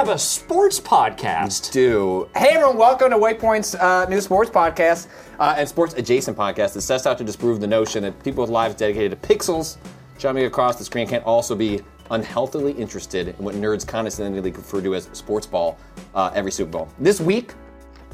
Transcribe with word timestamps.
have 0.00 0.08
a 0.08 0.18
sports 0.18 0.80
podcast. 0.80 1.72
do. 1.72 2.26
Hey 2.34 2.52
everyone, 2.54 2.78
welcome 2.78 3.10
to 3.10 3.18
Waypoint's 3.18 3.74
uh, 3.74 4.06
new 4.08 4.22
sports 4.22 4.48
podcast 4.48 5.08
uh, 5.38 5.56
and 5.58 5.68
sports 5.68 5.92
adjacent 5.92 6.38
podcast 6.38 6.72
that 6.72 6.80
sets 6.80 7.04
out 7.04 7.18
to 7.18 7.24
disprove 7.24 7.60
the 7.60 7.66
notion 7.66 8.02
that 8.04 8.24
people 8.24 8.40
with 8.42 8.48
lives 8.50 8.74
dedicated 8.76 9.10
to 9.20 9.28
pixels 9.28 9.76
jumping 10.16 10.46
across 10.46 10.76
the 10.76 10.84
screen 10.86 11.06
can 11.06 11.20
also 11.24 11.54
be 11.54 11.82
unhealthily 12.12 12.72
interested 12.72 13.28
in 13.28 13.44
what 13.44 13.54
nerds 13.56 13.86
condescendingly 13.86 14.50
refer 14.52 14.80
to 14.80 14.94
as 14.94 15.10
sports 15.12 15.46
ball 15.46 15.76
uh, 16.14 16.30
every 16.34 16.50
Super 16.50 16.70
Bowl. 16.70 16.88
This 16.98 17.20
week, 17.20 17.52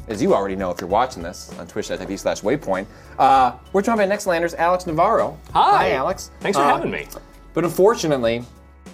as 0.09 0.21
you 0.21 0.35
already 0.35 0.57
know 0.57 0.69
if 0.71 0.81
you're 0.81 0.89
watching 0.89 1.23
this 1.23 1.57
on 1.57 1.67
twitch.tv 1.67 2.19
slash 2.19 2.41
waypoint, 2.41 2.85
uh, 3.17 3.53
we're 3.71 3.81
joined 3.81 3.99
by 3.99 4.05
Nextlanders 4.07 4.55
Alex 4.55 4.87
Navarro. 4.87 5.39
Hi. 5.53 5.93
Alex. 5.93 6.31
Thanks 6.41 6.57
for 6.57 6.65
Uh, 6.65 6.75
having 6.75 6.91
me. 6.91 7.07
But 7.53 7.63
unfortunately, 7.63 8.43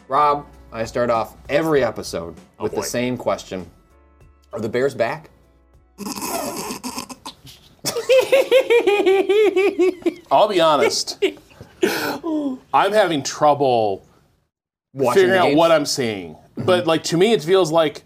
Rob, 0.07 0.45
I 0.73 0.85
start 0.85 1.11
off 1.11 1.37
every 1.49 1.83
episode 1.83 2.35
oh, 2.57 2.63
with 2.63 2.71
boy. 2.71 2.81
the 2.81 2.87
same 2.87 3.15
question. 3.15 3.69
Are 4.51 4.59
the 4.59 4.67
Bears 4.67 4.95
back? 4.95 5.29
I'll 10.31 10.47
be 10.47 10.59
honest. 10.59 11.23
I'm 12.73 12.91
having 12.91 13.21
trouble 13.21 14.03
Watching 14.93 15.13
figuring 15.21 15.39
out 15.39 15.45
games? 15.45 15.57
what 15.57 15.71
I'm 15.71 15.85
seeing. 15.85 16.35
But 16.57 16.79
mm-hmm. 16.79 16.87
like 16.87 17.03
to 17.05 17.17
me, 17.17 17.33
it 17.33 17.43
feels 17.43 17.71
like 17.71 18.01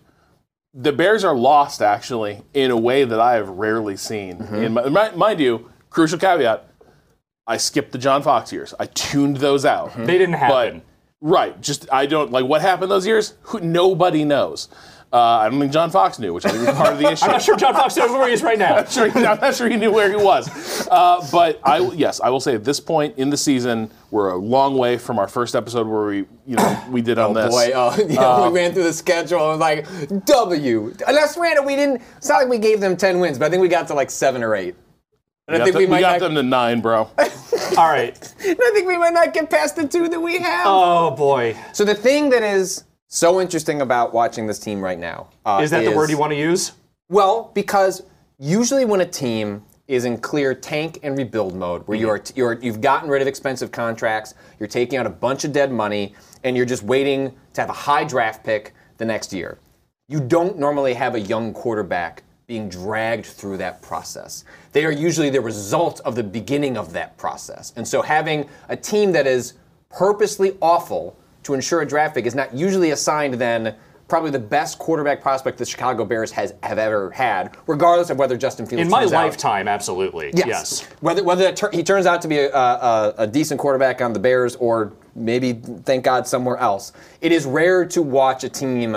the 0.73 0.91
Bears 0.91 1.23
are 1.23 1.35
lost 1.35 1.81
actually 1.81 2.41
in 2.53 2.69
a 2.69 2.77
way 2.77 3.05
that 3.05 3.19
I 3.21 3.35
have 3.35 3.47
rarely 3.47 3.95
seen. 3.95 4.39
Mm-hmm. 4.39 4.55
In 4.55 4.73
my, 4.73 4.89
mi- 4.89 5.15
mind 5.15 5.39
you, 5.39 5.71
crucial 5.89 6.19
caveat: 6.19 6.69
I 7.45 7.55
skipped 7.55 7.93
the 7.93 7.97
John 7.97 8.23
Fox 8.23 8.51
years. 8.51 8.73
I 8.77 8.87
tuned 8.87 9.37
those 9.37 9.63
out. 9.63 9.95
They 9.95 10.17
didn't 10.17 10.35
happen. 10.35 10.81
Right, 11.19 11.59
just 11.61 11.91
I 11.91 12.05
don't 12.05 12.31
like 12.31 12.45
what 12.45 12.61
happened 12.61 12.91
those 12.91 13.07
years. 13.07 13.33
Who, 13.43 13.59
nobody 13.59 14.23
knows. 14.23 14.69
Uh, 15.11 15.17
I 15.17 15.49
don't 15.49 15.59
think 15.59 15.71
John 15.71 15.89
Fox 15.89 16.19
knew, 16.19 16.33
which 16.33 16.45
I 16.45 16.49
think 16.49 16.67
was 16.67 16.75
part 16.75 16.93
of 16.93 16.99
the 16.99 17.07
issue. 17.11 17.25
I'm 17.25 17.31
not 17.31 17.41
sure 17.41 17.55
John 17.55 17.73
Fox 17.73 17.95
knows 17.95 18.11
where 18.11 18.27
he 18.27 18.33
is 18.33 18.43
right 18.43 18.59
now. 18.59 18.83
sure, 18.89 19.09
I'm 19.09 19.39
not 19.39 19.55
sure 19.55 19.69
he 19.69 19.77
knew 19.77 19.91
where 19.91 20.09
he 20.09 20.17
was. 20.17 20.87
Uh, 20.91 21.25
but 21.31 21.59
I, 21.63 21.79
yes, 21.93 22.19
I 22.19 22.29
will 22.29 22.41
say 22.41 22.55
at 22.55 22.65
this 22.65 22.79
point 22.79 23.17
in 23.17 23.29
the 23.29 23.37
season, 23.37 23.89
we're 24.11 24.29
a 24.31 24.35
long 24.35 24.77
way 24.77 24.97
from 24.97 25.17
our 25.17 25.29
first 25.29 25.55
episode 25.55 25.87
where 25.87 26.05
we, 26.05 26.17
you 26.45 26.57
know, 26.57 26.83
we 26.91 27.01
did 27.01 27.17
on 27.17 27.33
this. 27.33 27.49
Boy, 27.49 27.71
oh, 27.73 27.95
yeah, 28.09 28.47
we 28.47 28.53
ran 28.53 28.73
through 28.73 28.83
the 28.83 28.93
schedule 28.93 29.39
and 29.39 29.59
was 29.59 29.59
like, 29.59 30.25
W. 30.25 30.93
And 31.07 31.17
that's 31.17 31.35
granted, 31.35 31.63
we 31.63 31.75
didn't, 31.77 32.01
it's 32.17 32.27
not 32.27 32.39
like 32.41 32.49
we 32.49 32.59
gave 32.59 32.81
them 32.81 32.97
10 32.97 33.19
wins, 33.19 33.39
but 33.39 33.45
I 33.45 33.49
think 33.49 33.61
we 33.61 33.69
got 33.69 33.87
to 33.87 33.93
like 33.93 34.11
seven 34.11 34.43
or 34.43 34.55
eight. 34.55 34.75
And 35.47 35.55
we 35.55 35.61
I 35.61 35.63
think 35.63 35.73
them, 35.73 35.79
we 35.79 35.85
we 35.85 35.91
might 35.91 36.01
got 36.01 36.19
not, 36.19 36.27
them 36.27 36.35
to 36.35 36.43
nine, 36.43 36.81
bro. 36.81 37.09
All 37.77 37.87
right. 37.89 38.33
and 38.45 38.57
I 38.61 38.71
think 38.73 38.87
we 38.87 38.97
might 38.97 39.13
not 39.13 39.33
get 39.33 39.49
past 39.49 39.75
the 39.75 39.87
two 39.87 40.09
that 40.09 40.19
we 40.19 40.39
have. 40.39 40.65
Oh 40.67 41.11
boy. 41.11 41.55
so 41.73 41.85
the 41.85 41.95
thing 41.95 42.29
that 42.31 42.43
is 42.43 42.83
so 43.07 43.39
interesting 43.39 43.81
about 43.81 44.13
watching 44.13 44.45
this 44.45 44.59
team 44.59 44.81
right 44.81 44.99
now 44.99 45.29
uh, 45.45 45.61
Is 45.63 45.71
that 45.71 45.85
the 45.85 45.95
word 45.95 46.09
you 46.09 46.17
want 46.17 46.33
to 46.33 46.37
use? 46.37 46.73
Well, 47.07 47.51
because 47.53 48.03
usually 48.37 48.83
when 48.83 48.99
a 48.99 49.05
team 49.05 49.63
is 49.87 50.03
in 50.03 50.17
clear 50.17 50.53
tank 50.53 50.99
and 51.03 51.17
rebuild 51.17 51.55
mode, 51.55 51.87
where 51.87 51.97
you're, 51.97 52.21
you're 52.35 52.59
you've 52.59 52.81
gotten 52.81 53.09
rid 53.09 53.21
of 53.21 53.27
expensive 53.27 53.71
contracts, 53.71 54.33
you're 54.59 54.67
taking 54.67 54.99
out 54.99 55.05
a 55.05 55.09
bunch 55.09 55.45
of 55.45 55.53
dead 55.53 55.71
money, 55.71 56.13
and 56.43 56.57
you're 56.57 56.65
just 56.65 56.83
waiting 56.83 57.33
to 57.53 57.61
have 57.61 57.69
a 57.69 57.73
high 57.73 58.03
draft 58.03 58.43
pick 58.43 58.73
the 58.97 59.05
next 59.05 59.31
year. 59.31 59.57
You 60.09 60.19
don't 60.19 60.57
normally 60.57 60.93
have 60.93 61.15
a 61.15 61.19
young 61.19 61.53
quarterback 61.53 62.23
being 62.47 62.69
dragged 62.69 63.25
through 63.25 63.57
that 63.57 63.81
process. 63.81 64.45
They 64.77 64.85
are 64.85 64.91
usually 64.91 65.31
the 65.31 65.41
result 65.41 66.01
of 66.05 66.13
the 66.13 66.21
beginning 66.21 66.77
of 66.77 66.93
that 66.93 67.17
process. 67.17 67.73
And 67.77 67.87
so 67.87 68.03
having 68.03 68.47
a 68.69 68.77
team 68.77 69.11
that 69.13 69.25
is 69.25 69.53
purposely 69.89 70.55
awful 70.61 71.17
to 71.41 71.55
ensure 71.55 71.81
a 71.81 71.85
draft 71.87 72.13
pick 72.13 72.27
is 72.27 72.35
not 72.35 72.53
usually 72.53 72.91
assigned 72.91 73.33
then 73.33 73.75
probably 74.07 74.29
the 74.29 74.37
best 74.37 74.77
quarterback 74.77 75.19
prospect 75.19 75.57
the 75.57 75.65
Chicago 75.65 76.05
Bears 76.05 76.29
has 76.29 76.53
have 76.61 76.77
ever 76.77 77.09
had, 77.09 77.57
regardless 77.65 78.11
of 78.11 78.19
whether 78.19 78.37
Justin 78.37 78.67
Fields 78.67 78.83
In 78.83 78.89
my 78.91 78.99
turns 78.99 79.13
out- 79.13 79.25
lifetime, 79.25 79.67
absolutely. 79.67 80.29
Yes. 80.35 80.45
Yes. 80.47 80.81
Whether 80.99 81.23
whether 81.23 81.51
tur- 81.53 81.71
he 81.73 81.81
turns 81.81 82.05
out 82.05 82.21
to 82.21 82.27
be 82.27 82.37
a, 82.37 82.53
a, 82.53 83.15
a 83.17 83.25
decent 83.25 83.59
quarterback 83.59 83.99
on 84.03 84.13
the 84.13 84.19
Bears 84.19 84.55
or 84.57 84.93
maybe 85.15 85.53
thank 85.85 86.03
God 86.03 86.27
somewhere 86.27 86.57
else, 86.57 86.93
it 87.19 87.31
is 87.31 87.47
rare 87.47 87.83
to 87.87 88.03
watch 88.03 88.43
a 88.43 88.49
team 88.49 88.95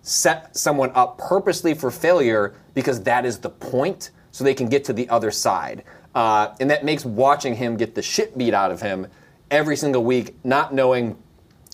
set 0.00 0.56
someone 0.56 0.90
up 0.94 1.18
purposely 1.18 1.74
for 1.74 1.90
failure 1.90 2.54
because 2.72 3.02
that 3.02 3.26
is 3.26 3.38
the 3.38 3.50
point, 3.50 4.10
so 4.38 4.44
they 4.44 4.54
can 4.54 4.68
get 4.68 4.84
to 4.84 4.92
the 4.92 5.08
other 5.08 5.32
side, 5.32 5.82
uh, 6.14 6.54
and 6.60 6.70
that 6.70 6.84
makes 6.84 7.04
watching 7.04 7.56
him 7.56 7.76
get 7.76 7.96
the 7.96 8.02
shit 8.02 8.38
beat 8.38 8.54
out 8.54 8.70
of 8.70 8.80
him 8.80 9.08
every 9.50 9.76
single 9.76 10.04
week, 10.04 10.36
not 10.44 10.72
knowing 10.72 11.16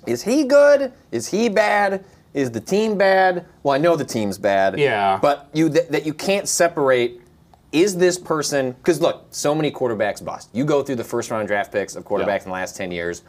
is 0.07 0.23
he 0.23 0.45
good, 0.45 0.91
is 1.13 1.29
he 1.29 1.51
bad. 1.51 2.05
Is 2.33 2.51
the 2.51 2.61
team 2.61 2.97
bad? 2.97 3.45
Well, 3.63 3.75
I 3.75 3.79
know 3.79 3.97
the 3.97 4.05
team's 4.05 4.39
bad. 4.39 4.79
Yeah. 4.79 5.19
But 5.21 5.49
you 5.53 5.69
that, 5.69 5.93
that 5.93 6.07
you 6.07 6.15
can't 6.15 6.49
separate 6.49 7.21
is 7.71 7.97
this 7.99 8.19
person 8.19 8.73
because 8.73 9.01
look 9.01 9.27
so 9.31 9.55
many 9.55 9.71
quarterbacks 9.71 10.25
bust 10.25 10.49
you 10.53 10.65
go 10.65 10.83
through 10.83 10.95
the 10.97 11.05
first 11.05 11.31
round 11.31 11.47
draft 11.49 11.71
picks 11.73 11.97
of 11.97 12.05
quarterbacks 12.05 12.27
Yeah. 12.27 12.37
in 12.37 12.45
the 12.45 12.51
last 12.53 12.77
10 12.77 12.91
years 12.93 13.23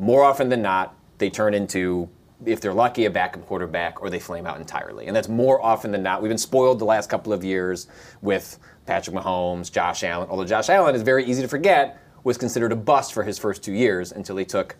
more 0.00 0.22
often 0.24 0.48
than 0.48 0.60
not 0.60 0.94
they 1.18 1.30
turn 1.30 1.54
into 1.54 2.08
if 2.44 2.60
they're 2.60 2.74
lucky 2.74 3.04
a 3.04 3.10
backup 3.10 3.46
quarterback 3.46 4.02
or 4.02 4.10
they 4.10 4.18
flame 4.18 4.44
out 4.44 4.58
entirely 4.58 5.06
and 5.06 5.14
that's 5.14 5.28
more 5.28 5.62
often 5.64 5.92
than 5.92 6.02
not 6.02 6.20
we've 6.20 6.30
been 6.30 6.36
spoiled 6.38 6.80
the 6.80 6.84
last 6.84 7.08
couple 7.08 7.32
of 7.32 7.44
years 7.44 7.86
with 8.22 8.58
patrick 8.86 9.14
mahomes 9.16 9.70
josh 9.70 10.02
allen 10.04 10.28
although 10.30 10.44
josh 10.44 10.68
allen 10.68 10.94
is 10.94 11.02
very 11.02 11.24
easy 11.24 11.42
to 11.42 11.48
forget 11.48 11.98
was 12.24 12.36
considered 12.38 12.72
a 12.72 12.76
bust 12.76 13.12
for 13.12 13.22
his 13.22 13.38
first 13.38 13.62
two 13.62 13.72
years 13.72 14.12
until 14.12 14.36
he 14.36 14.44
took 14.44 14.76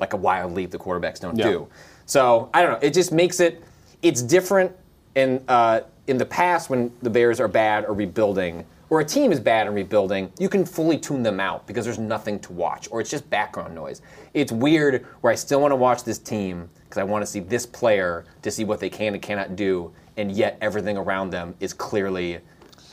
like 0.00 0.12
a 0.12 0.16
wild 0.16 0.52
leap 0.52 0.70
the 0.70 0.78
quarterbacks 0.78 1.20
don't 1.20 1.36
Yeah. 1.36 1.50
do 1.50 1.68
so 2.06 2.50
i 2.54 2.62
don't 2.62 2.72
know 2.72 2.86
it 2.86 2.94
just 2.94 3.12
makes 3.12 3.40
it 3.40 3.62
it's 4.02 4.22
different 4.22 4.72
in 5.14 5.42
uh, 5.48 5.80
in 6.06 6.18
the 6.18 6.26
past 6.26 6.68
when 6.68 6.92
the 7.02 7.10
Bears 7.10 7.40
are 7.40 7.48
bad 7.48 7.84
or 7.86 7.94
rebuilding, 7.94 8.64
or 8.90 9.00
a 9.00 9.04
team 9.04 9.32
is 9.32 9.40
bad 9.40 9.66
and 9.66 9.74
rebuilding, 9.74 10.30
you 10.38 10.48
can 10.48 10.64
fully 10.66 10.98
tune 10.98 11.22
them 11.22 11.40
out 11.40 11.66
because 11.66 11.84
there's 11.84 11.98
nothing 11.98 12.38
to 12.40 12.52
watch, 12.52 12.88
or 12.90 13.00
it's 13.00 13.10
just 13.10 13.28
background 13.30 13.74
noise. 13.74 14.02
It's 14.34 14.52
weird 14.52 15.06
where 15.22 15.32
I 15.32 15.36
still 15.36 15.60
want 15.60 15.72
to 15.72 15.76
watch 15.76 16.04
this 16.04 16.18
team 16.18 16.68
because 16.84 16.98
I 16.98 17.04
want 17.04 17.22
to 17.22 17.26
see 17.26 17.40
this 17.40 17.64
player 17.64 18.26
to 18.42 18.50
see 18.50 18.64
what 18.64 18.80
they 18.80 18.90
can 18.90 19.14
and 19.14 19.22
cannot 19.22 19.56
do, 19.56 19.92
and 20.18 20.30
yet 20.30 20.58
everything 20.60 20.98
around 20.98 21.30
them 21.30 21.54
is 21.60 21.72
clearly 21.72 22.40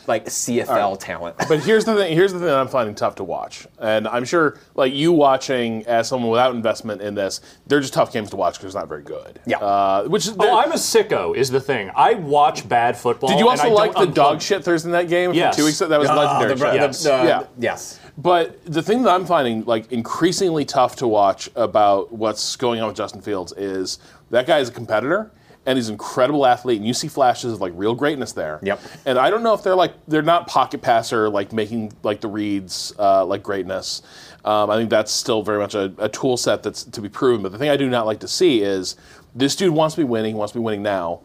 like 0.07 0.25
CFL 0.25 0.99
talent. 0.99 1.35
But 1.47 1.59
here's 1.61 1.85
the 1.85 1.95
thing. 1.95 2.13
Here's 2.13 2.31
the 2.33 2.39
thing 2.39 2.47
that 2.47 2.57
I'm 2.57 2.67
finding 2.67 2.95
tough 2.95 3.15
to 3.15 3.23
watch, 3.23 3.67
and 3.79 4.07
I'm 4.07 4.25
sure, 4.25 4.57
like 4.75 4.93
you 4.93 5.11
watching 5.11 5.85
as 5.85 6.07
someone 6.07 6.31
without 6.31 6.53
investment 6.55 7.01
in 7.01 7.15
this, 7.15 7.41
they're 7.67 7.79
just 7.79 7.93
tough 7.93 8.11
games 8.11 8.29
to 8.31 8.35
watch 8.35 8.55
because 8.55 8.65
it's 8.67 8.75
not 8.75 8.87
very 8.87 9.03
good. 9.03 9.39
Yeah. 9.45 9.57
Uh, 9.59 10.03
which 10.05 10.27
is. 10.27 10.35
Oh, 10.39 10.57
I'm 10.59 10.71
a 10.71 10.75
sicko. 10.75 11.35
Is 11.35 11.49
the 11.49 11.59
thing. 11.61 11.91
I 11.95 12.13
watch 12.15 12.67
bad 12.67 12.97
football. 12.97 13.29
did 13.29 13.39
you 13.39 13.49
and 13.49 13.59
also 13.59 13.69
I 13.69 13.73
like 13.73 13.93
don't 13.93 14.07
the 14.09 14.13
dog 14.13 14.37
unplug. 14.37 14.41
shit 14.41 14.63
Thursday 14.63 14.89
night 14.91 15.09
game 15.09 15.33
Yes. 15.33 15.55
two 15.55 15.65
weeks 15.65 15.79
ago? 15.81 15.89
That 15.89 15.99
was 15.99 16.09
Ah, 16.09 16.15
legendary. 16.39 16.55
the- 16.55 16.65
shit. 16.65 16.71
the- 16.73 16.77
Yes. 16.87 17.03
the- 17.03 17.09
Yeah. 17.09 17.43
Yes. 17.57 17.99
But 18.17 18.63
the 18.65 18.81
thing 18.81 19.03
that 19.03 19.11
I'm 19.13 19.25
finding 19.25 19.63
like 19.65 19.91
increasingly 19.91 20.65
tough 20.65 20.97
to 20.97 21.07
watch 21.07 21.49
about 21.55 22.11
what's 22.11 22.55
going 22.55 22.81
on 22.81 22.87
with 22.87 22.97
Justin 22.97 23.21
Fields 23.21 23.53
is 23.53 23.99
that 24.31 24.45
guy 24.45 24.59
is 24.59 24.69
a 24.69 24.71
competitor 24.71 25.31
and 25.65 25.77
he's 25.77 25.89
an 25.89 25.93
incredible 25.93 26.45
athlete 26.45 26.77
and 26.77 26.87
you 26.87 26.93
see 26.93 27.07
flashes 27.07 27.53
of 27.53 27.61
like 27.61 27.73
real 27.75 27.93
greatness 27.93 28.31
there. 28.31 28.59
Yep. 28.63 28.81
And 29.05 29.19
I 29.19 29.29
don't 29.29 29.43
know 29.43 29.53
if 29.53 29.63
they're 29.63 29.75
like 29.75 29.93
they're 30.07 30.21
not 30.21 30.47
pocket 30.47 30.81
passer 30.81 31.29
like 31.29 31.53
making 31.53 31.93
like 32.03 32.21
the 32.21 32.27
reads 32.27 32.93
uh, 32.97 33.25
like 33.25 33.43
greatness. 33.43 34.01
Um, 34.43 34.71
I 34.71 34.75
think 34.75 34.89
that's 34.89 35.11
still 35.11 35.43
very 35.43 35.59
much 35.59 35.75
a, 35.75 35.93
a 35.99 36.09
tool 36.09 36.35
set 36.35 36.63
that's 36.63 36.83
to 36.83 37.01
be 37.01 37.09
proven. 37.09 37.43
But 37.43 37.51
the 37.51 37.59
thing 37.59 37.69
I 37.69 37.77
do 37.77 37.89
not 37.89 38.05
like 38.05 38.19
to 38.21 38.27
see 38.27 38.61
is 38.61 38.95
this 39.35 39.55
dude 39.55 39.73
wants 39.73 39.95
to 39.95 40.01
be 40.01 40.05
winning, 40.05 40.35
wants 40.35 40.53
to 40.53 40.59
be 40.59 40.63
winning 40.63 40.81
now, 40.81 41.21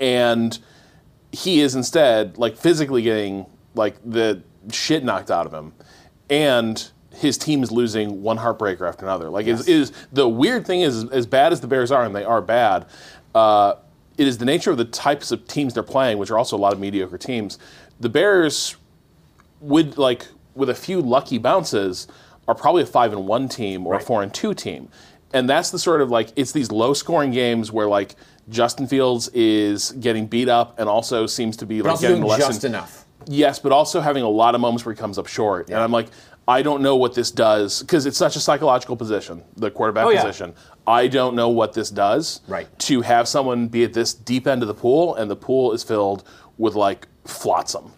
and 0.00 0.58
he 1.30 1.60
is 1.60 1.76
instead 1.76 2.38
like 2.38 2.56
physically 2.56 3.02
getting 3.02 3.46
like 3.74 3.96
the 4.04 4.42
shit 4.72 5.04
knocked 5.04 5.30
out 5.30 5.46
of 5.46 5.54
him, 5.54 5.72
and 6.28 6.90
his 7.16 7.38
team 7.38 7.62
is 7.62 7.72
losing 7.72 8.22
one 8.22 8.36
heartbreaker 8.36 8.86
after 8.86 9.04
another. 9.04 9.30
Like, 9.30 9.46
is, 9.46 9.66
is 9.66 9.92
the 10.12 10.28
weird 10.28 10.66
thing 10.66 10.82
is, 10.82 11.04
as 11.10 11.26
bad 11.26 11.52
as 11.52 11.60
the 11.60 11.66
Bears 11.66 11.90
are, 11.90 12.04
and 12.04 12.14
they 12.14 12.24
are 12.24 12.42
bad, 12.42 12.86
uh, 13.36 13.76
it 14.16 14.26
is 14.26 14.38
the 14.38 14.44
nature 14.46 14.70
of 14.70 14.78
the 14.78 14.84
types 14.86 15.30
of 15.30 15.46
teams 15.46 15.74
they're 15.74 15.82
playing, 15.82 16.16
which 16.18 16.30
are 16.30 16.38
also 16.38 16.56
a 16.56 16.58
lot 16.58 16.72
of 16.72 16.80
mediocre 16.80 17.18
teams. 17.18 17.58
The 18.00 18.08
Bears 18.08 18.76
would 19.60 19.98
like 19.98 20.26
with 20.54 20.70
a 20.70 20.74
few 20.74 21.00
lucky 21.02 21.38
bounces 21.38 22.08
are 22.48 22.54
probably 22.54 22.82
a 22.82 22.86
five 22.86 23.12
and 23.12 23.26
one 23.26 23.48
team 23.48 23.86
or 23.86 23.94
a 23.94 24.00
four 24.00 24.22
and 24.22 24.32
two 24.32 24.54
team. 24.54 24.88
And 25.34 25.48
that's 25.50 25.70
the 25.70 25.78
sort 25.78 26.00
of 26.00 26.10
like 26.10 26.30
it's 26.36 26.52
these 26.52 26.70
low 26.70 26.94
scoring 26.94 27.30
games 27.30 27.70
where 27.70 27.88
like 27.88 28.14
Justin 28.48 28.86
Fields 28.86 29.28
is 29.34 29.92
getting 29.92 30.26
beat 30.26 30.48
up 30.48 30.78
and 30.78 30.88
also 30.88 31.26
seems 31.26 31.56
to 31.58 31.66
be 31.66 31.82
But 31.82 31.92
like 31.92 32.00
getting 32.00 32.16
doing 32.18 32.28
less 32.28 32.38
just 32.46 32.64
enough. 32.64 33.04
Yes, 33.26 33.58
but 33.58 33.72
also 33.72 34.00
having 34.00 34.22
a 34.22 34.28
lot 34.28 34.54
of 34.54 34.60
moments 34.60 34.86
where 34.86 34.94
he 34.94 34.98
comes 34.98 35.18
up 35.18 35.26
short. 35.26 35.68
And 35.68 35.78
I'm 35.78 35.90
like, 35.92 36.06
I 36.48 36.62
don't 36.62 36.80
know 36.80 36.94
what 36.94 37.14
this 37.14 37.30
does 37.32 37.80
because 37.82 38.06
it's 38.06 38.16
such 38.16 38.36
a 38.36 38.40
psychological 38.40 38.96
position, 38.96 39.42
the 39.56 39.70
quarterback 39.70 40.06
Oh, 40.06 40.10
yeah. 40.10 40.22
position. 40.22 40.54
I 40.86 41.08
don't 41.08 41.34
know 41.34 41.48
what 41.48 41.72
this 41.72 41.90
does. 41.90 42.40
Right. 42.46 42.66
To 42.80 43.00
have 43.02 43.26
someone 43.26 43.68
be 43.68 43.84
at 43.84 43.92
this 43.92 44.14
deep 44.14 44.46
end 44.46 44.62
of 44.62 44.68
the 44.68 44.74
pool 44.74 45.14
and 45.16 45.30
the 45.30 45.36
pool 45.36 45.72
is 45.72 45.82
filled 45.82 46.24
with 46.58 46.74
like 46.74 47.08
flotsam. 47.24 47.92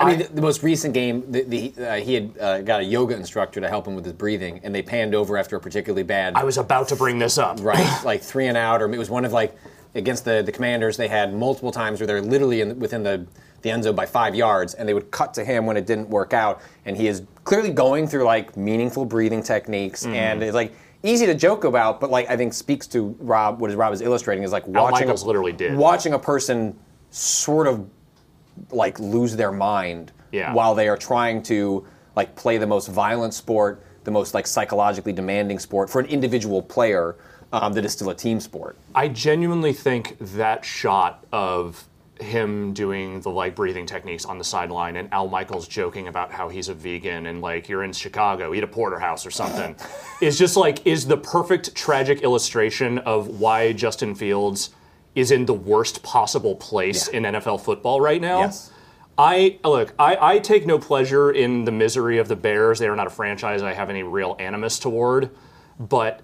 I 0.00 0.06
mean, 0.06 0.18
the, 0.18 0.24
the 0.24 0.42
most 0.42 0.62
recent 0.62 0.92
game, 0.92 1.30
the, 1.30 1.42
the, 1.42 1.86
uh, 1.86 1.94
he 1.94 2.14
had 2.14 2.38
uh, 2.38 2.60
got 2.62 2.80
a 2.80 2.84
yoga 2.84 3.14
instructor 3.14 3.60
to 3.60 3.68
help 3.68 3.86
him 3.86 3.94
with 3.94 4.04
his 4.04 4.12
breathing, 4.12 4.60
and 4.64 4.74
they 4.74 4.82
panned 4.82 5.14
over 5.14 5.36
after 5.36 5.56
a 5.56 5.60
particularly 5.60 6.02
bad, 6.02 6.34
I 6.34 6.42
was 6.42 6.58
about 6.58 6.88
to 6.88 6.96
bring 6.96 7.18
this 7.18 7.38
up. 7.38 7.60
right, 7.62 8.00
like 8.04 8.20
three 8.20 8.48
and 8.48 8.56
out, 8.56 8.82
or 8.82 8.92
it 8.92 8.98
was 8.98 9.08
one 9.08 9.24
of 9.24 9.32
like 9.32 9.56
against 9.94 10.24
the 10.24 10.42
the 10.42 10.50
Commanders. 10.50 10.96
They 10.96 11.08
had 11.08 11.32
multiple 11.32 11.70
times 11.70 12.00
where 12.00 12.08
they're 12.08 12.20
literally 12.20 12.60
in, 12.60 12.78
within 12.80 13.04
the 13.04 13.24
the 13.62 13.70
end 13.70 13.84
zone 13.84 13.94
by 13.94 14.04
five 14.04 14.34
yards, 14.34 14.74
and 14.74 14.88
they 14.88 14.94
would 14.94 15.10
cut 15.12 15.32
to 15.34 15.44
him 15.44 15.64
when 15.64 15.76
it 15.76 15.86
didn't 15.86 16.10
work 16.10 16.32
out, 16.32 16.60
and 16.84 16.96
he 16.96 17.06
is 17.06 17.22
clearly 17.44 17.70
going 17.70 18.08
through 18.08 18.24
like 18.24 18.56
meaningful 18.56 19.04
breathing 19.04 19.42
techniques, 19.42 20.04
and 20.06 20.42
it's 20.42 20.54
like. 20.54 20.74
Easy 21.04 21.26
to 21.26 21.34
joke 21.34 21.64
about, 21.64 22.00
but 22.00 22.10
like 22.10 22.28
I 22.30 22.36
think 22.36 22.52
speaks 22.54 22.86
to 22.88 23.14
Rob. 23.20 23.60
What 23.60 23.70
is 23.70 23.76
Rob 23.76 23.92
is 23.92 24.00
illustrating 24.00 24.42
is 24.42 24.52
like 24.52 24.66
watching 24.66 25.08
a, 25.10 25.14
literally 25.14 25.52
did. 25.52 25.76
watching 25.76 26.14
a 26.14 26.18
person 26.18 26.76
sort 27.10 27.66
of 27.66 27.86
like 28.70 28.98
lose 28.98 29.36
their 29.36 29.52
mind 29.52 30.12
Yeah. 30.32 30.54
while 30.54 30.74
they 30.74 30.88
are 30.88 30.96
trying 30.96 31.42
to 31.44 31.86
like 32.16 32.34
play 32.36 32.56
the 32.58 32.66
most 32.66 32.88
violent 32.88 33.34
sport, 33.34 33.84
the 34.04 34.10
most 34.10 34.32
like 34.34 34.46
psychologically 34.46 35.12
demanding 35.12 35.58
sport 35.58 35.90
for 35.90 36.00
an 36.00 36.06
individual 36.06 36.62
player 36.62 37.16
um, 37.52 37.72
that 37.74 37.84
is 37.84 37.92
still 37.92 38.10
a 38.10 38.14
team 38.14 38.40
sport. 38.40 38.76
I 38.94 39.08
genuinely 39.08 39.72
think 39.74 40.16
that 40.18 40.64
shot 40.64 41.24
of 41.32 41.86
him 42.24 42.72
doing 42.72 43.20
the 43.20 43.30
like 43.30 43.54
breathing 43.54 43.86
techniques 43.86 44.24
on 44.24 44.38
the 44.38 44.44
sideline 44.44 44.96
and 44.96 45.12
Al 45.12 45.28
Michaels 45.28 45.68
joking 45.68 46.08
about 46.08 46.32
how 46.32 46.48
he's 46.48 46.68
a 46.68 46.74
vegan 46.74 47.26
and 47.26 47.40
like 47.40 47.68
you're 47.68 47.84
in 47.84 47.92
Chicago, 47.92 48.54
eat 48.54 48.64
a 48.64 48.66
porterhouse 48.66 49.24
or 49.24 49.30
something, 49.30 49.76
is 50.20 50.38
just 50.38 50.56
like 50.56 50.84
is 50.86 51.06
the 51.06 51.16
perfect 51.16 51.74
tragic 51.74 52.22
illustration 52.22 52.98
of 53.00 53.28
why 53.28 53.72
Justin 53.72 54.14
Fields 54.14 54.70
is 55.14 55.30
in 55.30 55.46
the 55.46 55.54
worst 55.54 56.02
possible 56.02 56.56
place 56.56 57.08
Yeah. 57.12 57.18
in 57.18 57.22
NFL 57.34 57.60
football 57.60 58.00
right 58.00 58.20
now. 58.20 58.40
Yes. 58.40 58.72
I 59.16 59.60
look. 59.62 59.94
I, 59.96 60.16
I 60.20 60.38
take 60.40 60.66
no 60.66 60.76
pleasure 60.76 61.30
in 61.30 61.64
the 61.64 61.70
misery 61.70 62.18
of 62.18 62.26
the 62.26 62.34
Bears. 62.34 62.80
They 62.80 62.88
are 62.88 62.96
not 62.96 63.06
a 63.06 63.10
franchise 63.10 63.62
I 63.62 63.72
have 63.72 63.88
any 63.88 64.02
real 64.02 64.34
animus 64.40 64.80
toward, 64.80 65.30
but 65.78 66.20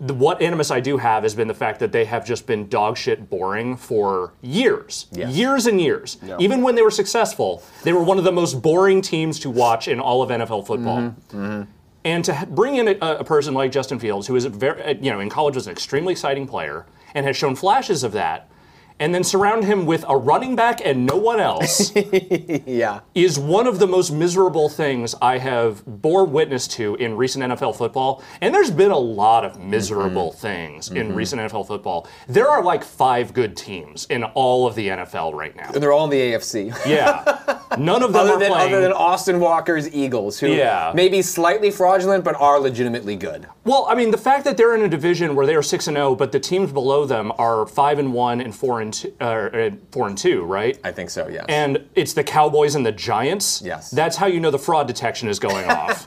the, 0.00 0.14
what 0.14 0.40
animus 0.42 0.70
I 0.70 0.80
do 0.80 0.96
have 0.98 1.22
has 1.22 1.34
been 1.34 1.48
the 1.48 1.54
fact 1.54 1.80
that 1.80 1.92
they 1.92 2.04
have 2.04 2.24
just 2.24 2.46
been 2.46 2.68
dog 2.68 2.96
shit 2.96 3.28
boring 3.30 3.76
for 3.76 4.32
years, 4.42 5.06
Yes. 5.12 5.32
years 5.34 5.66
and 5.66 5.80
years. 5.80 6.18
Even 6.38 6.62
when 6.62 6.74
they 6.74 6.82
were 6.82 6.90
successful, 6.90 7.62
they 7.84 7.92
were 7.92 8.02
one 8.02 8.18
of 8.18 8.24
the 8.24 8.32
most 8.32 8.62
boring 8.62 9.02
teams 9.02 9.38
to 9.40 9.50
watch 9.50 9.88
in 9.88 10.00
all 10.00 10.22
of 10.22 10.30
NFL 10.30 10.66
football. 10.66 11.14
And 12.04 12.24
to 12.24 12.46
bring 12.50 12.76
in 12.76 12.88
a, 12.88 12.92
a 13.20 13.24
person 13.24 13.54
like 13.54 13.70
Justin 13.70 14.00
Fields, 14.00 14.26
who 14.26 14.34
is 14.34 14.44
a 14.44 14.48
very, 14.48 14.82
uh, 14.82 14.94
you 15.00 15.10
know, 15.12 15.20
in 15.20 15.30
college 15.30 15.54
was 15.54 15.66
an 15.68 15.72
extremely 15.72 16.12
exciting 16.12 16.48
player 16.48 16.84
and 17.14 17.24
has 17.26 17.36
shown 17.36 17.54
flashes 17.54 18.02
of 18.02 18.10
that, 18.12 18.48
and 19.02 19.12
then 19.14 19.24
surround 19.24 19.64
him 19.64 19.84
with 19.84 20.04
a 20.08 20.16
running 20.16 20.54
back 20.54 20.80
and 20.84 21.04
no 21.04 21.16
one 21.16 21.40
else 21.40 21.92
Yeah. 22.66 23.00
is 23.14 23.36
one 23.38 23.66
of 23.66 23.78
the 23.80 23.86
most 23.86 24.12
miserable 24.12 24.68
things 24.68 25.14
I 25.20 25.38
have 25.38 25.84
bore 25.86 26.24
witness 26.24 26.68
to 26.76 26.94
in 26.96 27.16
recent 27.16 27.42
NFL 27.44 27.76
football. 27.76 28.22
And 28.40 28.54
there's 28.54 28.70
been 28.70 28.92
a 28.92 28.98
lot 29.22 29.44
of 29.44 29.58
miserable 29.60 30.30
Mm-hmm. 30.30 30.38
things 30.40 30.90
in 30.90 31.14
recent 31.14 31.40
NFL 31.42 31.66
football. 31.66 32.06
There 32.28 32.48
are 32.48 32.62
like 32.62 32.84
five 32.84 33.34
good 33.34 33.56
teams 33.56 34.06
in 34.06 34.22
all 34.24 34.66
of 34.68 34.74
the 34.76 34.88
NFL 34.88 35.34
right 35.34 35.54
now. 35.56 35.70
And 35.74 35.82
they're 35.82 35.92
all 35.92 36.04
in 36.04 36.10
the 36.10 36.20
AFC. 36.20 36.70
Yeah. 36.86 37.58
None 37.78 38.02
of 38.02 38.12
them 38.12 38.22
other 38.22 38.32
are 38.34 38.38
than 38.38 38.50
playing. 38.52 38.72
other 38.72 38.80
than 38.82 38.92
Austin 38.92 39.40
Walker's 39.40 39.92
Eagles, 39.92 40.38
who 40.38 40.48
Yeah. 40.48 40.92
may 40.94 41.08
be 41.08 41.22
slightly 41.22 41.70
fraudulent 41.70 42.22
but 42.24 42.36
are 42.40 42.60
legitimately 42.60 43.16
good. 43.16 43.46
well, 43.64 43.86
I 43.88 43.94
mean, 43.94 44.10
the 44.10 44.18
fact 44.18 44.44
that 44.44 44.56
they're 44.56 44.74
in 44.76 44.82
a 44.82 44.88
division 44.88 45.34
where 45.34 45.46
they 45.46 45.54
are 45.54 45.62
six 45.62 45.86
and 45.88 45.96
zero, 45.96 46.14
but 46.14 46.30
the 46.32 46.40
teams 46.40 46.70
below 46.72 47.04
them 47.04 47.32
are 47.38 47.66
five 47.66 47.98
and 47.98 48.12
one 48.12 48.40
and 48.40 48.54
four 48.54 48.80
and 48.80 48.91
two, 48.92 49.12
uh, 49.20 49.70
four 49.90 50.06
and 50.06 50.16
two, 50.16 50.42
right? 50.42 50.78
I 50.84 50.92
think 50.92 51.10
so. 51.10 51.28
Yes. 51.28 51.46
and 51.48 51.88
it's 51.94 52.12
the 52.12 52.24
Cowboys 52.24 52.74
and 52.74 52.84
the 52.84 52.92
Giants. 52.92 53.62
Yes. 53.64 53.90
That's 53.90 54.16
how 54.16 54.26
you 54.26 54.40
know 54.40 54.50
the 54.50 54.58
fraud 54.58 54.86
detection 54.86 55.28
is 55.28 55.38
going 55.38 55.68
off. 55.70 56.06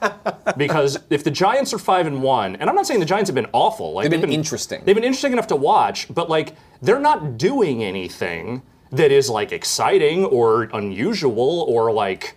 because 0.58 1.00
if 1.10 1.24
the 1.24 1.32
Giants 1.32 1.74
are 1.74 1.80
five 1.80 2.08
and 2.08 2.22
one, 2.22 2.56
and 2.56 2.70
I'm 2.70 2.76
not 2.76 2.88
saying 2.88 3.00
the 3.00 3.06
Giants 3.06 3.30
have 3.30 3.36
been 3.36 3.50
awful. 3.54 3.94
Like 3.94 4.10
They've 4.10 4.22
been 4.22 4.32
interesting. 4.32 4.82
They've 4.86 4.96
been 4.96 5.04
interesting 5.04 5.34
enough 5.34 5.48
to 5.48 5.56
watch, 5.56 6.14
but 6.14 6.30
like 6.30 6.56
they're 6.82 7.00
not 7.00 7.38
doing 7.38 7.84
anything 7.84 8.62
that 8.92 9.12
is 9.12 9.30
like 9.30 9.52
exciting 9.52 10.26
or 10.26 10.64
unusual 10.74 11.66
or 11.68 11.92
like 11.92 12.36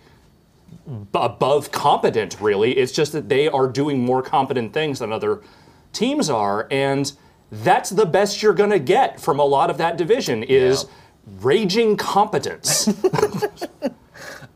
above 1.13 1.71
competent 1.71 2.39
really 2.41 2.75
it's 2.77 2.91
just 2.91 3.11
that 3.11 3.29
they 3.29 3.47
are 3.47 3.67
doing 3.67 3.99
more 3.99 4.21
competent 4.23 4.73
things 4.73 4.99
than 4.99 5.11
other 5.11 5.41
teams 5.93 6.29
are 6.29 6.67
and 6.71 7.13
that's 7.51 7.89
the 7.89 8.05
best 8.05 8.41
you're 8.43 8.53
going 8.53 8.69
to 8.69 8.79
get 8.79 9.19
from 9.19 9.39
a 9.39 9.45
lot 9.45 9.69
of 9.69 9.77
that 9.77 9.97
division 9.97 10.43
is 10.43 10.85
raging 11.41 11.97
competence 11.97 12.87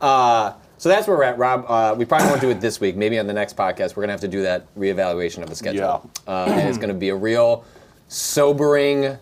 So 0.76 0.90
that's 0.90 1.06
where 1.08 1.16
we're 1.16 1.22
at, 1.24 1.38
Rob. 1.38 1.64
Uh, 1.66 1.94
we 1.96 2.04
probably 2.04 2.28
won't 2.28 2.42
do 2.42 2.50
it 2.50 2.60
this 2.60 2.78
week. 2.78 2.94
Maybe 2.94 3.18
on 3.18 3.26
the 3.26 3.32
next 3.32 3.56
podcast, 3.56 3.96
we're 3.96 4.02
gonna 4.02 4.12
have 4.12 4.20
to 4.20 4.28
do 4.28 4.42
that 4.42 4.66
reevaluation 4.76 5.42
of 5.42 5.48
the 5.48 5.54
schedule. 5.56 6.10
Uh, 6.26 6.44
and 6.48 6.68
it's 6.68 6.76
gonna 6.76 6.92
be 6.92 7.08
a 7.08 7.16
real 7.16 7.64
sobering, 8.08 9.16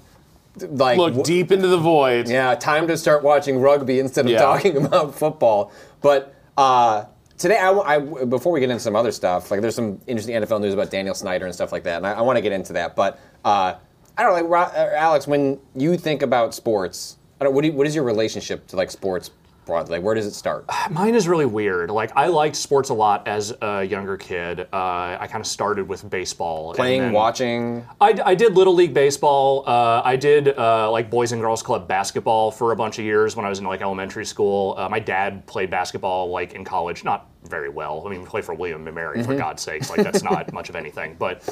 like 0.60 0.98
Look 0.98 1.14
w- 1.14 1.22
deep 1.24 1.52
into 1.52 1.68
the 1.68 1.78
void. 1.78 2.28
Yeah, 2.28 2.56
time 2.56 2.88
to 2.88 2.96
start 2.96 3.22
watching 3.22 3.60
rugby 3.60 4.00
instead 4.00 4.24
of 4.24 4.32
Yeah. 4.32 4.40
talking 4.40 4.76
about 4.86 5.14
football. 5.14 5.70
But 6.00 6.34
uh, 6.56 7.04
today, 7.38 7.58
I 7.58 8.00
before 8.00 8.52
we 8.52 8.58
get 8.58 8.70
into 8.70 8.82
some 8.82 8.96
other 8.96 9.12
stuff, 9.12 9.52
like 9.52 9.60
there's 9.60 9.76
some 9.76 10.00
interesting 10.08 10.34
NFL 10.34 10.60
news 10.62 10.74
about 10.74 10.90
Daniel 10.90 11.14
Snyder 11.14 11.44
and 11.46 11.54
stuff 11.54 11.70
like 11.70 11.84
that, 11.84 11.98
and 11.98 12.06
I, 12.08 12.14
I 12.14 12.20
want 12.22 12.38
to 12.38 12.42
get 12.42 12.50
into 12.52 12.72
that. 12.72 12.96
But 12.96 13.20
uh, 13.44 13.74
I 14.16 14.22
don't 14.22 14.36
know, 14.36 14.48
like 14.48 14.74
uh, 14.74 14.90
Alex, 14.94 15.26
when 15.26 15.58
you 15.74 15.96
think 15.96 16.22
about 16.22 16.54
sports, 16.54 17.18
I 17.40 17.44
don't. 17.44 17.54
What, 17.54 17.62
do 17.62 17.68
you, 17.68 17.74
what 17.74 17.86
is 17.86 17.94
your 17.94 18.04
relationship 18.04 18.66
to 18.68 18.76
like 18.76 18.90
sports 18.90 19.30
broadly? 19.64 19.96
Like, 19.96 20.04
where 20.04 20.14
does 20.14 20.26
it 20.26 20.32
start? 20.32 20.66
Mine 20.90 21.14
is 21.14 21.26
really 21.26 21.46
weird. 21.46 21.90
Like 21.90 22.12
I 22.14 22.26
liked 22.26 22.56
sports 22.56 22.90
a 22.90 22.94
lot 22.94 23.26
as 23.26 23.54
a 23.62 23.84
younger 23.84 24.16
kid. 24.16 24.60
Uh, 24.60 25.16
I 25.18 25.26
kind 25.28 25.40
of 25.40 25.46
started 25.46 25.88
with 25.88 26.08
baseball. 26.08 26.74
Playing, 26.74 27.12
watching. 27.12 27.86
I, 28.00 28.18
I 28.24 28.34
did 28.34 28.54
little 28.54 28.74
league 28.74 28.94
baseball. 28.94 29.64
Uh, 29.66 30.02
I 30.04 30.16
did 30.16 30.56
uh, 30.58 30.90
like 30.90 31.10
boys 31.10 31.32
and 31.32 31.40
girls 31.40 31.62
club 31.62 31.88
basketball 31.88 32.50
for 32.50 32.72
a 32.72 32.76
bunch 32.76 32.98
of 32.98 33.04
years 33.04 33.34
when 33.34 33.46
I 33.46 33.48
was 33.48 33.58
in 33.58 33.64
like 33.64 33.80
elementary 33.80 34.26
school. 34.26 34.74
Uh, 34.76 34.88
my 34.88 34.98
dad 34.98 35.46
played 35.46 35.70
basketball 35.70 36.28
like 36.28 36.52
in 36.52 36.64
college, 36.64 37.02
not 37.02 37.28
very 37.44 37.68
well. 37.70 38.02
I 38.06 38.10
mean, 38.10 38.20
he 38.20 38.26
played 38.26 38.44
for 38.44 38.54
William 38.54 38.86
and 38.86 38.94
Mary 38.94 39.22
for 39.22 39.34
God's 39.34 39.62
sakes. 39.62 39.90
Like 39.90 40.02
that's 40.02 40.22
not 40.22 40.52
much 40.58 40.68
of 40.68 40.76
anything. 40.76 41.16
But 41.18 41.42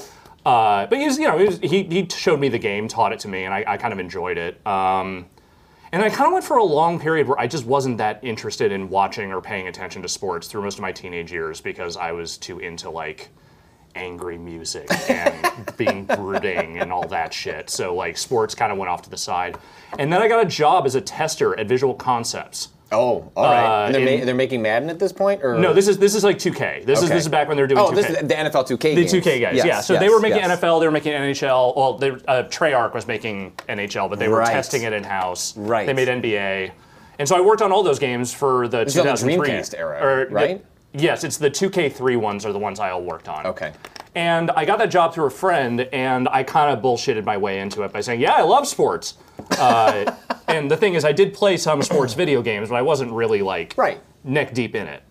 uh, 0.44 0.86
but 0.86 0.98
he 0.98 1.04
was, 1.06 1.18
you 1.18 1.26
know, 1.26 1.38
he, 1.38 1.44
was, 1.44 1.58
he 1.58 1.82
he 1.84 2.08
showed 2.08 2.40
me 2.40 2.48
the 2.48 2.58
game, 2.58 2.88
taught 2.88 3.12
it 3.12 3.20
to 3.20 3.28
me, 3.28 3.44
and 3.44 3.52
I, 3.52 3.64
I 3.66 3.76
kind 3.76 3.92
of 3.92 3.98
enjoyed 3.98 4.38
it. 4.38 4.64
Um, 4.66 5.26
and 5.92 6.02
I 6.02 6.08
kind 6.08 6.26
of 6.28 6.32
went 6.32 6.44
for 6.44 6.56
a 6.58 6.64
long 6.64 7.00
period 7.00 7.26
where 7.26 7.38
I 7.38 7.46
just 7.46 7.66
wasn't 7.66 7.98
that 7.98 8.20
interested 8.22 8.70
in 8.70 8.88
watching 8.88 9.32
or 9.32 9.40
paying 9.40 9.66
attention 9.66 10.02
to 10.02 10.08
sports 10.08 10.46
through 10.46 10.62
most 10.62 10.76
of 10.76 10.82
my 10.82 10.92
teenage 10.92 11.32
years 11.32 11.60
because 11.60 11.96
I 11.96 12.12
was 12.12 12.38
too 12.38 12.60
into 12.60 12.90
like 12.90 13.30
angry 13.96 14.38
music 14.38 14.88
and 15.10 15.72
being 15.76 16.04
brooding 16.04 16.78
and 16.78 16.92
all 16.92 17.08
that 17.08 17.34
shit. 17.34 17.68
So 17.70 17.94
like 17.94 18.16
sports 18.16 18.54
kind 18.54 18.70
of 18.70 18.78
went 18.78 18.88
off 18.88 19.02
to 19.02 19.10
the 19.10 19.16
side. 19.16 19.58
And 19.98 20.12
then 20.12 20.22
I 20.22 20.28
got 20.28 20.44
a 20.44 20.48
job 20.48 20.86
as 20.86 20.94
a 20.94 21.00
tester 21.00 21.58
at 21.58 21.66
Visual 21.66 21.94
Concepts. 21.94 22.68
Oh, 22.92 23.30
all 23.36 23.44
right. 23.44 23.84
Uh, 23.84 23.86
and 23.86 23.94
they're, 23.94 24.06
in- 24.08 24.20
ma- 24.20 24.26
they're 24.26 24.34
making 24.34 24.62
Madden 24.62 24.90
at 24.90 24.98
this 24.98 25.12
point, 25.12 25.44
or 25.44 25.56
No, 25.58 25.72
this 25.72 25.86
is 25.86 25.98
this 25.98 26.14
is 26.14 26.24
like 26.24 26.38
2K. 26.38 26.84
This 26.84 27.02
is 27.02 27.08
this 27.08 27.22
is 27.22 27.28
back 27.28 27.46
when 27.46 27.56
they 27.56 27.62
were 27.62 27.68
doing 27.68 27.80
Oh, 27.80 27.90
2K. 27.90 27.94
this 27.94 28.10
is 28.10 28.16
the 28.16 28.34
NFL 28.34 28.64
2K. 28.66 28.78
the 28.94 28.94
games. 29.06 29.12
2K 29.12 29.40
guys, 29.40 29.56
Yes, 29.56 29.66
yeah. 29.66 29.80
So 29.80 29.92
yes, 29.94 30.00
they 30.02 30.08
were 30.08 30.18
making 30.20 30.38
yes. 30.38 30.58
NFL, 30.60 30.80
they 30.80 30.86
were 30.86 30.92
making 30.92 31.12
NHL. 31.12 31.76
Well, 31.76 31.98
they, 31.98 32.10
uh, 32.10 32.44
Treyarch 32.48 32.92
was 32.92 33.06
making 33.06 33.52
NHL, 33.68 34.08
but 34.10 34.18
they 34.18 34.28
were 34.28 34.38
Right. 34.38 34.50
testing 34.52 34.82
it 34.82 34.92
in 34.92 35.04
house. 35.04 35.56
Right. 35.56 35.86
They 35.86 35.92
made 35.92 36.08
NBA, 36.08 36.72
and 37.20 37.28
so 37.28 37.36
I 37.36 37.40
worked 37.40 37.62
on 37.62 37.70
all 37.70 37.82
those 37.84 37.98
games 38.00 38.34
for 38.34 38.66
the 38.66 38.80
is 38.80 38.98
on 38.98 39.06
the 39.06 39.12
2003 39.12 39.48
Dreamcast 39.48 39.78
era, 39.78 39.98
or 40.04 40.24
the- 40.26 40.34
right? 40.34 40.64
yes, 40.92 41.22
it's 41.22 41.36
the 41.36 41.48
2K3 41.50 42.16
ones 42.16 42.44
are 42.44 42.52
the 42.52 42.58
ones 42.58 42.80
I 42.80 42.90
all 42.90 43.02
worked 43.02 43.28
on. 43.28 43.46
Okay. 43.46 43.70
And 44.14 44.50
I 44.52 44.64
got 44.64 44.78
that 44.78 44.90
job 44.90 45.14
through 45.14 45.26
a 45.26 45.30
friend, 45.30 45.82
and 45.92 46.28
I 46.28 46.42
kind 46.42 46.76
of 46.76 46.82
bullshitted 46.82 47.24
my 47.24 47.36
way 47.36 47.60
into 47.60 47.82
it 47.82 47.92
by 47.92 48.00
saying, 48.00 48.20
"Yeah, 48.20 48.32
I 48.34 48.42
love 48.42 48.66
sports." 48.66 49.14
Uh, 49.58 50.12
and 50.48 50.70
the 50.70 50.76
thing 50.76 50.94
is, 50.94 51.04
I 51.04 51.12
did 51.12 51.32
play 51.32 51.56
some 51.56 51.82
sports 51.82 52.14
video 52.14 52.42
games, 52.42 52.68
but 52.70 52.74
I 52.74 52.82
wasn't 52.82 53.12
really 53.12 53.42
like 53.42 53.74
Right. 53.76 54.00
neck 54.24 54.52
deep 54.52 54.74
in 54.74 54.86
it. 54.88 55.02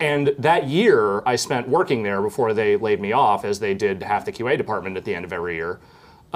And 0.00 0.34
that 0.38 0.66
year, 0.66 1.22
I 1.24 1.36
spent 1.36 1.68
working 1.68 2.02
there 2.02 2.20
before 2.20 2.52
they 2.52 2.76
laid 2.76 3.00
me 3.00 3.12
off, 3.12 3.44
as 3.44 3.60
they 3.60 3.74
did 3.74 4.02
half 4.02 4.24
the 4.24 4.32
QA 4.32 4.56
department 4.58 4.96
at 4.96 5.04
the 5.04 5.14
end 5.14 5.24
of 5.24 5.32
every 5.32 5.54
year. 5.54 5.78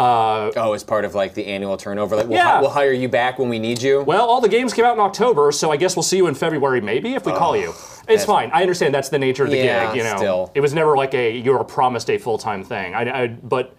Oh, 0.01 0.73
as 0.75 0.85
part 0.85 1.05
of 1.05 1.15
like 1.15 1.35
the 1.35 1.47
annual 1.47 1.77
turnover. 1.77 2.15
Like, 2.17 2.27
we'll, 2.29 2.37
Yeah. 2.39 2.45
hi- 2.55 2.61
we'll 2.61 2.71
hire 2.71 2.93
you 2.93 3.09
back 3.09 3.39
when 3.39 3.49
we 3.49 3.59
need 3.59 3.83
you. 3.83 4.03
Well, 4.03 4.27
all 4.27 4.41
the 4.41 4.49
games 4.49 4.73
came 4.73 4.85
out 4.85 4.95
in 4.95 5.01
October, 5.01 5.51
so 5.53 5.71
I 5.73 5.77
guess 5.77 5.97
we'll 5.97 6.03
see 6.05 6.17
you 6.19 6.27
in 6.29 6.35
February, 6.35 6.81
maybe 6.81 7.15
if 7.15 7.27
we 7.27 7.33
call 7.33 7.57
you. 7.57 7.73
It's 8.07 8.25
fine. 8.25 8.51
I 8.55 8.63
understand 8.63 8.95
that's 8.95 9.09
the 9.09 9.19
nature 9.19 9.45
of 9.45 9.51
the 9.51 9.57
Yeah, 9.59 9.89
gig. 9.89 9.97
You 9.99 10.05
know, 10.05 10.17
still. 10.17 10.51
it 10.55 10.61
was 10.61 10.73
never 10.73 10.97
like 10.97 11.15
a 11.15 11.37
you're 11.37 11.63
promised 11.65 12.09
a 12.11 12.17
full 12.19 12.39
time 12.39 12.63
thing. 12.65 12.95
I, 12.95 13.23
I, 13.25 13.27
but 13.27 13.75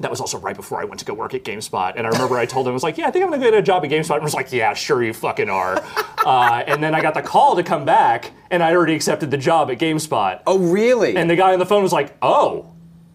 that 0.00 0.10
was 0.10 0.20
also 0.20 0.38
right 0.38 0.54
before 0.54 0.80
I 0.80 0.84
went 0.84 1.00
to 1.00 1.04
go 1.06 1.14
work 1.14 1.34
at 1.34 1.44
GameSpot, 1.44 1.94
and 1.96 2.06
I 2.06 2.10
remember 2.10 2.36
I 2.36 2.46
told 2.46 2.66
him 2.66 2.70
I 2.70 2.74
was 2.74 2.82
like, 2.84 2.98
"Yeah, 2.98 3.08
I 3.08 3.10
think 3.10 3.24
I'm 3.24 3.30
gonna 3.30 3.42
get 3.42 3.54
a 3.54 3.62
job 3.62 3.84
at 3.84 3.90
GameSpot." 3.90 4.12
And 4.14 4.20
I 4.20 4.24
was 4.24 4.34
like, 4.34 4.52
"Yeah, 4.52 4.72
sure 4.74 5.02
you 5.02 5.12
fucking 5.12 5.48
are." 5.50 5.82
uh, 6.26 6.62
and 6.66 6.82
then 6.82 6.94
I 6.94 7.00
got 7.00 7.14
the 7.14 7.22
call 7.22 7.56
to 7.56 7.62
come 7.64 7.84
back, 7.84 8.30
and 8.50 8.62
I 8.62 8.74
already 8.74 8.94
accepted 8.94 9.30
the 9.30 9.38
job 9.38 9.70
at 9.70 9.78
GameSpot. 9.78 10.40
oh, 10.46 10.58
really? 10.58 11.16
And 11.16 11.28
the 11.30 11.36
guy 11.36 11.52
on 11.52 11.58
the 11.58 11.66
phone 11.66 11.82
was 11.82 11.92
like, 11.92 12.16
"Oh, 12.22 12.66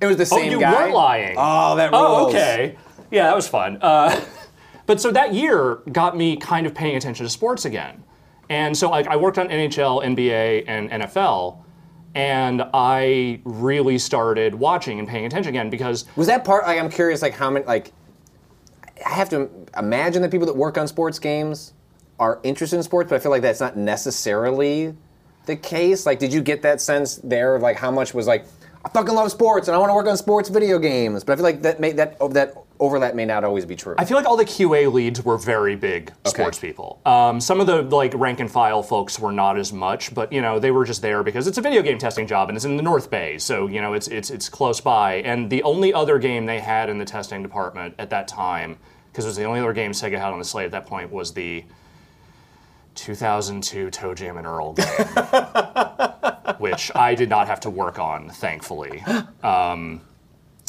it 0.03 0.07
was 0.07 0.17
the 0.17 0.25
same 0.25 0.39
oh, 0.39 0.41
same 0.43 0.51
you 0.51 0.59
guy. 0.59 0.73
weren't 0.73 0.93
lying." 0.93 1.35
Oh, 1.37 1.75
that 1.75 1.89
Oh, 1.93 2.27
okay. 2.27 2.77
Yeah, 3.11 3.23
that 3.23 3.35
was 3.35 3.47
fun. 3.47 3.77
Uh, 3.81 4.19
but 4.85 4.99
so 4.99 5.11
that 5.11 5.33
year 5.33 5.75
got 5.91 6.17
me 6.17 6.35
kind 6.35 6.65
of 6.65 6.73
paying 6.73 6.95
attention 6.95 7.25
to 7.25 7.29
sports 7.29 7.65
again. 7.65 8.03
And 8.49 8.75
so 8.77 8.89
like, 8.89 9.07
I 9.07 9.15
worked 9.15 9.37
on 9.37 9.47
NHL, 9.47 10.03
NBA, 10.03 10.65
and 10.67 10.89
NFL, 10.89 11.63
and 12.15 12.63
I 12.73 13.39
really 13.43 13.97
started 13.97 14.53
watching 14.55 14.99
and 14.99 15.07
paying 15.07 15.25
attention 15.25 15.49
again 15.49 15.69
because 15.69 16.05
Was 16.15 16.27
that 16.27 16.43
part? 16.43 16.65
Like, 16.65 16.79
I'm 16.79 16.89
curious. 16.89 17.21
Like, 17.21 17.33
how 17.33 17.49
many? 17.49 17.65
Like, 17.65 17.91
I 19.05 19.09
have 19.09 19.29
to 19.29 19.49
imagine 19.77 20.21
that 20.21 20.31
people 20.31 20.47
that 20.47 20.55
work 20.55 20.77
on 20.77 20.87
sports 20.87 21.19
games 21.19 21.73
are 22.19 22.39
interested 22.43 22.77
in 22.77 22.83
sports, 22.83 23.09
but 23.09 23.15
I 23.15 23.19
feel 23.19 23.31
like 23.31 23.41
that's 23.41 23.59
not 23.59 23.75
necessarily 23.75 24.95
the 25.45 25.55
case. 25.55 26.05
Like, 26.05 26.19
did 26.19 26.31
you 26.31 26.41
get 26.41 26.61
that 26.61 26.79
sense 26.81 27.15
there? 27.23 27.55
Of 27.55 27.61
like, 27.61 27.77
how 27.77 27.89
much 27.91 28.13
was 28.13 28.27
like, 28.27 28.45
I 28.85 28.89
fucking 28.89 29.15
love 29.15 29.31
sports 29.31 29.67
and 29.67 29.75
I 29.75 29.77
want 29.77 29.89
to 29.91 29.93
work 29.93 30.07
on 30.07 30.17
sports 30.17 30.49
video 30.49 30.77
games, 30.77 31.23
but 31.23 31.33
I 31.33 31.35
feel 31.37 31.43
like 31.43 31.61
that 31.61 31.79
may 31.79 31.93
that 31.93 32.17
that 32.31 32.55
overlap 32.79 33.15
may 33.15 33.23
not 33.23 33.45
always 33.45 33.65
be 33.65 33.77
true. 33.77 33.95
I 33.97 34.03
feel 34.03 34.17
like 34.17 34.25
all 34.25 34.35
the 34.35 34.43
QA 34.43 34.91
leads 34.91 35.23
were 35.23 35.37
very 35.37 35.75
big 35.77 36.11
sports 36.25 36.59
people. 36.59 36.99
Um, 37.05 37.39
some 37.39 37.61
of 37.61 37.67
the 37.67 37.83
like 37.83 38.13
rank 38.13 38.41
and 38.41 38.51
file 38.51 38.83
folks 38.83 39.17
were 39.17 39.31
not 39.31 39.57
as 39.57 39.71
much, 39.71 40.13
but 40.13 40.33
you 40.33 40.41
know 40.41 40.59
they 40.59 40.71
were 40.71 40.83
just 40.83 41.01
there 41.01 41.23
because 41.23 41.47
it's 41.47 41.57
a 41.57 41.61
video 41.61 41.81
game 41.81 41.97
testing 41.97 42.27
job 42.27 42.49
and 42.49 42.57
it's 42.57 42.65
in 42.65 42.75
the 42.75 42.83
North 42.83 43.09
Bay, 43.09 43.37
so 43.37 43.67
you 43.67 43.79
know 43.79 43.93
it's 43.93 44.09
it's 44.09 44.29
it's 44.29 44.49
close 44.49 44.81
by. 44.81 45.15
And 45.15 45.49
the 45.49 45.63
only 45.63 45.93
other 45.93 46.19
game 46.19 46.45
they 46.45 46.59
had 46.59 46.89
in 46.89 46.97
the 46.97 47.05
testing 47.05 47.41
department 47.41 47.95
at 47.99 48.09
that 48.09 48.27
time, 48.27 48.77
because 49.11 49.23
it 49.23 49.29
was 49.29 49.37
the 49.37 49.45
only 49.45 49.61
other 49.61 49.73
game 49.73 49.91
Sega 49.91 50.19
had 50.19 50.33
on 50.33 50.39
the 50.39 50.45
slate 50.45 50.65
at 50.65 50.71
that 50.71 50.87
point, 50.87 51.09
was 51.09 51.33
the 51.33 51.63
2002 53.03 53.89
Toe 53.91 54.13
Jam 54.15 54.37
and 54.37 54.47
Earl 54.47 54.73
game, 54.73 54.85
which 56.57 56.91
I 56.95 57.15
did 57.15 57.29
not 57.29 57.47
have 57.47 57.59
to 57.61 57.69
work 57.69 57.99
on, 57.99 58.29
thankfully 58.29 59.03
um, 59.43 60.01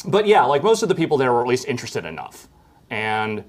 but 0.06 0.26
yeah, 0.26 0.44
like 0.44 0.62
most 0.62 0.82
of 0.82 0.88
the 0.88 0.94
people 0.94 1.16
there 1.16 1.32
were 1.32 1.40
at 1.40 1.46
least 1.46 1.66
interested 1.66 2.04
enough. 2.04 2.48
And 2.90 3.44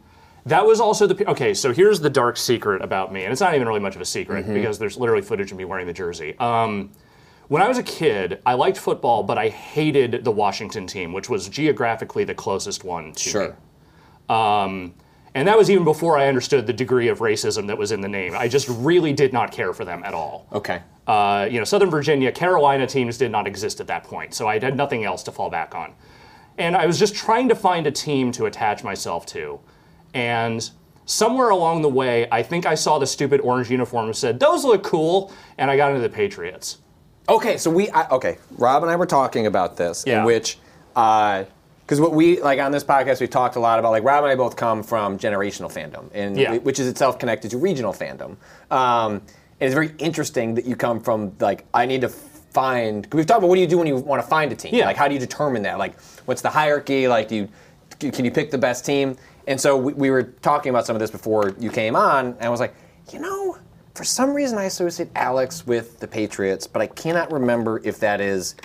that 0.46 0.66
was 0.66 0.80
also 0.80 1.08
the 1.08 1.30
okay. 1.30 1.54
So 1.54 1.74
here's 1.74 2.00
the 2.00 2.10
dark 2.10 2.38
secret 2.38 2.82
about 2.82 3.12
me, 3.12 3.24
and 3.24 3.32
it's 3.32 3.42
not 3.42 3.56
even 3.56 3.68
really 3.68 3.80
much 3.80 3.96
of 3.96 4.02
a 4.02 4.06
secret 4.06 4.46
mm-hmm. 4.46 4.54
because 4.54 4.80
there's 4.80 4.98
literally 4.98 5.22
footage 5.22 5.52
of 5.52 5.58
me 5.58 5.66
wearing 5.66 5.88
the 5.88 5.94
jersey. 5.94 6.38
Um, 6.40 6.92
when 7.48 7.62
I 7.62 7.68
was 7.68 7.78
a 7.78 7.84
kid, 7.84 8.42
I 8.46 8.54
liked 8.54 8.78
football, 8.78 9.22
but 9.24 9.38
I 9.38 9.50
hated 9.50 10.24
the 10.24 10.32
Washington 10.32 10.88
team, 10.88 11.14
which 11.14 11.30
was 11.30 11.48
geographically 11.50 12.24
the 12.24 12.34
closest 12.34 12.84
one 12.84 13.14
to 13.14 13.28
me. 13.28 13.32
sure. 13.32 13.58
Um, 14.36 14.94
And 15.36 15.48
that 15.50 15.58
was 15.58 15.70
even 15.70 15.84
before 15.84 16.18
I 16.18 16.28
understood 16.28 16.66
the 16.66 16.74
degree 16.74 17.10
of 17.10 17.20
racism 17.20 17.68
that 17.68 17.78
was 17.78 17.92
in 17.92 18.00
the 18.00 18.08
name. 18.08 18.34
I 18.36 18.48
just 18.48 18.70
really 18.70 19.12
did 19.12 19.34
not 19.34 19.52
care 19.52 19.74
for 19.74 19.84
them 19.84 20.02
at 20.06 20.14
all. 20.14 20.48
Okay. 20.54 20.82
Uh, 21.06 21.46
you 21.52 21.60
know, 21.60 21.66
Southern 21.66 21.90
Virginia, 21.90 22.32
Carolina 22.32 22.88
teams 22.88 23.18
did 23.18 23.32
not 23.32 23.46
exist 23.46 23.82
at 23.82 23.88
that 23.88 24.06
point, 24.06 24.34
so 24.34 24.48
I 24.48 24.58
had 24.60 24.78
nothing 24.78 25.04
else 25.04 25.24
to 25.24 25.32
fall 25.34 25.50
back 25.50 25.76
on. 25.76 25.94
And 26.58 26.76
I 26.76 26.86
was 26.86 26.98
just 26.98 27.14
trying 27.14 27.50
to 27.50 27.56
find 27.56 27.86
a 27.86 27.92
team 27.92 28.32
to 28.32 28.46
attach 28.46 28.82
myself 28.82 29.26
to. 29.28 29.60
And 30.14 30.68
somewhere 31.06 31.50
along 31.50 31.82
the 31.82 31.90
way, 31.90 32.28
I 32.32 32.42
think 32.42 32.66
I 32.66 32.76
saw 32.76 32.98
the 32.98 33.06
stupid 33.06 33.42
orange 33.42 33.70
uniform 33.70 34.06
and 34.06 34.16
said, 34.16 34.40
those 34.40 34.64
look 34.64 34.84
cool, 34.84 35.34
and 35.58 35.70
I 35.70 35.76
got 35.76 35.90
into 35.90 36.02
the 36.02 36.10
Patriots. 36.10 36.78
Okay, 37.28 37.58
so 37.58 37.70
we 37.70 37.90
I, 37.90 38.08
okay. 38.10 38.38
Rob 38.58 38.84
and 38.84 38.92
I 38.92 38.96
were 38.96 39.06
talking 39.06 39.48
about 39.48 39.76
this, 39.76 40.06
Yeah. 40.08 40.20
in 40.20 40.26
which, 40.26 40.60
because 41.86 42.02
what 42.02 42.14
we 42.14 42.42
like 42.42 42.60
on 42.60 42.72
this 42.72 42.84
podcast, 42.84 43.20
we've 43.20 43.30
talked 43.30 43.56
a 43.56 43.60
lot 43.60 43.78
about 43.80 43.92
like 43.92 44.04
Rob 44.04 44.24
and 44.24 44.32
I 44.32 44.36
both 44.36 44.56
come 44.56 44.82
from 44.82 45.18
generational 45.20 45.72
fandom, 45.72 46.10
and 46.14 46.36
Yeah. 46.38 46.58
which 46.58 46.80
is 46.80 46.88
itself 46.88 47.20
connected 47.20 47.52
to 47.52 47.58
regional 47.58 47.94
fandom. 47.94 48.38
Um, 48.72 49.14
and 49.60 49.68
it's 49.68 49.74
very 49.74 49.94
interesting 50.00 50.56
that 50.56 50.66
you 50.66 50.76
come 50.76 51.00
from 51.00 51.34
like 51.40 51.66
I 51.74 51.86
need 51.86 52.02
to 52.02 52.10
find. 52.10 53.08
Cause 53.10 53.18
we've 53.18 53.26
talked 53.26 53.40
about 53.40 53.50
what 53.50 53.56
do 53.56 53.62
you 53.62 53.68
do 53.68 53.78
when 53.78 53.88
you 53.88 53.98
want 53.98 54.22
to 54.22 54.28
find 54.28 54.52
a 54.52 54.56
team? 54.56 54.74
Yeah. 54.74 54.86
Like 54.86 54.98
how 54.98 55.08
do 55.08 55.14
you 55.14 55.20
determine 55.20 55.62
that? 55.64 55.78
Like 55.78 56.00
what's 56.26 56.42
the 56.42 56.50
hierarchy? 56.50 57.08
Like 57.08 57.28
do 57.28 57.36
you 57.36 58.12
can 58.12 58.26
you 58.26 58.32
pick 58.32 58.50
the 58.52 58.58
best 58.58 58.86
team? 58.86 59.16
And 59.48 59.62
so 59.62 59.78
we, 59.78 59.94
we 59.94 60.10
were 60.10 60.24
talking 60.24 60.72
about 60.72 60.88
some 60.88 60.96
of 60.96 61.00
this 61.00 61.12
before 61.12 61.54
you 61.60 61.70
came 61.70 61.96
on, 61.96 62.26
and 62.28 62.42
I 62.42 62.50
was 62.50 62.60
like, 62.60 62.74
you 63.14 63.20
know, 63.20 63.58
for 63.94 64.04
some 64.04 64.34
reason 64.34 64.58
I 64.58 64.64
associate 64.64 65.10
Alex 65.16 65.68
with 65.68 66.00
the 66.00 66.08
Patriots, 66.08 66.66
but 66.66 66.82
I 66.82 66.88
cannot 66.88 67.32
remember 67.32 67.80
if 67.84 68.00
that 68.00 68.20
is 68.22 68.56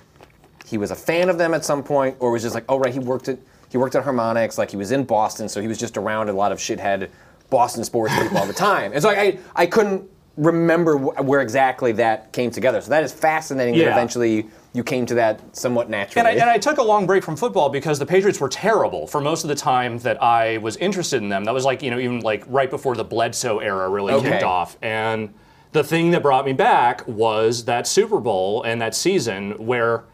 he 0.70 0.78
was 0.78 0.90
a 0.90 0.96
fan 0.96 1.28
of 1.28 1.36
them 1.36 1.52
at 1.52 1.64
some 1.64 1.82
point, 1.82 2.16
or 2.20 2.30
was 2.30 2.42
just 2.42 2.54
like, 2.54 2.64
oh 2.68 2.78
right, 2.78 2.92
he 2.92 3.00
worked 3.00 3.28
at 3.28 3.38
he 3.68 3.76
worked 3.78 3.94
at 3.94 4.04
Harmonix, 4.04 4.58
like 4.58 4.70
he 4.70 4.76
was 4.76 4.90
in 4.92 5.04
Boston, 5.04 5.48
so 5.48 5.60
he 5.60 5.68
was 5.68 5.78
just 5.78 5.96
around 5.96 6.28
a 6.28 6.32
lot 6.32 6.52
of 6.52 6.58
shithead 6.58 7.08
Boston 7.50 7.84
sports 7.84 8.16
people 8.18 8.38
all 8.38 8.46
the 8.46 8.52
time. 8.52 8.92
And 8.92 9.02
so 9.02 9.10
I 9.10 9.38
I 9.56 9.66
couldn't 9.66 10.08
remember 10.36 10.96
wh- 10.96 11.24
where 11.26 11.40
exactly 11.40 11.92
that 11.92 12.32
came 12.32 12.50
together. 12.50 12.80
So 12.80 12.90
that 12.90 13.02
is 13.02 13.12
fascinating 13.12 13.76
that 13.78 13.88
eventually 13.92 14.46
you 14.72 14.84
came 14.84 15.04
to 15.06 15.14
that 15.16 15.40
somewhat 15.56 15.90
naturally. 15.90 16.20
And 16.20 16.28
I, 16.28 16.40
and 16.40 16.48
I 16.48 16.56
took 16.56 16.78
a 16.78 16.82
long 16.82 17.04
break 17.04 17.24
from 17.24 17.36
football 17.36 17.68
because 17.68 17.98
the 17.98 18.06
Patriots 18.06 18.40
were 18.40 18.48
terrible 18.48 19.06
for 19.08 19.20
most 19.20 19.42
of 19.42 19.48
the 19.48 19.56
time 19.56 19.98
that 19.98 20.22
I 20.22 20.58
was 20.58 20.76
interested 20.76 21.20
in 21.20 21.28
them. 21.28 21.44
That 21.44 21.52
was 21.52 21.64
like, 21.64 21.82
you 21.82 21.90
know, 21.90 21.98
even 21.98 22.20
like 22.20 22.44
right 22.46 22.70
before 22.70 22.94
the 22.94 23.04
Bledsoe 23.04 23.58
era 23.58 23.88
really 23.88 24.12
Okay. 24.14 24.30
kicked 24.30 24.44
off. 24.44 24.76
And 24.80 25.34
the 25.72 25.82
thing 25.84 26.12
that 26.12 26.22
brought 26.22 26.44
me 26.46 26.52
back 26.52 27.06
was 27.08 27.64
that 27.64 27.86
Super 27.88 28.20
Bowl 28.20 28.62
and 28.62 28.80
that 28.80 28.94
season 28.94 29.52
where 29.66 30.04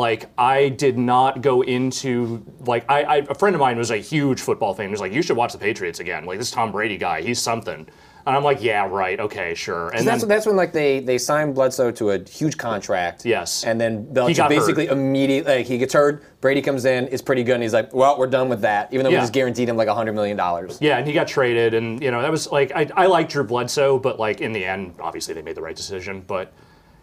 like 0.00 0.30
I 0.38 0.70
did 0.70 0.96
not 0.96 1.42
go 1.42 1.60
into 1.60 2.42
like 2.64 2.86
I, 2.90 3.02
I 3.02 3.16
a 3.18 3.34
friend 3.34 3.54
of 3.54 3.60
mine 3.60 3.76
was 3.76 3.90
a 3.90 3.98
huge 3.98 4.40
football 4.40 4.72
fan. 4.74 4.86
He 4.86 4.90
was 4.90 5.00
like, 5.00 5.12
"You 5.12 5.20
should 5.20 5.36
watch 5.36 5.52
the 5.52 5.58
Patriots 5.58 6.00
again. 6.00 6.24
Like 6.24 6.38
this 6.38 6.50
Tom 6.50 6.72
Brady 6.72 6.96
guy, 6.96 7.20
he's 7.20 7.38
something." 7.38 7.86
And 8.26 8.36
I'm 8.36 8.42
like, 8.42 8.62
"Yeah, 8.62 8.88
right. 8.88 9.20
Okay, 9.20 9.54
sure." 9.54 9.90
And 9.90 10.06
that's, 10.06 10.22
then 10.22 10.28
that's 10.30 10.46
when 10.46 10.56
like 10.56 10.72
they 10.72 11.00
they 11.00 11.18
signed 11.18 11.54
Bledsoe 11.54 11.90
to 11.92 12.10
a 12.12 12.18
huge 12.26 12.56
contract. 12.56 13.26
Yes. 13.26 13.62
And 13.64 13.78
then 13.78 14.06
Belichick 14.06 14.36
got 14.36 14.48
basically 14.48 14.86
immediately 14.86 15.56
like 15.58 15.66
he 15.66 15.76
gets 15.76 15.92
hurt. 15.92 16.24
Brady 16.40 16.62
comes 16.62 16.86
in, 16.86 17.06
is 17.08 17.20
pretty 17.20 17.44
good, 17.44 17.54
and 17.56 17.62
he's 17.62 17.74
like, 17.74 17.92
"Well, 17.92 18.18
we're 18.18 18.26
done 18.26 18.48
with 18.48 18.62
that." 18.62 18.92
Even 18.94 19.04
though 19.04 19.10
Yeah. 19.10 19.18
we 19.18 19.22
just 19.22 19.34
guaranteed 19.34 19.68
him 19.68 19.76
like 19.76 19.88
hundred 19.88 20.14
million 20.14 20.38
dollars. 20.38 20.78
Yeah, 20.80 20.96
and 20.96 21.06
he 21.06 21.12
got 21.12 21.28
traded, 21.28 21.74
and 21.74 22.02
you 22.02 22.10
know 22.10 22.22
that 22.22 22.30
was 22.30 22.50
like 22.50 22.72
I, 22.74 22.88
I 22.96 23.04
like 23.06 23.28
Drew 23.28 23.44
Bledsoe, 23.44 23.98
but 23.98 24.18
like 24.18 24.40
in 24.40 24.52
the 24.52 24.64
end, 24.64 24.94
obviously 24.98 25.34
they 25.34 25.42
made 25.42 25.56
the 25.56 25.62
right 25.62 25.76
decision. 25.76 26.22
But 26.26 26.54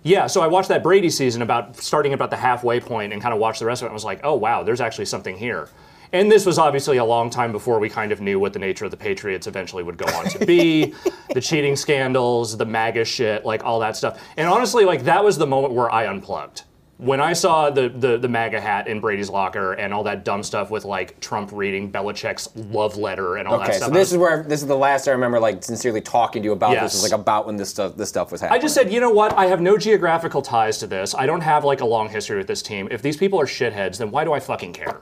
yeah, 0.07 0.25
so 0.27 0.41
I 0.41 0.47
watched 0.47 0.69
that 0.69 0.83
Brady 0.83 1.09
season 1.09 1.41
about 1.41 1.75
starting 1.75 2.13
about 2.13 2.29
the 2.29 2.37
halfway 2.37 2.79
point 2.79 3.11
and 3.11 3.21
kind 3.21 3.33
of 3.33 3.39
watched 3.39 3.59
the 3.59 3.65
rest 3.65 3.81
of 3.81 3.87
it 3.87 3.89
and 3.89 3.93
was 3.93 4.05
like, 4.05 4.21
oh 4.23 4.35
wow, 4.35 4.63
there's 4.63 4.81
actually 4.81 5.05
something 5.05 5.37
here. 5.37 5.69
And 6.13 6.31
this 6.31 6.45
was 6.45 6.57
obviously 6.57 6.97
a 6.97 7.03
long 7.03 7.29
time 7.29 7.51
before 7.51 7.79
we 7.79 7.89
kind 7.89 8.13
of 8.13 8.21
knew 8.21 8.39
what 8.39 8.53
the 8.53 8.59
nature 8.59 8.85
of 8.85 8.91
the 8.91 8.97
Patriots 8.97 9.45
eventually 9.45 9.83
would 9.83 9.97
go 9.97 10.05
on 10.15 10.25
to 10.29 10.45
be, 10.45 10.93
the 11.33 11.41
cheating 11.41 11.75
scandals, 11.75 12.55
the 12.55 12.65
MAGA 12.65 13.03
shit, 13.03 13.45
like 13.45 13.65
all 13.65 13.81
that 13.81 13.97
stuff. 13.97 14.23
And 14.37 14.47
honestly, 14.47 14.85
like 14.85 15.03
that 15.03 15.23
was 15.23 15.37
the 15.37 15.47
moment 15.47 15.73
where 15.73 15.91
I 15.91 16.05
unplugged. 16.05 16.63
When 16.99 17.21
I 17.21 17.33
saw 17.33 17.69
the, 17.69 17.89
the 17.89 18.17
the 18.17 18.27
MAGA 18.27 18.59
hat 18.59 18.87
in 18.87 18.99
Brady's 18.99 19.29
locker 19.29 19.73
and 19.73 19.93
all 19.93 20.03
that 20.05 20.25
dumb 20.25 20.41
stuff 20.41 20.71
with 20.71 20.83
like 20.83 21.19
Trump 21.19 21.51
reading 21.51 21.91
Belichick's 21.91 22.49
love 22.55 22.97
letter 22.97 23.35
and 23.35 23.47
all 23.47 23.59
that 23.59 23.69
Okay, 23.69 23.77
stuff, 23.77 23.89
so 23.89 23.93
this 23.93 23.99
was- 24.07 24.13
is 24.13 24.17
where 24.17 24.41
this 24.41 24.61
is 24.63 24.67
the 24.67 24.75
last 24.75 25.07
I 25.07 25.11
remember 25.11 25.39
like 25.39 25.63
sincerely 25.63 26.01
talking 26.01 26.41
to 26.41 26.47
you 26.47 26.53
about 26.53 26.71
Yes. 26.71 26.93
this. 26.93 27.03
Was 27.03 27.11
like 27.11 27.19
about 27.19 27.45
when 27.45 27.55
this 27.55 27.69
stuff 27.69 27.95
this 27.95 28.09
stuff 28.09 28.31
was 28.31 28.41
happening. 28.41 28.59
I 28.59 28.61
just 28.63 28.73
said, 28.73 28.91
you 28.91 28.99
know 28.99 29.11
what? 29.11 29.31
I 29.37 29.45
have 29.45 29.61
no 29.61 29.77
geographical 29.77 30.41
ties 30.41 30.79
to 30.79 30.87
this. 30.87 31.13
I 31.13 31.27
don't 31.27 31.41
have 31.41 31.63
like 31.63 31.81
a 31.81 31.85
long 31.85 32.09
history 32.09 32.37
with 32.39 32.47
this 32.47 32.63
team. 32.63 32.87
If 32.89 33.03
these 33.03 33.15
people 33.15 33.39
are 33.39 33.45
shitheads, 33.45 33.99
then 33.99 34.09
why 34.09 34.23
do 34.23 34.33
I 34.33 34.39
fucking 34.39 34.73
care? 34.73 35.01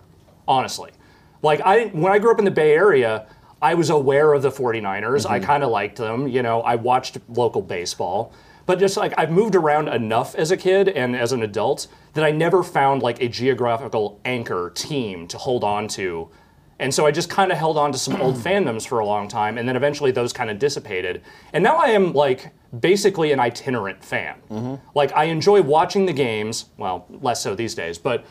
Honestly. 0.49 0.91
Like 1.43 1.61
I 1.63 1.85
when 1.87 2.11
I 2.11 2.19
grew 2.19 2.31
up 2.31 2.39
in 2.39 2.45
the 2.45 2.51
Bay 2.51 2.73
Area, 2.73 3.25
I 3.61 3.73
was 3.73 3.89
aware 3.89 4.33
of 4.33 4.41
the 4.41 4.51
49ers. 4.51 5.23
Mm-hmm. 5.23 5.31
I 5.31 5.39
kind 5.39 5.63
of 5.63 5.69
liked 5.69 5.95
them, 5.95 6.27
you 6.27 6.43
know, 6.43 6.61
I 6.61 6.75
watched 6.75 7.19
local 7.29 7.61
baseball. 7.61 8.33
But 8.65 8.79
just 8.79 8.97
like 8.97 9.13
I've 9.17 9.31
moved 9.31 9.55
around 9.55 9.87
enough 9.87 10.35
as 10.35 10.51
a 10.51 10.57
kid 10.57 10.89
and 10.89 11.15
as 11.15 11.31
an 11.31 11.43
adult 11.43 11.87
that 12.13 12.23
I 12.23 12.31
never 12.31 12.63
found 12.63 13.03
like 13.03 13.21
a 13.21 13.27
geographical 13.27 14.19
anchor 14.25 14.71
team 14.73 15.27
to 15.27 15.37
hold 15.37 15.63
on 15.63 15.87
to 15.89 16.29
and 16.79 16.93
so 16.93 17.05
I 17.05 17.11
just 17.11 17.29
kind 17.29 17.51
of 17.51 17.57
held 17.57 17.77
on 17.77 17.91
to 17.91 17.97
some 17.97 18.21
old 18.21 18.35
fandoms 18.43 18.87
for 18.87 18.99
a 18.99 19.05
long 19.05 19.27
time, 19.27 19.57
and 19.57 19.67
then 19.67 19.75
eventually 19.75 20.11
those 20.11 20.33
kind 20.33 20.49
of 20.49 20.59
dissipated. 20.59 21.21
And 21.53 21.63
now 21.63 21.77
I 21.77 21.87
am 21.87 22.13
like 22.13 22.51
basically 22.79 23.31
an 23.31 23.39
itinerant 23.39 24.03
fan. 24.03 24.35
Mm-hmm. 24.49 24.75
Like 24.93 25.13
I 25.15 25.25
enjoy 25.25 25.61
watching 25.61 26.05
the 26.05 26.13
games, 26.13 26.65
well, 26.77 27.07
less 27.09 27.41
so 27.41 27.55
these 27.55 27.75
days, 27.75 27.97
but 27.97 28.25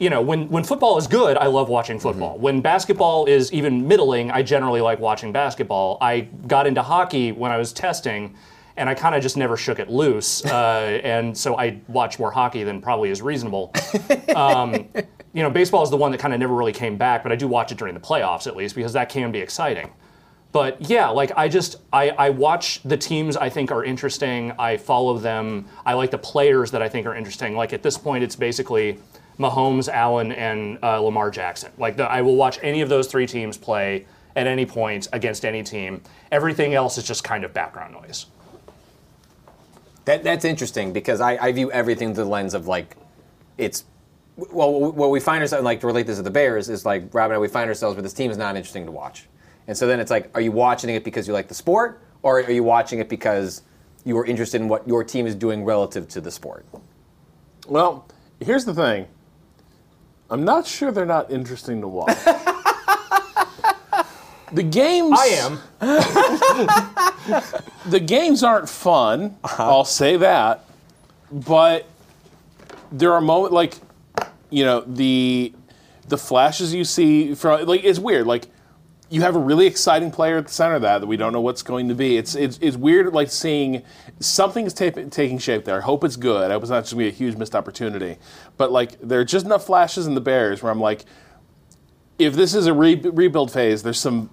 you 0.00 0.10
know, 0.10 0.20
when, 0.20 0.48
when 0.48 0.64
football 0.64 0.98
is 0.98 1.06
good, 1.06 1.36
I 1.36 1.46
love 1.46 1.68
watching 1.68 1.98
mm-hmm. 1.98 2.08
football. 2.08 2.38
When 2.38 2.60
basketball 2.60 3.26
is 3.26 3.52
even 3.52 3.86
middling, 3.86 4.30
I 4.32 4.42
generally 4.42 4.80
like 4.80 4.98
watching 4.98 5.30
basketball. 5.30 5.98
I 6.00 6.22
got 6.48 6.66
into 6.66 6.82
hockey 6.82 7.30
when 7.30 7.52
I 7.52 7.58
was 7.58 7.72
testing, 7.72 8.34
and 8.76 8.88
I 8.88 8.94
kind 8.94 9.14
of 9.14 9.22
just 9.22 9.36
never 9.36 9.56
shook 9.56 9.78
it 9.78 9.88
loose. 9.88 10.44
Uh, 10.44 11.00
and 11.04 11.36
so 11.36 11.56
I 11.58 11.80
watch 11.88 12.18
more 12.18 12.30
hockey 12.30 12.64
than 12.64 12.80
probably 12.80 13.10
is 13.10 13.22
reasonable. 13.22 13.72
Um, 14.34 14.88
you 15.32 15.42
know, 15.42 15.50
baseball 15.50 15.82
is 15.84 15.90
the 15.90 15.96
one 15.96 16.10
that 16.10 16.18
kind 16.18 16.34
of 16.34 16.40
never 16.40 16.54
really 16.54 16.72
came 16.72 16.96
back, 16.96 17.22
but 17.22 17.30
I 17.30 17.36
do 17.36 17.46
watch 17.46 17.70
it 17.70 17.78
during 17.78 17.94
the 17.94 18.00
playoffs 18.00 18.46
at 18.48 18.56
least 18.56 18.74
because 18.74 18.92
that 18.94 19.08
can 19.08 19.30
be 19.30 19.38
exciting. 19.38 19.92
But 20.50 20.88
yeah, 20.88 21.08
like 21.08 21.32
I 21.36 21.48
just 21.48 21.76
I, 21.92 22.10
I 22.10 22.30
watch 22.30 22.80
the 22.84 22.96
teams 22.96 23.36
I 23.36 23.48
think 23.48 23.72
are 23.72 23.84
interesting. 23.84 24.52
I 24.58 24.76
follow 24.76 25.18
them. 25.18 25.66
I 25.84 25.94
like 25.94 26.10
the 26.12 26.18
players 26.18 26.70
that 26.70 26.82
I 26.82 26.88
think 26.88 27.06
are 27.06 27.14
interesting. 27.14 27.56
Like 27.56 27.72
at 27.72 27.82
this 27.82 27.98
point, 27.98 28.22
it's 28.22 28.36
basically 28.36 28.98
Mahomes, 29.38 29.88
Allen, 29.88 30.30
and 30.32 30.78
uh, 30.82 31.00
Lamar 31.00 31.30
Jackson. 31.30 31.72
Like 31.78 31.96
the, 31.96 32.04
I 32.04 32.22
will 32.22 32.36
watch 32.36 32.58
any 32.62 32.80
of 32.82 32.88
those 32.88 33.08
three 33.08 33.26
teams 33.26 33.56
play 33.56 34.06
at 34.36 34.46
any 34.46 34.66
point 34.66 35.08
against 35.12 35.44
any 35.44 35.62
team. 35.62 36.02
Everything 36.30 36.74
else 36.74 36.98
is 36.98 37.04
just 37.04 37.24
kind 37.24 37.44
of 37.44 37.52
background 37.52 37.92
noise. 37.92 38.26
That, 40.04 40.22
that's 40.22 40.44
interesting 40.44 40.92
because 40.92 41.20
I, 41.20 41.36
I 41.36 41.52
view 41.52 41.72
everything 41.72 42.14
through 42.14 42.24
the 42.24 42.30
lens 42.30 42.54
of 42.54 42.66
like, 42.66 42.96
it's 43.56 43.84
well, 44.36 44.92
what 44.92 45.10
we 45.10 45.20
find 45.20 45.42
ourselves 45.42 45.64
like 45.64 45.80
to 45.80 45.86
relate 45.86 46.06
this 46.06 46.16
to 46.16 46.22
the 46.22 46.30
Bears 46.30 46.68
is 46.68 46.84
like 46.84 47.14
Rob 47.14 47.30
and 47.30 47.36
I, 47.36 47.38
we 47.38 47.48
find 47.48 47.68
ourselves 47.68 47.96
where 47.96 48.02
this 48.02 48.12
team 48.12 48.30
is 48.30 48.36
not 48.36 48.56
interesting 48.56 48.84
to 48.86 48.92
watch, 48.92 49.28
and 49.68 49.76
so 49.76 49.86
then 49.86 50.00
it's 50.00 50.10
like, 50.10 50.30
are 50.34 50.40
you 50.40 50.52
watching 50.52 50.90
it 50.90 51.04
because 51.04 51.28
you 51.28 51.32
like 51.32 51.48
the 51.48 51.54
sport, 51.54 52.02
or 52.22 52.40
are 52.40 52.50
you 52.50 52.64
watching 52.64 52.98
it 52.98 53.08
because 53.08 53.62
you 54.04 54.18
are 54.18 54.26
interested 54.26 54.60
in 54.60 54.68
what 54.68 54.86
your 54.88 55.04
team 55.04 55.26
is 55.26 55.34
doing 55.34 55.64
relative 55.64 56.08
to 56.08 56.20
the 56.20 56.30
sport? 56.30 56.66
Well, 57.68 58.08
here's 58.40 58.64
the 58.64 58.74
thing. 58.74 59.06
I'm 60.30 60.44
not 60.44 60.66
sure 60.66 60.90
they're 60.90 61.06
not 61.06 61.30
interesting 61.30 61.80
to 61.80 61.88
watch. 61.88 62.18
the 64.54 64.62
games. 64.62 65.18
I 65.18 65.26
am. 65.26 65.58
the 67.90 68.00
games 68.00 68.42
aren't 68.42 68.68
fun. 68.68 69.36
Uh-huh. 69.44 69.70
I'll 69.70 69.84
say 69.84 70.16
that, 70.16 70.64
but 71.30 71.86
there 72.92 73.12
are 73.12 73.20
moments 73.20 73.52
like, 73.52 73.74
you 74.50 74.64
know, 74.64 74.82
the 74.82 75.52
the 76.08 76.18
flashes 76.18 76.74
you 76.74 76.84
see 76.84 77.34
from 77.34 77.66
like 77.66 77.84
it's 77.84 77.98
weird. 77.98 78.26
Like 78.26 78.46
you 79.10 79.20
have 79.20 79.36
a 79.36 79.40
really 79.40 79.66
exciting 79.66 80.10
player 80.10 80.38
at 80.38 80.46
the 80.46 80.52
center 80.52 80.74
of 80.74 80.82
that 80.82 81.00
that 81.00 81.06
we 81.06 81.16
don't 81.16 81.32
know 81.32 81.40
what's 81.40 81.62
going 81.62 81.88
to 81.88 81.94
be. 81.94 82.16
It's 82.16 82.34
it's, 82.34 82.58
it's 82.60 82.76
weird 82.76 83.12
like 83.12 83.30
seeing 83.30 83.82
something's 84.20 84.72
ta- 84.72 84.90
taking 85.10 85.38
shape 85.38 85.64
there. 85.64 85.78
I 85.78 85.82
hope 85.82 86.04
it's 86.04 86.16
good. 86.16 86.50
I 86.50 86.54
hope 86.54 86.62
it's 86.62 86.70
not 86.70 86.80
just 86.80 86.92
gonna 86.92 87.04
be 87.04 87.08
a 87.08 87.12
huge 87.12 87.36
missed 87.36 87.54
opportunity. 87.54 88.16
But 88.56 88.72
like 88.72 89.00
there 89.00 89.20
are 89.20 89.24
just 89.24 89.46
enough 89.46 89.66
flashes 89.66 90.06
in 90.06 90.14
the 90.14 90.20
Bears 90.20 90.62
where 90.62 90.72
I'm 90.72 90.80
like, 90.80 91.04
if 92.18 92.34
this 92.34 92.54
is 92.54 92.66
a 92.66 92.74
re- 92.74 92.94
rebuild 92.94 93.52
phase, 93.52 93.82
there's 93.82 93.98
some 93.98 94.30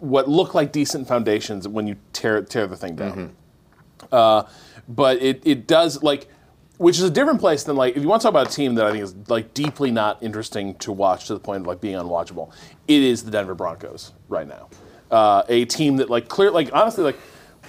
what 0.00 0.28
look 0.28 0.54
like 0.54 0.72
decent 0.72 1.08
foundations 1.08 1.66
when 1.66 1.86
you 1.86 1.96
tear 2.12 2.42
tear 2.42 2.66
the 2.66 2.76
thing 2.76 2.96
down. 2.96 3.36
Uh, 4.12 4.42
but 4.88 5.20
it, 5.20 5.42
it 5.44 5.66
does 5.66 6.02
like, 6.02 6.28
which 6.78 6.96
is 6.98 7.02
a 7.02 7.10
different 7.10 7.40
place 7.40 7.64
than 7.64 7.76
like 7.76 7.96
if 7.96 8.02
you 8.02 8.08
want 8.08 8.22
to 8.22 8.26
talk 8.26 8.30
about 8.32 8.48
a 8.48 8.54
team 8.54 8.74
that 8.76 8.86
I 8.86 8.92
think 8.92 9.02
is 9.02 9.14
like 9.28 9.54
deeply 9.54 9.90
not 9.90 10.22
interesting 10.22 10.74
to 10.76 10.92
watch 10.92 11.26
to 11.26 11.34
the 11.34 11.40
point 11.40 11.62
of 11.62 11.66
like 11.66 11.80
being 11.80 11.96
unwatchable. 11.96 12.52
It 12.86 13.02
is 13.02 13.24
the 13.24 13.30
Denver 13.30 13.54
Broncos 13.54 14.12
right 14.28 14.46
now, 14.46 14.68
uh, 15.10 15.42
a 15.48 15.64
team 15.64 15.96
that 15.96 16.08
like 16.10 16.28
clear 16.28 16.50
like 16.50 16.70
honestly 16.72 17.04
like 17.04 17.18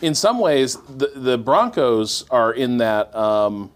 in 0.01 0.13
some 0.15 0.39
ways 0.39 0.77
the 0.88 1.12
the 1.15 1.38
Broncos 1.38 2.25
are 2.29 2.53
in 2.53 2.77
that. 2.77 3.13
Um, 3.15 3.71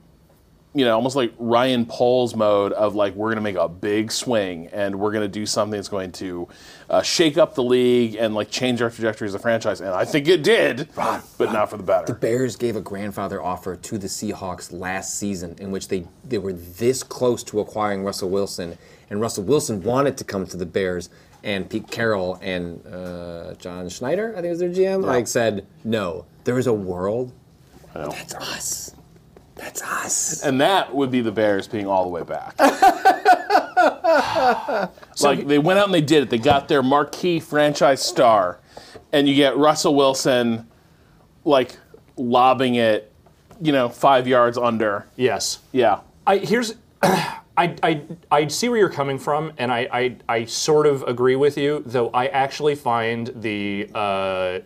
you 0.76 0.86
know, 0.86 0.96
almost 0.96 1.16
like 1.16 1.34
Ryan 1.38 1.86
Paul's 1.86 2.36
mode 2.36 2.74
of 2.74 2.96
like 2.96 3.14
we're 3.14 3.28
going 3.28 3.36
to 3.36 3.42
make 3.42 3.56
a 3.56 3.70
big 3.70 4.12
swing 4.12 4.68
and 4.74 5.00
we're 5.00 5.12
going 5.12 5.24
to 5.24 5.28
do 5.28 5.46
something 5.46 5.78
that's 5.78 5.88
going 5.88 6.12
to 6.14 6.48
uh, 6.90 7.02
shake 7.04 7.38
up 7.38 7.54
the 7.54 7.64
league 7.64 8.16
and 8.16 8.34
like 8.34 8.50
change 8.50 8.82
our 8.82 8.90
trajectory 8.90 9.28
as 9.28 9.36
a 9.36 9.40
franchise. 9.40 9.82
And 9.82 9.92
I 9.92 10.04
think 10.04 10.28
it 10.28 10.42
did, 10.44 10.90
but 10.96 11.54
not 11.54 11.70
for 11.70 11.78
the 11.78 11.84
better. 11.84 12.08
The 12.08 12.16
Bears 12.16 12.56
gave 12.56 12.76
a 12.76 12.82
grandfather 12.82 13.42
offer 13.42 13.76
to 13.76 13.98
the 14.00 14.08
Seahawks 14.08 14.72
last 14.72 15.20
season, 15.20 15.56
in 15.60 15.70
which 15.70 15.90
they, 15.90 16.08
they 16.24 16.40
were 16.40 16.54
this 16.54 17.04
close 17.04 17.44
to 17.44 17.60
acquiring 17.60 18.04
Russell 18.04 18.30
Wilson, 18.30 18.78
and 19.10 19.22
Russell 19.22 19.44
Wilson 19.44 19.82
wanted 19.84 20.18
to 20.18 20.24
come 20.24 20.48
to 20.48 20.58
the 20.58 20.66
Bears, 20.66 21.10
and 21.44 21.70
Pete 21.70 21.92
Carroll 21.92 22.40
and 22.42 22.86
uh, 22.88 23.54
John 23.56 23.90
Schneider, 23.90 24.34
I 24.36 24.42
think 24.42 24.50
was 24.52 24.60
their 24.60 24.70
GM, 24.70 25.04
like 25.04 25.28
said 25.28 25.68
no. 25.84 26.26
There 26.46 26.58
is 26.58 26.68
a 26.68 26.74
world. 26.74 27.32
That's 27.94 28.34
us. 28.36 28.96
That's 29.64 29.82
us. 29.82 30.44
and 30.44 30.60
that 30.60 30.94
would 30.94 31.10
be 31.10 31.22
the 31.22 31.32
Bears 31.32 31.68
being 31.68 31.88
all 31.88 32.04
the 32.04 32.10
way 32.10 32.24
back. 32.24 32.60
like 35.22 35.48
they 35.48 35.58
went 35.58 35.80
out 35.80 35.86
and 35.86 35.94
they 35.94 36.02
did 36.02 36.24
it. 36.24 36.30
They 36.30 36.38
got 36.38 36.68
their 36.68 36.84
marquee 36.84 37.40
franchise 37.40 38.02
star, 38.02 38.60
and 39.14 39.28
you 39.28 39.36
get 39.36 39.58
Russell 39.58 39.96
Wilson, 39.96 40.68
like 41.46 41.78
lobbing 42.18 42.76
it, 42.76 43.12
you 43.62 43.72
know, 43.72 43.90
five 43.90 44.28
yards 44.28 44.58
under. 44.58 45.08
Yes. 45.16 45.60
Yeah. 45.72 46.02
I 46.28 46.40
here's 46.40 46.76
I, 47.04 47.76
I 47.84 48.02
I 48.32 48.48
see 48.48 48.68
where 48.68 48.80
you're 48.80 48.90
coming 48.90 49.20
from, 49.20 49.54
and 49.58 49.72
I, 49.72 49.88
I 49.92 50.18
I 50.28 50.46
sort 50.46 50.88
of 50.88 51.04
agree 51.04 51.36
with 51.36 51.58
you. 51.58 51.84
Though 51.86 52.10
I 52.10 52.28
actually 52.28 52.76
find 52.76 53.28
the 53.36 53.90
uh, 53.94 54.60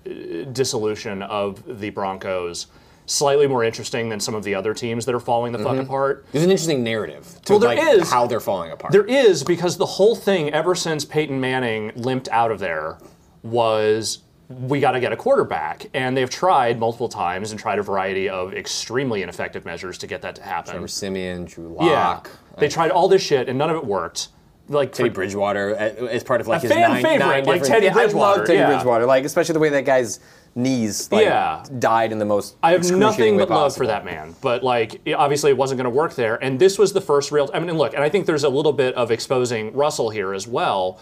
dissolution 0.54 1.22
of 1.22 1.80
the 1.80 1.90
Broncos 1.92 2.68
slightly 3.08 3.48
more 3.48 3.64
interesting 3.64 4.10
than 4.10 4.20
some 4.20 4.36
of 4.36 4.44
the 4.44 4.54
other 4.54 4.74
teams 4.74 5.06
that 5.06 5.16
are 5.16 5.20
falling 5.20 5.54
the 5.54 5.60
fuck 5.60 5.78
apart. 5.78 6.26
There's 6.32 6.44
an 6.44 6.52
interesting 6.52 6.84
narrative 6.84 7.40
to 7.46 7.54
Well, 7.54 7.60
there 7.60 7.76
like, 7.76 7.80
is. 8.02 8.12
how 8.12 8.28
they're 8.28 8.40
falling 8.42 8.72
apart. 8.72 8.92
There 8.92 9.06
is 9.06 9.44
because 9.44 9.78
the 9.78 9.86
whole 9.86 10.16
thing 10.16 10.52
ever 10.54 10.76
since 10.76 11.06
Peyton 11.06 11.40
Manning 11.40 11.92
limped 11.96 12.28
out 12.30 12.52
of 12.52 12.60
there 12.60 12.98
was 13.44 14.20
we 14.50 14.80
got 14.80 14.92
to 14.92 15.00
get 15.02 15.12
a 15.12 15.18
quarterback, 15.18 15.88
and 15.94 16.16
they've 16.16 16.30
tried 16.30 16.80
multiple 16.80 17.10
times 17.10 17.52
and 17.52 17.60
tried 17.60 17.80
a 17.80 17.84
variety 17.84 18.30
of 18.30 18.54
extremely 18.54 19.22
ineffective 19.22 19.66
measures 19.66 19.98
to 19.98 20.08
get 20.08 20.22
that 20.22 20.36
to 20.36 20.42
happen. 20.42 20.72
Trevor 20.72 20.88
Siemian, 20.88 21.46
Drew 21.46 21.76
Yeah, 21.82 22.08
Lock, 22.10 22.30
they 22.58 22.70
tried 22.70 22.92
all 22.92 23.10
this 23.10 23.22
shit, 23.22 23.50
and 23.50 23.58
none 23.58 23.70
of 23.70 23.76
it 23.76 23.86
worked. 23.86 24.30
Like 24.70 24.92
Teddy 24.92 25.10
for- 25.10 25.16
Bridgewater 25.16 25.76
uh, 25.76 26.08
as 26.08 26.24
part 26.26 26.42
of 26.42 26.48
like 26.48 26.60
A 26.60 26.62
his 26.64 26.72
fan 26.74 26.90
nine, 26.92 27.02
favorite, 27.04 27.20
nine 27.26 27.46
like 27.46 27.64
Teddy 27.64 27.86
Yeah, 27.86 27.92
I 27.92 27.94
love 27.94 28.04
Bridgewater, 28.12 28.46
Teddy 28.46 28.60
yeah. 28.60 28.68
Bridgewater, 28.68 29.06
like 29.06 29.24
especially 29.24 29.54
the 29.54 29.60
way 29.60 29.70
that 29.70 29.86
guy's 29.86 30.20
knees 30.58 31.10
like, 31.12 31.24
Yeah. 31.26 31.64
died 31.80 32.12
in 32.12 32.18
the 32.18 32.26
most. 32.26 32.56
I 32.64 32.72
have 32.72 32.90
nothing 32.92 33.38
but 33.38 33.50
love 33.50 33.76
for 33.76 33.88
that 33.88 34.04
man, 34.04 34.36
but 34.42 34.64
like 34.64 35.00
it- 35.06 35.14
obviously 35.14 35.52
it 35.52 35.58
wasn't 35.58 35.78
going 35.78 35.90
to 35.92 35.96
work 35.96 36.16
there. 36.16 36.36
And 36.44 36.60
this 36.60 36.78
was 36.80 36.94
the 36.94 37.02
first 37.02 37.32
real. 37.32 37.50
I 37.54 37.60
mean, 37.60 37.70
and 37.70 37.78
look, 37.78 37.94
and 37.94 38.04
I 38.04 38.10
think 38.10 38.26
there's 38.26 38.44
a 38.44 38.50
little 38.50 38.74
bit 38.74 38.96
of 38.96 39.12
exposing 39.12 39.74
Russell 39.74 40.10
here 40.10 40.34
as 40.34 40.48
well, 40.48 41.00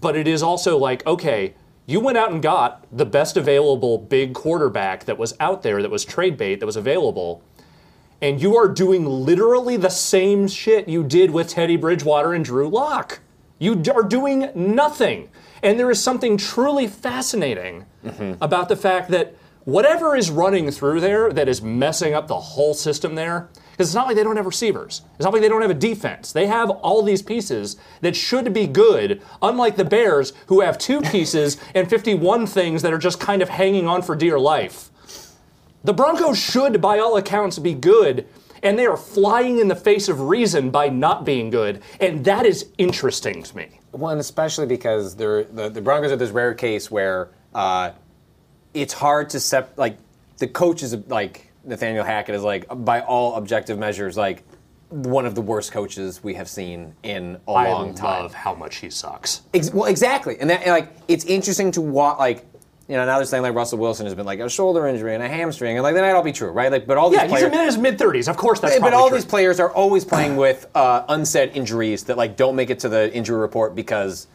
but 0.00 0.14
it 0.14 0.28
is 0.28 0.42
also 0.42 0.76
like 0.76 1.04
okay, 1.06 1.54
you 1.86 2.00
went 2.00 2.18
out 2.18 2.30
and 2.30 2.42
got 2.42 2.86
the 2.92 3.06
best 3.06 3.36
available 3.36 3.96
big 3.96 4.34
quarterback 4.34 5.06
that 5.06 5.16
was 5.18 5.34
out 5.40 5.62
there, 5.62 5.80
that 5.80 5.90
was 5.90 6.04
trade 6.04 6.36
bait, 6.36 6.60
that 6.60 6.66
was 6.66 6.76
available. 6.76 7.40
And 8.20 8.42
you 8.42 8.56
are 8.56 8.68
doing 8.68 9.06
literally 9.06 9.76
the 9.76 9.88
same 9.90 10.48
shit 10.48 10.88
you 10.88 11.02
did 11.04 11.30
with 11.30 11.48
Teddy 11.48 11.76
Bridgewater 11.76 12.34
and 12.34 12.44
Drew 12.44 12.68
Lock. 12.68 13.20
You 13.60 13.80
are 13.94 14.02
doing 14.02 14.50
nothing. 14.54 15.28
And 15.62 15.78
there 15.78 15.90
is 15.90 16.02
something 16.02 16.36
truly 16.36 16.86
fascinating 16.86 17.86
mm-hmm. 18.04 18.42
about 18.42 18.68
the 18.68 18.76
fact 18.76 19.10
that 19.10 19.34
whatever 19.64 20.16
is 20.16 20.30
running 20.30 20.70
through 20.70 21.00
there 21.00 21.32
that 21.32 21.48
is 21.48 21.60
messing 21.60 22.14
up 22.14 22.26
the 22.26 22.40
whole 22.40 22.74
system 22.74 23.14
there, 23.14 23.48
because 23.72 23.90
it's 23.90 23.94
not 23.94 24.06
like 24.06 24.16
they 24.16 24.24
don't 24.24 24.36
have 24.36 24.46
receivers. 24.46 25.02
It's 25.16 25.24
not 25.24 25.32
like 25.32 25.42
they 25.42 25.48
don't 25.48 25.62
have 25.62 25.70
a 25.70 25.74
defense. 25.74 26.32
They 26.32 26.46
have 26.46 26.70
all 26.70 27.02
these 27.02 27.22
pieces 27.22 27.76
that 28.00 28.16
should 28.16 28.52
be 28.52 28.66
good, 28.66 29.22
unlike 29.40 29.76
the 29.76 29.84
Bears, 29.84 30.32
who 30.46 30.62
have 30.62 30.78
two 30.78 31.00
pieces 31.00 31.58
and 31.74 31.88
51 31.88 32.46
things 32.46 32.82
that 32.82 32.92
are 32.92 32.98
just 32.98 33.20
kind 33.20 33.42
of 33.42 33.50
hanging 33.50 33.86
on 33.86 34.02
for 34.02 34.16
dear 34.16 34.38
life. 34.38 34.90
The 35.84 35.94
Broncos 35.94 36.38
should, 36.38 36.80
by 36.80 36.98
all 36.98 37.16
accounts, 37.16 37.58
be 37.58 37.74
good, 37.74 38.26
and 38.62 38.78
they 38.78 38.86
are 38.86 38.96
flying 38.96 39.58
in 39.58 39.68
the 39.68 39.76
face 39.76 40.08
of 40.08 40.22
reason 40.22 40.70
by 40.70 40.88
not 40.88 41.24
being 41.24 41.50
good, 41.50 41.80
and 42.00 42.24
that 42.24 42.46
is 42.46 42.66
interesting 42.78 43.42
to 43.44 43.56
me. 43.56 43.77
Well, 43.92 44.10
and 44.10 44.20
especially 44.20 44.66
because 44.66 45.16
the 45.16 45.46
the 45.50 45.80
Broncos 45.80 46.12
are 46.12 46.16
this 46.16 46.30
rare 46.30 46.54
case 46.54 46.90
where 46.90 47.30
uh, 47.54 47.92
it's 48.74 48.92
hard 48.92 49.30
to 49.30 49.40
sep 49.40 49.76
like 49.76 49.98
the 50.38 50.46
coach 50.46 50.82
is 50.82 50.94
like 51.08 51.50
Nathaniel 51.64 52.04
Hackett 52.04 52.34
is 52.34 52.42
like 52.42 52.66
by 52.84 53.00
all 53.00 53.36
objective 53.36 53.78
measures 53.78 54.16
like 54.16 54.44
one 54.90 55.26
of 55.26 55.34
the 55.34 55.42
worst 55.42 55.72
coaches 55.72 56.22
we 56.22 56.34
have 56.34 56.48
seen 56.48 56.94
in 57.02 57.38
a 57.46 57.50
I 57.50 57.70
long 57.70 57.94
time. 57.94 58.06
I 58.06 58.22
love 58.22 58.34
how 58.34 58.54
much 58.54 58.76
he 58.76 58.90
sucks. 58.90 59.42
Ex- 59.52 59.72
well, 59.72 59.84
exactly, 59.84 60.38
and 60.40 60.48
that 60.50 60.62
and, 60.62 60.70
like 60.70 60.92
it's 61.08 61.24
interesting 61.24 61.70
to 61.72 61.80
watch. 61.80 62.18
Like 62.18 62.46
you 62.88 62.96
know, 62.96 63.04
now 63.04 63.16
they're 63.18 63.26
saying 63.26 63.42
like 63.42 63.54
Russell 63.54 63.78
Wilson 63.78 64.06
has 64.06 64.14
been 64.14 64.24
like 64.24 64.40
a 64.40 64.48
shoulder 64.48 64.86
injury 64.88 65.14
and 65.14 65.22
a 65.22 65.28
hamstring, 65.28 65.76
and 65.76 65.82
like 65.82 65.94
that 65.94 66.00
might 66.00 66.12
all 66.12 66.22
be 66.22 66.32
true, 66.32 66.50
right? 66.50 66.72
Like, 66.72 66.86
but 66.86 66.96
all 66.96 67.10
these 67.10 67.18
Yeah, 67.18 67.26
he's 67.28 67.38
players, 67.40 67.52
in 67.52 67.60
his 67.60 67.76
mid 67.78 67.98
thirties. 67.98 68.28
Of 68.28 68.38
course, 68.38 68.60
that's 68.60 68.80
but 68.80 68.94
all 68.94 69.08
true. 69.08 69.18
these 69.18 69.26
players 69.26 69.60
are 69.60 69.70
always 69.70 70.06
playing 70.06 70.36
with 70.36 70.66
uh, 70.74 71.04
unsaid 71.10 71.50
injuries 71.54 72.04
that 72.04 72.16
like 72.16 72.36
don't 72.36 72.56
make 72.56 72.70
it 72.70 72.78
to 72.80 72.88
the 72.88 73.14
injury 73.14 73.38
report 73.38 73.74
because 73.74 74.26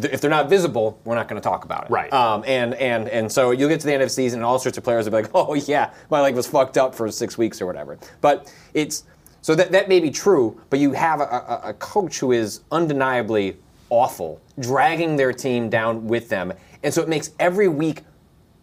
th- 0.00 0.12
if 0.14 0.20
they're 0.20 0.30
not 0.30 0.48
visible, 0.48 1.00
we're 1.04 1.16
not 1.16 1.26
going 1.26 1.40
to 1.40 1.44
talk 1.44 1.64
about 1.64 1.86
it. 1.86 1.90
Right. 1.90 2.12
Um, 2.12 2.44
and 2.46 2.74
and 2.74 3.08
and 3.08 3.30
so 3.30 3.50
you'll 3.50 3.68
get 3.68 3.80
to 3.80 3.86
the 3.86 3.92
end 3.92 4.02
of 4.04 4.08
the 4.08 4.14
season, 4.14 4.38
and 4.38 4.44
all 4.44 4.60
sorts 4.60 4.78
of 4.78 4.84
players 4.84 5.06
will 5.06 5.18
be 5.18 5.22
like, 5.24 5.30
oh 5.34 5.54
yeah, 5.54 5.90
my 6.08 6.20
leg 6.20 6.36
was 6.36 6.46
fucked 6.46 6.78
up 6.78 6.94
for 6.94 7.10
six 7.10 7.36
weeks 7.36 7.60
or 7.60 7.66
whatever. 7.66 7.98
But 8.20 8.52
it's 8.72 9.02
so 9.42 9.56
that 9.56 9.72
that 9.72 9.88
may 9.88 9.98
be 9.98 10.12
true, 10.12 10.60
but 10.70 10.78
you 10.78 10.92
have 10.92 11.20
a, 11.20 11.24
a, 11.24 11.60
a 11.70 11.74
coach 11.74 12.20
who 12.20 12.30
is 12.30 12.60
undeniably 12.70 13.56
awful, 13.90 14.40
dragging 14.58 15.16
their 15.16 15.32
team 15.32 15.68
down 15.68 16.06
with 16.06 16.28
them, 16.28 16.52
and 16.82 16.92
so 16.92 17.02
it 17.02 17.08
makes 17.08 17.30
every 17.38 17.68
week 17.68 18.02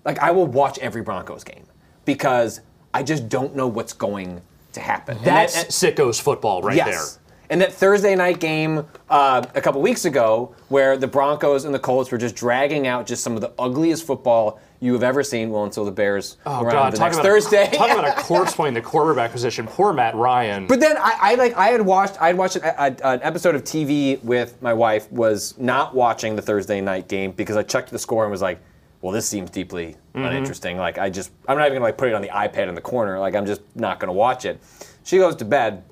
like 0.06 0.20
I 0.20 0.32
will 0.32 0.48
watch 0.48 0.78
every 0.80 1.02
Broncos 1.02 1.44
game 1.44 1.66
because 2.06 2.62
I 2.94 3.04
just 3.04 3.30
don't 3.30 3.56
know 3.56 3.68
what's 3.68 3.94
going 3.94 4.42
to 4.74 4.80
happen. 4.80 5.18
And 5.18 5.26
That's 5.26 5.64
that- 5.64 5.70
sickos 5.70 6.22
football 6.22 6.62
right 6.62 6.76
there, 6.78 6.88
yes. 6.88 7.20
And 7.50 7.62
that 7.62 7.74
Thursday 7.74 8.16
night 8.16 8.40
game 8.40 8.86
uh, 9.10 9.46
a 9.54 9.62
couple 9.62 9.82
weeks 9.82 10.06
ago, 10.06 10.56
where 10.70 10.98
the 10.98 11.08
Broncos 11.08 11.66
and 11.66 11.74
the 11.76 11.80
Colts 11.80 12.12
were 12.12 12.18
just 12.18 12.36
dragging 12.36 12.88
out 12.88 13.06
just 13.06 13.24
some 13.24 13.36
of 13.36 13.42
the 13.42 13.52
ugliest 13.60 14.08
football 14.08 14.60
you 14.84 14.93
have 14.93 15.04
ever 15.04 15.24
seen. 15.24 15.50
Well, 15.50 15.63
until 15.63 15.86
the 15.86 15.91
Bears 15.91 16.38
Oh 16.46 16.63
God! 16.63 16.91
Talk 16.91 17.00
next 17.00 17.15
about 17.17 17.26
Thursday. 17.26 17.69
talk 17.72 17.89
about 17.89 18.08
a 18.17 18.22
corpse 18.22 18.54
playing 18.56 18.74
the 18.74 18.82
quarterback 18.82 19.32
position. 19.32 19.65
Poor 19.65 19.93
Matt 19.93 20.15
Ryan. 20.15 20.67
But 20.67 20.80
then 20.80 20.98
I, 20.98 21.17
I 21.22 21.36
like 21.36 21.54
I 21.56 21.67
had 21.67 21.82
watched 21.82 22.22
I 22.22 22.28
had 22.28 22.38
watched 22.38 22.58
an, 22.58 22.63
a, 22.65 22.96
an 23.08 23.19
episode 23.24 23.56
of 23.56 23.63
TV 23.63 24.22
with 24.24 24.62
my 24.62 24.74
wife. 24.74 25.12
Was 25.12 25.58
not 25.58 25.96
watching 25.96 26.36
the 26.36 26.41
Thursday 26.41 26.82
night 26.82 27.08
game 27.08 27.32
because 27.32 27.56
I 27.56 27.63
checked 27.63 27.91
the 27.91 28.00
score 28.00 28.24
and 28.24 28.32
was 28.32 28.41
like, 28.41 28.60
well, 29.02 29.12
this 29.12 29.28
seems 29.28 29.50
deeply 29.50 29.96
Mm-hmm. 30.13 30.26
uninteresting. 30.26 30.78
Like 30.78 31.00
I 31.00 31.10
just 31.10 31.32
I'm 31.48 31.58
not 31.58 31.63
even 31.65 31.78
gonna 31.78 31.86
like 31.86 31.98
put 31.98 32.08
it 32.10 32.13
on 32.13 32.22
the 32.22 32.28
iPad 32.30 32.67
in 32.69 32.76
the 32.76 32.82
corner. 32.82 33.17
Like 33.19 33.34
I'm 33.36 33.46
just 33.48 33.62
not 33.76 34.00
gonna 34.00 34.13
watch 34.13 34.46
it. 34.46 34.62
She 35.04 35.17
goes 35.17 35.36
to 35.38 35.46
bed. 35.46 35.84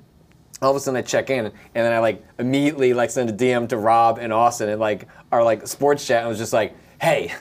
All 0.60 0.70
of 0.70 0.76
a 0.76 0.80
sudden 0.80 0.96
I 0.96 1.02
check 1.02 1.28
in 1.28 1.46
and 1.46 1.52
then 1.74 1.92
I 1.92 1.98
like 1.98 2.24
immediately 2.38 2.94
like 2.94 3.10
send 3.10 3.28
a 3.30 3.32
DM 3.32 3.68
to 3.70 3.78
Rob 3.78 4.18
and 4.18 4.32
Austin 4.32 4.68
and 4.68 4.80
like 4.80 5.08
our 5.32 5.42
like 5.42 5.66
sports 5.66 6.06
chat 6.06 6.20
and 6.20 6.28
was 6.28 6.38
just 6.38 6.52
like, 6.52 6.76
hey, 7.00 7.32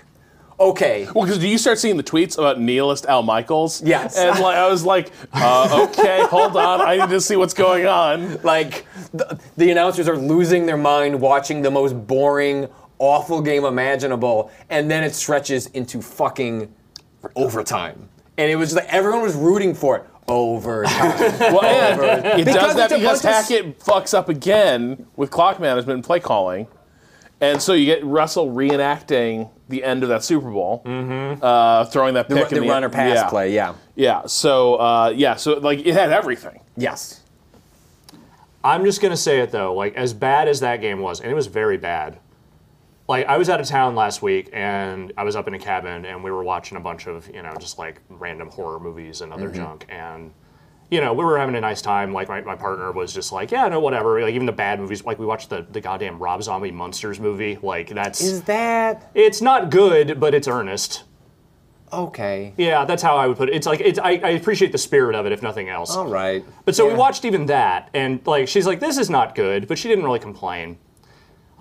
okay, 0.70 1.08
Well, 1.14 1.26
because 1.26 1.40
do 1.40 1.48
you 1.48 1.58
start 1.58 1.80
seeing 1.80 1.98
the 1.98 2.04
tweets 2.04 2.38
about 2.38 2.60
nihilist 2.60 3.06
Al 3.08 3.24
Michaels? 3.24 3.82
Yes. 3.82 4.18
And 4.18 4.40
like, 4.40 4.56
I 4.58 4.70
was 4.70 4.86
like, 4.86 5.12
uh, 5.34 5.88
okay, 5.90 6.24
hold 6.30 6.56
on, 6.56 6.82
I 6.82 6.98
need 6.98 7.10
to 7.10 7.22
see 7.22 7.36
what's 7.36 7.54
going 7.54 7.86
on. 7.88 8.42
Like 8.44 8.86
the, 9.14 9.40
the 9.58 9.72
announcers 9.72 10.08
are 10.08 10.18
losing 10.18 10.66
their 10.66 10.78
mind 10.78 11.20
watching 11.20 11.62
the 11.62 11.72
most 11.72 11.94
boring, 12.08 12.68
awful 13.00 13.42
game 13.42 13.66
imaginable, 13.66 14.52
and 14.70 14.90
then 14.90 15.04
it 15.04 15.14
stretches 15.16 15.68
into 15.68 16.02
fucking 16.02 16.74
overtime. 17.36 18.10
And 18.38 18.50
it 18.50 18.56
was 18.56 18.70
just 18.70 18.84
like 18.84 18.94
everyone 18.94 19.22
was 19.22 19.36
rooting 19.36 19.74
for 19.74 19.98
it. 19.98 20.06
Overtime. 20.28 21.18
Well, 21.54 21.64
and 21.64 22.40
it 22.40 22.46
Because 22.46 22.56
does 22.56 22.76
that 22.76 22.90
because 22.90 23.22
Hackett 23.22 23.80
fucks 23.80 24.14
up 24.14 24.30
again 24.30 25.06
with 25.16 25.30
clock 25.30 25.60
management 25.60 25.96
and 25.98 26.04
play 26.04 26.20
calling. 26.20 26.68
And 27.42 27.62
so 27.62 27.74
you 27.74 27.86
get 27.86 28.06
Russell 28.06 28.48
reenacting 28.52 29.50
the 29.72 29.84
end 29.84 30.04
of 30.04 30.10
that 30.10 30.24
Super 30.24 30.52
Bowl, 30.52 30.84
uh, 30.86 31.86
throwing 31.86 32.14
that 32.14 32.28
pick 32.28 32.52
in 32.52 32.62
the 32.62 32.68
runner 32.68 32.90
pass 32.90 33.16
yeah. 33.16 33.30
play, 33.30 33.54
yeah. 33.54 33.74
Yeah. 33.96 34.26
So 34.28 34.76
uh, 34.76 35.14
yeah. 35.16 35.36
So 35.36 35.54
like 35.54 35.80
it 35.80 35.94
had 35.94 36.12
everything. 36.12 36.62
Yes. 36.78 37.22
I'm 38.64 38.86
just 38.86 39.02
gonna 39.02 39.18
say 39.18 39.40
it 39.40 39.52
though, 39.52 39.74
like 39.74 39.96
as 39.96 40.14
bad 40.14 40.48
as 40.48 40.60
that 40.60 40.82
game 40.82 41.00
was, 41.00 41.20
and 41.20 41.32
it 41.32 41.34
was 41.34 41.48
very 41.48 41.78
bad. 41.78 42.20
Like 43.08 43.26
I 43.26 43.38
was 43.38 43.50
out 43.50 43.60
of 43.60 43.66
town 43.68 43.96
last 43.96 44.22
week, 44.22 44.50
and 44.54 45.12
I 45.18 45.24
was 45.24 45.36
up 45.36 45.48
in 45.48 45.54
a 45.56 45.60
cabin, 45.60 46.06
and 46.06 46.24
we 46.24 46.30
were 46.32 46.44
watching 46.44 46.78
a 46.78 46.82
bunch 46.82 47.08
of 47.08 47.28
you 47.34 47.42
know 47.42 47.54
just 47.60 47.80
like 47.80 48.02
random 48.10 48.50
horror 48.50 48.80
movies 48.80 49.22
and 49.22 49.34
other 49.34 49.50
junk, 49.50 49.86
and 49.90 50.32
you 50.92 51.02
know 51.02 51.14
we 51.14 51.24
were 51.24 51.40
having 51.40 51.56
a 51.56 51.62
nice 51.62 51.82
time. 51.82 52.14
Like 52.14 52.28
my, 52.30 52.42
my 52.42 52.56
partner 52.56 52.92
was 52.92 53.14
just 53.14 53.32
like, 53.32 53.50
yeah, 53.50 53.68
no, 53.70 53.80
whatever. 53.80 54.22
Like 54.22 54.36
even 54.36 54.46
the 54.46 54.52
bad 54.52 54.80
movies, 54.80 55.04
like 55.04 55.18
we 55.18 55.26
watched 55.26 55.50
the 55.50 55.66
the 55.72 55.82
goddamn 55.82 56.20
Rob 56.20 56.44
Zombie 56.44 56.70
Munsters 56.72 57.20
movie. 57.20 57.58
Like 57.64 57.90
that's 57.90 58.22
Is 58.22 58.44
that 58.44 59.10
it's 59.16 59.42
not 59.42 59.72
good, 59.72 60.20
but 60.20 60.34
it's 60.36 60.48
earnest. 60.48 61.04
okay? 61.94 62.54
Yeah, 62.58 62.86
that's 62.86 63.02
how 63.02 63.16
I 63.18 63.28
would 63.28 63.38
put 63.38 63.50
it. 63.50 63.56
It's 63.56 63.66
like 63.66 63.80
it's 63.80 64.00
I, 64.00 64.12
I 64.12 64.30
appreciate 64.32 64.72
the 64.72 64.78
spirit 64.78 65.16
of 65.16 65.26
it, 65.26 65.32
if 65.32 65.42
nothing 65.42 65.70
else. 65.70 65.96
All 65.96 66.08
right. 66.08 66.44
But 66.66 66.76
so 66.76 66.88
we 66.88 66.94
watched 66.94 67.26
even 67.26 67.46
that, 67.48 67.90
and 67.94 68.20
like 68.28 68.48
she's 68.48 68.68
like, 68.68 68.80
"This 68.80 68.98
is 68.98 69.10
not 69.10 69.34
good," 69.34 69.68
but 69.68 69.78
she 69.78 69.88
didn't 69.88 70.04
really 70.04 70.20
complain. 70.20 70.78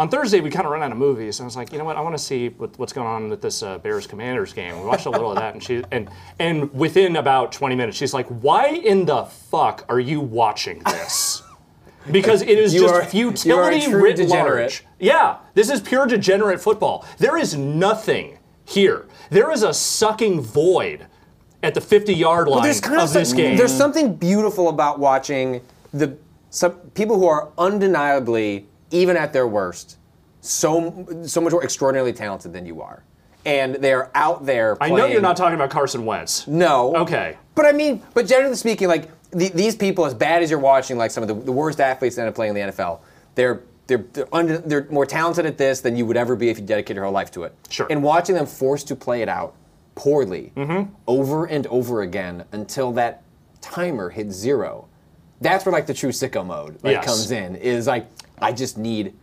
On 0.00 0.08
Thursday, 0.08 0.40
we 0.40 0.48
kind 0.48 0.64
of 0.64 0.72
ran 0.72 0.82
out 0.82 0.92
of 0.92 0.96
movies, 0.96 1.40
and 1.40 1.44
I 1.44 1.46
was 1.48 1.56
like, 1.56 1.72
"You 1.72 1.78
know 1.78 1.84
what? 1.84 1.96
I 1.98 2.00
want 2.00 2.14
to 2.16 2.22
see 2.22 2.48
what, 2.48 2.78
what's 2.78 2.90
going 2.94 3.06
on 3.06 3.28
with 3.28 3.42
this 3.42 3.62
uh, 3.62 3.76
Bears 3.76 4.06
Commanders 4.06 4.54
game." 4.54 4.78
We 4.80 4.86
watched 4.86 5.04
a 5.04 5.10
little 5.10 5.30
of 5.30 5.36
that, 5.36 5.52
and 5.52 5.62
she 5.62 5.84
and 5.90 6.08
and 6.38 6.72
within 6.72 7.16
about 7.16 7.52
20 7.52 7.74
minutes, 7.74 7.98
she's 7.98 8.14
like, 8.14 8.26
"Why 8.28 8.68
in 8.68 9.04
the 9.04 9.24
fuck 9.26 9.84
are 9.90 10.00
you 10.00 10.18
watching 10.22 10.78
this?" 10.86 11.42
Because 12.10 12.40
it 12.40 12.48
is 12.58 12.72
You 12.72 12.80
just 12.80 12.94
are- 12.94 12.96
you 13.14 13.26
are 13.26 13.30
a 13.32 13.36
futility 13.36 13.84
true 13.84 14.02
writ 14.02 14.16
degenerate. 14.16 14.60
large. 14.62 14.84
Yeah, 14.98 15.36
this 15.52 15.68
is 15.68 15.82
pure 15.82 16.06
degenerate 16.06 16.62
football. 16.62 17.04
There 17.18 17.36
is 17.36 17.54
nothing 17.54 18.38
here. 18.64 19.06
There 19.28 19.50
is 19.52 19.62
a 19.62 19.74
sucking 19.74 20.40
void 20.40 21.04
at 21.62 21.74
the 21.74 21.80
50 21.82 22.14
yard 22.14 22.48
line 22.48 22.62
There's 22.62 22.80
kind 22.80 23.02
of 23.02 23.12
this 23.12 23.28
some- 23.28 23.36
game. 23.36 23.58
There's 23.58 23.76
something 23.76 24.14
beautiful 24.14 24.70
about 24.70 24.98
watching 24.98 25.60
the 25.92 26.16
some 26.48 26.72
people 26.94 27.18
who 27.18 27.26
are 27.26 27.50
undeniably, 27.58 28.66
even 28.90 29.16
at 29.16 29.33
their 29.33 29.46
worst, 29.46 29.96
so 30.40 31.07
so 31.26 31.40
much 31.40 31.53
more 31.53 31.62
extraordinarily 31.62 32.12
talented 32.12 32.53
than 32.53 32.64
you 32.66 32.81
are, 32.83 33.05
and 33.44 33.74
they 33.76 33.92
are 33.92 34.11
out 34.14 34.46
there. 34.46 34.76
I 34.83 34.90
know 34.90 35.07
you're 35.07 35.20
not 35.20 35.37
talking 35.37 35.55
about 35.55 35.70
Carson 35.70 36.05
Wentz. 36.07 36.46
No. 36.46 36.94
Okay. 36.96 37.37
But 37.55 37.66
I 37.66 37.72
mean, 37.72 38.03
but 38.14 38.26
generally 38.26 38.57
speaking, 38.57 38.88
like 38.88 39.09
the, 39.31 39.48
these 39.50 39.76
people, 39.76 40.05
as 40.07 40.14
bad 40.14 40.42
as 40.42 40.50
you're 40.50 40.59
watching, 40.59 40.96
like 40.96 41.11
some 41.11 41.22
of 41.22 41.29
the, 41.29 41.35
the 41.35 41.53
worst 41.53 41.81
athletes 41.81 42.16
that 42.16 42.22
end 42.22 42.29
up 42.31 42.35
playing 42.35 42.57
in 42.57 42.66
the 42.68 42.72
NFL, 42.72 43.00
they're 43.35 43.62
they're 43.87 44.05
they're, 44.12 44.29
under, 44.35 44.59
they're 44.59 44.87
more 44.90 45.05
talented 45.07 45.46
at 45.46 45.59
this 45.59 45.81
than 45.81 45.96
you 45.96 46.07
would 46.07 46.16
ever 46.16 46.37
be 46.37 46.48
if 46.48 46.59
you 46.59 46.64
dedicated 46.64 46.96
your 46.96 47.05
whole 47.05 47.12
life 47.14 47.31
to 47.33 47.44
it. 47.44 47.55
Sure. 47.68 47.87
And 47.90 48.03
watching 48.03 48.35
them 48.35 48.46
forced 48.46 48.88
to 48.88 48.96
play 48.96 49.20
it 49.22 49.29
out 49.29 49.55
poorly 49.94 50.53
Mm-hmm. 50.57 50.92
over 51.07 51.44
and 51.46 51.66
over 51.66 52.00
again 52.03 52.44
until 52.53 52.92
that 52.92 53.22
timer 53.61 54.09
hits 54.09 54.35
zero. 54.35 54.87
That's 55.42 55.64
where 55.66 55.72
like 55.72 55.87
the 55.87 55.94
true 55.94 56.11
sicko 56.11 56.46
mode 56.46 56.79
like 56.83 56.92
Yes. 56.96 57.05
comes 57.05 57.31
in. 57.31 57.57
Is 57.57 57.87
like 57.87 58.07
I 58.42 58.53
just 58.53 58.79
need. 58.79 59.14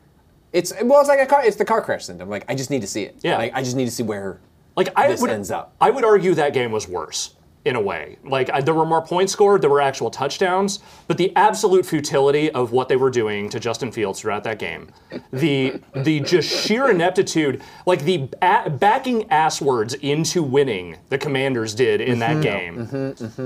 It's 0.53 0.73
well, 0.81 0.99
it's 0.99 1.09
like 1.09 1.19
a 1.19 1.25
car. 1.25 1.43
It's 1.45 1.57
the 1.57 1.65
car 1.65 1.81
crash 1.81 2.05
syndrome. 2.05 2.29
Like 2.29 2.45
I 2.47 2.55
just 2.55 2.69
need 2.69 2.81
to 2.81 2.87
see 2.87 3.03
it. 3.03 3.17
Yeah. 3.21 3.37
Like, 3.37 3.53
I 3.53 3.63
just 3.63 3.75
need 3.75 3.85
to 3.85 3.91
see 3.91 4.03
where 4.03 4.39
Like 4.75 4.89
I 4.95 5.07
this 5.07 5.21
would, 5.21 5.29
ends 5.29 5.51
up. 5.51 5.75
I 5.79 5.89
would 5.89 6.05
argue 6.05 6.33
that 6.35 6.53
game 6.53 6.71
was 6.71 6.87
worse 6.87 7.35
in 7.67 7.75
a 7.75 7.81
way. 7.81 8.17
Like 8.23 8.49
I, 8.49 8.61
there 8.61 8.73
were 8.73 8.85
more 8.85 9.01
points 9.01 9.33
scored, 9.33 9.61
there 9.61 9.69
were 9.69 9.81
actual 9.81 10.09
touchdowns, 10.09 10.79
but 11.07 11.17
the 11.17 11.35
absolute 11.35 11.85
futility 11.85 12.49
of 12.51 12.71
what 12.71 12.87
they 12.89 12.95
were 12.95 13.09
doing 13.09 13.49
to 13.49 13.59
Justin 13.59 13.91
Fields 13.91 14.21
throughout 14.21 14.43
that 14.45 14.57
game, 14.57 14.89
the 15.31 15.79
the 15.93 16.21
just 16.21 16.49
sheer 16.49 16.89
ineptitude, 16.89 17.61
like 17.85 18.03
the 18.03 18.29
a- 18.41 18.69
backing 18.69 19.29
ass 19.29 19.61
words 19.61 19.93
into 19.95 20.41
winning 20.41 20.97
the 21.09 21.17
Commanders 21.17 21.75
did 21.75 22.01
in 22.01 22.19
that 22.19 22.41
game. 22.41 22.87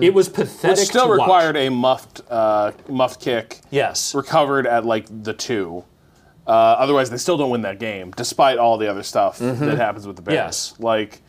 It 0.02 0.14
was 0.14 0.30
pathetic. 0.30 0.78
Which 0.78 0.88
still 0.88 1.06
to 1.06 1.10
watch. 1.18 1.20
required 1.20 1.58
a 1.58 1.70
muffed 1.70 2.22
uh, 2.30 2.72
muffed 2.88 3.20
kick. 3.22 3.60
Yes. 3.72 4.14
Recovered 4.14 4.68
at 4.68 4.86
like 4.86 5.08
the 5.24 5.34
two. 5.34 5.84
Uh, 6.48 6.52
otherwise, 6.52 7.10
they 7.10 7.18
still 7.18 7.38
don't 7.38 7.52
win 7.52 7.62
that 7.62 7.80
game, 7.80 8.12
despite 8.18 8.58
all 8.58 8.78
the 8.78 8.88
other 8.90 9.04
stuff 9.04 9.38
that 9.40 9.78
happens 9.78 10.06
with 10.08 10.16
the 10.16 10.22
Bears. 10.22 10.36
Yes. 10.36 10.74
Like, 10.80 11.22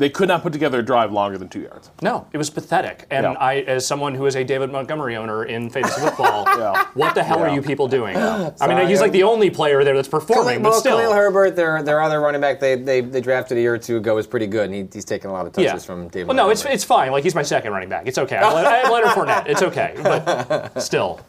they 0.00 0.10
could 0.10 0.26
not 0.28 0.42
put 0.42 0.52
together 0.52 0.80
a 0.80 0.82
drive 0.82 1.12
longer 1.12 1.38
than 1.38 1.48
two 1.48 1.60
yards. 1.60 1.90
No, 2.02 2.26
it 2.32 2.38
was 2.38 2.50
pathetic. 2.50 3.06
And 3.10 3.24
Yeah. 3.24 3.32
I, 3.32 3.56
as 3.60 3.86
someone 3.86 4.14
who 4.14 4.26
is 4.26 4.34
a 4.34 4.42
David 4.42 4.72
Montgomery 4.72 5.14
owner 5.16 5.44
in 5.44 5.70
fantasy 5.70 6.00
football, 6.00 6.44
Yeah. 6.58 6.86
what 6.94 7.14
the 7.14 7.22
hell 7.22 7.38
Yeah. 7.38 7.44
are 7.50 7.54
you 7.54 7.62
people 7.62 7.86
doing? 7.86 8.16
I 8.16 8.50
mean, 8.66 8.88
he's 8.88 9.00
like 9.00 9.12
the 9.12 9.22
only 9.22 9.50
player 9.50 9.84
there 9.84 9.94
that's 9.94 10.08
performing, 10.08 10.62
but 10.62 10.70
well, 10.70 10.80
still. 10.80 10.96
Khalil 10.98 11.12
Herbert, 11.14 11.54
their 11.54 11.82
their 11.82 12.00
other 12.02 12.20
running 12.20 12.40
back, 12.40 12.58
they, 12.60 12.74
they 12.74 13.00
they 13.02 13.20
drafted 13.20 13.58
a 13.58 13.60
year 13.60 13.74
or 13.74 13.78
two 13.78 13.98
ago, 13.98 14.18
is 14.18 14.26
pretty 14.26 14.46
good, 14.46 14.64
and 14.70 14.74
he, 14.74 14.88
he's 14.92 15.04
taken 15.04 15.30
a 15.30 15.32
lot 15.32 15.46
of 15.46 15.52
touches 15.52 15.72
yeah. 15.72 15.78
from 15.78 16.08
David. 16.08 16.28
Well, 16.28 16.36
no, 16.36 16.50
it's, 16.50 16.60
Montgomery. 16.60 16.74
it's 16.74 16.84
fine. 16.84 17.12
Like 17.12 17.22
he's 17.24 17.34
my 17.34 17.42
second 17.42 17.72
running 17.72 17.88
back. 17.90 18.06
It's 18.06 18.18
okay. 18.18 18.36
I 18.38 18.50
have, 18.50 18.66
I 18.66 18.76
have 18.78 18.90
Leonard 18.90 19.10
Fournette. 19.10 19.46
It's 19.48 19.62
okay. 19.62 19.94
But 20.02 20.80
still, 20.90 21.20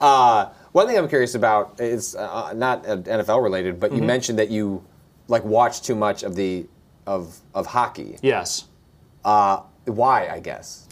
One 0.00 0.86
thing 0.86 0.98
I'm 0.98 1.08
curious 1.08 1.34
about 1.34 1.80
is 1.80 2.16
uh, 2.16 2.52
not 2.54 2.86
uh, 2.86 2.96
NFL 2.96 3.42
related, 3.42 3.78
but 3.78 3.92
you 3.92 3.98
Mm-hmm. 3.98 4.06
mentioned 4.06 4.38
that 4.38 4.50
you 4.50 4.82
like 5.28 5.44
watch 5.44 5.82
too 5.82 5.94
much 5.94 6.22
of 6.24 6.34
the 6.34 6.66
of 7.06 7.38
of 7.54 7.66
hockey. 7.66 8.16
yes. 8.22 8.66
Uh, 9.24 9.60
why? 9.86 10.28
I 10.28 10.40
guess. 10.40 10.86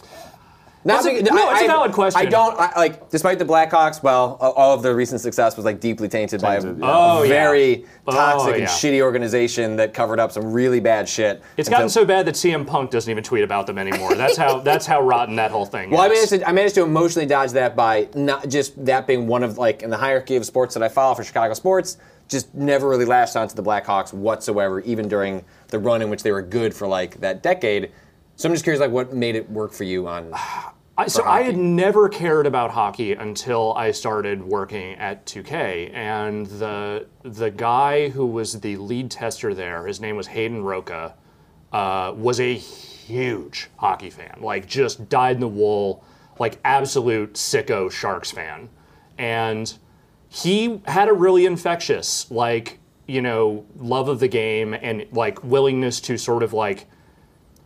Not 0.85 1.03
That's 1.03 1.05
a- 1.05 1.21
beca- 1.23 1.33
no, 1.33 1.49
it's 1.51 1.61
a 1.61 1.63
I- 1.63 1.67
valid 1.67 1.93
question. 1.93 2.19
I 2.19 2.25
don't 2.25 2.59
I, 2.59 2.73
like, 2.75 3.09
despite 3.09 3.39
the 3.39 3.45
Blackhawks. 3.45 4.03
Well, 4.03 4.35
all 4.41 4.73
of 4.73 4.81
their 4.83 4.95
recent 4.95 5.21
success 5.21 5.55
was 5.55 5.63
like 5.65 5.79
deeply 5.79 6.09
tainted 6.09 6.41
by 6.41 6.55
a 6.55 6.61
yeah. 6.61 6.73
Oh, 6.81 7.23
yeah. 7.23 7.29
very 7.29 7.85
Oh, 8.05 8.11
toxic 8.11 8.53
and 8.55 8.63
yeah. 8.63 8.67
shitty 8.67 8.99
organization 9.01 9.77
that 9.77 9.93
covered 9.93 10.19
up 10.19 10.33
some 10.33 10.51
really 10.51 10.81
bad 10.81 11.07
shit. 11.07 11.41
It's 11.55 11.69
gotten 11.69 11.87
so 11.87 12.03
bad 12.03 12.25
that 12.25 12.35
CM 12.35 12.67
Punk 12.67 12.91
doesn't 12.91 13.09
even 13.09 13.23
tweet 13.23 13.45
about 13.45 13.65
them 13.65 13.77
anymore. 13.77 14.13
That's 14.15 14.35
how 14.35 14.59
that's 14.69 14.85
how 14.85 15.01
rotten 15.01 15.37
that 15.37 15.51
whole 15.51 15.65
thing 15.65 15.89
Well, 15.89 16.01
I 16.01 16.07
is. 16.07 16.29
managed 16.31 16.43
to 16.43 16.49
I 16.49 16.51
managed 16.51 16.75
to 16.75 16.83
emotionally 16.83 17.27
dodge 17.27 17.51
that 17.53 17.77
by 17.77 18.09
not 18.13 18.49
just 18.49 18.83
that 18.85 19.07
being 19.07 19.25
one 19.25 19.43
of 19.43 19.57
like 19.57 19.83
in 19.83 19.89
the 19.89 19.97
hierarchy 19.97 20.35
of 20.35 20.45
sports 20.45 20.73
that 20.73 20.83
I 20.83 20.89
follow 20.89 21.15
for 21.15 21.23
Chicago 21.23 21.53
sports. 21.53 21.97
Just 22.29 22.53
never 22.55 22.87
really 22.87 23.03
latched 23.05 23.35
onto 23.35 23.53
the 23.53 23.61
Blackhawks 23.61 24.13
whatsoever, 24.13 24.79
even 24.81 25.07
during 25.09 25.43
the 25.73 25.79
run 25.79 26.03
in 26.03 26.09
which 26.09 26.23
they 26.23 26.31
were 26.31 26.43
good 26.43 26.73
for 26.73 26.87
like 26.87 27.19
that 27.19 27.43
decade. 27.43 27.91
So 28.35 28.47
I'm 28.47 28.53
just 28.53 28.63
curious, 28.63 28.79
like, 28.79 28.91
what 28.91 29.13
made 29.13 29.35
it 29.35 29.49
work 29.49 29.73
for 29.73 29.83
you 29.83 30.07
on? 30.07 30.31
I, 30.95 31.07
so 31.07 31.23
for 31.23 31.27
I 31.27 31.41
had 31.41 31.57
never 31.57 32.07
cared 32.07 32.45
about 32.45 32.69
hockey 32.69 33.13
until 33.13 33.73
I 33.73 33.89
started 33.89 34.43
working 34.43 34.93
at 34.93 35.25
2K, 35.25 35.91
and 35.91 36.45
the 36.45 37.07
the 37.23 37.49
guy 37.49 38.09
who 38.09 38.27
was 38.27 38.59
the 38.59 38.77
lead 38.77 39.09
tester 39.09 39.55
there, 39.55 39.87
his 39.87 39.99
name 39.99 40.15
was 40.15 40.27
Hayden 40.27 40.63
Roca, 40.63 41.15
uh, 41.71 42.13
was 42.15 42.39
a 42.39 42.53
huge 42.53 43.71
hockey 43.77 44.11
fan, 44.11 44.37
like 44.39 44.67
just 44.67 45.09
dyed 45.09 45.37
in 45.37 45.39
the 45.39 45.47
wool, 45.47 46.05
like 46.37 46.59
absolute 46.63 47.33
sicko 47.33 47.91
Sharks 47.91 48.29
fan, 48.29 48.69
and 49.17 49.73
he 50.29 50.79
had 50.85 51.07
a 51.09 51.13
really 51.13 51.47
infectious, 51.47 52.29
like 52.29 52.77
you 53.07 53.21
know, 53.21 53.65
love 53.77 54.07
of 54.07 54.19
the 54.19 54.27
game 54.27 54.73
and 54.73 55.05
like 55.11 55.43
willingness 55.43 55.99
to 56.01 56.17
sort 56.17 56.43
of 56.43 56.53
like 56.53 56.87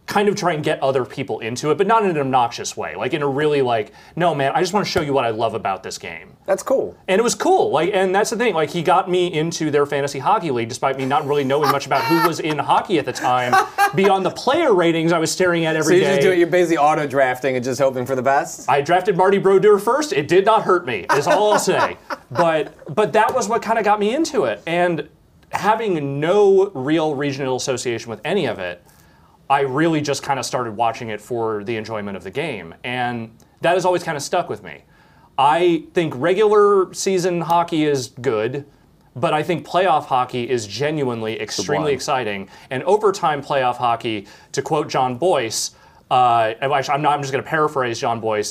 kind 0.08 0.30
of 0.30 0.36
try 0.36 0.54
and 0.54 0.64
get 0.64 0.82
other 0.82 1.06
people 1.06 1.40
into 1.40 1.70
it, 1.70 1.78
but 1.78 1.86
not 1.86 2.04
in 2.04 2.10
an 2.10 2.18
obnoxious 2.18 2.78
way. 2.78 2.96
Like 2.96 3.14
in 3.14 3.22
a 3.22 3.28
really 3.28 3.62
like, 3.62 3.92
no 4.16 4.34
man, 4.34 4.54
I 4.56 4.62
just 4.62 4.74
want 4.74 4.86
to 4.86 4.92
show 4.92 5.02
you 5.02 5.14
what 5.14 5.26
I 5.26 5.32
love 5.32 5.54
about 5.54 5.84
this 5.84 5.98
game. 5.98 6.38
That's 6.46 6.64
cool. 6.64 6.98
And 7.10 7.20
it 7.20 7.24
was 7.24 7.36
cool. 7.36 7.72
Like, 7.72 7.94
and 7.94 8.16
that's 8.16 8.30
the 8.30 8.38
thing. 8.38 8.54
Like, 8.54 8.70
he 8.70 8.82
got 8.82 9.10
me 9.10 9.32
into 9.34 9.70
their 9.70 9.86
fantasy 9.86 10.20
hockey 10.20 10.50
league, 10.50 10.70
despite 10.70 10.98
me 10.98 11.06
not 11.06 11.28
really 11.28 11.44
knowing 11.44 11.70
much 11.72 11.86
about 11.86 12.06
who 12.06 12.26
was 12.26 12.40
in 12.40 12.58
hockey 12.58 13.00
at 13.00 13.06
the 13.06 13.12
time. 13.12 13.54
Beyond 13.96 14.26
the 14.26 14.32
player 14.32 14.74
ratings 14.74 15.12
I 15.12 15.20
was 15.20 15.30
staring 15.30 15.66
at 15.66 15.76
every 15.76 16.00
day. 16.00 16.06
So 16.06 16.10
you 16.10 16.16
day. 16.16 16.16
just 16.16 16.26
do 16.26 16.32
it. 16.32 16.38
You're 16.38 16.48
basically 16.48 16.78
auto 16.78 17.06
drafting 17.06 17.58
and 17.58 17.66
just 17.66 17.82
hoping 17.82 18.06
for 18.06 18.16
the 18.16 18.22
best. 18.22 18.70
I 18.70 18.82
drafted 18.82 19.18
Marty 19.18 19.40
Brodeur 19.40 19.78
first. 19.78 20.14
It 20.14 20.30
did 20.30 20.46
not 20.46 20.64
hurt 20.64 20.86
me. 20.86 21.06
Is 21.14 21.28
all 21.28 21.54
I'll 21.54 21.60
say. 21.60 21.98
But 22.30 22.94
but 22.94 23.14
that 23.14 23.34
was 23.34 23.48
what 23.48 23.62
kind 23.62 23.80
of 23.80 23.86
got 23.86 24.02
me 24.02 24.14
into 24.14 24.44
it. 24.44 24.62
And 24.68 25.08
having 25.52 26.20
no 26.20 26.70
real 26.72 27.16
regional 27.16 27.56
association 27.56 28.10
with 28.10 28.22
any 28.26 28.46
of 28.46 28.60
it, 28.60 28.84
I 29.50 29.62
really 29.62 30.02
just 30.02 30.24
kind 30.24 30.40
of 30.40 30.46
started 30.46 30.76
watching 30.76 31.10
it 31.10 31.22
for 31.22 31.64
the 31.64 31.78
enjoyment 31.78 32.18
of 32.18 32.24
the 32.24 32.32
game, 32.32 32.76
and 32.84 33.32
that 33.62 33.76
has 33.76 33.86
always 33.86 34.04
kind 34.04 34.18
of 34.18 34.24
stuck 34.24 34.50
with 34.50 34.62
me. 34.64 34.84
I 35.38 35.86
think 35.94 36.14
regular 36.16 36.94
season 36.94 37.42
hockey 37.42 37.86
is 37.86 38.08
good. 38.22 38.66
But 39.16 39.34
I 39.34 39.42
think 39.42 39.66
playoff 39.66 40.06
hockey 40.06 40.48
is 40.48 40.68
genuinely 40.68 41.42
extremely 41.42 41.92
exciting. 41.92 42.50
And 42.70 42.84
overtime 42.84 43.42
playoff 43.42 43.78
hockey, 43.78 44.28
to 44.52 44.62
quote 44.62 44.90
Jon 44.90 45.18
Bois, 45.18 45.72
uh, 46.12 46.54
I'm, 46.62 47.02
not, 47.02 47.14
I'm 47.14 47.22
just 47.22 47.32
going 47.32 47.44
to 47.44 47.50
paraphrase 47.50 48.00
Jon 48.00 48.20
Bois. 48.20 48.44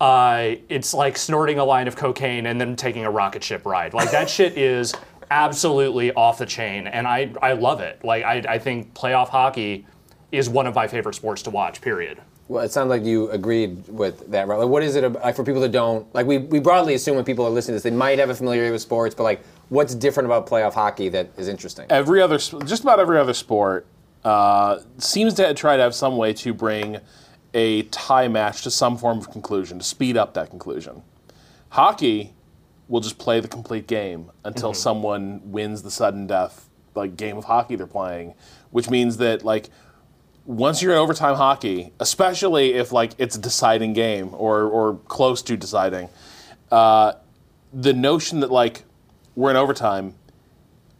Uh, 0.00 0.54
it's 0.68 0.94
like 0.94 1.16
snorting 1.16 1.58
a 1.58 1.64
line 1.64 1.88
of 1.88 1.96
cocaine 1.96 2.46
and 2.46 2.60
then 2.60 2.76
taking 2.76 3.04
a 3.04 3.10
rocket 3.10 3.42
ship 3.42 3.66
ride. 3.66 3.94
Like 3.94 4.12
that 4.12 4.30
shit 4.30 4.56
is 4.56 4.94
absolutely 5.32 6.12
off 6.12 6.38
the 6.38 6.46
chain, 6.46 6.86
and 6.86 7.06
I 7.06 7.32
I 7.40 7.52
love 7.54 7.80
it. 7.80 8.04
Like 8.04 8.24
I 8.24 8.44
I 8.48 8.58
think 8.58 8.94
playoff 8.94 9.28
hockey 9.28 9.86
is 10.30 10.48
one 10.48 10.66
of 10.66 10.74
my 10.74 10.86
favorite 10.86 11.14
sports 11.14 11.42
to 11.42 11.50
watch. 11.50 11.80
Period. 11.80 12.20
Well, 12.48 12.64
it 12.64 12.72
sounds 12.72 12.90
like 12.90 13.04
you 13.04 13.30
agreed 13.30 13.88
with 13.88 14.30
that. 14.30 14.46
Right? 14.46 14.58
Like, 14.58 14.68
what 14.68 14.82
is 14.82 14.94
it 14.96 15.04
ab- 15.04 15.16
like 15.22 15.36
for 15.36 15.44
people 15.44 15.62
that 15.62 15.72
don't 15.72 16.12
like? 16.14 16.26
We, 16.26 16.38
we 16.38 16.60
broadly 16.60 16.94
assume 16.94 17.16
when 17.16 17.24
people 17.24 17.46
are 17.46 17.50
listening 17.50 17.72
to 17.72 17.76
this, 17.76 17.82
they 17.82 17.96
might 17.96 18.18
have 18.18 18.28
a 18.28 18.34
familiarity 18.34 18.72
with 18.72 18.82
sports, 18.82 19.14
but 19.14 19.22
like, 19.22 19.42
what's 19.70 19.94
different 19.94 20.26
about 20.26 20.46
playoff 20.46 20.74
hockey 20.74 21.08
that 21.10 21.30
is 21.38 21.48
interesting? 21.48 21.86
every 21.88 22.20
other, 22.20 22.36
just 22.36 22.82
about 22.82 23.00
every 23.00 23.18
other 23.18 23.32
sport, 23.32 23.86
uh, 24.24 24.80
seems 24.98 25.34
to 25.34 25.54
try 25.54 25.76
to 25.76 25.82
have 25.82 25.94
some 25.94 26.16
way 26.16 26.32
to 26.34 26.52
bring 26.52 26.98
a 27.54 27.82
tie 27.84 28.28
match 28.28 28.62
to 28.62 28.70
some 28.70 28.98
form 28.98 29.18
of 29.18 29.30
conclusion 29.30 29.78
to 29.78 29.84
speed 29.84 30.16
up 30.16 30.34
that 30.34 30.50
conclusion. 30.50 31.02
Hockey 31.70 32.34
will 32.88 33.00
just 33.00 33.18
play 33.18 33.40
the 33.40 33.48
complete 33.48 33.86
game 33.86 34.30
until 34.44 34.74
someone 34.74 35.40
wins 35.44 35.82
the 35.82 35.90
sudden 35.90 36.26
death 36.26 36.68
like 36.94 37.16
game 37.16 37.36
of 37.36 37.44
hockey 37.44 37.76
they're 37.76 37.86
playing, 37.86 38.34
which 38.70 38.90
means 38.90 39.16
that 39.18 39.44
like 39.44 39.70
once 40.44 40.82
you're 40.82 40.92
in 40.92 40.98
overtime 40.98 41.36
hockey, 41.36 41.92
especially 42.00 42.74
if 42.74 42.92
like 42.92 43.12
it's 43.18 43.36
a 43.36 43.40
deciding 43.40 43.92
game 43.92 44.30
or 44.34 44.62
or 44.64 44.96
close 45.08 45.42
to 45.42 45.56
deciding, 45.56 46.08
uh, 46.70 47.12
the 47.72 47.92
notion 47.92 48.40
that 48.40 48.50
like 48.50 48.84
we're 49.34 49.50
in 49.50 49.56
overtime 49.56 50.14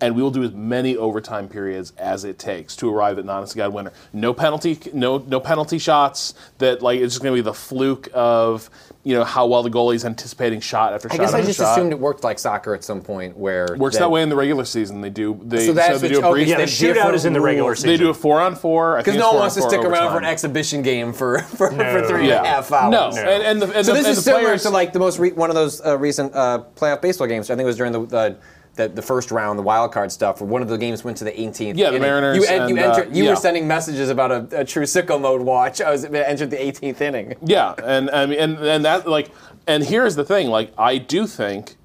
and 0.01 0.17
we 0.17 0.23
will 0.23 0.33
do 0.33 0.43
as 0.43 0.53
many 0.53 0.97
overtime 0.97 1.49
periods 1.49 1.93
as 1.97 2.25
it 2.25 2.37
takes 2.37 2.75
to 2.75 2.93
arrive 2.93 3.19
at 3.19 3.25
non 3.25 3.47
God 3.55 3.73
winner. 3.73 3.93
No 4.13 4.35
penalty, 4.35 4.79
no 4.93 5.19
no 5.19 5.41
penalty 5.41 5.79
shots. 5.79 6.35
That 6.59 6.83
like 6.83 7.01
it's 7.01 7.15
just 7.15 7.23
going 7.23 7.37
to 7.37 7.43
be 7.43 7.45
the 7.45 7.55
fluke 7.55 8.09
of 8.13 8.69
you 9.05 9.15
know 9.15 9.25
how 9.25 9.47
well 9.47 9.65
the 9.65 9.71
goalie's 9.71 10.05
anticipating 10.05 10.61
shot 10.61 10.93
after 10.93 11.09
shot. 11.09 11.15
I 11.15 11.17
shot 11.17 11.23
guess 11.25 11.35
I 11.35 11.43
just 11.43 11.59
shot. 11.59 11.73
assumed 11.77 11.93
it 11.93 11.99
worked 11.99 12.23
like 12.23 12.39
soccer 12.39 12.73
at 12.75 12.85
some 12.85 13.01
point, 13.01 13.37
where 13.37 13.75
Works 13.77 13.99
that, 13.99 14.09
way 14.11 14.23
in 14.23 14.29
the 14.29 14.37
regular 14.37 14.65
season. 14.65 15.01
They 15.01 15.11
do. 15.11 15.41
They, 15.43 15.67
So 15.67 15.73
that's 15.73 16.01
they 16.01 16.09
do 16.09 16.25
a 16.25 16.31
brief. 16.31 16.47
Yeah, 16.47 16.59
the 16.59 16.67
They 16.67 16.71
shootout 16.71 16.95
different 16.95 17.15
is 17.17 17.25
in 17.25 17.33
the 17.33 17.41
regular 17.41 17.75
season. 17.75 17.91
They 17.91 17.97
do 17.97 18.11
a 18.11 18.15
four 18.15 18.41
on 18.41 18.55
four. 18.55 18.99
Because 18.99 19.17
no 19.17 19.31
one 19.33 19.41
wants 19.41 19.57
to 19.57 19.63
stick 19.63 19.81
around 19.81 20.13
for 20.13 20.19
an 20.19 20.25
exhibition 20.25 20.83
game 20.83 21.13
for 21.13 21.39
for, 21.43 21.71
for 21.71 21.77
No. 21.77 22.07
three 22.09 22.31
and 22.31 22.47
a 22.47 22.49
half 22.49 22.71
yeah. 22.71 22.77
hours. 22.77 22.93
No, 23.17 23.23
No. 23.25 23.29
and, 23.31 23.43
and 23.43 23.63
the 23.63 23.77
and 23.77 23.85
So 23.87 23.93
the, 23.93 23.99
this 23.99 24.07
and 24.07 24.13
is 24.13 24.17
the 24.19 24.23
similar 24.23 24.43
players, 24.45 24.63
to 24.63 24.71
like 24.71 24.93
the 24.93 24.99
most 25.01 25.19
re- 25.19 25.33
one 25.33 25.51
of 25.51 25.57
those 25.57 25.85
uh, 25.85 25.99
recent 25.99 26.33
uh, 26.35 26.63
playoff 26.77 27.01
baseball 27.03 27.27
games. 27.27 27.51
I 27.51 27.55
think 27.57 27.65
it 27.65 27.67
was 27.67 27.77
during 27.77 27.93
the, 27.93 28.07
the 28.07 28.37
the, 28.75 28.89
the 28.89 29.03
first 29.03 29.31
round, 29.31 29.59
the 29.59 29.63
wild 29.63 29.93
card 29.93 30.11
stuff, 30.11 30.41
where 30.41 30.49
one 30.49 30.63
of 30.63 30.69
the 30.69 30.79
games 30.79 31.05
went 31.05 31.17
to 31.19 31.25
the 31.25 31.31
18th. 31.33 31.77
Yeah, 31.77 31.91
the 31.91 31.97
inning. 31.97 32.03
Mariners 32.03 32.37
You, 32.39 32.45
en- 32.47 32.69
you, 32.71 32.77
and, 32.79 32.93
uh, 32.93 33.05
you 33.13 33.25
yeah. 33.25 33.31
were 33.31 33.37
sending 33.37 33.69
messages 33.69 34.09
about 34.09 34.33
a, 34.33 34.61
a 34.61 34.65
true 34.65 34.85
sicko 34.85 35.21
mode 35.21 35.43
watch. 35.43 35.81
I 35.81 35.91
was 35.91 36.05
entered 36.05 36.51
the 36.51 36.57
18th 36.57 37.01
inning. 37.01 37.35
Yeah, 37.45 37.75
and 37.85 38.11
I 38.11 38.27
mean, 38.27 38.39
and 38.39 38.59
and 38.59 38.85
that 38.85 39.07
like, 39.07 39.31
and 39.67 39.85
here's 39.85 40.17
the 40.17 40.25
thing. 40.25 40.49
Like, 40.49 40.73
I 40.79 40.99
do 40.99 41.27
think 41.27 41.77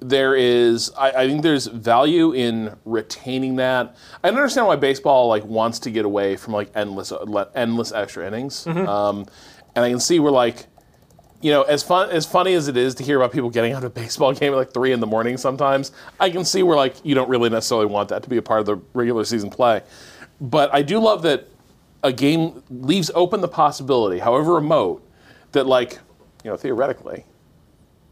there 0.00 0.34
is. 0.34 0.90
I, 0.98 1.10
I 1.10 1.26
think 1.28 1.42
there's 1.42 1.66
value 1.68 2.32
in 2.32 2.76
retaining 2.84 3.56
that. 3.56 3.96
I 4.24 4.28
understand 4.28 4.66
why 4.66 4.76
baseball 4.76 5.28
like 5.28 5.44
wants 5.44 5.78
to 5.80 5.90
get 5.90 6.04
away 6.04 6.36
from 6.36 6.52
like 6.54 6.70
endless, 6.74 7.12
endless 7.54 7.92
extra 7.92 8.26
innings. 8.26 8.66
Um, 8.66 9.26
and 9.76 9.84
I 9.84 9.90
can 9.90 10.00
see 10.00 10.18
where 10.18 10.32
like. 10.32 10.66
You 11.42 11.50
know, 11.50 11.62
as 11.62 11.82
fun 11.82 12.10
as 12.10 12.24
funny 12.26 12.54
as 12.54 12.68
it 12.68 12.76
is 12.76 12.94
to 12.96 13.02
hear 13.02 13.18
about 13.18 13.32
people 13.32 13.50
getting 13.50 13.72
out 13.72 13.84
of 13.84 13.84
a 13.84 13.90
baseball 13.90 14.32
game 14.32 14.52
at 14.52 14.56
like 14.56 14.72
three 14.72 14.92
in 14.92 15.00
the 15.00 15.06
morning 15.06 15.36
sometimes, 15.36 15.92
I 16.18 16.30
can 16.30 16.44
see 16.44 16.62
where 16.62 16.76
like 16.76 16.96
you 17.04 17.14
don't 17.14 17.28
really 17.28 17.50
necessarily 17.50 17.86
want 17.86 18.08
that 18.08 18.22
to 18.22 18.28
be 18.28 18.36
a 18.36 18.42
part 18.42 18.60
of 18.60 18.66
the 18.66 18.76
regular 18.94 19.24
season 19.24 19.50
play. 19.50 19.82
But 20.40 20.74
I 20.74 20.82
do 20.82 20.98
love 20.98 21.22
that 21.22 21.48
a 22.02 22.12
game 22.12 22.62
leaves 22.70 23.10
open 23.14 23.40
the 23.40 23.48
possibility, 23.48 24.18
however 24.18 24.54
remote, 24.54 25.02
that 25.52 25.66
like, 25.66 25.98
you 26.44 26.50
know, 26.50 26.56
theoretically, 26.56 27.24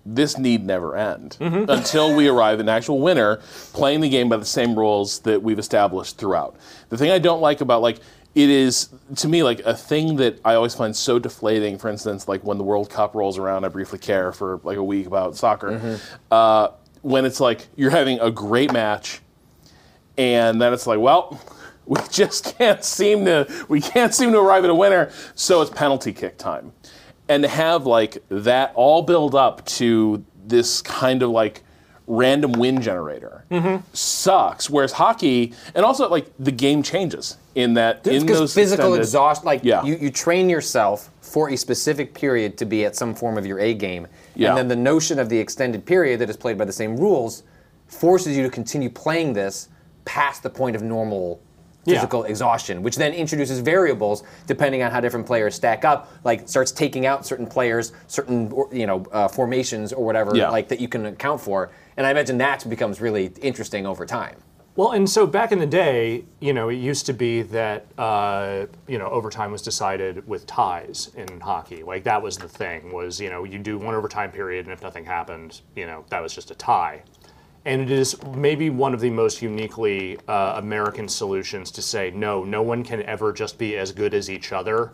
this 0.06 0.36
need 0.38 0.64
never 0.66 0.96
end 0.96 1.36
mm-hmm. 1.40 1.70
until 1.70 2.14
we 2.14 2.28
arrive 2.28 2.58
at 2.58 2.60
an 2.60 2.68
actual 2.68 3.00
winner 3.00 3.40
playing 3.72 4.00
the 4.00 4.08
game 4.08 4.28
by 4.28 4.36
the 4.36 4.44
same 4.44 4.78
rules 4.78 5.20
that 5.20 5.42
we've 5.42 5.58
established 5.58 6.18
throughout. 6.18 6.56
The 6.90 6.98
thing 6.98 7.10
I 7.10 7.18
don't 7.18 7.40
like 7.40 7.60
about 7.60 7.80
like 7.80 8.00
it 8.34 8.50
is 8.50 8.88
to 9.16 9.28
me 9.28 9.42
like 9.42 9.60
a 9.60 9.74
thing 9.74 10.16
that 10.16 10.40
I 10.44 10.54
always 10.54 10.74
find 10.74 10.94
so 10.94 11.18
deflating. 11.18 11.78
For 11.78 11.88
instance, 11.88 12.26
like 12.26 12.42
when 12.42 12.58
the 12.58 12.64
World 12.64 12.90
Cup 12.90 13.14
rolls 13.14 13.38
around, 13.38 13.64
I 13.64 13.68
briefly 13.68 13.98
care 13.98 14.32
for 14.32 14.60
like 14.64 14.76
a 14.76 14.82
week 14.82 15.06
about 15.06 15.36
soccer. 15.36 15.98
Uh, 16.30 16.68
when 17.02 17.24
it's 17.24 17.38
like 17.38 17.68
you're 17.76 17.90
having 17.90 18.18
a 18.20 18.30
great 18.30 18.72
match, 18.72 19.20
and 20.18 20.60
then 20.60 20.72
it's 20.72 20.86
like, 20.86 20.98
well, 20.98 21.40
we 21.86 22.00
just 22.10 22.56
can't 22.58 22.82
seem 22.82 23.24
to 23.26 23.46
we 23.68 23.80
can't 23.80 24.14
seem 24.14 24.32
to 24.32 24.38
arrive 24.38 24.64
at 24.64 24.70
a 24.70 24.74
winner, 24.74 25.10
so 25.34 25.62
it's 25.62 25.70
penalty 25.70 26.12
kick 26.12 26.36
time. 26.36 26.72
And 27.28 27.42
to 27.42 27.48
have 27.48 27.86
like 27.86 28.18
that 28.28 28.72
all 28.74 29.02
build 29.02 29.34
up 29.34 29.64
to 29.66 30.24
this 30.44 30.82
kind 30.82 31.22
of 31.22 31.30
like 31.30 31.62
random 32.06 32.52
win 32.52 32.82
generator 32.82 33.44
sucks. 33.92 34.68
Whereas 34.68 34.92
hockey 34.92 35.54
and 35.74 35.84
also 35.84 36.08
like 36.08 36.26
the 36.38 36.52
game 36.52 36.82
changes 36.82 37.36
in 37.54 37.74
that 37.74 38.06
in 38.06 38.20
Because 38.22 38.38
those 38.38 38.54
physical 38.54 38.86
extended- 38.94 39.00
exhaustion, 39.02 39.46
like 39.46 39.60
Yeah. 39.64 39.82
you, 39.84 39.96
you 39.96 40.10
train 40.10 40.50
yourself 40.50 41.10
for 41.20 41.50
a 41.50 41.56
specific 41.56 42.12
period 42.14 42.58
to 42.58 42.64
be 42.66 42.84
at 42.84 42.94
some 42.94 43.14
form 43.14 43.38
of 43.38 43.46
your 43.46 43.58
A 43.58 43.74
game, 43.74 44.06
Yeah. 44.34 44.50
and 44.50 44.58
then 44.58 44.68
the 44.68 44.76
notion 44.76 45.18
of 45.18 45.28
the 45.28 45.38
extended 45.38 45.86
period 45.86 46.20
that 46.20 46.28
is 46.28 46.36
played 46.36 46.58
by 46.58 46.64
the 46.64 46.72
same 46.72 46.96
rules 46.96 47.42
forces 47.86 48.36
you 48.36 48.42
to 48.42 48.50
continue 48.50 48.90
playing 48.90 49.32
this 49.32 49.68
past 50.04 50.42
the 50.42 50.50
point 50.50 50.76
of 50.76 50.82
normal 50.82 51.40
Yeah. 51.86 51.96
physical 51.96 52.24
exhaustion, 52.24 52.82
which 52.82 52.96
then 52.96 53.12
introduces 53.12 53.58
variables 53.60 54.22
depending 54.46 54.82
on 54.82 54.90
how 54.90 55.00
different 55.00 55.26
players 55.26 55.54
stack 55.54 55.84
up. 55.84 56.10
Like 56.24 56.48
starts 56.48 56.72
taking 56.72 57.04
out 57.06 57.26
certain 57.26 57.46
players, 57.46 57.92
certain 58.08 58.52
you 58.72 58.86
know 58.86 59.04
uh, 59.12 59.28
formations 59.28 59.92
or 59.92 60.04
whatever, 60.04 60.34
Yeah. 60.34 60.50
like 60.50 60.68
that 60.68 60.80
you 60.80 60.88
can 60.88 61.06
account 61.06 61.40
for. 61.40 61.70
And 61.96 62.06
I 62.06 62.10
imagine 62.10 62.38
that 62.38 62.68
becomes 62.68 63.00
really 63.00 63.32
interesting 63.40 63.86
over 63.86 64.04
time. 64.06 64.36
Well, 64.76 64.90
and 64.90 65.08
so 65.08 65.24
back 65.24 65.52
in 65.52 65.60
the 65.60 65.66
day, 65.66 66.24
you 66.40 66.52
know, 66.52 66.68
it 66.68 66.74
used 66.74 67.06
to 67.06 67.12
be 67.12 67.42
that 67.42 67.86
uh, 67.96 68.66
you 68.88 68.98
know 68.98 69.06
overtime 69.06 69.52
was 69.52 69.62
decided 69.62 70.26
with 70.26 70.46
ties 70.46 71.12
in 71.14 71.40
hockey. 71.40 71.84
Like 71.84 72.02
that 72.04 72.20
was 72.20 72.36
the 72.36 72.48
thing. 72.48 72.92
Was 72.92 73.20
you 73.20 73.30
know 73.30 73.44
you 73.44 73.60
do 73.60 73.78
one 73.78 73.94
overtime 73.94 74.32
period, 74.32 74.66
and 74.66 74.72
if 74.72 74.82
nothing 74.82 75.04
happened, 75.04 75.60
you 75.76 75.86
know 75.86 76.04
that 76.08 76.20
was 76.20 76.34
just 76.34 76.50
a 76.50 76.56
tie. 76.56 77.04
And 77.66 77.80
it 77.82 77.90
is 77.90 78.22
maybe 78.24 78.68
one 78.68 78.92
of 78.92 79.00
the 79.00 79.10
most 79.10 79.40
uniquely 79.40 80.18
uh, 80.28 80.54
American 80.56 81.08
solutions 81.08 81.70
to 81.70 81.82
say 81.82 82.10
no, 82.10 82.44
no 82.44 82.60
one 82.60 82.84
can 82.84 83.02
ever 83.04 83.32
just 83.32 83.56
be 83.58 83.78
as 83.78 83.90
good 83.90 84.12
as 84.12 84.28
each 84.28 84.52
other. 84.52 84.90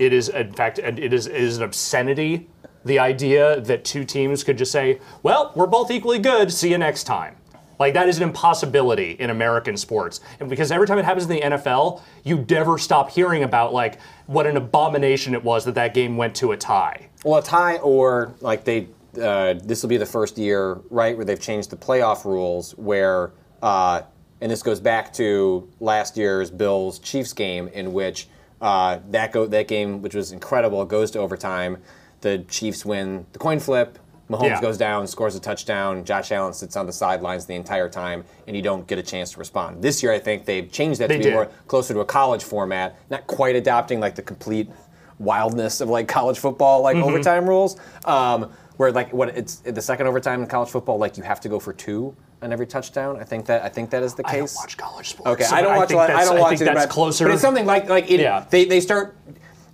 It 0.00 0.12
is, 0.12 0.28
in 0.28 0.52
fact, 0.52 0.80
it 0.80 1.12
is, 1.12 1.28
it 1.28 1.36
is 1.36 1.58
an 1.58 1.62
obscenity. 1.62 2.48
The 2.84 2.98
idea 2.98 3.60
that 3.60 3.84
two 3.84 4.04
teams 4.04 4.44
could 4.44 4.58
just 4.58 4.72
say, 4.72 5.00
"Well, 5.22 5.52
we're 5.54 5.66
both 5.66 5.90
equally 5.90 6.18
good. 6.18 6.52
See 6.52 6.70
you 6.70 6.78
next 6.78 7.04
time." 7.04 7.36
Like 7.78 7.94
that 7.94 8.08
is 8.08 8.18
an 8.18 8.22
impossibility 8.22 9.12
in 9.12 9.30
American 9.30 9.76
sports, 9.76 10.20
and 10.40 10.48
because 10.48 10.70
every 10.70 10.86
time 10.86 10.98
it 10.98 11.04
happens 11.04 11.24
in 11.24 11.30
the 11.30 11.40
NFL, 11.40 12.02
you 12.22 12.44
never 12.48 12.78
stop 12.78 13.10
hearing 13.10 13.42
about 13.42 13.72
like 13.72 13.98
what 14.26 14.46
an 14.46 14.56
abomination 14.56 15.34
it 15.34 15.42
was 15.42 15.64
that 15.64 15.74
that 15.74 15.94
game 15.94 16.16
went 16.16 16.34
to 16.36 16.52
a 16.52 16.56
tie. 16.56 17.08
Well, 17.24 17.38
a 17.38 17.42
tie 17.42 17.76
or 17.78 18.34
like 18.40 18.64
they, 18.64 18.88
uh, 19.20 19.54
this 19.64 19.82
will 19.82 19.88
be 19.88 19.96
the 19.96 20.06
first 20.06 20.38
year, 20.38 20.80
right, 20.90 21.16
where 21.16 21.24
they've 21.24 21.40
changed 21.40 21.70
the 21.70 21.76
playoff 21.76 22.24
rules. 22.24 22.72
Where, 22.72 23.32
uh, 23.62 24.02
and 24.40 24.50
this 24.50 24.62
goes 24.62 24.80
back 24.80 25.12
to 25.14 25.68
last 25.80 26.16
year's 26.16 26.50
Bills 26.50 26.98
Chiefs 27.00 27.32
game, 27.32 27.68
in 27.68 27.92
which 27.92 28.28
uh, 28.60 29.00
that 29.10 29.32
go 29.32 29.46
that 29.46 29.68
game, 29.68 30.00
which 30.00 30.14
was 30.14 30.32
incredible, 30.32 30.84
goes 30.84 31.10
to 31.12 31.18
overtime. 31.18 31.78
The 32.24 32.38
Chiefs 32.48 32.86
win 32.86 33.26
the 33.34 33.38
coin 33.38 33.60
flip. 33.60 33.98
Mahomes 34.30 34.44
Yeah. 34.48 34.60
goes 34.62 34.78
down, 34.78 35.06
scores 35.06 35.36
a 35.36 35.40
touchdown, 35.40 36.02
Josh 36.06 36.32
Allen 36.32 36.54
sits 36.54 36.74
on 36.74 36.86
the 36.86 36.92
sidelines 36.92 37.44
the 37.44 37.54
entire 37.54 37.90
time, 37.90 38.24
and 38.46 38.56
you 38.56 38.62
don't 38.62 38.86
get 38.86 38.98
a 38.98 39.02
chance 39.02 39.32
to 39.32 39.38
respond. 39.38 39.82
This 39.82 40.02
year, 40.02 40.10
I 40.10 40.18
think 40.18 40.46
they've 40.46 40.72
changed 40.72 40.98
that 41.02 41.08
They 41.10 41.16
to 41.16 41.18
be 41.18 41.24
did. 41.24 41.34
more 41.34 41.48
closer 41.68 41.92
to 41.92 42.00
a 42.00 42.04
college 42.06 42.42
format, 42.42 42.96
not 43.10 43.26
quite 43.26 43.54
adopting 43.56 44.00
like 44.00 44.14
the 44.14 44.22
complete 44.22 44.70
wildness 45.18 45.82
of 45.82 45.90
like 45.90 46.08
college 46.08 46.38
football, 46.38 46.80
like 46.80 46.96
Mm-hmm. 46.96 47.04
overtime 47.08 47.46
rules. 47.46 47.76
Um, 48.06 48.50
where 48.78 48.90
like 48.90 49.12
what 49.12 49.28
it's 49.36 49.56
the 49.56 49.82
second 49.82 50.06
overtime 50.06 50.40
in 50.40 50.46
college 50.48 50.70
football, 50.70 50.96
like 50.96 51.18
you 51.18 51.22
have 51.22 51.40
to 51.42 51.48
go 51.50 51.60
for 51.60 51.74
two 51.74 52.16
on 52.42 52.50
every 52.50 52.66
touchdown. 52.66 53.18
I 53.20 53.24
think 53.24 53.44
that 53.46 53.62
I 53.62 53.68
think 53.68 53.90
that 53.90 54.02
is 54.02 54.14
the 54.14 54.26
I 54.26 54.32
don't 54.32 54.40
case. 54.40 54.56
watch 54.56 54.76
college 54.78 55.10
sports. 55.10 55.30
Okay, 55.32 55.44
so 55.44 55.54
I 55.54 55.60
don't 55.60 55.76
watch 55.76 55.84
a 55.84 55.88
think 55.88 55.98
lot. 55.98 56.10
I 56.10 56.24
don't 56.24 56.38
watch 56.40 56.46
I 56.46 56.56
think 56.56 56.60
it, 56.62 56.74
that's 56.74 56.86
but, 56.86 56.90
closer. 56.92 57.24
But 57.26 57.34
it's 57.34 57.42
something 57.42 57.66
like 57.66 57.88
like 57.90 58.10
it, 58.10 58.18
Yeah. 58.20 58.44
they 58.50 58.64
they 58.64 58.80
start, 58.80 59.16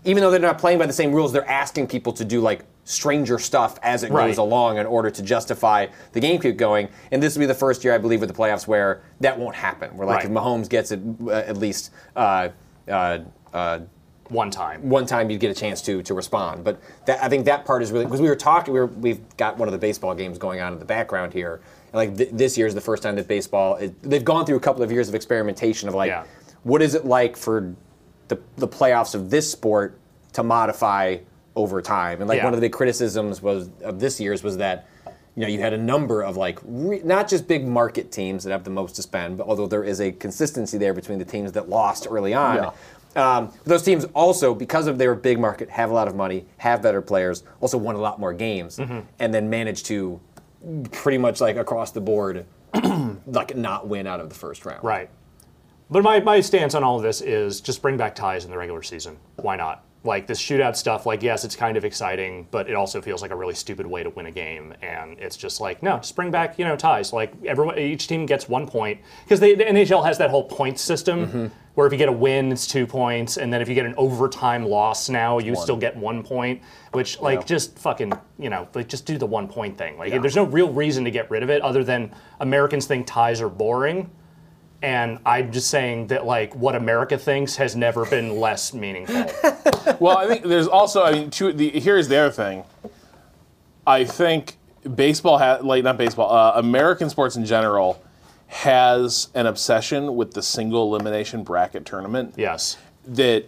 even 0.05 0.23
though 0.23 0.31
they're 0.31 0.41
not 0.41 0.59
playing 0.59 0.79
by 0.79 0.87
the 0.87 0.93
same 0.93 1.13
rules, 1.13 1.33
they're 1.33 1.49
asking 1.49 1.87
people 1.87 2.13
to 2.15 2.25
do 2.25 2.41
like 2.41 2.65
stranger 2.85 3.39
stuff 3.39 3.79
as 3.83 4.03
it 4.03 4.11
Right. 4.11 4.27
goes 4.29 4.39
along 4.39 4.79
in 4.79 4.87
order 4.87 5.11
to 5.11 5.23
justify 5.23 5.87
the 6.13 6.21
game 6.21 6.41
keep 6.41 6.57
going. 6.57 6.89
And 7.13 7.23
this 7.23 7.35
will 7.37 7.41
be 7.41 7.47
the 7.47 7.55
first 7.55 7.85
year, 7.85 7.95
I 7.95 7.99
believe, 7.99 8.21
with 8.21 8.29
the 8.31 8.35
playoffs 8.35 8.67
where 8.67 9.03
that 9.21 9.39
won't 9.39 9.55
happen. 9.55 9.97
Where 9.97 10.07
like 10.07 10.17
Right. 10.19 10.25
if 10.27 10.31
Mahomes 10.31 10.69
gets 10.69 10.91
it 10.91 11.01
uh, 11.27 11.31
at 11.31 11.57
least. 11.57 11.91
Uh, 12.17 12.49
uh, 12.89 13.19
uh, 13.53 13.81
one 14.29 14.49
time. 14.49 14.89
one 14.89 15.07
time 15.07 15.29
you'd 15.29 15.41
get 15.41 15.51
a 15.51 15.55
chance 15.61 15.83
to 15.83 16.03
to 16.05 16.15
respond. 16.15 16.63
But 16.63 16.81
that, 17.07 17.21
I 17.23 17.29
think 17.29 17.45
that 17.47 17.65
part 17.65 17.83
is 17.83 17.91
really 17.91 18.05
because 18.05 18.21
we 18.21 18.29
were 18.29 18.37
talking. 18.37 18.73
We 18.73 18.79
were, 18.79 18.87
we've 18.87 19.21
got 19.37 19.59
one 19.59 19.67
of 19.67 19.73
the 19.73 19.79
baseball 19.79 20.15
games 20.15 20.39
going 20.39 20.61
on 20.61 20.73
in 20.73 20.79
the 20.79 20.85
background 20.85 21.33
here. 21.33 21.61
And 21.93 21.95
like 21.95 22.17
th- 22.17 22.31
this 22.33 22.57
year 22.57 22.69
is 22.69 22.75
the 22.77 22.81
first 22.81 23.03
time 23.03 23.17
that 23.17 23.27
baseball. 23.27 23.75
Is, 23.77 23.91
they've 24.03 24.25
gone 24.25 24.47
through 24.47 24.57
a 24.57 24.61
couple 24.61 24.85
of 24.85 24.93
years 24.93 25.09
of 25.09 25.17
experimentation 25.17 25.89
of 25.89 25.97
like, 25.97 26.09
Yeah. 26.11 26.23
what 26.63 26.81
is 26.81 26.95
it 26.95 27.05
like 27.05 27.37
for 27.37 27.75
the 28.31 28.39
the 28.57 28.67
playoffs 28.69 29.15
of 29.15 29.29
this 29.29 29.51
sport 29.51 29.99
to 30.33 30.43
modify 30.43 31.19
over 31.55 31.83
time? 31.83 32.21
And 32.21 32.29
like 32.29 32.39
Yeah. 32.39 32.45
one 32.45 32.55
of 32.55 32.61
the 32.61 32.65
big 32.65 32.73
criticisms 32.73 33.43
was 33.43 33.69
of 33.85 34.01
this 34.01 34.19
year's 34.19 34.43
was 34.43 34.57
that. 34.57 34.87
You 35.37 35.43
know, 35.43 35.49
you 35.53 35.61
had 35.61 35.73
a 35.73 35.79
number 35.79 36.23
of 36.23 36.37
like 36.37 36.59
re- 36.65 37.03
not 37.05 37.29
just 37.29 37.47
big 37.47 37.65
market 37.67 38.11
teams 38.11 38.43
that 38.45 38.51
have 38.51 38.65
the 38.65 38.71
most 38.71 38.97
to 38.97 39.03
spend, 39.03 39.39
but 39.39 39.47
although 39.47 39.69
there 39.69 39.85
is 39.85 40.01
a 40.01 40.11
consistency 40.11 40.77
there 40.77 40.93
between 40.93 41.21
the 41.21 41.25
teams 41.25 41.53
that 41.53 41.69
lost 41.69 42.09
early 42.11 42.35
on, 42.35 42.57
Yeah. 43.17 43.37
um, 43.37 43.53
those 43.65 43.83
teams 43.83 44.05
also, 44.13 44.55
because 44.55 44.89
of 44.89 44.99
their 44.99 45.15
big 45.15 45.39
market, 45.39 45.71
have 45.71 45.89
a 45.91 45.95
lot 45.95 46.09
of 46.09 46.17
money, 46.17 46.47
have 46.59 46.83
better 46.83 47.01
players, 47.01 47.45
also 47.61 47.79
won 47.79 47.95
a 47.95 48.01
lot 48.01 48.19
more 48.19 48.33
games, 48.35 48.79
Mm-hmm. 48.79 48.99
and 49.21 49.33
then 49.33 49.49
managed 49.49 49.87
to 49.87 50.21
pretty 50.91 51.17
much 51.17 51.41
like 51.41 51.57
across 51.57 51.93
the 51.93 52.01
board, 52.01 52.45
like 53.27 53.57
not 53.57 53.87
win 53.87 54.09
out 54.09 54.19
of 54.21 54.29
the 54.31 54.35
first 54.35 54.67
round. 54.67 54.83
Right. 54.83 55.09
But 55.91 56.03
my, 56.05 56.21
my 56.21 56.41
stance 56.41 56.75
on 56.75 56.85
all 56.85 56.97
of 56.97 57.03
this 57.03 57.21
is 57.21 57.61
just 57.61 57.83
bring 57.83 57.97
back 57.97 58.15
ties 58.15 58.45
in 58.45 58.51
the 58.51 58.57
regular 58.59 58.83
season. 58.83 59.17
Why 59.37 59.57
not? 59.57 59.85
Like 60.03 60.27
this 60.27 60.41
shootout 60.41 60.77
stuff, 60.77 61.05
like, 61.05 61.23
yes, 61.23 61.45
it's 61.45 61.55
kind 61.57 61.77
of 61.77 61.85
exciting, 61.85 62.49
but 62.51 62.71
it 62.71 62.75
also 62.75 63.03
feels 63.03 63.21
like 63.21 63.33
a 63.33 63.37
really 63.37 63.53
stupid 63.55 63.87
way 63.87 64.03
to 64.03 64.09
win 64.09 64.27
a 64.27 64.31
game. 64.31 64.73
And 64.81 65.19
it's 65.19 65.37
just 65.37 65.61
like, 65.61 65.83
no, 65.83 65.97
just 65.99 66.17
bring 66.17 66.31
back, 66.31 66.59
you 66.59 66.65
know, 66.65 66.75
ties. 66.75 67.13
Like 67.13 67.33
everyone, 67.45 67.79
each 67.79 68.07
team 68.09 68.25
gets 68.25 68.49
one 68.49 68.67
point. 68.67 69.01
Because 69.25 69.41
the 69.41 69.55
NHL 69.57 70.03
has 70.07 70.17
that 70.19 70.31
whole 70.31 70.45
point 70.45 70.79
system 70.79 71.27
Mm-hmm. 71.27 71.47
where 71.75 71.87
if 71.87 71.93
you 71.93 71.99
get 71.99 72.09
a 72.09 72.13
win, 72.13 72.51
it's 72.51 72.67
two 72.67 72.87
points. 72.87 73.37
And 73.37 73.53
then 73.53 73.61
if 73.61 73.69
you 73.69 73.75
get 73.75 73.85
an 73.85 73.95
overtime 73.99 74.65
loss 74.65 75.11
now, 75.11 75.39
you 75.39 75.55
still 75.55 75.77
get 75.77 75.95
one 75.97 76.23
point, 76.23 76.63
which, 76.93 77.21
like, 77.21 77.41
Yeah. 77.41 77.45
just 77.47 77.79
fucking, 77.79 78.13
you 78.39 78.49
know, 78.49 78.69
like, 78.75 78.89
just 78.89 79.05
do 79.05 79.19
the 79.19 79.27
one 79.27 79.49
point 79.49 79.77
thing. 79.77 79.99
Like, 79.99 80.13
there's 80.23 80.37
no 80.37 80.45
real 80.45 80.73
reason 80.73 81.05
to 81.05 81.11
get 81.11 81.31
rid 81.31 81.43
of 81.43 81.51
it 81.51 81.61
other 81.61 81.85
than 81.85 82.11
Americans 82.39 82.87
think 82.87 83.07
ties 83.07 83.43
are 83.43 83.51
boring 83.51 84.09
and 84.83 85.19
I'm 85.27 85.53
just 85.53 85.69
saying 85.69 86.09
that 86.09 86.25
like 86.25 86.55
what 86.55 86.75
America 86.75 87.19
thinks 87.19 87.57
has 87.57 87.77
never 87.77 88.07
been 88.07 88.41
less 88.41 88.73
meaningful. 88.73 89.27
Well, 89.99 90.17
I 90.17 90.27
think 90.27 90.45
there's 90.45 90.67
also, 90.67 91.03
I 91.03 91.13
mean, 91.13 91.31
two, 91.31 91.53
the, 91.53 91.69
here's 91.69 92.09
the 92.09 92.17
other 92.17 92.31
thing. 92.31 92.65
I 93.87 94.05
think 94.05 94.57
baseball 94.95 95.37
has, 95.39 95.63
like, 95.63 95.85
not 95.85 95.99
baseball, 95.99 96.33
uh, 96.33 96.53
American 96.57 97.11
sports 97.11 97.37
in 97.37 97.45
general 97.45 98.03
has 98.47 99.29
an 99.35 99.47
obsession 99.47 100.17
with 100.17 100.33
the 100.33 100.43
single 100.43 100.95
elimination 100.95 101.45
bracket 101.45 101.85
tournament 101.85 102.35
yes. 102.37 102.79
that 103.07 103.45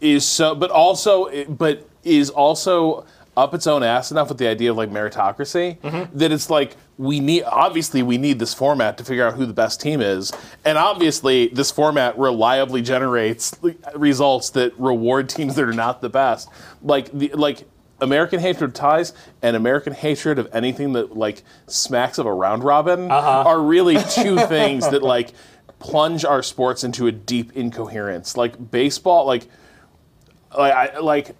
is 0.00 0.26
so, 0.26 0.54
but 0.54 0.70
also, 0.70 1.44
but 1.46 1.88
is 2.02 2.30
also 2.30 3.04
up 3.36 3.54
its 3.54 3.66
own 3.66 3.82
ass 3.82 4.10
enough 4.10 4.28
with 4.28 4.38
the 4.38 4.46
idea 4.46 4.70
of 4.70 4.76
like 4.76 4.90
meritocracy 4.90 5.78
that 6.12 6.30
it's 6.32 6.50
like 6.50 6.76
we 6.96 7.20
need 7.20 7.42
obviously 7.44 8.02
we 8.02 8.18
need 8.18 8.38
this 8.38 8.54
format 8.54 8.96
to 8.98 9.04
figure 9.04 9.26
out 9.26 9.34
who 9.34 9.46
the 9.46 9.52
best 9.52 9.80
team 9.80 10.00
is. 10.00 10.32
And 10.64 10.78
obviously 10.78 11.48
this 11.48 11.70
format 11.70 12.18
reliably 12.18 12.82
generates 12.82 13.54
results 13.94 14.50
that 14.50 14.78
reward 14.78 15.28
teams 15.28 15.56
that 15.56 15.64
are 15.64 15.72
not 15.72 16.00
the 16.00 16.08
best. 16.08 16.48
Like 16.82 17.10
the 17.12 17.30
like 17.34 17.68
American 18.00 18.40
hatred 18.40 18.70
of 18.70 18.74
ties 18.74 19.12
and 19.42 19.56
American 19.56 19.92
hatred 19.92 20.38
of 20.38 20.48
anything 20.52 20.92
that 20.92 21.16
like 21.16 21.42
smacks 21.66 22.18
of 22.18 22.26
a 22.26 22.32
round 22.32 22.62
robin 22.62 23.10
uh-huh. 23.10 23.48
are 23.48 23.60
really 23.60 23.96
two 24.10 24.38
things 24.46 24.88
that 24.90 25.02
like 25.02 25.32
plunge 25.78 26.24
our 26.24 26.42
sports 26.42 26.84
into 26.84 27.06
a 27.06 27.12
deep 27.12 27.52
incoherence. 27.52 28.36
Like 28.36 28.70
baseball, 28.70 29.26
like 29.26 29.46
like 30.56 30.72
I, 30.72 30.98
like 30.98 31.36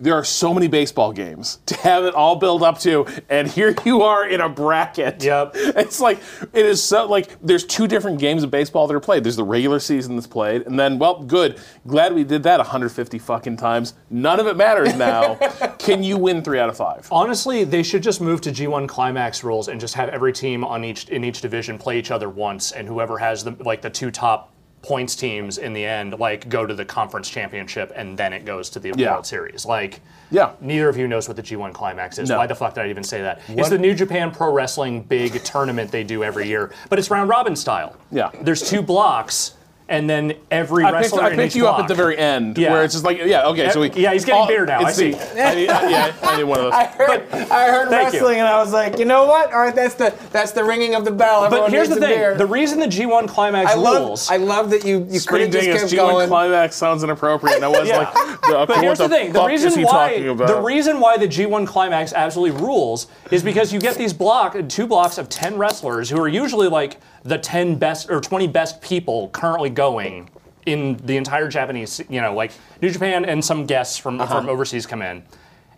there 0.00 0.14
are 0.14 0.24
so 0.24 0.52
many 0.54 0.66
baseball 0.66 1.12
games 1.12 1.60
to 1.66 1.76
have 1.76 2.04
it 2.04 2.14
all 2.14 2.36
build 2.36 2.62
up 2.62 2.78
to, 2.80 3.06
and 3.28 3.46
here 3.46 3.74
you 3.84 4.02
are 4.02 4.26
in 4.26 4.40
a 4.40 4.48
bracket. 4.48 5.22
Yep. 5.22 5.56
It's 5.80 6.00
like 6.00 6.18
it 6.52 6.66
is 6.66 6.82
so 6.82 7.06
like 7.06 7.36
there's 7.40 7.64
two 7.64 7.86
different 7.86 8.18
games 8.18 8.42
of 8.42 8.50
baseball 8.50 8.86
that 8.86 8.94
are 8.94 9.00
played. 9.00 9.24
There's 9.24 9.36
the 9.36 9.44
regular 9.44 9.78
season 9.78 10.16
that's 10.16 10.26
played, 10.26 10.62
and 10.62 10.78
then 10.78 10.98
well, 10.98 11.22
good. 11.22 11.60
Glad 11.86 12.14
we 12.14 12.24
did 12.24 12.42
that 12.44 12.58
150 12.58 13.18
fucking 13.18 13.56
times. 13.56 13.94
None 14.08 14.40
of 14.40 14.46
it 14.46 14.56
matters 14.56 14.94
now. 14.94 15.34
Can 15.78 16.02
you 16.02 16.16
win 16.16 16.42
three 16.42 16.58
out 16.58 16.68
of 16.68 16.76
five? 16.76 17.08
Honestly, 17.10 17.64
they 17.64 17.82
should 17.82 18.02
just 18.02 18.20
move 18.20 18.40
to 18.42 18.50
G1 18.50 18.88
climax 18.88 19.42
rules 19.44 19.68
and 19.68 19.80
just 19.80 19.94
have 19.94 20.08
every 20.08 20.32
team 20.32 20.64
on 20.64 20.84
each 20.84 21.08
in 21.08 21.24
each 21.24 21.40
division 21.40 21.78
play 21.78 21.98
each 21.98 22.10
other 22.10 22.28
once, 22.28 22.72
and 22.72 22.86
whoever 22.88 23.18
has 23.18 23.44
the 23.44 23.56
like 23.60 23.82
the 23.82 23.90
two 23.90 24.10
top 24.10 24.52
points 24.82 25.14
teams 25.14 25.58
in 25.58 25.72
the 25.72 25.84
end 25.84 26.18
like 26.18 26.48
go 26.48 26.64
to 26.66 26.74
the 26.74 26.84
conference 26.84 27.28
championship, 27.28 27.92
and 27.94 28.16
then 28.16 28.32
it 28.32 28.44
goes 28.44 28.70
to 28.70 28.80
the 28.80 28.92
Yeah. 28.96 29.12
World 29.12 29.26
Series. 29.26 29.66
Like. 29.66 30.00
Yeah. 30.32 30.52
Neither 30.60 30.88
of 30.88 30.96
you 30.96 31.08
knows 31.08 31.26
what 31.26 31.36
the 31.36 31.42
G1 31.42 31.72
Climax 31.72 32.18
is. 32.18 32.28
No. 32.28 32.38
Why 32.38 32.46
the 32.46 32.54
fuck 32.54 32.74
did 32.74 32.84
I 32.84 32.88
even 32.88 33.02
say 33.02 33.20
that? 33.20 33.40
It's 33.48 33.68
the 33.68 33.78
New 33.78 33.94
Japan 33.94 34.30
Pro 34.30 34.52
Wrestling 34.52 35.02
big 35.02 35.42
tournament 35.42 35.90
they 35.90 36.04
do 36.04 36.22
every 36.22 36.46
year, 36.46 36.72
but 36.88 37.00
it's 37.00 37.10
round 37.10 37.28
robin 37.28 37.56
style. 37.56 37.96
Yeah. 38.12 38.30
There's 38.40 38.62
two 38.68 38.80
blocks, 38.80 39.54
and 39.90 40.08
then 40.08 40.32
every 40.50 40.84
I 40.84 41.02
picked, 41.02 41.12
I 41.14 41.30
picked 41.34 41.52
each 41.52 41.56
you 41.56 41.66
up 41.68 41.80
at 41.80 41.88
the 41.88 41.94
very 41.94 42.16
end, 42.16 42.56
Yeah. 42.56 42.70
where 42.72 42.84
it's 42.84 42.94
just 42.94 43.04
like, 43.04 43.18
yeah, 43.18 43.46
okay, 43.48 43.68
so 43.70 43.80
we, 43.80 43.90
Yeah, 43.90 44.12
he's 44.12 44.24
getting 44.24 44.46
beer 44.46 44.64
now, 44.64 44.80
it's 44.86 44.98
I 44.98 45.10
the- 45.10 45.12
see. 45.18 45.40
I 45.40 45.54
need, 45.54 45.64
yeah, 45.64 46.14
I 46.22 46.36
need 46.38 46.44
one 46.44 46.58
of 46.60 46.64
those. 46.66 46.72
I 46.80 46.84
heard, 46.86 47.28
I 47.32 47.66
heard 47.70 47.88
Thank 47.90 48.12
you. 48.14 48.20
wrestling 48.20 48.38
and 48.38 48.48
I 48.48 48.56
was 48.58 48.72
like, 48.72 48.98
you 48.98 49.04
know 49.04 49.26
what? 49.26 49.52
All 49.52 49.58
right, 49.60 49.74
that's 49.74 49.94
the 49.94 50.14
that's 50.30 50.52
the 50.52 50.62
ringing 50.64 50.94
of 50.94 51.04
the 51.04 51.10
bell. 51.10 51.50
But 51.50 51.70
here's 51.70 51.88
the 51.88 51.96
needs 51.96 52.04
a 52.04 52.08
thing: 52.08 52.18
beer. 52.18 52.34
the 52.36 52.46
reason 52.46 52.78
the 52.78 52.86
G1 52.86 53.28
Climax 53.28 53.72
I 53.72 53.74
love 53.74 54.06
rules. 54.06 54.30
I 54.30 54.36
love 54.36 54.70
that 54.70 54.84
you 54.84 55.06
you 55.10 55.18
Spring 55.18 55.46
could 55.50 55.54
have 55.54 55.62
Dingus 55.64 55.82
just 55.82 55.94
G1 55.94 55.98
kept 55.98 56.10
going. 56.12 56.28
climax 56.28 56.76
sounds 56.76 57.02
inappropriate, 57.02 57.56
and 57.56 57.64
I 57.64 57.68
was 57.68 57.88
Yeah. 57.88 57.98
like, 57.98 58.16
okay, 58.48 58.64
But 58.66 58.76
here's 58.80 58.98
what 59.00 59.10
the 59.10 59.16
thing: 59.16 59.32
the 59.32 59.40
fuck 59.40 59.48
reason 59.48 59.82
why 59.82 60.18
the 60.22 60.60
reason 60.62 61.00
why 61.00 61.16
the 61.18 61.26
G1 61.28 61.66
Climax 61.66 62.12
absolutely 62.12 62.60
rules 62.62 63.08
is 63.32 63.42
because 63.42 63.72
you 63.72 63.80
get 63.80 63.96
these 63.96 64.12
block 64.12 64.56
two 64.68 64.86
blocks 64.86 65.18
of 65.18 65.28
ten 65.28 65.56
wrestlers 65.58 66.08
who 66.08 66.20
are 66.20 66.28
usually 66.28 66.68
like 66.68 66.98
the 67.22 67.38
ten 67.38 67.76
best 67.76 68.10
or 68.10 68.20
twenty 68.20 68.46
best 68.46 68.80
people 68.80 69.28
currently 69.30 69.70
going 69.70 70.30
in 70.66 70.96
the 71.04 71.16
entire 71.16 71.48
Japanese, 71.48 72.00
you 72.08 72.20
know, 72.20 72.34
like 72.34 72.52
New 72.82 72.90
Japan 72.90 73.24
and 73.24 73.44
some 73.44 73.66
guests 73.66 73.96
from 73.96 74.20
Uh-huh. 74.20 74.36
from 74.40 74.48
overseas 74.48 74.86
come 74.86 75.02
in, 75.02 75.22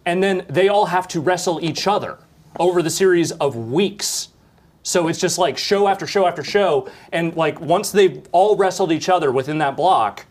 and 0.06 0.22
then 0.22 0.44
they 0.48 0.68
all 0.68 0.86
have 0.86 1.06
to 1.08 1.20
wrestle 1.20 1.62
each 1.64 1.86
other 1.86 2.18
over 2.58 2.82
the 2.82 2.90
series 2.90 3.32
of 3.32 3.56
weeks. 3.56 4.28
So 4.82 5.06
it's 5.08 5.20
just 5.20 5.38
like 5.38 5.56
show 5.56 5.86
after 5.86 6.06
show 6.06 6.26
after 6.26 6.42
show, 6.42 6.88
and 7.12 7.34
like 7.36 7.60
once 7.60 7.90
they've 7.92 8.20
all 8.32 8.56
wrestled 8.56 8.90
each 8.92 9.08
other 9.08 9.30
within 9.30 9.58
that 9.58 9.76
block, 9.76 10.26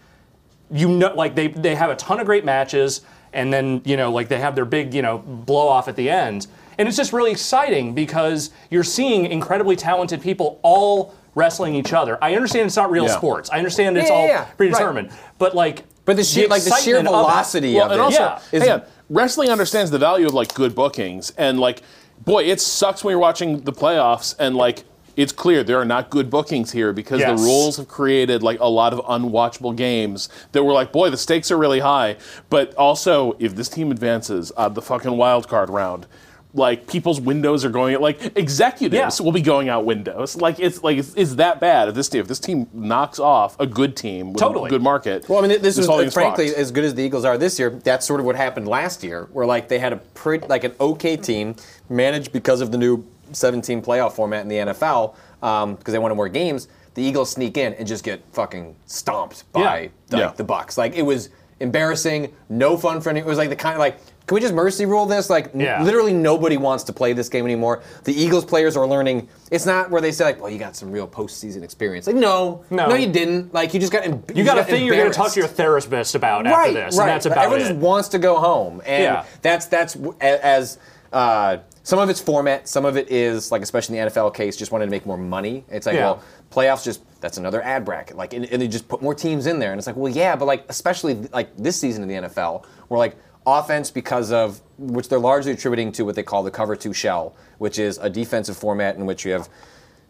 you 0.69 0.89
know, 0.89 1.13
like 1.15 1.35
they 1.35 1.47
they 1.47 1.75
have 1.75 1.89
a 1.89 1.95
ton 1.95 2.19
of 2.19 2.25
great 2.25 2.43
matches, 2.45 3.01
and 3.31 3.51
then 3.53 3.81
you 3.85 3.95
know, 3.95 4.11
like 4.11 4.27
they 4.27 4.39
have 4.39 4.55
their 4.55 4.65
big 4.65 4.93
you 4.93 5.01
know 5.01 5.19
blow 5.19 5.67
off 5.69 5.87
at 5.87 5.95
the 5.95 6.09
end, 6.09 6.47
and 6.81 6.87
it's 6.87 6.97
just 6.97 7.13
really 7.13 7.29
exciting 7.29 7.93
because 7.93 8.49
you're 8.71 8.83
seeing 8.83 9.27
incredibly 9.27 9.75
talented 9.75 10.19
people 10.19 10.59
all 10.63 11.13
wrestling 11.35 11.75
each 11.75 11.93
other. 11.93 12.17
I 12.23 12.33
understand 12.33 12.65
it's 12.65 12.75
not 12.75 12.89
real 12.89 13.03
Yeah. 13.05 13.15
sports. 13.17 13.51
I 13.51 13.59
understand 13.59 13.99
it's 13.99 14.09
Yeah, 14.09 14.15
all 14.15 14.21
yeah, 14.23 14.27
yeah. 14.31 14.43
predetermined, 14.57 15.11
but 15.37 15.53
like. 15.55 15.83
But 16.05 16.15
the 16.17 16.23
sheer 16.23 16.47
like 16.47 16.63
the 16.63 16.71
sheer 16.71 16.95
excitement 16.97 17.07
of 17.09 17.13
it- 17.13 17.17
velocity 17.17 17.75
Well, 17.75 17.85
of 17.85 17.91
and 17.91 18.01
it. 18.01 18.03
also, 18.03 18.19
Yeah. 18.19 18.39
is- 18.51 18.63
hang 18.63 18.71
on, 18.71 18.81
wrestling 19.11 19.49
understands 19.51 19.91
the 19.91 19.99
value 19.99 20.25
of 20.25 20.33
like 20.33 20.55
good 20.55 20.73
bookings, 20.73 21.31
and 21.37 21.59
like, 21.59 21.83
boy, 22.25 22.45
it 22.45 22.59
sucks 22.59 23.03
when 23.03 23.11
you're 23.11 23.19
watching 23.19 23.61
the 23.61 23.71
playoffs 23.73 24.33
and 24.39 24.55
like. 24.57 24.83
It's 25.17 25.33
clear 25.33 25.61
there 25.61 25.77
are 25.77 25.83
not 25.85 26.09
good 26.09 26.29
bookings 26.29 26.71
here 26.71 26.93
because 26.93 27.19
Yes. 27.19 27.37
the 27.37 27.45
rules 27.45 27.75
have 27.75 27.89
created 27.89 28.41
like 28.43 28.59
a 28.61 28.69
lot 28.69 28.93
of 28.93 28.99
unwatchable 29.01 29.75
games 29.75 30.29
that 30.53 30.63
were 30.63 30.71
like, 30.71 30.93
boy, 30.93 31.09
the 31.09 31.17
stakes 31.17 31.51
are 31.51 31.57
really 31.57 31.81
high. 31.81 32.15
But 32.49 32.73
also, 32.75 33.35
if 33.37 33.53
this 33.53 33.67
team 33.67 33.91
advances 33.91 34.53
uh, 34.55 34.69
the 34.69 34.81
fucking 34.81 35.17
wild 35.17 35.49
card 35.49 35.69
round, 35.69 36.07
like 36.53 36.85
people's 36.87 37.21
windows 37.21 37.63
are 37.63 37.69
going 37.69 37.97
like 38.01 38.37
executives 38.37 39.19
Yeah. 39.19 39.23
will 39.23 39.31
be 39.31 39.41
going 39.41 39.69
out 39.69 39.85
windows. 39.85 40.35
Like 40.35 40.59
it's 40.59 40.83
like 40.83 40.97
it's, 40.97 41.13
it's 41.15 41.35
that 41.35 41.59
bad 41.61 41.87
if 41.89 41.95
this 41.95 42.09
team 42.09 42.21
if 42.21 42.27
this 42.27 42.39
team 42.39 42.67
knocks 42.73 43.19
off 43.19 43.57
a 43.59 43.65
good 43.65 43.95
team 43.95 44.33
with 44.33 44.41
Totally. 44.41 44.67
a 44.67 44.69
good 44.69 44.81
market. 44.81 45.27
Well, 45.29 45.43
I 45.43 45.47
mean, 45.47 45.61
this 45.61 45.77
was 45.77 45.87
whole 45.87 46.07
frankly 46.09 46.53
as 46.55 46.71
good 46.71 46.83
as 46.83 46.93
the 46.93 47.03
Eagles 47.03 47.23
are 47.23 47.37
this 47.37 47.57
year. 47.57 47.69
That's 47.69 48.05
sort 48.05 48.19
of 48.19 48.25
what 48.25 48.35
happened 48.35 48.67
last 48.67 49.03
year, 49.03 49.29
where 49.31 49.45
like 49.45 49.69
they 49.69 49.79
had 49.79 49.93
a 49.93 49.97
pretty 49.97 50.45
like 50.47 50.63
an 50.65 50.73
okay 50.81 51.15
team 51.15 51.55
managed 51.89 52.31
because 52.33 52.59
of 52.59 52.71
the 52.71 52.77
new 52.77 53.05
17 53.31 53.81
playoff 53.81 54.11
format 54.13 54.41
in 54.41 54.47
the 54.49 54.57
NFL 54.57 55.15
because 55.39 55.63
um, 55.63 55.77
they 55.85 55.99
wanted 55.99 56.15
more 56.15 56.27
games. 56.29 56.67
The 56.95 57.01
Eagles 57.01 57.31
sneak 57.31 57.55
in 57.55 57.73
and 57.75 57.87
just 57.87 58.03
get 58.03 58.21
fucking 58.33 58.75
stomped 58.87 59.49
by 59.53 59.61
Yeah. 59.61 59.71
like, 59.71 59.91
Yeah. 60.11 60.31
the 60.35 60.43
Bucs. 60.43 60.77
Like 60.77 60.95
it 60.95 61.03
was 61.03 61.29
embarrassing, 61.61 62.33
no 62.49 62.75
fun 62.75 62.99
for 62.99 63.09
any. 63.09 63.21
It 63.21 63.25
was 63.25 63.37
like 63.37 63.49
the 63.49 63.55
kind 63.55 63.75
of 63.75 63.79
like. 63.79 63.97
Can 64.31 64.35
we 64.35 64.39
just 64.41 64.53
mercy 64.53 64.85
rule 64.85 65.05
this? 65.05 65.29
Like, 65.29 65.53
n- 65.53 65.59
Yeah. 65.59 65.83
literally 65.83 66.13
nobody 66.13 66.55
wants 66.55 66.85
to 66.85 66.93
play 66.93 67.11
this 67.11 67.27
game 67.27 67.43
anymore. 67.43 67.81
The 68.05 68.13
Eagles 68.13 68.45
players 68.45 68.77
are 68.77 68.87
learning. 68.87 69.27
It's 69.51 69.65
not 69.65 69.91
where 69.91 69.99
they 69.99 70.13
say 70.13 70.23
like, 70.23 70.41
"Well, 70.41 70.49
you 70.49 70.57
got 70.57 70.73
some 70.77 70.89
real 70.89 71.05
postseason 71.05 71.63
experience." 71.63 72.07
Like, 72.07 72.15
no, 72.15 72.63
No. 72.69 72.87
no, 72.87 72.95
you 72.95 73.07
didn't. 73.11 73.53
Like, 73.53 73.73
you 73.73 73.81
just 73.81 73.91
got. 73.91 74.05
em- 74.05 74.23
You 74.33 74.45
got 74.45 74.57
a 74.57 74.63
thing 74.63 74.85
you're 74.85 74.95
going 74.95 75.11
to 75.11 75.17
talk 75.17 75.33
to 75.33 75.39
your 75.41 75.49
therapist 75.49 76.15
about 76.15 76.47
after 76.47 76.71
this, 76.71 76.95
right. 76.97 77.03
and 77.03 77.09
that's 77.09 77.25
about 77.25 77.39
Everyone 77.39 77.59
it. 77.65 77.67
just 77.71 77.79
wants 77.81 78.07
to 78.07 78.19
go 78.19 78.37
home, 78.37 78.81
and 78.85 79.03
Yeah. 79.03 79.23
that's 79.41 79.65
that's 79.65 79.95
w- 79.95 80.15
a- 80.21 80.45
as 80.45 80.77
uh, 81.11 81.57
some 81.83 81.99
of 81.99 82.09
it's 82.09 82.21
format, 82.21 82.69
some 82.69 82.85
of 82.85 82.95
it 82.95 83.11
is 83.11 83.51
like, 83.51 83.61
especially 83.61 83.97
in 83.97 84.05
the 84.05 84.11
NFL 84.11 84.31
case, 84.33 84.55
just 84.55 84.71
wanted 84.71 84.85
to 84.85 84.91
make 84.91 85.05
more 85.05 85.17
money. 85.17 85.65
It's 85.69 85.85
like, 85.85 85.95
Yeah. 85.95 86.05
well, 86.05 86.19
playoffs 86.53 86.85
just 86.85 87.01
that's 87.19 87.37
another 87.37 87.61
ad 87.61 87.83
bracket, 87.83 88.15
like, 88.15 88.31
and, 88.33 88.45
and 88.45 88.61
they 88.61 88.69
just 88.69 88.87
put 88.87 89.01
more 89.01 89.13
teams 89.13 89.45
in 89.45 89.59
there, 89.59 89.71
and 89.71 89.77
it's 89.77 89.87
like, 89.87 89.97
well, 89.97 90.09
yeah, 90.09 90.37
but 90.37 90.45
like, 90.45 90.63
especially 90.69 91.15
like 91.33 91.49
this 91.57 91.75
season 91.75 92.01
in 92.01 92.07
the 92.07 92.15
NFL, 92.29 92.63
where 92.87 92.97
like 92.97 93.17
offense 93.45 93.91
because 93.91 94.31
of 94.31 94.61
which 94.77 95.09
they're 95.09 95.19
largely 95.19 95.51
attributing 95.51 95.91
to 95.93 96.03
what 96.03 96.15
they 96.15 96.23
call 96.23 96.43
the 96.43 96.51
cover 96.51 96.75
two 96.75 96.93
shell, 96.93 97.35
which 97.57 97.79
is 97.79 97.97
a 97.97 98.09
defensive 98.09 98.57
format 98.57 98.95
in 98.95 99.05
which 99.05 99.25
you 99.25 99.31
have 99.31 99.49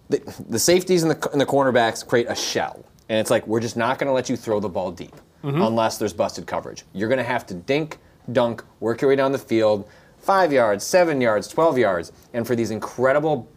the, 0.09 0.43
the 0.49 0.59
safeties 0.59 1.03
and 1.03 1.11
the, 1.11 1.32
and 1.32 1.39
the 1.39 1.45
cornerbacks 1.45 2.05
create 2.05 2.27
a 2.29 2.36
shell. 2.36 2.86
And 3.09 3.19
it's 3.19 3.29
like, 3.29 3.45
we're 3.47 3.59
just 3.59 3.77
not 3.77 3.99
going 3.99 4.07
to 4.07 4.13
let 4.13 4.29
you 4.29 4.36
throw 4.36 4.59
the 4.59 4.69
ball 4.69 4.91
deep 4.91 5.15
mm-hmm. 5.43 5.61
unless 5.61 5.97
there's 5.97 6.13
busted 6.13 6.45
coverage. 6.47 6.84
You're 6.93 7.09
going 7.09 7.17
to 7.17 7.23
have 7.23 7.45
to 7.47 7.53
dink, 7.53 7.97
dunk, 8.32 8.63
work 8.79 9.01
your 9.01 9.09
way 9.09 9.15
down 9.15 9.32
the 9.32 9.38
field, 9.38 9.89
five 10.17 10.53
yards, 10.53 10.84
seven 10.84 11.19
yards, 11.19 11.47
12 11.47 11.77
yards. 11.77 12.11
And 12.34 12.45
for 12.45 12.55
these 12.55 12.71
incredible 12.71 13.49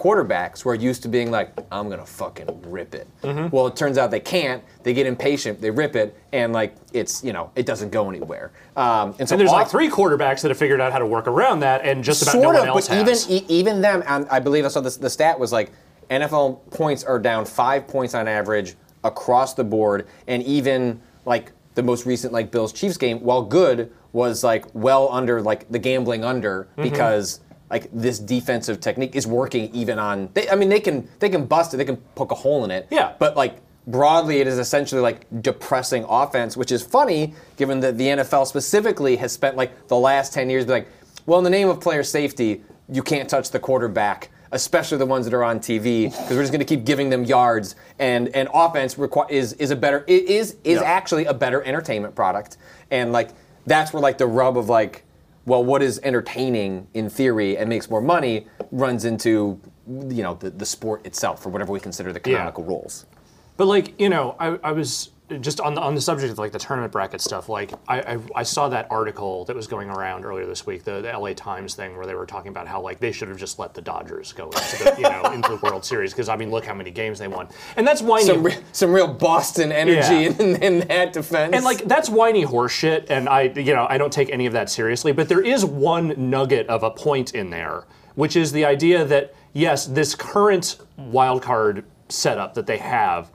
quarterbacks 0.00 0.62
who 0.62 0.70
are 0.70 0.74
used 0.74 1.02
to 1.02 1.08
being 1.08 1.30
like, 1.30 1.52
I'm 1.70 1.88
to 1.90 2.06
fucking 2.06 2.62
rip 2.70 2.94
it. 2.94 3.06
Well, 3.22 3.66
it 3.66 3.76
turns 3.76 3.98
out 3.98 4.10
they 4.10 4.18
can't. 4.20 4.64
They 4.82 4.94
get 4.94 5.06
impatient, 5.06 5.60
they 5.60 5.70
rip 5.70 5.94
it, 5.94 6.16
and 6.32 6.52
like, 6.54 6.74
it's, 6.92 7.22
you 7.22 7.32
know, 7.34 7.50
it 7.54 7.66
doesn't 7.66 7.90
go 7.90 8.08
anywhere. 8.08 8.50
Um, 8.76 9.14
and 9.18 9.28
so 9.28 9.34
and 9.34 9.40
there's 9.40 9.50
like 9.52 9.68
three 9.68 9.90
quarterbacks 9.90 10.40
that 10.42 10.48
have 10.48 10.56
figured 10.58 10.80
out 10.80 10.90
how 10.92 10.98
to 10.98 11.06
work 11.06 11.26
around 11.26 11.60
that, 11.60 11.84
and 11.84 12.02
just 12.02 12.22
about 12.22 12.32
sort 12.32 12.42
no 12.42 12.48
one 12.48 12.56
of, 12.56 12.66
else 12.66 12.88
but 12.88 12.94
even 12.96 13.08
has. 13.08 13.30
e- 13.30 13.44
even 13.48 13.80
them, 13.82 14.02
and 14.06 14.26
I 14.30 14.40
believe 14.40 14.64
I 14.64 14.68
saw 14.68 14.80
this. 14.80 14.96
The 14.96 15.10
stat 15.10 15.38
was 15.38 15.52
like 15.52 15.70
NFL 16.10 16.70
points 16.70 17.04
are 17.04 17.18
down 17.18 17.44
five 17.44 17.86
points 17.86 18.14
on 18.14 18.26
average 18.26 18.74
across 19.04 19.54
the 19.54 19.64
board, 19.64 20.06
and 20.26 20.42
even 20.44 21.00
like 21.26 21.52
the 21.74 21.82
most 21.82 22.06
recent 22.06 22.32
like 22.32 22.50
Bills 22.50 22.72
Chiefs 22.72 22.96
game, 22.96 23.20
while 23.20 23.42
good, 23.42 23.92
was 24.12 24.42
like 24.42 24.64
well 24.74 25.08
under 25.12 25.40
like 25.42 25.70
the 25.70 25.78
gambling 25.78 26.24
under 26.24 26.64
Mm-hmm. 26.72 26.82
because 26.84 27.40
like 27.70 27.88
this 27.92 28.18
defensive 28.18 28.80
technique 28.80 29.14
is 29.16 29.26
working 29.26 29.72
even 29.74 29.98
on. 29.98 30.28
They, 30.34 30.48
I 30.50 30.56
mean, 30.56 30.68
they 30.68 30.80
can 30.80 31.08
they 31.20 31.28
can 31.28 31.46
bust 31.46 31.72
it, 31.74 31.76
they 31.78 31.84
can 31.84 31.96
poke 32.14 32.32
a 32.32 32.34
hole 32.36 32.64
in 32.64 32.70
it. 32.70 32.86
Yeah. 32.90 33.12
but 33.18 33.36
like. 33.36 33.56
Broadly, 33.86 34.40
it 34.40 34.46
is 34.46 34.58
essentially 34.58 35.00
like 35.00 35.26
depressing 35.42 36.04
offense, 36.08 36.54
which 36.56 36.70
is 36.70 36.80
funny 36.82 37.34
given 37.56 37.80
that 37.80 37.96
the 37.98 38.06
NFL 38.08 38.46
specifically 38.46 39.16
has 39.16 39.32
spent 39.32 39.56
like 39.56 39.88
the 39.88 39.96
last 39.96 40.32
10 40.34 40.48
years 40.50 40.66
like, 40.68 40.86
well, 41.26 41.38
in 41.38 41.44
the 41.44 41.50
name 41.50 41.68
of 41.68 41.80
player 41.80 42.04
safety, 42.04 42.62
you 42.90 43.02
can't 43.02 43.28
touch 43.28 43.50
the 43.50 43.58
quarterback, 43.58 44.28
especially 44.52 44.98
the 44.98 45.06
ones 45.06 45.24
that 45.24 45.34
are 45.34 45.42
on 45.42 45.58
TV, 45.60 46.04
because 46.10 46.30
we're 46.36 46.42
just 46.42 46.52
going 46.52 46.60
to 46.60 46.66
keep 46.66 46.84
giving 46.84 47.08
them 47.08 47.24
yards. 47.24 47.74
And 47.98 48.28
and 48.28 48.48
offense 48.52 48.94
requi- 48.96 49.30
is 49.30 49.54
is 49.54 49.70
a 49.70 49.76
better 49.76 50.04
it 50.06 50.24
is 50.24 50.56
is 50.62 50.78
Yeah. 50.80 50.82
actually 50.84 51.24
a 51.24 51.34
better 51.34 51.62
entertainment 51.64 52.14
product. 52.14 52.58
And 52.90 53.12
like 53.12 53.30
that's 53.66 53.92
where 53.94 54.02
like 54.02 54.18
the 54.18 54.26
rub 54.26 54.56
of 54.58 54.68
like, 54.68 55.04
well, 55.46 55.64
what 55.64 55.82
is 55.82 56.00
entertaining 56.02 56.86
in 56.94 57.08
theory 57.08 57.56
and 57.56 57.68
makes 57.68 57.90
more 57.90 58.00
money 58.00 58.46
runs 58.70 59.04
into 59.04 59.60
you 59.86 60.22
know 60.22 60.34
the, 60.34 60.50
the 60.50 60.66
sport 60.66 61.04
itself 61.04 61.44
or 61.44 61.48
whatever 61.48 61.72
we 61.72 61.80
consider 61.80 62.12
the 62.12 62.20
canonical 62.20 62.64
rules. 62.64 63.06
But 63.56 63.66
like 63.66 63.98
you 64.00 64.08
know, 64.08 64.36
I, 64.38 64.58
I 64.62 64.72
was 64.72 65.10
just 65.40 65.60
on 65.60 65.74
the 65.74 65.80
on 65.80 65.94
the 65.94 66.00
subject 66.00 66.32
of 66.32 66.38
like 66.38 66.52
the 66.52 66.58
tournament 66.58 66.92
bracket 66.92 67.20
stuff. 67.20 67.48
Like 67.48 67.72
I, 67.88 68.00
I 68.00 68.18
I 68.36 68.42
saw 68.42 68.68
that 68.68 68.86
article 68.90 69.44
that 69.44 69.54
was 69.54 69.66
going 69.66 69.88
around 69.88 70.24
earlier 70.24 70.46
this 70.46 70.66
week, 70.66 70.84
the, 70.84 71.00
the 71.00 71.16
LA 71.16 71.32
Times 71.34 71.74
thing, 71.74 71.96
where 71.96 72.06
they 72.06 72.14
were 72.14 72.26
talking 72.26 72.48
about 72.50 72.66
how 72.66 72.80
like 72.80 72.98
they 72.98 73.12
should 73.12 73.28
have 73.28 73.36
just 73.36 73.58
let 73.58 73.74
the 73.74 73.82
Dodgers 73.82 74.32
go 74.32 74.46
into 74.46 74.84
the 74.84 74.94
you 74.96 75.02
know 75.02 75.22
into 75.32 75.48
the 75.50 75.56
World 75.62 75.84
Series 75.84 76.12
because 76.12 76.28
I 76.28 76.36
mean 76.36 76.50
look 76.50 76.64
how 76.64 76.74
many 76.74 76.90
games 76.90 77.18
they 77.18 77.28
won, 77.28 77.48
and 77.76 77.86
that's 77.86 78.02
whiny. 78.02 78.24
Some, 78.24 78.42
re- 78.42 78.58
some 78.72 78.92
real 78.92 79.06
Boston 79.12 79.70
energy 79.72 80.14
Yeah. 80.24 80.42
in, 80.42 80.62
in 80.62 80.88
that 80.88 81.12
defense. 81.12 81.54
and 81.54 81.64
like 81.64 81.84
that's 81.84 82.08
whiny 82.08 82.44
horseshit, 82.44 83.10
and 83.10 83.28
I 83.28 83.42
you 83.42 83.74
know 83.74 83.86
I 83.88 83.98
don't 83.98 84.12
take 84.12 84.30
any 84.30 84.46
of 84.46 84.52
that 84.54 84.70
seriously. 84.70 85.12
But 85.12 85.28
there 85.28 85.40
is 85.42 85.64
one 85.64 86.14
nugget 86.30 86.66
of 86.68 86.82
a 86.82 86.90
point 86.90 87.34
in 87.34 87.50
there, 87.50 87.84
which 88.14 88.36
is 88.36 88.52
the 88.52 88.64
idea 88.64 89.04
that 89.04 89.34
yes, 89.52 89.86
this 89.86 90.14
current 90.14 90.78
wild 90.96 91.42
card 91.42 91.84
setup 92.08 92.54
that 92.54 92.66
they 92.66 92.78
have, 92.78 93.30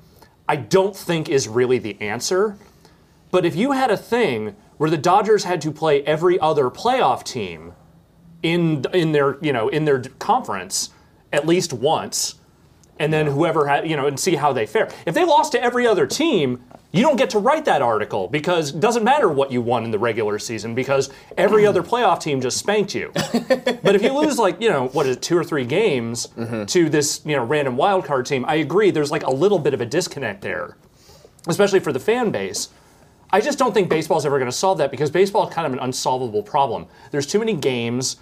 I 0.48 0.56
don't 0.56 0.96
think 0.96 1.30
is 1.30 1.48
really 1.48 1.80
the 1.80 2.00
answer. 2.02 2.58
But 3.32 3.46
if 3.46 3.56
you 3.56 3.72
had 3.72 3.92
a 3.92 3.98
thing 3.98 4.56
where 4.78 4.90
the 4.90 4.98
Dodgers 4.98 5.44
had 5.44 5.62
to 5.62 5.72
play 5.72 6.04
every 6.04 6.40
other 6.40 6.70
playoff 6.70 7.24
team 7.24 7.74
in 8.44 8.86
in 8.94 9.12
their 9.12 9.38
you 9.44 9.52
know 9.52 9.70
in 9.70 9.86
their 9.86 10.02
conference 10.20 10.92
at 11.34 11.48
least 11.48 11.74
once, 11.74 12.36
and 13.00 13.12
then 13.12 13.28
whoever 13.28 13.68
had 13.68 13.90
you 13.90 13.96
know 13.96 14.06
and 14.06 14.20
see 14.20 14.36
how 14.36 14.54
they 14.54 14.66
fare. 14.66 14.90
If 15.06 15.16
they 15.16 15.26
lost 15.26 15.54
to 15.54 15.62
every 15.62 15.88
other 15.88 16.06
team, 16.06 16.64
you 16.96 17.02
don't 17.02 17.18
get 17.18 17.30
to 17.32 17.40
write 17.40 17.66
that 17.66 17.82
article 17.82 18.28
because 18.30 18.74
it 18.74 18.80
doesn't 18.80 19.04
matter 19.04 19.28
what 19.28 19.52
you 19.52 19.62
won 19.62 19.84
in 19.84 19.92
the 19.92 20.00
regular 20.00 20.40
season 20.40 20.74
because 20.74 21.10
every 21.38 21.66
other 21.66 21.84
playoff 21.84 22.22
team 22.22 22.40
just 22.40 22.58
spanked 22.58 22.96
you. 22.96 23.12
but 23.14 23.96
if 23.96 24.02
you 24.02 24.18
lose 24.18 24.38
like 24.38 24.62
you 24.62 24.70
know 24.70 24.88
what 24.88 25.06
is 25.06 25.18
it, 25.18 25.22
two 25.22 25.38
or 25.38 25.44
three 25.44 25.66
games 25.66 26.28
mm-hmm. 26.28 26.66
to 26.66 26.90
this 26.90 27.22
you 27.26 27.36
know 27.36 27.44
random 27.44 27.76
wild 27.76 28.06
card 28.06 28.26
team, 28.26 28.46
I 28.48 28.56
agree. 28.56 28.92
There's 28.92 29.12
like 29.12 29.24
a 29.24 29.32
little 29.32 29.60
bit 29.60 29.74
of 29.74 29.82
a 29.82 29.86
disconnect 29.86 30.42
there, 30.42 30.78
especially 31.48 31.82
for 31.82 31.92
the 31.92 32.00
fan 32.00 32.32
base. 32.32 32.70
I 33.30 33.42
just 33.42 33.60
don't 33.60 33.74
think 33.74 33.90
baseball's 33.90 34.26
ever 34.26 34.38
going 34.38 34.50
to 34.50 34.56
solve 34.56 34.78
that 34.78 34.92
because 34.92 35.12
baseball 35.12 35.50
is 35.50 35.54
kind 35.54 35.68
of 35.68 35.74
an 35.74 35.80
unsolvable 35.80 36.44
problem. 36.44 36.88
There's 37.12 37.28
too 37.28 37.40
many 37.40 37.54
games. 37.54 38.18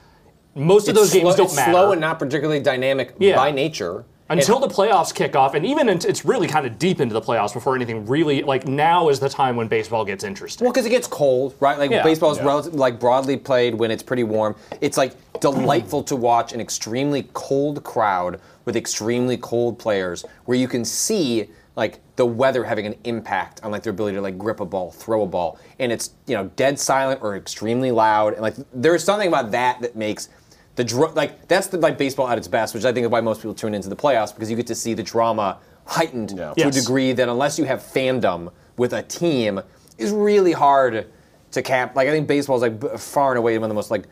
Most 0.56 0.88
of 0.88 0.96
those 0.96 1.12
slow, 1.12 1.22
games 1.22 1.36
don't 1.36 1.46
it's 1.46 1.56
matter 1.56 1.72
slow 1.72 1.92
and 1.92 2.02
not 2.02 2.18
particularly 2.18 2.60
dynamic 2.60 3.16
Yeah. 3.20 3.36
by 3.36 3.52
nature. 3.52 4.06
Until 4.40 4.60
the 4.60 4.68
playoffs 4.68 5.14
kick 5.14 5.36
off, 5.36 5.54
and 5.54 5.66
even 5.66 5.90
it's 5.90 6.26
really 6.26 6.48
kind 6.48 6.66
of 6.66 6.78
deep 6.80 7.00
into 7.00 7.14
the 7.14 7.22
playoffs 7.22 7.54
before 7.54 7.76
anything 7.76 8.06
really 8.06 8.42
like 8.44 8.68
now 8.68 9.10
is 9.10 9.20
the 9.20 9.30
time 9.30 9.56
when 9.56 9.68
baseball 9.68 10.04
gets 10.06 10.24
interesting. 10.24 10.66
Well, 10.66 10.74
because 10.74 10.86
it 10.86 10.90
gets 10.90 11.08
cold, 11.08 11.56
right? 11.60 11.78
Like 11.78 11.92
Yeah. 11.92 12.04
baseball 12.04 12.32
is 12.32 12.38
Yeah. 12.38 12.46
relative, 12.46 12.74
like 12.76 13.00
broadly 13.00 13.38
played 13.38 13.76
when 13.76 13.92
it's 13.92 14.04
pretty 14.04 14.24
warm. 14.24 14.56
It's 14.82 14.98
like 14.98 15.14
delightful 15.40 16.04
to 16.04 16.16
watch 16.16 16.54
an 16.54 16.62
extremely 16.62 17.28
cold 17.34 17.84
crowd 17.84 18.40
with 18.66 18.76
extremely 18.76 19.38
cold 19.38 19.78
players, 19.78 20.24
where 20.46 20.58
you 20.58 20.68
can 20.68 20.86
see 20.86 21.50
like 21.76 22.00
the 22.16 22.26
weather 22.26 22.64
having 22.64 22.86
an 22.86 22.94
impact 23.04 23.60
on 23.64 23.72
like 23.72 23.82
their 23.82 23.92
ability 23.92 24.16
to 24.16 24.22
like 24.22 24.38
grip 24.38 24.60
a 24.60 24.66
ball, 24.66 24.92
throw 24.92 25.24
a 25.24 25.26
ball, 25.26 25.58
and 25.80 25.92
it's 25.92 26.12
you 26.28 26.36
know 26.36 26.50
dead 26.56 26.80
silent 26.80 27.20
or 27.24 27.36
extremely 27.36 27.92
loud, 27.92 28.34
and 28.34 28.42
like 28.42 28.54
there's 28.74 29.04
something 29.04 29.28
about 29.28 29.52
that 29.52 29.82
that 29.82 29.96
makes 29.96 30.30
the 30.76 30.84
dr- 30.84 31.16
like 31.16 31.48
that's 31.48 31.68
the 31.68 31.78
like 31.78 31.98
baseball 31.98 32.28
at 32.28 32.38
its 32.38 32.48
best, 32.48 32.74
which 32.74 32.86
I 32.86 32.92
think 32.92 33.06
is 33.06 33.10
why 33.12 33.22
most 33.22 33.40
people 33.42 33.54
tune 33.54 33.74
into 33.74 33.90
the 33.90 33.96
playoffs 33.96 34.34
because 34.34 34.50
you 34.50 34.56
get 34.56 34.68
to 34.68 34.76
see 34.76 34.94
the 34.94 35.04
drama 35.04 35.60
heightened 35.86 36.30
to 36.30 36.54
Yes. 36.58 36.76
a 36.76 36.80
degree 36.82 37.12
that 37.14 37.30
unless 37.30 37.60
you 37.60 37.66
have 37.66 37.80
fandom 37.82 38.52
with 38.78 38.94
a 38.94 39.04
team 39.04 39.60
is 39.98 40.12
really 40.12 40.52
hard 40.54 41.08
to 41.52 41.62
cap. 41.62 41.96
Like 41.96 42.08
I 42.08 42.12
think 42.12 42.28
baseball 42.28 42.56
is 42.56 42.62
like 42.64 42.80
b- 42.80 42.88
far 42.98 43.32
and 43.32 43.38
away 43.38 43.58
one 43.58 43.66
of 43.66 43.70
the 43.70 43.76
most 43.76 43.92
like 43.92 44.06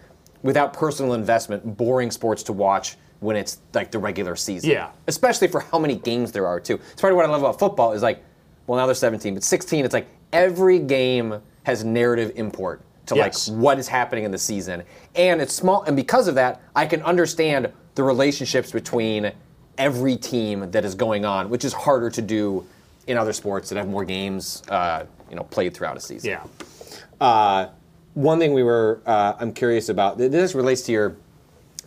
without 0.43 0.73
personal 0.73 1.13
investment 1.13 1.77
boring 1.77 2.11
sports 2.11 2.43
to 2.43 2.53
watch 2.53 2.97
when 3.21 3.35
it's 3.35 3.59
like 3.73 3.91
the 3.91 3.99
regular 3.99 4.35
season. 4.35 4.69
Yeah. 4.71 4.89
Especially 5.07 5.47
for 5.47 5.61
how 5.61 5.79
many 5.79 5.95
games 5.95 6.31
there 6.31 6.45
are 6.47 6.59
too. 6.59 6.79
It's 6.91 7.01
part 7.01 7.13
of 7.13 7.17
what 7.17 7.25
I 7.25 7.29
love 7.29 7.41
about 7.41 7.57
football 7.59 7.93
is 7.93 8.01
like, 8.03 8.23
well 8.67 8.77
now 8.77 8.85
there's 8.85 8.99
17, 8.99 9.33
but 9.35 9.43
16 9.43 9.85
it's 9.85 9.93
like 9.93 10.07
every 10.33 10.77
game 10.79 11.41
has 11.63 11.83
narrative 11.83 12.31
import 12.35 12.81
to 13.07 13.15
Yes. 13.15 13.49
like 13.49 13.57
what 13.57 13.79
is 13.79 13.87
happening 13.87 14.23
in 14.23 14.31
the 14.31 14.37
season. 14.37 14.83
And 15.15 15.41
it's 15.41 15.53
small 15.53 15.83
and 15.83 15.95
because 15.95 16.27
of 16.27 16.35
that, 16.35 16.61
I 16.75 16.85
can 16.85 17.01
understand 17.03 17.71
the 17.95 18.03
relationships 18.03 18.71
between 18.71 19.31
every 19.77 20.15
team 20.15 20.69
that 20.71 20.85
is 20.85 20.95
going 20.95 21.25
on, 21.25 21.49
which 21.49 21.65
is 21.65 21.73
harder 21.73 22.09
to 22.11 22.21
do 22.21 22.65
in 23.07 23.17
other 23.17 23.33
sports 23.33 23.69
that 23.69 23.77
have 23.77 23.87
more 23.87 24.05
games 24.05 24.63
uh, 24.69 25.05
you 25.29 25.35
know, 25.35 25.43
played 25.43 25.73
throughout 25.73 25.97
a 25.97 25.99
season. 25.99 26.29
yeah. 26.29 27.67
One 28.13 28.39
thing 28.39 28.53
we 28.53 28.63
were, 28.63 28.99
uh, 29.05 29.33
I'm 29.39 29.53
curious 29.53 29.87
about, 29.87 30.17
this 30.17 30.53
relates 30.53 30.81
to 30.83 30.91
your 30.91 31.15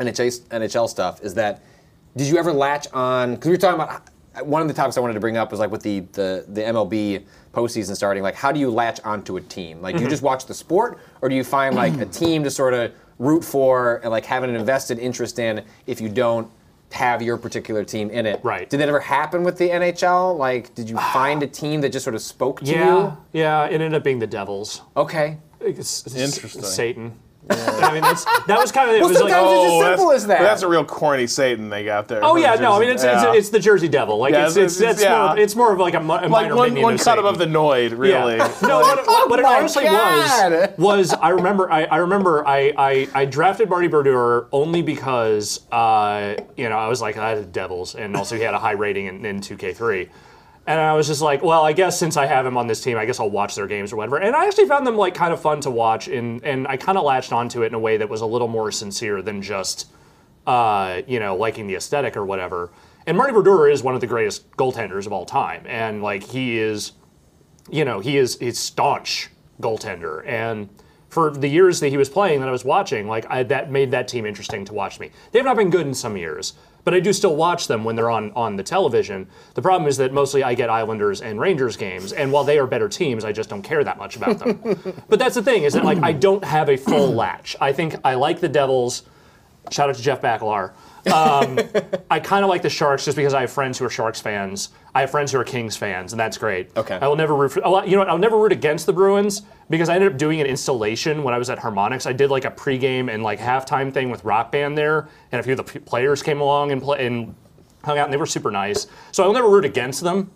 NHL, 0.01 0.41
NHL 0.49 0.89
stuff, 0.89 1.23
is 1.23 1.35
that 1.35 1.63
did 2.17 2.27
you 2.29 2.39
ever 2.39 2.51
latch 2.53 2.87
on, 2.95 3.35
because 3.35 3.49
we 3.49 3.53
were 3.53 3.59
talking 3.59 3.81
about, 3.81 4.47
one 4.47 4.63
of 4.63 4.69
the 4.69 4.75
topics 4.75 4.97
I 4.97 5.01
wanted 5.01 5.15
to 5.15 5.21
bring 5.21 5.37
up 5.37 5.51
was 5.51 5.61
like 5.61 5.71
with 5.71 5.83
the, 5.83 6.01
the, 6.13 6.45
the 6.49 6.63
MLB 6.63 7.25
postseason 7.55 7.95
starting, 7.95 8.23
like 8.23 8.35
how 8.35 8.51
do 8.53 8.61
you 8.61 8.71
latch 8.71 9.01
onto 9.05 9.37
a 9.37 9.41
team? 9.41 9.81
Like 9.81 9.95
do 9.95 10.01
you 10.01 10.07
mm-hmm. 10.07 10.11
just 10.11 10.23
watch 10.23 10.47
the 10.47 10.55
sport, 10.55 10.99
or 11.23 11.29
do 11.29 11.35
you 11.35 11.45
find 11.45 11.75
like 11.75 11.97
a 11.99 12.07
team 12.07 12.45
to 12.45 12.51
sort 12.51 12.75
of 12.75 12.93
root 13.19 13.45
for 13.45 14.01
and 14.03 14.11
like 14.11 14.25
have 14.27 14.43
an 14.43 14.55
invested 14.55 14.99
interest 14.99 15.39
in 15.39 15.65
if 15.87 16.01
you 16.01 16.09
don't 16.09 16.51
have 16.95 17.21
your 17.21 17.37
particular 17.37 17.85
team 17.85 18.09
in 18.11 18.25
it. 18.25 18.41
Right. 18.45 18.71
Did 18.71 18.79
that 18.79 18.89
ever 18.89 19.01
happen 19.01 19.43
with 19.43 19.59
the 19.59 19.69
NHL? 19.69 20.39
Like, 20.39 20.75
did 20.75 20.89
you 20.89 20.97
find 20.97 21.43
a 21.43 21.47
team 21.61 21.81
that 21.81 21.91
just 21.91 22.05
sort 22.05 22.15
of 22.15 22.23
spoke 22.23 22.61
to 22.61 22.67
you 22.67 22.75
Yeah, 22.75 23.17
yeah. 23.33 23.65
It 23.67 23.75
ended 23.75 23.95
up 23.95 24.05
being 24.05 24.21
the 24.21 24.27
Devils. 24.27 24.79
you? 24.79 25.03
Okay. 25.03 25.39
It's, 25.61 26.07
it's 26.07 26.15
Interesting. 26.15 26.63
Satan. 26.63 27.19
I 27.51 27.93
mean, 27.93 28.03
that's, 28.03 28.25
that 28.47 28.59
was 28.59 28.73
kind 28.73 28.89
of 28.89 28.97
it. 28.97 29.01
Well, 29.01 29.11
was 29.11 29.21
like, 29.21 29.31
sometimes 29.31 29.53
it's 29.53 29.73
oh, 29.73 29.83
as 29.83 29.87
simple 29.99 30.09
that's, 30.09 30.23
as 30.23 30.27
that. 30.29 30.39
but 30.39 30.45
that's 30.45 30.63
a 30.63 30.69
real 30.69 30.85
corny 30.85 31.27
Satan 31.27 31.69
they 31.69 31.85
got 31.85 32.09
there. 32.09 32.25
oh 32.25 32.35
for 32.35 32.41
the 32.41 32.41
yeah, 32.41 32.55
no. 32.55 32.73
I 32.73 32.81
mean, 32.81 32.89
it's, 32.89 33.03
Jersey- 33.03 33.15
it's, 33.17 33.23
yeah. 33.25 33.35
it's 33.35 33.49
the 33.51 33.61
Jersey 33.61 33.89
Devil. 33.89 34.17
Like 34.19 34.33
Yeah, 34.33 34.47
it's 34.47 34.57
it's- 34.57 34.73
it's, 34.73 34.81
it's, 34.81 35.01
it's- 35.03 35.19
more, 35.19 35.37
yeah. 35.37 35.43
it's 35.43 35.57
more 35.57 35.73
of 35.73 35.79
like 35.79 35.95
a, 35.95 36.01
mi- 36.01 36.07
a 36.07 36.11
like 36.21 36.31
minor 36.31 36.57
one, 36.57 36.69
minion 36.71 36.83
one 36.83 36.95
of 36.95 37.01
cut 37.01 37.05
Satan. 37.05 37.19
above 37.21 37.39
the 37.39 37.45
Noid, 37.47 37.97
really. 37.99 38.37
Yeah. 38.37 38.55
No, 38.63 38.81
what, 38.81 39.07
what, 39.07 39.31
what 39.31 39.39
it 39.39 39.45
Oh 39.47 39.49
my 39.51 39.59
honestly 39.59 39.85
God. 39.85 40.75
was 40.79 40.79
was 40.79 41.13
I 41.13 41.29
remember 41.31 41.71
I, 41.71 41.85
I 41.85 41.97
remember 41.99 42.47
I, 42.47 42.73
I, 42.79 43.09
I 43.15 43.25
drafted 43.27 43.69
Marty 43.69 43.89
Brodeur 43.89 44.47
only 44.51 44.81
because 44.83 45.61
uh, 45.71 46.37
you 46.57 46.69
know 46.69 46.77
I 46.79 46.89
was 46.89 47.03
like 47.03 47.17
I 47.19 47.31
had 47.31 47.39
the 47.39 47.45
Devils 47.47 47.95
and 47.95 48.17
also 48.17 48.37
he 48.37 48.43
had 48.43 48.55
a 48.55 48.59
high 48.59 48.73
rating 48.73 49.07
in, 49.07 49.25
in 49.27 49.41
2K3. 49.41 50.09
And 50.67 50.81
I 50.81 50.95
was 50.95 51.07
just 51.07 51.21
like, 51.21 51.43
well, 51.43 51.63
I 51.63 51.73
guess 51.73 51.99
since 51.99 52.17
I 52.17 52.27
have 52.27 52.47
him 52.47 52.57
on 52.57 52.67
this 52.67 52.83
team, 52.83 52.97
I 52.97 53.05
guess 53.05 53.21
I'll 53.21 53.31
watch 53.31 53.55
their 53.55 53.67
games 53.67 53.93
or 53.93 53.97
whatever. 53.97 54.17
And 54.17 54.35
I 54.35 54.47
actually 54.47 54.67
found 54.67 54.87
them 54.87 54.97
like 54.97 55.15
kind 55.15 55.33
of 55.33 55.41
fun 55.41 55.61
to 55.61 55.71
watch, 55.71 56.09
and 56.09 56.43
and 56.43 56.67
I 56.67 56.77
kind 56.77 56.97
of 56.97 57.05
latched 57.05 57.33
onto 57.33 57.63
it 57.63 57.67
in 57.67 57.75
a 57.75 57.79
way 57.79 57.97
that 57.99 58.09
was 58.09 58.23
a 58.23 58.27
little 58.27 58.49
more 58.49 58.73
sincere 58.73 59.21
than 59.21 59.43
just, 59.43 59.91
uh, 60.47 61.03
you 61.07 61.21
know, 61.21 61.37
liking 61.37 61.67
the 61.67 61.75
aesthetic 61.75 62.17
or 62.17 62.25
whatever. 62.25 62.71
And 63.07 63.17
Marty 63.17 63.33
Brodeur 63.33 63.69
is 63.69 63.83
one 63.83 63.95
of 63.95 64.01
the 64.01 64.07
greatest 64.07 64.51
goaltenders 64.53 65.05
of 65.07 65.13
all 65.13 65.27
time, 65.27 65.65
and 65.67 66.03
like 66.03 66.23
he 66.23 66.59
is 66.59 66.93
you 67.71 67.85
know, 67.85 68.01
he 68.01 68.17
is 68.17 68.39
he's 68.39 68.59
staunch 68.59 69.31
goaltender. 69.61 70.27
And 70.27 70.69
for 71.09 71.31
the 71.31 71.49
years 71.49 71.81
that 71.81 71.89
he 71.89 71.97
was 71.97 72.09
playing 72.09 72.41
that 72.41 72.49
I 72.49 72.53
was 72.53 72.65
watching, 72.65 73.07
like 73.07 73.27
I, 73.31 73.43
that 73.45 73.71
made 73.71 73.91
that 73.93 74.09
team 74.09 74.27
interesting 74.27 74.65
to 74.67 74.75
watch 74.75 74.99
me. 75.01 75.11
They 75.33 75.39
have 75.39 75.47
not 75.47 75.57
been 75.57 75.71
good 75.71 75.87
in 75.87 75.95
some 75.95 76.17
years, 76.17 76.55
but 76.85 76.95
I 76.95 77.01
do 77.01 77.13
still 77.13 77.35
watch 77.35 77.67
them 77.67 77.83
when 77.83 77.97
they're 77.97 78.11
on 78.11 78.31
on 78.33 78.57
the 78.57 78.63
television. 78.63 79.27
The 79.55 79.63
problem 79.63 79.89
is 79.89 79.97
that 79.97 80.13
mostly 80.13 80.43
I 80.43 80.55
get 80.55 80.71
Islanders 80.71 81.21
and 81.21 81.41
Rangers 81.41 81.77
games, 81.77 82.13
and 82.13 82.31
while 82.31 82.45
they 82.45 82.59
are 82.59 82.67
better 82.67 82.89
teams, 82.89 83.25
I 83.25 83.33
just 83.33 83.49
don't 83.49 83.63
care 83.63 83.83
that 83.83 83.99
much 83.99 84.17
about 84.17 84.39
them. 84.39 84.61
but 85.09 85.19
that's 85.19 85.35
the 85.35 85.43
thing 85.43 85.65
is 85.65 85.73
that 85.73 85.85
like 85.85 85.99
I 86.03 86.13
don't 86.13 86.45
have 86.45 86.69
a 86.69 86.77
full 86.77 87.13
latch. 87.13 87.57
I 87.61 87.73
think 87.73 87.97
I 88.05 88.15
like 88.15 88.41
the 88.41 88.49
Devils. 88.49 89.03
Shout 89.71 89.89
out 89.89 89.97
to 89.97 90.03
Jeff 90.03 90.21
Bakalar. 90.21 90.73
Um, 91.13 91.59
I 92.11 92.21
kind 92.21 92.45
of 92.45 92.49
like 92.49 92.63
the 92.63 92.71
Sharks 92.71 93.05
just 93.05 93.17
because 93.17 93.35
I 93.35 93.43
have 93.43 93.53
friends 93.53 93.79
who 93.79 93.85
are 93.85 93.91
Sharks 93.91 94.21
fans. 94.21 94.71
I 94.95 95.01
have 95.01 95.11
friends 95.11 95.33
who 95.33 95.39
are 95.39 95.45
Kings 95.45 95.77
fans, 95.77 96.13
and 96.13 96.21
that's 96.21 96.39
great. 96.39 96.77
Okay. 96.77 96.99
I 97.01 97.07
will 97.09 97.17
never 97.17 97.35
root 97.35 97.53
for. 97.53 97.61
You 97.61 97.93
know 97.93 97.99
what? 97.99 98.09
I'll 98.09 98.19
never 98.19 98.39
root 98.39 98.53
against 98.53 98.87
the 98.87 98.93
Bruins 98.93 99.43
because 99.69 99.89
I 99.89 99.97
ended 99.97 100.13
up 100.13 100.19
doing 100.19 100.41
an 100.41 100.47
installation 100.47 101.23
when 101.23 101.35
I 101.35 101.39
was 101.39 101.51
at 101.51 101.59
Harmonix. 101.59 102.07
I 102.07 102.13
did 102.13 102.31
like 102.31 102.45
a 102.45 102.51
pregame 102.51 103.13
and 103.13 103.23
like 103.23 103.39
halftime 103.39 103.93
thing 103.93 104.11
with 104.11 104.25
Rock 104.25 104.53
Band 104.53 104.79
there, 104.79 105.09
and 105.33 105.41
a 105.41 105.43
few 105.43 105.53
of 105.53 105.59
the 105.59 105.65
p- 105.65 105.79
players 105.81 106.23
came 106.23 106.41
along 106.41 106.73
and 106.73 106.81
play 106.81 107.07
and 107.07 107.35
hung 107.85 107.99
out, 107.99 108.05
and 108.05 108.13
they 108.13 108.17
were 108.19 108.27
super 108.27 108.51
nice. 108.51 108.87
So 109.13 109.25
I'll 109.25 109.33
never 109.33 109.49
root 109.49 109.65
against 109.65 110.03
them, 110.03 110.31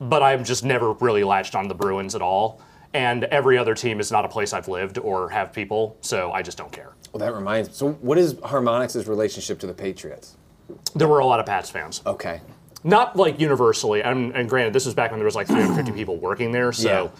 but 0.00 0.22
I've 0.22 0.44
just 0.44 0.64
never 0.64 0.92
really 0.94 1.22
latched 1.24 1.54
on 1.54 1.68
the 1.68 1.74
Bruins 1.74 2.14
at 2.14 2.22
all. 2.22 2.60
And 2.94 3.24
every 3.24 3.58
other 3.58 3.74
team 3.74 4.00
is 4.00 4.10
not 4.10 4.24
a 4.24 4.28
place 4.28 4.52
I've 4.54 4.66
lived 4.66 4.98
or 4.98 5.28
have 5.28 5.52
people, 5.52 5.98
so 6.00 6.32
I 6.32 6.40
just 6.42 6.56
don't 6.56 6.72
care. 6.72 6.94
Well, 7.12 7.20
that 7.20 7.34
reminds 7.34 7.68
me. 7.68 7.74
So, 7.74 7.92
what 7.92 8.18
is 8.18 8.34
Harmonix's 8.34 9.06
relationship 9.08 9.58
to 9.60 9.66
the 9.66 9.74
Patriots? 9.74 10.36
There 10.94 11.08
were 11.08 11.18
a 11.20 11.26
lot 11.26 11.40
of 11.40 11.46
Pats 11.46 11.70
fans. 11.70 12.02
Okay. 12.04 12.40
not 12.84 13.16
like 13.16 13.40
universally. 13.40 14.02
And, 14.02 14.34
and 14.36 14.48
granted, 14.48 14.72
this 14.72 14.84
was 14.86 14.94
back 14.94 15.10
when 15.10 15.18
there 15.18 15.24
was 15.24 15.34
like 15.34 15.46
350 15.46 15.92
people 15.98 16.16
working 16.18 16.52
there, 16.52 16.72
so 16.72 17.10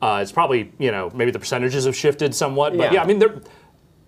uh, 0.00 0.20
it's 0.22 0.32
probably 0.32 0.72
you 0.78 0.90
know 0.92 1.10
maybe 1.14 1.30
the 1.30 1.38
percentages 1.38 1.84
have 1.84 1.96
shifted 1.96 2.34
somewhat. 2.34 2.76
But 2.76 2.84
Yeah. 2.84 2.92
yeah, 2.94 3.02
I 3.02 3.06
mean 3.06 3.18
they're. 3.18 3.40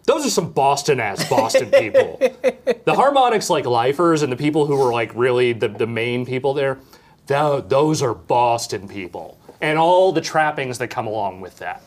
Those 0.06 0.26
are 0.26 0.30
some 0.30 0.52
Boston 0.52 1.00
ass 1.00 1.26
Boston 1.30 1.70
people. 1.70 2.18
The 2.20 2.92
Harmonix 2.92 3.48
like 3.48 3.64
lifers 3.64 4.20
and 4.22 4.30
the 4.30 4.36
people 4.36 4.66
who 4.66 4.76
were 4.76 4.92
like 4.92 5.10
really 5.14 5.54
the, 5.54 5.68
the 5.68 5.86
main 5.86 6.26
people 6.26 6.52
there, 6.52 6.78
tho- 7.26 7.62
those 7.62 8.02
are 8.02 8.12
Boston 8.14 8.86
people. 8.86 9.38
And 9.62 9.78
all 9.78 10.12
the 10.12 10.20
trappings 10.20 10.76
that 10.78 10.88
come 10.88 11.06
along 11.06 11.40
with 11.40 11.56
that. 11.60 11.80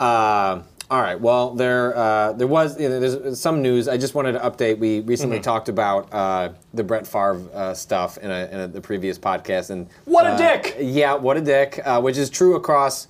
Uh, 0.00 0.62
all 0.90 1.00
right. 1.00 1.18
Well, 1.18 1.54
there 1.54 1.96
uh, 1.96 2.32
there 2.32 2.46
was 2.46 2.78
you 2.80 2.88
know, 2.88 3.00
there's 3.00 3.40
some 3.40 3.62
news. 3.62 3.88
I 3.88 3.96
just 3.96 4.14
wanted 4.14 4.32
to 4.32 4.38
update. 4.40 4.78
We 4.78 5.00
recently 5.00 5.36
Mm-hmm. 5.38 5.42
talked 5.44 5.68
about 5.68 6.12
uh, 6.12 6.50
the 6.74 6.84
Brett 6.84 7.06
Favre 7.06 7.40
uh, 7.54 7.74
stuff 7.74 8.18
in, 8.18 8.30
a, 8.30 8.48
in 8.52 8.60
a, 8.60 8.68
the 8.68 8.80
previous 8.80 9.18
podcast, 9.18 9.70
and 9.70 9.88
What 10.04 10.26
a 10.26 10.30
uh, 10.30 10.36
dick! 10.36 10.76
Yeah, 10.80 11.14
what 11.14 11.36
a 11.36 11.40
dick. 11.40 11.80
Uh, 11.84 12.00
which 12.00 12.16
is 12.18 12.28
true 12.30 12.54
across, 12.56 13.08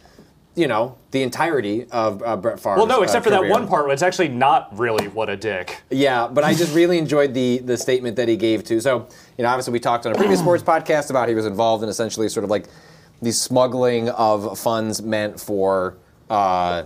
you 0.55 0.69
know, 0.69 0.97
the 1.11 1.23
entirety 1.23 1.87
of 1.91 2.23
uh, 2.23 2.37
Brett 2.37 2.61
Favre. 2.61 2.77
Well, 2.77 2.87
no, 2.87 3.03
except 3.03 3.25
for 3.25 3.31
that 3.31 3.49
one 3.49 3.67
part, 3.67 3.91
it's 3.91 4.03
actually 4.03 4.29
not 4.29 4.77
really 4.79 5.09
what 5.09 5.29
a 5.29 5.37
dick. 5.37 5.83
Yeah, 5.91 6.29
but 6.29 6.45
I 6.45 6.55
just 6.55 6.75
really 6.75 6.97
enjoyed 6.99 7.35
the 7.35 7.59
the 7.59 7.77
statement 7.77 8.15
that 8.17 8.29
he 8.29 8.37
gave 8.37 8.63
to. 8.65 8.81
So, 8.81 9.09
you 9.37 9.43
know, 9.43 9.49
obviously 9.51 9.73
we 9.73 9.81
talked 9.81 10.07
on 10.07 10.13
a 10.13 10.15
previous 10.15 10.39
sports 10.45 10.63
podcast 10.63 11.11
about 11.11 11.29
he 11.29 11.35
was 11.35 11.47
involved 11.47 11.83
in 11.83 11.89
essentially 11.89 12.29
sort 12.29 12.45
of 12.45 12.51
like 12.51 12.67
the 13.21 13.33
smuggling 13.33 14.09
of 14.11 14.59
funds 14.59 15.03
meant 15.03 15.41
for 15.41 15.97
uh, 16.31 16.85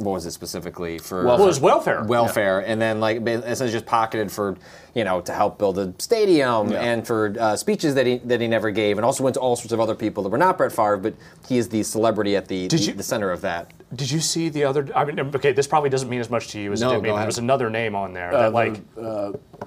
what 0.00 0.12
was 0.12 0.26
it 0.26 0.30
specifically 0.32 0.98
for 0.98 1.24
Well, 1.24 1.42
it 1.42 1.46
was 1.46 1.60
welfare. 1.60 2.02
welfare, 2.04 2.60
and 2.60 2.80
then 2.80 3.00
like 3.00 3.24
ba- 3.24 3.42
essentially 3.44 3.70
just 3.70 3.86
pocketed 3.86 4.30
for 4.32 4.56
you 4.94 5.04
know 5.04 5.20
to 5.20 5.32
help 5.32 5.58
build 5.58 5.78
a 5.78 5.92
stadium 5.98 6.72
and 6.72 7.06
for 7.06 7.34
uh, 7.38 7.56
speeches 7.56 7.94
that 7.94 8.06
he 8.06 8.18
that 8.18 8.40
he 8.40 8.48
never 8.48 8.70
gave, 8.70 8.98
and 8.98 9.04
also 9.04 9.22
went 9.24 9.34
to 9.34 9.40
all 9.40 9.56
sorts 9.56 9.72
of 9.72 9.80
other 9.80 9.94
people 9.94 10.22
that 10.22 10.28
were 10.30 10.38
not 10.38 10.56
Brett 10.58 10.72
Favre, 10.72 10.96
but 10.96 11.14
he 11.48 11.58
is 11.58 11.68
the 11.68 11.82
celebrity 11.82 12.36
at 12.36 12.48
the 12.48 12.68
the, 12.68 12.76
you- 12.76 12.92
the 12.94 13.02
center 13.02 13.30
of 13.30 13.40
that. 13.42 13.72
Did 13.94 14.10
you 14.10 14.20
see 14.20 14.48
the 14.50 14.64
other? 14.64 14.86
I 14.94 15.04
mean, 15.06 15.18
okay, 15.34 15.52
this 15.52 15.66
probably 15.66 15.88
doesn't 15.90 16.08
mean 16.10 16.20
as 16.20 16.28
much 16.30 16.48
to 16.48 16.60
you 16.60 16.72
as 16.72 16.80
No, 16.82 16.90
it 16.90 16.94
did 16.96 17.04
go 17.04 17.12
me. 17.14 17.16
There 17.18 17.26
was 17.26 17.38
another 17.38 17.70
name 17.70 17.94
on 17.94 18.12
there 18.12 18.32
Uh, 18.34 18.50
that, 18.50 18.52
like, 18.52 18.80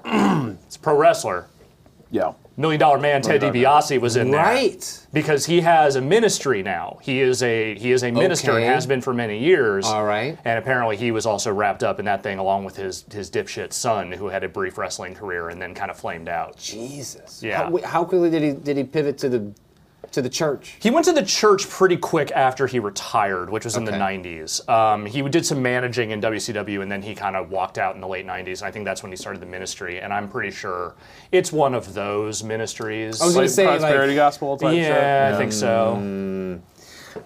it's 0.04 0.76
a 0.76 0.78
pro 0.80 0.96
wrestler, 0.96 1.46
Yeah. 2.10 2.32
Million 2.56 2.78
Dollar 2.80 2.98
Man 2.98 3.22
Ted 3.22 3.40
DiBiase 3.40 4.00
was 4.00 4.16
in 4.16 4.30
there, 4.30 4.40
Right. 4.42 5.06
Because 5.12 5.46
he 5.46 5.60
has 5.62 5.96
a 5.96 6.00
ministry 6.00 6.62
now. 6.62 6.98
He 7.02 7.20
is 7.20 7.42
a 7.42 7.74
he 7.76 7.92
is 7.92 8.02
a 8.02 8.10
minister 8.10 8.52
Okay. 8.52 8.64
and 8.66 8.74
has 8.74 8.86
been 8.86 9.00
for 9.00 9.14
many 9.14 9.38
years. 9.38 9.86
All 9.86 10.04
right. 10.04 10.38
And 10.44 10.58
apparently 10.58 10.96
he 10.96 11.10
was 11.10 11.24
also 11.26 11.52
wrapped 11.52 11.82
up 11.82 11.98
in 11.98 12.04
that 12.04 12.22
thing 12.22 12.38
along 12.38 12.64
with 12.64 12.76
his 12.76 13.04
his 13.12 13.30
dipshit 13.30 13.72
son, 13.72 14.12
who 14.12 14.28
had 14.28 14.44
a 14.44 14.48
brief 14.48 14.76
wrestling 14.76 15.14
career 15.14 15.48
and 15.48 15.60
then 15.60 15.74
kind 15.74 15.90
of 15.90 15.96
flamed 15.98 16.28
out. 16.28 16.56
Jesus. 16.58 17.42
Yeah. 17.42 17.64
How, 17.64 17.70
wait, 17.70 17.84
how 17.84 18.04
quickly 18.04 18.30
did 18.30 18.42
he 18.42 18.52
did 18.52 18.76
he 18.76 18.84
pivot 18.84 19.16
to 19.18 19.28
the 19.28 19.52
to 20.12 20.22
the 20.22 20.28
church? 20.28 20.76
He 20.80 20.90
went 20.90 21.04
to 21.06 21.12
the 21.12 21.22
church 21.24 21.68
pretty 21.68 21.96
quick 21.96 22.30
after 22.32 22.66
he 22.66 22.78
retired, 22.78 23.50
which 23.50 23.64
was 23.64 23.76
in 23.76 23.84
the 23.84 23.92
Okay. 23.92 24.00
90s. 24.00 24.68
Um, 24.68 25.06
he 25.06 25.22
did 25.22 25.44
some 25.44 25.60
managing 25.62 26.10
in 26.10 26.20
WCW, 26.20 26.82
and 26.82 26.90
then 26.90 27.02
he 27.02 27.14
kind 27.14 27.36
of 27.36 27.50
walked 27.50 27.78
out 27.78 27.94
in 27.94 28.00
the 28.00 28.06
late 28.08 28.26
90s. 28.26 28.60
And 28.60 28.68
I 28.68 28.70
think 28.70 28.84
that's 28.84 29.02
when 29.02 29.10
he 29.12 29.16
started 29.16 29.40
the 29.42 29.46
ministry. 29.46 30.00
And 30.00 30.12
I'm 30.12 30.28
pretty 30.28 30.50
sure 30.50 30.94
it's 31.32 31.52
one 31.52 31.74
of 31.74 31.94
those 31.94 32.42
ministries. 32.44 33.20
I 33.20 33.24
was 33.24 33.34
gonna 33.34 33.44
Like 33.46 33.50
say, 33.50 33.66
like- 33.66 33.80
prosperity 33.80 34.14
gospel 34.14 34.56
type 34.56 34.70
shit. 34.72 34.82
yeah, 34.84 35.32
I 35.34 35.38
think 35.38 35.52
so. 35.52 36.60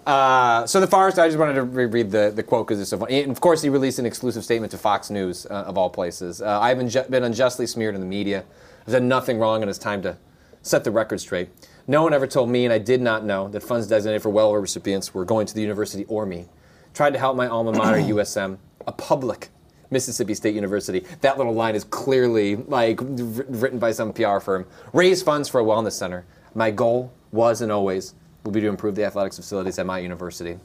Uh, 0.05 0.67
so 0.67 0.81
the 0.81 0.87
Forest, 0.87 1.19
I 1.19 1.29
just 1.29 1.39
wanted 1.39 1.55
to 1.55 1.63
reread 1.63 2.11
the, 2.11 2.33
the 2.35 2.43
quote 2.43 2.67
because 2.67 2.81
it's 2.81 2.91
so 2.91 2.99
funny. 2.99 3.23
And 3.23 3.31
of 3.31 3.41
course, 3.41 3.63
he 3.63 3.69
released 3.69 3.99
an 3.99 4.07
exclusive 4.07 4.43
statement 4.45 4.71
to 4.73 4.79
Fox 4.79 5.11
News, 5.11 5.47
uh, 5.47 5.55
of 5.65 5.79
all 5.79 5.91
places. 5.91 6.43
Uh, 6.43 6.59
I've 6.61 6.77
been, 6.79 6.89
ju- 6.89 7.05
been 7.09 7.23
unjustly 7.25 7.67
smeared 7.67 7.95
in 7.95 8.01
the 8.01 8.07
media. 8.07 8.45
I've 8.87 8.93
done 8.93 9.07
nothing 9.09 9.39
wrong, 9.39 9.63
and 9.63 9.71
it's 9.71 9.79
time 9.79 10.03
to 10.03 10.17
set 10.63 10.83
the 10.85 10.91
record 10.91 11.21
straight. 11.21 11.49
No 11.89 12.03
one 12.03 12.13
ever 12.13 12.27
told 12.27 12.51
me, 12.51 12.65
and 12.65 12.73
I 12.73 12.79
did 12.79 13.01
not 13.01 13.25
know, 13.25 13.47
that 13.49 13.63
funds 13.63 13.87
designated 13.87 14.23
for 14.23 14.31
welfare 14.31 14.61
recipients 14.61 15.15
were 15.15 15.25
going 15.25 15.47
to 15.47 15.55
the 15.55 15.61
university 15.61 16.05
or 16.07 16.27
me. 16.27 16.47
Tried 16.95 17.13
to 17.13 17.19
help 17.19 17.37
my 17.37 17.47
alma 17.47 17.73
mater, 17.73 17.99
USM, 18.15 18.59
a 18.87 18.93
public 18.93 19.51
Mississippi 19.91 20.35
State 20.35 20.57
University. 20.57 21.05
That 21.21 21.39
little 21.39 21.53
line 21.55 21.77
is 21.77 21.85
clearly 21.85 22.57
like 22.57 23.01
wr- 23.01 23.43
written 23.49 23.79
by 23.79 23.93
some 23.93 24.13
PR 24.13 24.41
firm. 24.41 24.67
Raise 24.93 25.23
funds 25.23 25.49
for 25.49 25.61
a 25.61 25.65
wellness 25.65 25.93
center. 25.93 26.27
My 26.55 26.73
goal 26.73 27.13
was 27.31 27.61
and 27.61 27.71
always 27.71 28.15
will 28.43 28.53
be 28.53 28.61
to 28.61 28.69
improve 28.69 28.97
the 28.97 29.05
athletics 29.05 29.37
facilities 29.37 29.79
at 29.79 29.87
my 29.87 29.99
university. 30.01 30.59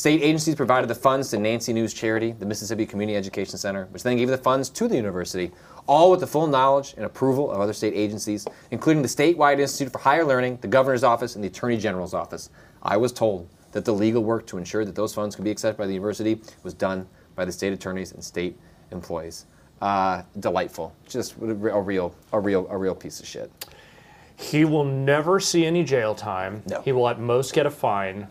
State 0.00 0.22
agencies 0.22 0.54
provided 0.54 0.88
the 0.88 0.94
funds 0.94 1.28
to 1.28 1.38
Nancy 1.38 1.74
New's 1.74 1.92
Charity, 1.92 2.32
the 2.32 2.46
Mississippi 2.46 2.86
Community 2.86 3.18
Education 3.18 3.58
Center, 3.58 3.84
which 3.90 4.02
then 4.02 4.16
gave 4.16 4.28
the 4.28 4.38
funds 4.38 4.70
to 4.70 4.88
the 4.88 4.96
university, 4.96 5.50
all 5.86 6.10
with 6.10 6.20
the 6.20 6.26
full 6.26 6.46
knowledge 6.46 6.94
and 6.96 7.04
approval 7.04 7.50
of 7.50 7.60
other 7.60 7.74
state 7.74 7.92
agencies, 7.94 8.46
including 8.70 9.02
the 9.02 9.08
Statewide 9.08 9.58
Institute 9.58 9.92
for 9.92 9.98
Higher 9.98 10.24
Learning, 10.24 10.56
the 10.62 10.68
Governor's 10.68 11.04
Office, 11.04 11.34
and 11.34 11.44
the 11.44 11.48
Attorney 11.48 11.76
General's 11.76 12.14
Office. 12.14 12.48
I 12.82 12.96
was 12.96 13.12
told 13.12 13.46
that 13.72 13.84
the 13.84 13.92
legal 13.92 14.24
work 14.24 14.46
to 14.46 14.56
ensure 14.56 14.86
that 14.86 14.94
those 14.94 15.12
funds 15.12 15.36
could 15.36 15.44
be 15.44 15.50
accepted 15.50 15.76
by 15.76 15.86
the 15.86 15.92
university 15.92 16.40
was 16.62 16.72
done 16.72 17.06
by 17.34 17.44
the 17.44 17.52
state 17.52 17.74
attorneys 17.74 18.12
and 18.12 18.24
state 18.24 18.58
employees. 18.92 19.44
Uh, 19.82 20.22
delightful, 20.38 20.94
just 21.06 21.34
a 21.42 21.54
real, 21.54 22.14
a 22.32 22.40
real, 22.40 22.66
a 22.70 22.78
real 22.78 22.94
piece 22.94 23.20
of 23.20 23.26
shit. 23.26 23.52
He 24.34 24.64
will 24.64 24.84
never 24.84 25.40
see 25.40 25.66
any 25.66 25.84
jail 25.84 26.14
time. 26.14 26.62
No. 26.64 26.80
He 26.80 26.92
will 26.92 27.06
at 27.06 27.20
most 27.20 27.52
get 27.52 27.66
a 27.66 27.70
fine. 27.70 28.28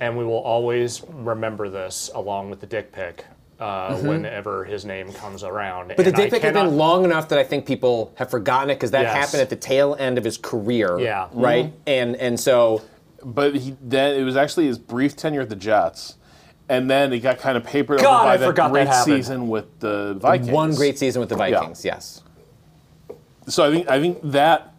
And 0.00 0.16
we 0.16 0.24
will 0.24 0.38
always 0.38 1.02
remember 1.08 1.68
this 1.68 2.10
along 2.14 2.50
with 2.50 2.60
the 2.60 2.66
dick 2.66 2.90
pic 2.90 3.26
uh, 3.60 3.94
whenever 3.98 4.64
his 4.64 4.86
name 4.86 5.12
comes 5.12 5.44
around. 5.44 5.88
Mm-hmm. 5.88 5.96
But 5.96 6.04
the 6.06 6.12
dick 6.12 6.30
pic 6.30 6.42
has 6.42 6.54
been 6.54 6.76
long 6.78 7.04
enough 7.04 7.28
that 7.28 7.38
I 7.38 7.44
think 7.44 7.66
people 7.66 8.12
have 8.16 8.30
forgotten 8.30 8.70
it 8.70 8.76
because 8.76 8.92
that 8.92 9.02
Yes. 9.02 9.14
happened 9.14 9.42
at 9.42 9.50
the 9.50 9.56
tail 9.56 9.94
end 9.98 10.16
of 10.16 10.24
his 10.24 10.38
career. 10.38 10.98
Yeah. 10.98 11.28
Right. 11.32 11.72
And 11.86 12.16
and 12.16 12.40
so 12.40 12.80
But 13.22 13.54
he 13.56 13.76
then 13.82 14.16
it 14.18 14.24
was 14.24 14.36
actually 14.36 14.66
his 14.66 14.78
brief 14.78 15.14
tenure 15.16 15.42
at 15.42 15.50
the 15.50 15.56
Jets, 15.56 16.16
and 16.70 16.90
then 16.90 17.12
it 17.12 17.18
got 17.20 17.36
kind 17.38 17.58
of 17.58 17.64
papered 17.64 18.00
God, 18.00 18.14
over 18.14 18.24
by 18.24 18.32
I 18.32 18.36
that 18.38 18.46
forgot 18.46 18.72
that 18.72 18.86
great 18.86 18.94
season 19.04 19.48
with 19.48 19.80
the 19.80 20.14
Vikings. 20.14 20.50
One 20.50 20.74
great 20.74 20.98
season 20.98 21.20
with 21.20 21.28
the 21.28 21.36
Vikings, 21.36 21.84
yes. 21.84 22.22
So 23.46 23.68
I 23.68 23.70
think 23.70 23.90
I 23.90 24.00
think 24.00 24.18
that 24.22 24.72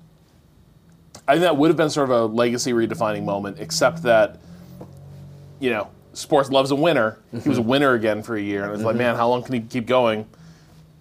I 1.27 1.33
think 1.33 1.43
that 1.43 1.55
would 1.57 1.67
have 1.67 1.77
been 1.77 1.91
sort 1.91 2.09
of 2.09 2.19
a 2.19 2.25
legacy 2.33 2.73
redefining 2.73 3.23
moment, 3.23 3.57
except 3.59 4.01
that 4.03 4.39
you 5.61 5.69
know 5.69 5.89
sports 6.13 6.49
loves 6.49 6.71
a 6.71 6.75
winner. 6.75 7.19
He 7.31 7.47
was 7.47 7.57
a 7.57 7.61
mhm. 7.61 7.65
winner 7.65 7.93
again 7.93 8.21
for 8.21 8.35
a 8.35 8.41
year, 8.41 8.65
and 8.65 8.73
it's 8.73 8.83
like, 8.83 8.95
mhm. 8.95 8.99
man, 8.99 9.15
how 9.15 9.29
long 9.29 9.43
can 9.43 9.53
he 9.53 9.61
keep 9.61 9.85
going? 9.85 10.27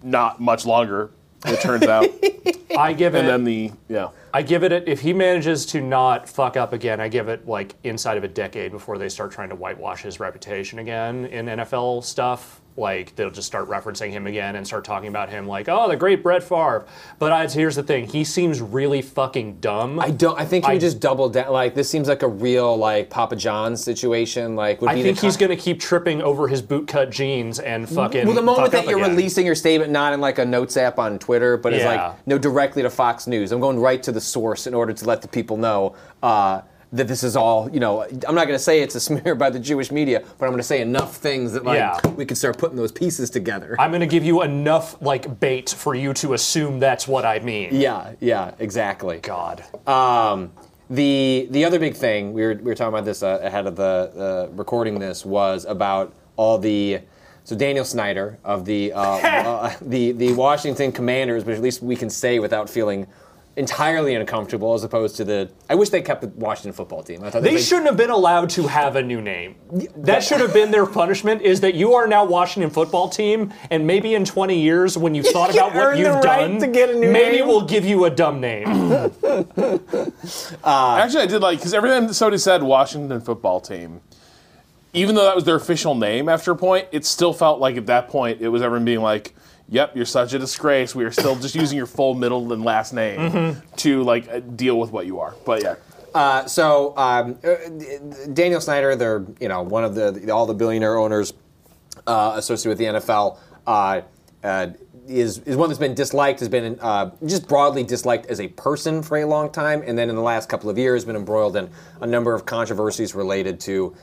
Not 0.01 0.39
much 0.39 0.65
longer. 0.65 1.11
It 1.45 1.59
turns 1.59 1.83
out, 1.83 2.05
I 2.77 2.93
give 2.93 3.15
it. 3.15 3.19
and 3.19 3.27
then 3.27 3.43
the 3.43 3.71
yeah. 3.89 4.09
I 4.33 4.43
give 4.43 4.63
it 4.63 4.87
if 4.87 5.01
he 5.01 5.11
manages 5.11 5.65
to 5.67 5.81
not 5.81 6.29
fuck 6.29 6.55
up 6.55 6.71
again. 6.71 7.01
I 7.01 7.09
give 7.09 7.27
it 7.27 7.47
like 7.47 7.75
inside 7.83 8.17
of 8.17 8.23
a 8.23 8.27
decade 8.27 8.71
before 8.71 8.97
they 8.97 9.09
start 9.09 9.31
trying 9.31 9.49
to 9.49 9.55
whitewash 9.55 10.03
his 10.03 10.19
reputation 10.19 10.79
again 10.79 11.25
in 11.25 11.47
NFL 11.47 12.03
stuff. 12.03 12.60
Like 12.77 13.15
they'll 13.15 13.31
just 13.31 13.47
start 13.47 13.67
referencing 13.67 14.11
him 14.11 14.27
again 14.27 14.55
and 14.55 14.65
start 14.65 14.85
talking 14.85 15.09
about 15.09 15.29
him 15.29 15.45
like, 15.45 15.67
oh, 15.67 15.89
the 15.89 15.97
great 15.97 16.23
Brett 16.23 16.41
Favre. 16.41 16.85
But 17.19 17.31
I, 17.31 17.47
here's 17.47 17.75
the 17.75 17.83
thing: 17.83 18.07
he 18.07 18.23
seems 18.23 18.61
really 18.61 19.01
fucking 19.01 19.59
dumb. 19.59 19.99
I 19.99 20.11
don't. 20.11 20.39
I 20.39 20.45
think 20.45 20.65
he 20.65 20.71
I- 20.73 20.77
just 20.77 20.99
double 20.99 21.29
down. 21.29 21.51
Like 21.51 21.75
this 21.75 21.89
seems 21.89 22.07
like 22.07 22.23
a 22.23 22.27
real 22.27 22.77
like 22.77 23.09
Papa 23.09 23.35
John's 23.35 23.83
situation. 23.83 24.55
Like 24.55 24.81
would 24.81 24.89
I 24.89 24.95
be 24.95 25.03
think 25.03 25.19
he's 25.19 25.35
con- 25.35 25.47
going 25.47 25.57
to 25.57 25.63
keep 25.63 25.79
tripping 25.79 26.21
over 26.21 26.47
his 26.47 26.61
bootcut 26.61 27.09
jeans 27.11 27.59
and 27.59 27.87
fucking. 27.89 28.25
Well, 28.25 28.35
the 28.35 28.41
moment 28.41 28.71
that 28.71 28.85
you're 28.85 28.99
again. 28.99 29.11
releasing 29.11 29.45
your 29.45 29.55
statement, 29.55 29.91
not 29.91 30.13
in 30.13 30.21
like 30.21 30.39
a 30.39 30.45
notes 30.45 30.77
app 30.77 30.97
on 30.97 31.19
Twitter, 31.19 31.57
but 31.57 31.73
it's 31.73 31.85
like 31.85 32.25
no 32.25 32.37
directly 32.37 32.81
to 32.83 32.89
Fox 32.89 33.27
News. 33.27 33.51
I'm 33.51 33.59
going 33.59 33.79
right 33.79 34.01
to 34.03 34.11
the 34.11 34.21
source 34.21 34.65
in 34.65 34.73
order 34.73 34.93
to 34.93 35.05
let 35.05 35.21
the 35.21 35.27
people 35.27 35.57
know 35.57 35.95
uh, 36.23 36.61
that 36.93 37.07
this 37.07 37.23
is 37.23 37.35
all. 37.35 37.69
You 37.71 37.79
know, 37.79 38.01
I'm 38.03 38.35
not 38.35 38.45
going 38.47 38.57
to 38.57 38.59
say 38.59 38.81
it's 38.81 38.95
a 38.95 38.99
smear 38.99 39.35
by 39.35 39.49
the 39.49 39.59
Jewish 39.59 39.91
media, 39.91 40.19
but 40.37 40.45
I'm 40.45 40.51
going 40.51 40.57
to 40.59 40.63
say 40.63 40.81
enough 40.81 41.15
things 41.17 41.53
that 41.53 41.63
like 41.63 41.77
Yeah. 41.77 41.99
we 42.11 42.25
can 42.25 42.35
start 42.35 42.57
putting 42.57 42.75
those 42.77 42.91
pieces 42.91 43.29
together. 43.29 43.75
I'm 43.79 43.91
going 43.91 44.01
to 44.01 44.07
give 44.07 44.23
you 44.25 44.41
enough 44.41 45.01
like 45.01 45.39
bait 45.39 45.69
for 45.69 45.95
you 45.95 46.13
to 46.15 46.33
assume 46.33 46.79
that's 46.79 47.07
what 47.07 47.25
I 47.25 47.39
mean. 47.39 47.69
yeah, 47.71 48.13
yeah, 48.19 48.53
exactly. 48.59 49.19
God. 49.19 49.63
Um, 49.87 50.51
the 50.89 51.47
the 51.51 51.63
other 51.63 51.79
big 51.79 51.95
thing 51.95 52.33
we 52.33 52.41
were 52.41 52.55
we 52.55 52.63
were 52.63 52.75
talking 52.75 52.93
about 52.93 53.05
this 53.05 53.23
uh, 53.23 53.39
ahead 53.41 53.65
of 53.65 53.77
the 53.77 54.47
uh, 54.51 54.53
recording 54.53 54.99
this 54.99 55.25
was 55.25 55.63
about 55.63 56.13
all 56.35 56.57
the 56.57 56.99
so 57.45 57.55
Daniel 57.55 57.85
Snyder 57.85 58.37
of 58.43 58.65
the 58.65 58.91
uh, 58.91 58.99
uh, 59.01 59.73
the 59.81 60.11
the 60.11 60.33
Washington 60.33 60.91
Commanders, 60.91 61.45
but 61.45 61.53
at 61.53 61.61
least 61.61 61.81
we 61.81 61.95
can 61.95 62.09
say 62.09 62.39
without 62.39 62.69
feeling 62.69 63.07
entirely 63.55 64.15
uncomfortable, 64.15 64.73
as 64.73 64.83
opposed 64.83 65.15
to 65.17 65.25
the. 65.25 65.51
I 65.69 65.75
wish 65.75 65.89
they 65.89 66.01
kept 66.01 66.21
the 66.21 66.27
Washington 66.29 66.73
football 66.73 67.03
team. 67.03 67.23
I 67.23 67.29
thought 67.29 67.43
They 67.43 67.55
they 67.55 67.61
shouldn't 67.61 67.87
have 67.87 67.97
been 67.97 68.09
allowed 68.09 68.49
to 68.51 68.67
have 68.67 68.95
a 68.95 69.01
new 69.03 69.21
name. 69.21 69.55
That 69.97 70.23
should 70.23 70.39
have 70.39 70.53
been 70.53 70.71
their 70.71 70.85
punishment. 70.85 71.41
Is 71.41 71.61
that 71.61 71.75
you 71.75 71.93
are 71.93 72.07
now 72.07 72.23
Washington 72.25 72.69
football 72.69 73.09
team, 73.09 73.53
and 73.69 73.85
maybe 73.85 74.15
in 74.15 74.25
20 74.25 74.57
years, 74.59 74.97
when 74.97 75.13
you've 75.15 75.27
thought 75.27 75.51
about 75.53 75.75
what 75.75 75.85
earn 75.85 75.97
you've 75.97 76.07
the 76.07 76.27
right 76.27 76.47
done, 76.47 76.59
to 76.59 76.67
get 76.67 76.89
a 76.89 76.93
new 76.93 77.11
maybe 77.11 77.37
name. 77.37 77.47
we'll 77.47 77.65
give 77.65 77.85
you 77.85 78.05
a 78.05 78.09
dumb 78.09 78.39
name. 78.39 78.65
Uh, 80.63 80.97
Actually, 80.97 81.23
I 81.23 81.25
did 81.27 81.41
like 81.41 81.57
because 81.59 81.73
every 81.73 81.89
time 81.89 82.11
somebody 82.13 82.37
said 82.37 82.63
Washington 82.63 83.19
football 83.21 83.59
team, 83.59 84.01
even 84.93 85.15
though 85.15 85.23
that 85.23 85.35
was 85.35 85.43
their 85.45 85.55
official 85.55 85.95
name 85.95 86.29
after 86.29 86.51
a 86.51 86.55
point, 86.55 86.87
it 86.91 87.05
still 87.05 87.33
felt 87.33 87.59
like 87.59 87.75
at 87.77 87.85
that 87.87 88.07
point 88.09 88.41
it 88.41 88.49
was 88.49 88.61
everyone 88.61 88.85
being 88.85 89.01
like, 89.01 89.33
"Yep, 89.71 89.95
you're 89.95 90.05
such 90.05 90.33
a 90.33 90.39
disgrace. 90.39 90.93
We 90.93 91.03
are 91.05 91.11
still 91.11 91.35
just 91.35 91.55
using 91.55 91.75
your 91.77 91.87
full 91.87 92.13
middle 92.13 92.53
and 92.53 92.63
last 92.63 92.93
name 92.93 93.19
Mm-hmm. 93.19 93.75
to 93.77 94.03
like 94.03 94.29
uh, 94.29 94.39
deal 94.39 94.77
with 94.79 94.91
what 94.91 95.05
you 95.07 95.19
are." 95.19 95.33
But 95.45 95.63
yeah, 95.63 95.75
Uh, 96.13 96.45
so 96.45 96.93
um, 96.97 97.37
uh, 97.43 97.55
Daniel 98.33 98.61
Snyder, 98.61 98.95
they're 98.95 99.25
you 99.39 99.47
know 99.47 99.61
one 99.63 99.83
of 99.83 99.95
the 99.95 100.29
all 100.31 100.45
the 100.45 100.53
billionaire 100.53 100.97
owners 100.97 101.33
uh, 102.05 102.33
associated 102.35 102.69
with 102.69 102.77
the 102.77 102.99
NFL. 102.99 103.37
Uh, 103.65 104.01
uh, 104.43 104.67
is 105.07 105.39
is 105.39 105.55
one 105.57 105.67
that's 105.67 105.79
been 105.79 105.95
disliked, 105.95 106.39
has 106.39 106.47
been 106.49 106.77
uh, 106.79 107.09
just 107.25 107.47
broadly 107.47 107.83
disliked 107.83 108.27
as 108.27 108.39
a 108.39 108.47
person 108.49 109.01
for 109.01 109.17
a 109.17 109.25
long 109.25 109.51
time, 109.51 109.81
and 109.85 109.97
then 109.97 110.09
in 110.09 110.15
the 110.15 110.21
last 110.21 110.47
couple 110.47 110.69
of 110.69 110.77
years, 110.77 111.03
been 111.05 111.15
embroiled 111.15 111.55
in 111.57 111.69
a 112.01 112.07
number 112.07 112.33
of 112.35 112.45
controversies 112.45 113.15
related 113.15 113.59
to. 113.61 113.95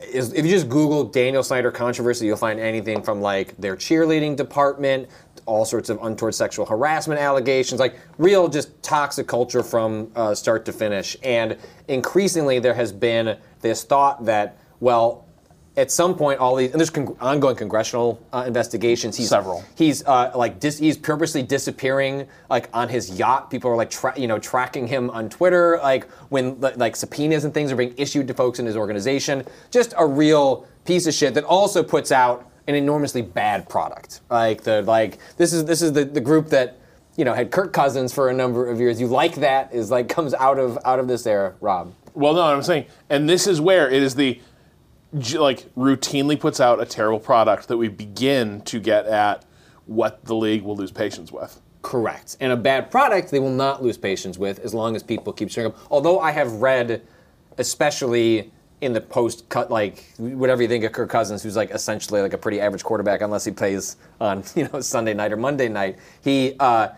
Is, 0.00 0.32
if 0.32 0.44
you 0.44 0.52
just 0.52 0.68
Google 0.68 1.04
Daniel 1.04 1.42
Snyder 1.42 1.70
controversy, 1.72 2.26
you'll 2.26 2.36
find 2.36 2.60
anything 2.60 3.02
from 3.02 3.20
like 3.20 3.56
their 3.56 3.76
cheerleading 3.76 4.36
department, 4.36 5.08
all 5.44 5.64
sorts 5.64 5.90
of 5.90 5.98
untoward 6.02 6.34
sexual 6.34 6.66
harassment 6.66 7.20
allegations, 7.20 7.80
like 7.80 7.96
real 8.16 8.48
just 8.48 8.80
toxic 8.82 9.26
culture 9.26 9.62
from 9.62 10.10
uh, 10.14 10.34
start 10.34 10.64
to 10.66 10.72
finish. 10.72 11.16
And 11.22 11.58
increasingly, 11.88 12.58
there 12.58 12.74
has 12.74 12.92
been 12.92 13.38
this 13.60 13.82
thought 13.82 14.24
that, 14.24 14.58
well, 14.80 15.27
at 15.78 15.90
some 15.92 16.14
point, 16.16 16.40
all 16.40 16.56
these 16.56 16.72
and 16.72 16.80
there's 16.80 16.90
con- 16.90 17.16
ongoing 17.20 17.56
congressional 17.56 18.20
uh, 18.32 18.44
investigations. 18.46 19.16
He's, 19.16 19.28
Several. 19.28 19.64
He's 19.76 20.04
uh, 20.04 20.32
like 20.34 20.58
dis- 20.60 20.78
he's 20.78 20.98
purposely 20.98 21.42
disappearing 21.42 22.26
like 22.50 22.68
on 22.74 22.88
his 22.88 23.18
yacht. 23.18 23.50
People 23.50 23.70
are 23.70 23.76
like 23.76 23.90
tra- 23.90 24.18
you 24.18 24.26
know 24.26 24.38
tracking 24.38 24.86
him 24.86 25.08
on 25.10 25.30
Twitter. 25.30 25.78
Like 25.82 26.10
when 26.30 26.60
like 26.60 26.96
subpoenas 26.96 27.44
and 27.44 27.54
things 27.54 27.70
are 27.72 27.76
being 27.76 27.94
issued 27.96 28.26
to 28.28 28.34
folks 28.34 28.58
in 28.58 28.66
his 28.66 28.76
organization. 28.76 29.44
Just 29.70 29.94
a 29.96 30.06
real 30.06 30.66
piece 30.84 31.06
of 31.06 31.14
shit 31.14 31.34
that 31.34 31.44
also 31.44 31.82
puts 31.82 32.10
out 32.10 32.50
an 32.66 32.74
enormously 32.74 33.22
bad 33.22 33.68
product. 33.68 34.20
Like 34.28 34.62
the 34.62 34.82
like 34.82 35.18
this 35.36 35.52
is 35.52 35.64
this 35.64 35.80
is 35.80 35.92
the, 35.92 36.04
the 36.04 36.20
group 36.20 36.48
that 36.48 36.76
you 37.16 37.24
know 37.24 37.34
had 37.34 37.50
Kirk 37.50 37.72
Cousins 37.72 38.12
for 38.12 38.28
a 38.30 38.34
number 38.34 38.68
of 38.68 38.80
years. 38.80 39.00
You 39.00 39.06
like 39.06 39.36
that 39.36 39.72
is 39.72 39.90
like 39.90 40.08
comes 40.08 40.34
out 40.34 40.58
of 40.58 40.76
out 40.84 40.98
of 40.98 41.06
this 41.06 41.26
era, 41.26 41.54
Rob. 41.60 41.94
well, 42.14 42.34
no, 42.34 42.42
I'm 42.42 42.62
saying, 42.62 42.86
and 43.10 43.28
this 43.28 43.46
is 43.46 43.60
where 43.60 43.88
it 43.88 44.02
is 44.02 44.14
the 44.16 44.40
like 45.12 45.74
routinely 45.74 46.38
puts 46.38 46.60
out 46.60 46.80
a 46.80 46.86
terrible 46.86 47.20
product 47.20 47.68
that 47.68 47.76
we 47.76 47.88
begin 47.88 48.60
to 48.62 48.78
get 48.78 49.06
at 49.06 49.44
what 49.86 50.24
the 50.24 50.34
league 50.34 50.62
will 50.62 50.76
lose 50.76 50.90
patience 50.90 51.32
with. 51.32 51.60
Correct. 51.82 52.36
And 52.40 52.52
a 52.52 52.56
bad 52.56 52.90
product 52.90 53.30
they 53.30 53.38
will 53.38 53.50
not 53.50 53.82
lose 53.82 53.96
patience 53.96 54.36
with 54.36 54.58
as 54.60 54.74
long 54.74 54.96
as 54.96 55.02
people 55.02 55.32
keep 55.32 55.50
showing 55.50 55.68
up. 55.68 55.78
Although 55.90 56.20
I 56.20 56.32
have 56.32 56.52
read, 56.54 57.02
especially 57.56 58.52
in 58.80 58.92
the 58.92 59.00
post 59.00 59.48
cut, 59.48 59.70
like 59.70 60.04
whatever 60.18 60.62
you 60.62 60.68
think 60.68 60.84
of 60.84 60.92
Kirk 60.92 61.08
Cousins, 61.08 61.42
who's 61.42 61.56
like 61.56 61.70
essentially 61.70 62.20
like 62.20 62.32
a 62.32 62.38
pretty 62.38 62.60
average 62.60 62.84
quarterback 62.84 63.22
unless 63.22 63.44
he 63.44 63.50
plays 63.50 63.96
on 64.20 64.44
you 64.54 64.68
know 64.68 64.80
Sunday 64.80 65.14
night 65.14 65.32
or 65.32 65.36
Monday 65.36 65.68
night. 65.68 65.98
He 66.22 66.54
uh, 66.60 66.88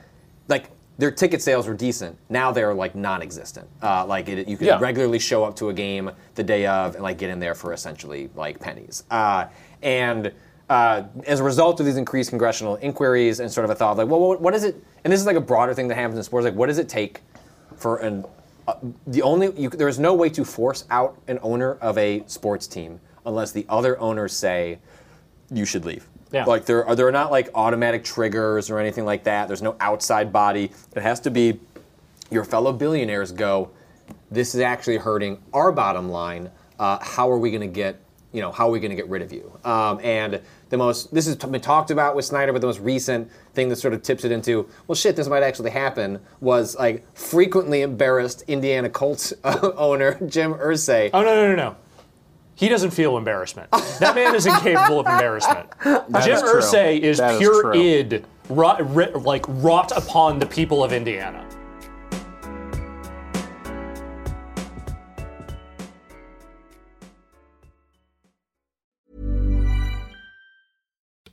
like 0.48 0.70
their 1.00 1.10
ticket 1.10 1.40
sales 1.40 1.66
were 1.66 1.74
decent. 1.74 2.16
Now 2.28 2.52
they're 2.52 2.74
like 2.74 2.94
non-existent. 2.94 3.66
Uh, 3.82 4.04
like 4.04 4.28
it, 4.28 4.46
you 4.46 4.56
could 4.58 4.66
Yeah. 4.66 4.78
regularly 4.78 5.18
show 5.18 5.44
up 5.44 5.56
to 5.56 5.70
a 5.70 5.72
game 5.72 6.10
the 6.34 6.42
day 6.44 6.66
of 6.66 6.94
and 6.94 7.02
like 7.02 7.16
get 7.16 7.30
in 7.30 7.40
there 7.40 7.54
for 7.54 7.72
essentially 7.72 8.28
like 8.34 8.60
pennies. 8.60 9.04
Uh, 9.10 9.46
and 9.82 10.30
uh, 10.68 11.04
as 11.26 11.40
a 11.40 11.42
result 11.42 11.80
of 11.80 11.86
these 11.86 11.96
increased 11.96 12.28
congressional 12.28 12.76
inquiries 12.76 13.40
and 13.40 13.50
sort 13.50 13.64
of 13.64 13.70
a 13.70 13.74
thought 13.74 13.92
of 13.92 13.98
like, 13.98 14.08
well, 14.08 14.20
what, 14.20 14.40
what 14.42 14.54
is 14.54 14.62
it? 14.62 14.76
And 15.02 15.12
this 15.12 15.18
is 15.18 15.26
like 15.26 15.36
a 15.36 15.40
broader 15.40 15.72
thing 15.72 15.88
that 15.88 15.94
happens 15.96 16.18
in 16.18 16.22
sports. 16.22 16.44
Like, 16.44 16.54
what 16.54 16.66
does 16.66 16.78
it 16.78 16.88
take 16.88 17.22
for 17.76 17.96
an 17.98 18.24
uh, 18.68 18.74
the 19.06 19.22
only 19.22 19.52
you, 19.58 19.70
there 19.70 19.88
is 19.88 19.98
no 19.98 20.12
way 20.12 20.28
to 20.28 20.44
force 20.44 20.84
out 20.90 21.18
an 21.28 21.38
owner 21.42 21.76
of 21.76 21.96
a 21.96 22.22
sports 22.26 22.66
team 22.66 23.00
unless 23.24 23.52
the 23.52 23.64
other 23.70 23.98
owners 23.98 24.34
say 24.36 24.78
you 25.50 25.64
should 25.64 25.86
leave. 25.86 26.06
Yeah. 26.32 26.44
Like 26.44 26.64
there 26.64 26.84
are 26.84 26.94
there 26.94 27.08
are 27.08 27.12
not 27.12 27.30
like 27.30 27.48
automatic 27.54 28.04
triggers 28.04 28.70
or 28.70 28.78
anything 28.78 29.04
like 29.04 29.24
that. 29.24 29.48
There's 29.48 29.62
no 29.62 29.76
outside 29.80 30.32
body. 30.32 30.70
It 30.94 31.02
has 31.02 31.20
to 31.20 31.30
be 31.30 31.60
your 32.30 32.44
fellow 32.44 32.72
billionaires 32.72 33.32
go. 33.32 33.70
This 34.30 34.54
is 34.54 34.60
actually 34.60 34.98
hurting 34.98 35.42
our 35.52 35.72
bottom 35.72 36.08
line. 36.08 36.50
Uh, 36.78 36.98
how 37.02 37.30
are 37.30 37.38
we 37.38 37.50
going 37.50 37.62
to 37.62 37.66
get 37.66 38.00
you 38.32 38.40
know 38.40 38.52
how 38.52 38.68
are 38.68 38.70
we 38.70 38.78
going 38.78 38.90
to 38.90 38.96
get 38.96 39.08
rid 39.08 39.22
of 39.22 39.32
you? 39.32 39.58
Um, 39.64 40.00
and 40.02 40.40
the 40.68 40.76
most 40.76 41.12
this 41.12 41.26
has 41.26 41.36
been 41.36 41.60
talked 41.60 41.90
about 41.90 42.14
with 42.14 42.24
Snyder, 42.24 42.52
but 42.52 42.60
the 42.60 42.68
most 42.68 42.80
recent 42.80 43.30
thing 43.54 43.68
that 43.68 43.76
sort 43.76 43.92
of 43.92 44.02
tips 44.02 44.24
it 44.24 44.30
into 44.30 44.68
well 44.86 44.94
shit 44.94 45.16
this 45.16 45.26
might 45.26 45.42
actually 45.42 45.70
happen 45.70 46.20
was 46.40 46.76
like 46.76 47.04
frequently 47.16 47.82
embarrassed 47.82 48.42
Indiana 48.46 48.88
Colts 48.88 49.32
owner 49.44 50.14
Jim 50.26 50.54
Irsay. 50.54 51.10
Oh 51.12 51.22
no 51.22 51.34
no 51.34 51.48
no 51.48 51.56
no. 51.56 51.76
He 52.60 52.68
doesn't 52.68 52.90
feel 52.90 53.16
embarrassment. 53.16 53.70
That 54.00 54.14
man 54.14 54.34
is 54.34 54.44
incapable 54.44 55.00
of 55.00 55.06
embarrassment. 55.06 55.70
Jim 55.82 56.02
is. 56.12 56.42
Irsay 56.42 57.00
is 57.00 57.16
That 57.16 57.32
is 57.32 57.38
pure 57.38 57.62
true. 57.62 57.72
id, 57.74 58.24
like 58.50 59.46
wrought 59.48 59.92
upon 59.96 60.38
the 60.38 60.44
people 60.44 60.84
of 60.84 60.92
Indiana. 60.92 61.42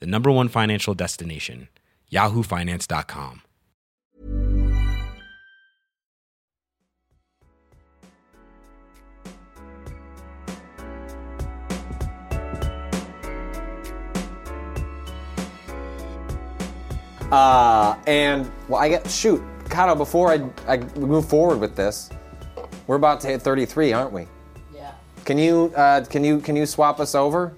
the 0.00 0.06
number 0.06 0.30
one 0.30 0.48
financial 0.48 0.94
destination, 0.94 1.68
yahoofinance.com. 2.12 3.42
Uh, 17.30 17.96
and 18.06 18.50
well, 18.68 18.80
I 18.80 18.88
get 18.88 19.10
shoot, 19.10 19.42
Kato. 19.68 19.96
Before 19.96 20.30
I, 20.30 20.48
I 20.68 20.78
move 20.96 21.28
forward 21.28 21.58
with 21.58 21.74
this, 21.74 22.08
we're 22.86 22.96
about 22.96 23.20
to 23.22 23.26
hit 23.26 23.42
33, 23.42 23.92
aren't 23.92 24.12
we? 24.12 24.26
Yeah. 24.72 24.92
Can 25.24 25.36
you 25.36 25.72
uh, 25.74 26.04
can 26.04 26.22
you 26.22 26.40
can 26.40 26.54
you 26.54 26.66
swap 26.66 27.00
us 27.00 27.14
over? 27.16 27.52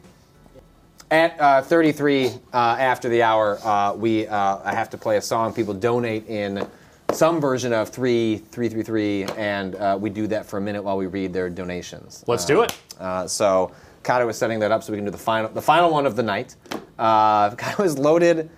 At 1.10 1.40
uh, 1.40 1.62
33 1.62 2.26
uh, 2.26 2.32
after 2.52 3.08
the 3.08 3.22
hour, 3.22 3.58
uh, 3.64 3.94
we 3.94 4.26
uh, 4.26 4.58
I 4.62 4.74
have 4.74 4.90
to 4.90 4.98
play 4.98 5.16
a 5.16 5.22
song. 5.22 5.54
People 5.54 5.72
donate 5.72 6.28
in 6.28 6.68
some 7.12 7.40
version 7.40 7.72
of 7.72 7.88
three 7.88 8.36
three 8.50 8.68
three 8.68 8.82
three, 8.82 9.24
and 9.24 9.74
uh, 9.76 9.96
we 9.98 10.10
do 10.10 10.26
that 10.26 10.44
for 10.44 10.58
a 10.58 10.60
minute 10.60 10.84
while 10.84 10.98
we 10.98 11.06
read 11.06 11.32
their 11.32 11.48
donations. 11.48 12.24
Let's 12.26 12.44
do 12.44 12.60
it. 12.60 12.76
Uh, 13.00 13.26
so 13.26 13.72
Kato 14.04 14.26
was 14.26 14.36
setting 14.36 14.58
that 14.60 14.70
up 14.70 14.82
so 14.82 14.92
we 14.92 14.98
can 14.98 15.06
do 15.06 15.10
the 15.10 15.16
final 15.16 15.48
the 15.48 15.62
final 15.62 15.90
one 15.90 16.04
of 16.04 16.14
the 16.14 16.22
night. 16.22 16.56
Uh, 16.98 17.50
Kato 17.54 17.84
is 17.84 17.98
loaded. 17.98 18.50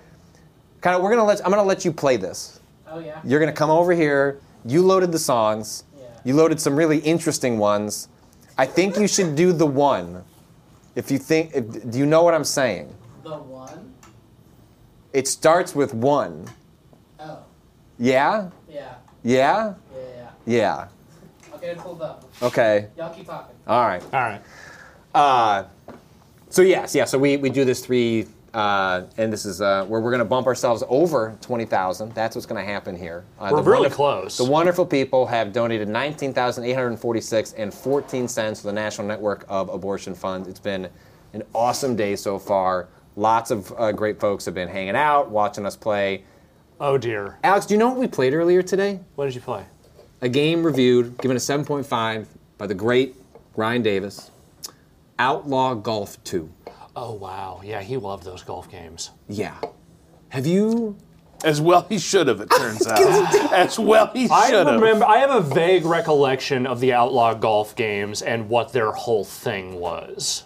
Kato, 0.83 1.01
we're 1.01 1.11
gonna 1.11 1.25
let 1.25 1.45
I'm 1.45 1.53
gonna 1.53 1.63
let 1.63 1.85
you 1.85 1.93
play 1.93 2.17
this. 2.17 2.59
Oh 2.89 2.99
yeah. 2.99 3.21
You're 3.23 3.39
gonna 3.39 3.53
come 3.53 3.71
over 3.71 3.93
here. 3.93 4.41
You 4.65 4.83
loaded 4.83 5.13
the 5.13 5.21
songs. 5.21 5.85
Yeah. 5.97 6.07
You 6.25 6.35
loaded 6.35 6.61
some 6.61 6.75
really 6.75 6.99
interesting 6.99 7.59
ones. 7.59 8.09
I 8.59 8.67
think 8.67 8.99
you 8.99 9.07
should 9.07 9.37
do 9.37 9.53
the 9.53 9.67
one. 9.67 10.25
If 10.95 11.11
you 11.11 11.19
think, 11.19 11.53
if, 11.55 11.91
do 11.91 11.99
you 11.99 12.07
know 12.07 12.23
what 12.23 12.35
I'm 12.35 12.45
saying? 12.45 12.95
The 13.23 13.37
one. 13.37 13.95
It 15.13 15.29
starts 15.29 15.75
with 15.75 15.95
one. 15.95 16.47
Oh. 17.19 17.39
Yeah? 17.99 18.51
Yeah. 18.69 18.95
Yeah? 19.23 19.75
Yeah. 19.95 20.01
Yeah. 20.17 20.31
Yeah. 20.47 20.89
I'll 21.53 21.59
get 21.59 21.71
it 21.71 21.79
pulled 21.79 22.03
up. 22.03 22.25
Okay. 22.43 22.89
Y'all 22.97 23.15
keep 23.15 23.27
talking. 23.27 23.55
All 23.67 23.87
right. 23.87 24.03
All 24.13 24.21
right. 24.21 24.43
Uh, 25.15 25.65
so 26.49 26.63
yes, 26.63 26.95
yeah. 26.95 27.05
So 27.05 27.19
we, 27.19 27.37
we 27.37 27.51
do 27.51 27.65
this 27.65 27.85
three, 27.85 28.27
uh, 28.55 29.03
and 29.17 29.33
this 29.33 29.45
is 29.45 29.61
uh, 29.61 29.85
where 29.87 30.01
we're 30.01 30.11
going 30.11 30.19
to 30.21 30.25
bump 30.25 30.47
ourselves 30.47 30.83
over 30.89 31.37
twenty 31.41 31.65
thousand. 31.65 32.13
That's 32.15 32.35
what's 32.35 32.47
going 32.47 32.65
to 32.65 32.71
happen 32.71 32.97
here. 32.97 33.25
Uh, 33.39 33.51
We're 33.53 33.63
the 33.63 33.71
really 33.71 33.91
close. 33.91 34.37
The 34.37 34.45
wonderful 34.45 34.87
people 34.87 35.27
have 35.27 35.53
donated 35.53 35.89
nineteen 35.89 36.33
thousand 36.33 36.65
eight 36.65 36.73
hundred 36.75 36.97
forty-six 36.99 37.53
and 37.53 37.73
fourteen 37.73 38.27
cents 38.29 38.61
to 38.61 38.67
the 38.67 38.73
National 38.73 39.07
Network 39.07 39.45
of 39.49 39.69
Abortion 39.69 40.15
Funds. 40.15 40.49
It's 40.49 40.61
been 40.61 40.89
an 41.33 41.43
awesome 41.55 41.95
day 41.97 42.17
so 42.17 42.39
far. 42.39 42.89
Lots 43.17 43.51
of 43.51 43.73
uh, 43.79 43.93
great 43.93 44.19
folks 44.19 44.45
have 44.47 44.55
been 44.55 44.69
hanging 44.69 44.97
out, 44.97 45.31
watching 45.31 45.65
us 45.67 45.77
play. 45.77 46.25
Oh 46.81 46.97
dear. 46.97 47.39
Alex, 47.45 47.67
do 47.67 47.75
you 47.75 47.79
know 47.79 47.89
what 47.89 47.99
we 47.99 48.09
played 48.09 48.33
earlier 48.35 48.63
today? 48.63 49.01
What 49.15 49.27
did 49.27 49.35
you 49.35 49.41
play? 49.41 49.65
A 50.23 50.29
game 50.29 50.63
reviewed, 50.63 51.19
given 51.19 51.37
a 51.37 51.41
7.5 51.41 52.27
by 52.59 52.67
the 52.67 52.75
great 52.75 53.17
Ryan 53.57 53.83
Davis. 53.83 54.31
Outlaw 55.19 55.75
Golf 55.75 56.23
2. 56.25 56.51
Oh 57.03 57.15
wow. 57.15 57.63
Yeah, 57.65 57.81
he 57.81 57.97
loved 57.97 58.25
those 58.25 58.43
golf 58.43 58.71
games. 58.71 59.11
Yeah. 59.27 59.59
Have 60.29 60.47
you? 60.47 60.99
As 61.43 61.59
well 61.59 61.87
he 61.89 61.99
should 61.99 62.27
have, 62.29 62.43
it 62.43 62.51
turns 62.51 62.87
out. 62.87 63.01
As 63.55 63.79
well 63.79 64.09
he 64.13 64.29
I 64.29 64.51
should 64.51 64.67
have. 64.67 64.79
remember. 64.81 65.07
I 65.07 65.17
have 65.17 65.31
a 65.31 65.41
vague 65.41 65.87
recollection 65.87 66.67
of 66.67 66.79
the 66.81 66.93
outlaw 66.93 67.33
golf 67.33 67.75
games 67.75 68.21
and 68.21 68.51
what 68.51 68.75
their 68.75 68.93
whole 68.93 69.25
thing 69.25 69.81
was. 69.81 70.45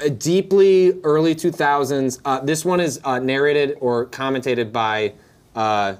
A 0.00 0.08
deeply 0.08 0.98
early 1.02 1.34
2000s. 1.34 2.20
Uh, 2.24 2.40
this 2.40 2.64
one 2.64 2.80
is 2.80 2.98
uh, 3.04 3.18
narrated 3.18 3.76
or 3.82 4.06
commentated 4.06 4.72
by. 4.72 5.12
Uh, 5.54 5.96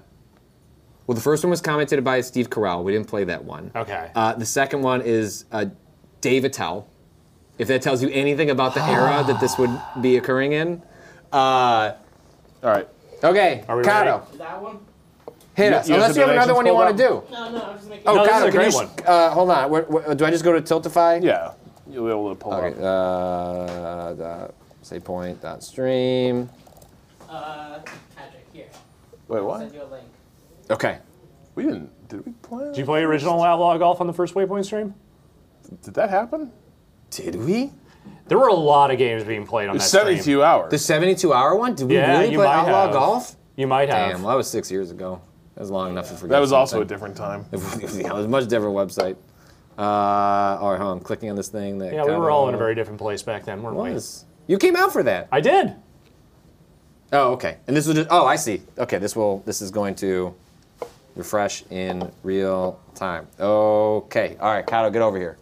well, 1.07 1.15
the 1.15 1.21
first 1.21 1.45
one 1.45 1.51
was 1.51 1.61
commentated 1.61 2.05
by 2.05 2.23
Steve 2.23 2.49
Carell. 2.49 2.83
We 2.83 2.93
didn't 2.93 3.09
play 3.09 3.25
that 3.25 3.45
one. 3.45 3.71
Okay. 3.77 4.11
Uh, 4.15 4.33
the 4.35 4.47
second 4.47 4.81
one 4.81 5.03
is 5.03 5.45
uh, 5.53 5.67
Dave 6.23 6.45
Attell. 6.47 6.89
If 7.59 7.69
that 7.69 7.83
tells 7.83 8.03
you 8.03 8.09
anything 8.11 8.51
about 8.51 8.75
the 8.75 8.83
era 8.83 9.23
that 9.27 9.41
this 9.41 9.57
would 9.59 9.71
be 10.01 10.17
occurring 10.17 10.53
in. 10.53 10.83
Uh, 11.33 11.37
All 11.37 11.95
right. 12.71 12.89
okay, 13.23 13.65
Are 13.69 13.77
we 13.77 13.85
Kato, 13.85 14.19
ready? 14.27 14.39
That 14.39 14.63
one? 14.63 14.79
hit 15.55 15.71
You- 15.71 15.77
us. 15.77 15.89
you 15.89 15.95
have 15.95 16.03
Unless 16.03 16.15
the 16.15 16.21
you 16.21 16.27
have 16.27 16.31
another 16.37 16.53
donations 16.53 16.57
one 16.57 16.67
you 16.67 16.73
pulled 16.73 16.85
want 16.85 16.97
to 16.97 17.03
do. 17.03 17.33
No, 17.33 17.51
no, 17.51 17.65
I'm 17.71 17.77
just 17.77 17.89
making. 17.89 18.09
Oh, 18.09 18.15
No, 18.15 18.23
this 18.25 18.33
Kato, 18.33 18.47
a 18.47 18.51
can 18.51 18.61
great 18.61 18.73
you, 18.73 18.79
one. 18.79 18.89
Uh, 19.07 19.31
hold 19.31 19.51
on. 19.51 19.71
Where, 19.71 19.83
where, 19.83 20.15
do 20.15 20.25
I 20.25 20.31
just 20.31 20.45
go 20.45 20.53
to 20.59 20.61
Tiltify? 20.61 21.23
Yeah. 21.23 21.53
You'll 21.89 22.05
be 22.07 22.11
able 22.11 22.29
to 22.31 22.35
pull 22.35 22.55
Okay. 22.55 22.77
up. 22.79 22.83
Uh, 22.83 24.13
dot, 24.15 24.55
say 24.83 24.99
point 24.99 25.41
dot 25.41 25.63
stream. 25.63 26.49
Uh, 27.29 27.79
Patrick, 28.17 28.47
here. 28.53 28.67
Wait, 29.29 29.39
I'll 29.39 29.45
what? 29.45 29.61
send 29.61 29.75
you 29.75 29.83
a 29.83 29.85
link. 29.85 30.05
Okay. 30.71 30.99
We 31.55 31.65
didn't. 31.65 32.09
Did 32.09 32.27
we 32.27 32.33
play? 32.43 32.65
Did 32.67 32.79
you 32.79 32.85
play 32.85 33.03
original 33.05 33.43
outlaw 33.43 33.77
golf 33.79 34.01
on 34.01 34.07
the 34.07 34.13
first 34.13 34.35
Waypoint 34.35 34.65
stream? 34.65 34.95
Did 35.83 35.95
that 35.95 36.11
happen? 36.11 36.51
Did 37.17 37.37
we? 37.37 37.73
There 38.27 38.39
were 38.39 38.49
a 38.49 38.55
lot 38.55 38.91
of 38.91 38.99
games 38.99 39.25
being 39.25 39.47
played 39.47 39.69
on 39.69 39.77
It's 39.77 39.85
that 39.85 39.99
72 39.99 40.23
stream. 40.23 40.41
hours. 40.41 40.71
The 40.71 40.79
72 40.79 41.33
hour 41.33 41.55
one? 41.57 41.75
Did 41.75 41.89
we 41.89 41.95
Yeah, 41.97 42.19
really 42.19 42.33
you 42.33 42.39
play 42.39 42.47
might 42.47 42.55
Outlaw 42.55 42.83
have. 42.87 42.93
Golf? 42.93 43.37
You 43.57 43.67
might 43.67 43.89
have. 43.89 44.11
Damn, 44.13 44.23
well, 44.23 44.31
that 44.31 44.37
was 44.37 44.49
six 44.51 44.71
years 44.71 44.91
ago. 44.91 45.21
That 45.55 45.61
was 45.61 45.71
long 45.71 45.91
enough 45.91 46.09
to 46.09 46.15
forget. 46.15 46.31
that 46.31 46.41
was 46.41 46.51
also 46.53 46.77
a 46.77 46.81
something. 46.81 46.89
different 46.89 47.17
time. 47.17 47.45
yeah, 47.53 48.09
it 48.11 48.15
was 48.15 48.25
a 48.25 48.29
much 48.29 48.49
different 48.49 48.75
website. 48.75 49.17
Uh, 49.79 49.83
all 50.61 50.71
right, 50.73 50.79
hold 50.79 50.91
on. 50.91 50.97
I'm 50.99 51.01
clicking 51.05 51.31
on 51.31 51.37
this 51.37 51.49
thing. 51.49 51.79
That 51.79 51.93
yeah, 51.93 52.05
we 52.05 52.13
were 52.13 52.31
all 52.31 52.49
in 52.49 52.55
a 52.55 52.59
very 52.59 52.75
different 52.75 52.99
place 52.99 53.23
back 53.23 53.45
then, 53.45 53.63
weren't 53.63 53.77
we? 53.77 53.93
was. 53.93 54.25
You 54.47 54.59
came 54.59 54.75
out 54.77 54.93
for 54.93 55.03
that. 55.05 55.29
I 55.31 55.41
did. 55.41 55.75
Oh, 57.13 57.33
okay. 57.35 57.59
And 57.67 57.77
this 57.77 57.87
was 57.87 57.97
just. 57.97 58.09
Oh, 58.11 58.27
I 58.27 58.37
see. 58.37 58.63
Okay, 58.79 58.99
this 58.99 59.15
will. 59.15 59.43
This 59.47 59.61
is 59.63 59.71
going 59.71 59.95
to 59.97 60.35
refresh 61.15 61.63
in 61.71 62.11
real 62.25 62.81
time. 62.95 63.27
Okay. 63.39 64.37
All 64.41 64.53
right, 64.53 64.67
Kato, 64.67 64.91
get 64.91 65.03
over 65.03 65.19
here. 65.19 65.37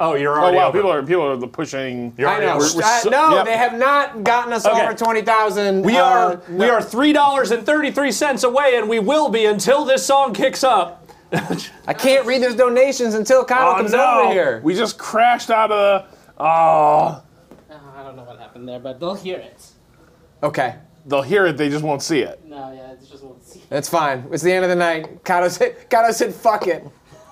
Oh, 0.00 0.14
you're 0.14 0.38
Oh 0.38 0.42
already 0.42 0.56
wow, 0.58 0.68
over. 0.68 0.78
people 0.78 0.92
are 0.92 1.02
people 1.02 1.44
are 1.44 1.46
pushing. 1.48 2.12
You're 2.16 2.28
I 2.28 2.32
already 2.32 2.46
know. 2.46 2.56
over. 2.56 2.76
we're 2.76 2.82
Uh, 2.84 2.98
so- 3.00 3.08
no, 3.10 3.34
yep. 3.36 3.44
they 3.46 3.56
have 3.56 3.74
not 3.78 4.22
gotten 4.24 4.52
us 4.52 4.66
Okay. 4.66 4.82
over 4.82 4.94
twenty 4.94 5.22
thousand. 5.22 5.82
We 5.82 5.96
are 5.98 6.40
we 6.50 6.68
are 6.68 6.82
three 6.82 7.12
dollars 7.12 7.50
and 7.50 7.64
thirty 7.64 7.90
three 7.90 8.12
cents 8.12 8.44
away, 8.44 8.76
and 8.76 8.88
we 8.88 8.98
will 8.98 9.28
be 9.28 9.46
until 9.46 9.84
this 9.84 10.04
song 10.04 10.32
kicks 10.34 10.62
up. 10.64 11.02
I 11.86 11.92
can't 11.92 12.24
read 12.26 12.42
those 12.42 12.54
donations 12.54 13.14
until 13.14 13.44
Kyle 13.44 13.72
Oh, 13.72 13.76
comes 13.76 13.92
no. 13.92 14.20
over 14.22 14.32
here. 14.32 14.60
We 14.62 14.74
just 14.74 14.96
crashed 14.98 15.50
out 15.50 15.70
of 15.72 16.02
the. 16.02 16.16
Oh, 16.38 16.44
Uh, 16.44 17.20
I 17.98 18.02
don't 18.04 18.16
know 18.16 18.22
what 18.22 18.38
happened 18.38 18.68
there, 18.68 18.78
but 18.78 19.00
they'll 19.00 19.14
hear 19.14 19.38
it. 19.38 19.60
Okay, 20.42 20.76
they'll 21.06 21.22
hear 21.22 21.46
it, 21.46 21.56
they 21.56 21.68
just 21.68 21.82
won't 21.82 22.02
see 22.02 22.20
it. 22.20 22.40
No, 22.44 22.72
yeah, 22.72 22.92
it's 22.92 23.08
just 23.08 23.24
won't 23.24 23.42
see. 23.44 23.62
that's 23.70 23.88
fine. 23.88 24.26
It's 24.30 24.42
the 24.42 24.52
end 24.52 24.64
of 24.64 24.68
the 24.70 24.76
night. 24.76 25.24
Kato 25.24 25.48
said, 25.48 25.90
Kato 25.90 26.12
said, 26.12 26.32
"Fuck 26.34 26.66
it." 26.68 26.86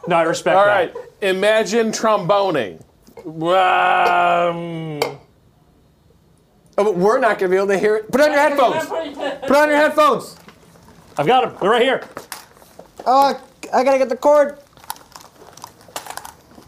No, 0.07 0.17
I 0.17 0.23
respect 0.23 0.57
All 0.57 0.65
that. 0.67 0.95
right, 0.95 1.07
imagine 1.23 1.91
tromboning. 1.93 2.81
Um, 3.27 5.01
Oh, 6.77 6.83
but 6.83 6.97
we're 6.97 7.21
not 7.21 7.39
gonna 7.39 7.51
be 7.51 7.57
able 7.57 7.69
to 7.69 7.79
hear 7.79 7.95
it. 7.97 8.11
Put 8.11 8.21
on 8.21 8.33
your 8.33 8.41
headphones. 8.41 8.85
Put 8.87 9.57
on 9.57 9.69
your 9.69 9.77
headphones. 9.79 10.35
I've 11.17 11.27
got 11.27 11.45
them. 11.45 11.57
They're 11.61 11.71
right 11.71 11.83
here. 11.83 12.03
Oh, 13.07 13.41
I 13.73 13.85
gotta 13.85 13.99
get 13.99 14.09
the 14.09 14.17
cord. 14.17 14.59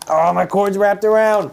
Oh, 0.09 0.33
my 0.33 0.47
cord's 0.47 0.79
wrapped 0.79 1.05
around. 1.05 1.51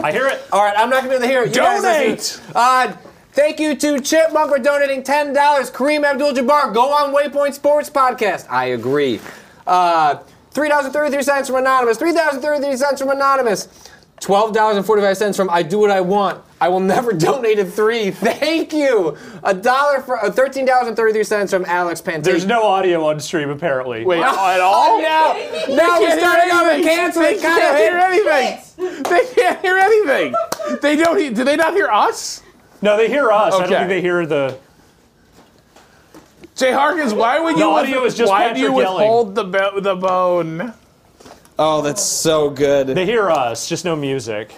I 0.00 0.12
hear 0.12 0.28
it. 0.28 0.40
All 0.52 0.62
right, 0.64 0.74
I'm 0.78 0.88
not 0.88 0.98
gonna 1.02 1.08
be 1.08 1.14
able 1.16 1.22
to 1.22 1.28
hear 1.28 1.42
it. 1.42 1.48
You 1.48 1.62
guys 1.62 1.82
Donate! 1.82 2.08
listen. 2.10 2.44
Uh, 2.54 2.96
thank 3.32 3.58
you 3.58 3.74
to 3.74 3.98
Chipmunk 4.00 4.50
for 4.52 4.58
donating 4.60 5.02
ten 5.02 5.32
dollars. 5.32 5.68
Kareem 5.70 6.04
Abdul-Jabbar, 6.04 6.72
go 6.72 6.92
on 6.92 7.12
Waypoint 7.12 7.54
Sports 7.54 7.90
Podcast. 7.90 8.46
I 8.48 8.66
agree. 8.66 9.18
Uh, 9.66 10.18
Three 10.54 10.68
dollars 10.68 10.86
and 10.86 10.94
thirty-three 10.94 11.22
cents 11.22 11.48
from 11.48 11.56
anonymous. 11.56 11.98
Three 11.98 12.12
thousand 12.12 12.40
thirty-three 12.40 12.76
cents 12.76 13.00
from 13.00 13.10
anonymous. 13.10 13.68
Twelve 14.20 14.52
dollars 14.54 14.76
and 14.76 14.86
forty-five 14.86 15.16
cents 15.16 15.36
from 15.36 15.50
I 15.50 15.64
do 15.64 15.78
what 15.80 15.90
I 15.90 16.00
want. 16.00 16.40
I 16.60 16.68
will 16.68 16.78
never 16.80 17.12
donate 17.28 17.58
a 17.58 17.64
three. 17.64 18.12
Thank 18.12 18.72
you. 18.72 19.16
A 19.42 19.52
dollar 19.52 20.00
for 20.00 20.24
uh, 20.24 20.30
thirteen 20.30 20.64
dollars 20.64 20.86
and 20.86 20.96
thirty-three 20.96 21.24
cents 21.24 21.52
from 21.52 21.64
Alex 21.66 22.00
Pantay. 22.00 22.22
There's 22.22 22.46
no 22.46 22.62
audio 22.62 23.04
on 23.08 23.18
stream 23.18 23.50
apparently. 23.50 24.04
wait, 24.04 24.20
at 24.22 24.32
Oh 24.32 24.62
all? 24.62 25.02
no! 25.68 25.74
No, 25.74 25.98
we 26.00 26.06
can't 26.06 26.20
started 26.20 26.44
hear 26.44 26.54
over 26.54 26.82
canceling. 26.84 27.26
They 27.34 27.40
can't 27.40 27.76
hear 27.76 27.98
anything. 27.98 29.02
They 29.02 29.34
can't 29.34 29.60
hear 29.60 29.76
anything. 29.76 30.34
They 30.80 30.94
don't. 30.96 31.18
he- 31.18 31.30
Do 31.30 31.42
they 31.42 31.56
not 31.56 31.74
hear 31.74 31.88
us? 31.88 32.42
No, 32.80 32.96
they 32.96 33.08
hear 33.08 33.32
us. 33.32 33.54
I 33.54 33.58
don't 33.58 33.62
Okay. 33.64 33.76
think 33.78 33.88
they 33.88 34.00
hear 34.00 34.24
the. 34.24 34.56
Jay 36.56 36.72
Harkins, 36.72 37.12
why 37.12 37.40
would 37.40 37.56
The 37.56 37.60
you? 37.60 37.70
audio 37.70 38.04
is 38.04 38.14
just 38.14 38.30
why 38.30 38.52
do 38.52 38.60
you 38.60 38.72
withhold 38.72 39.34
the 39.34 39.44
bo- 39.44 39.80
the 39.80 39.96
bone? 39.96 40.72
Oh, 41.58 41.82
that's 41.82 42.02
so 42.02 42.50
good. 42.50 42.88
They 42.88 43.06
hear 43.06 43.28
us, 43.30 43.68
just 43.68 43.84
no 43.84 43.96
music. 43.96 44.54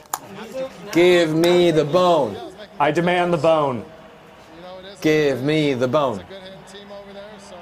Give 0.92 1.34
me 1.34 1.70
the 1.70 1.84
bone. 1.84 2.36
I 2.78 2.90
demand 2.90 3.32
the 3.32 3.38
bone. 3.38 3.84
Give 5.00 5.42
me 5.42 5.72
the 5.74 5.88
bone. 5.88 6.22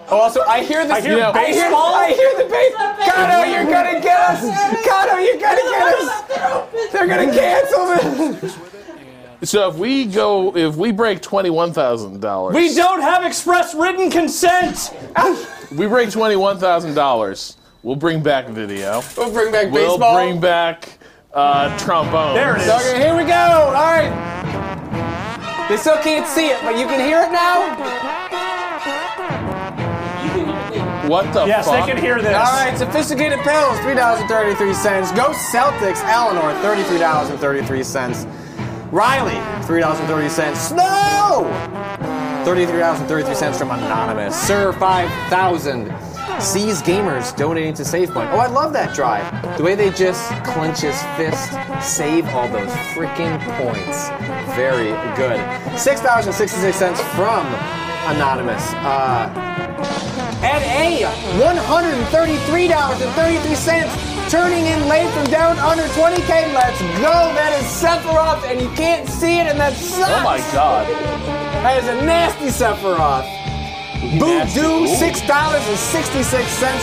Oh, 0.09 0.19
also, 0.19 0.43
I 0.43 0.63
hear 0.63 0.87
the 0.87 0.95
I 0.95 1.01
hear 1.01 1.19
I 1.23 1.47
hear, 1.47 1.63
baseball. 1.63 1.95
I 1.95 2.09
hear 2.13 2.37
the 2.37 2.45
bass. 2.51 2.75
Kato, 3.09 3.43
you're 3.51 3.65
gonna 3.73 4.01
get 4.01 4.19
us. 4.21 4.85
Kato, 4.85 5.17
you're 5.19 5.41
gonna 5.41 5.63
get 5.63 5.95
us. 5.95 6.93
They're 6.93 7.07
gonna 7.07 7.33
cancel 7.33 7.87
this. 7.87 8.59
So 9.45 9.69
if 9.69 9.77
we 9.77 10.07
go, 10.07 10.57
if 10.57 10.77
we 10.77 10.91
break 10.93 11.21
twenty-one 11.21 11.73
thousand 11.73 12.21
dollars, 12.21 12.55
We 12.55 12.75
don't 12.75 13.01
have 13.03 13.25
express 13.25 13.75
written 13.75 14.11
consent. 14.11 14.91
we 15.77 15.87
break 15.87 16.11
twenty-one 16.11 16.59
thousand 16.59 16.95
dollars. 16.95 17.57
We'll 17.83 17.97
bring 17.97 18.23
back 18.23 18.49
video. 18.49 19.03
We'll 19.17 19.33
bring 19.33 19.53
back 19.53 19.67
baseball. 19.73 19.73
We'll 19.73 19.99
baseball. 19.99 20.15
bring 20.15 20.41
back 20.41 20.99
uh, 21.35 21.77
trombone. 21.79 22.35
There 22.35 22.57
it 22.57 22.63
is. 22.63 22.69
Okay, 22.69 22.99
here 23.03 23.17
we 23.17 23.25
go. 23.25 23.35
All 23.35 23.73
right. 23.73 24.09
They 25.69 25.77
still 25.77 25.99
can't 25.99 26.27
see 26.27 26.47
it, 26.47 26.59
but 26.63 26.79
you 26.79 26.87
can 26.87 27.01
hear 27.01 27.21
it 27.23 27.33
now. 27.33 27.75
What 31.09 31.31
the 31.35 31.45
Yes, 31.45 31.67
fuck? 31.67 31.85
they 31.85 31.93
can 31.93 32.01
hear 32.03 32.17
this. 32.23 32.35
All 32.35 32.43
right, 32.65 32.77
sophisticated 32.79 33.39
pills, 33.41 33.79
three 33.81 33.95
dollars 33.95 34.21
and 34.21 34.29
thirty-three 34.29 34.73
cents. 34.73 35.13
Go 35.13 35.33
Celtics, 35.53 36.03
Eleanor, 36.05 36.55
thirty-three 36.63 36.99
dollars 36.99 37.29
and 37.29 37.39
thirty-three 37.39 37.83
cents. 37.83 38.27
Riley, 38.95 39.35
three 39.67 39.81
dollars 39.81 39.99
and 39.99 40.07
thirty 40.07 40.29
cents. 40.29 40.69
Snow, 40.69 41.51
thirty-three 42.45 42.79
dollars 42.79 43.01
and 43.01 43.09
thirty-three 43.09 43.35
cents 43.35 43.59
from 43.59 43.73
Anonymous. 43.73 44.41
Sir, 44.41 44.73
five 44.75 45.11
thousand. 45.29 45.93
Sees 46.41 46.81
gamers 46.81 47.35
donating 47.37 47.75
to 47.75 47.83
SavePoint. 47.83 48.31
Oh, 48.33 48.39
I 48.39 48.47
love 48.47 48.73
that 48.73 48.95
drive. 48.95 49.25
The 49.59 49.65
way 49.65 49.75
they 49.75 49.91
just 49.91 50.31
clench 50.45 50.83
his 50.83 50.97
fist, 51.17 51.51
save 51.81 52.25
all 52.29 52.47
those 52.49 52.71
freaking 52.95 53.41
points. 53.59 54.11
Very 54.55 54.93
good. 55.17 55.41
Six 55.77 56.01
dollars 56.01 56.27
and 56.27 56.35
sixty-six 56.35 56.77
cents 56.77 57.01
from 57.17 57.45
Anonymous. 58.15 58.73
Uh, 58.75 59.29
at 60.45 60.63
a 60.63 61.03
$133.33, 61.41 64.14
turning 64.31 64.67
in 64.67 64.89
late 64.89 65.11
from 65.13 65.25
down 65.27 65.59
under 65.59 65.85
20K. 65.95 66.53
Let's 66.55 66.81
go. 67.01 67.33
That 67.35 67.53
is 67.59 67.67
Sephiroth, 67.67 68.45
and 68.49 68.61
you 68.61 68.69
can't 68.77 69.09
see 69.09 69.39
it, 69.39 69.47
and 69.47 69.59
that 69.61 69.75
sucks. 69.75 70.11
Oh 70.11 70.23
my 70.25 70.39
god. 70.53 70.87
That 71.65 71.83
is 71.83 71.89
a 71.89 71.95
nasty 72.05 72.49
Sephiroth. 72.49 73.25
Voodoo, 74.21 74.85
Ooh. 74.85 75.01
$6.66. 75.01 75.25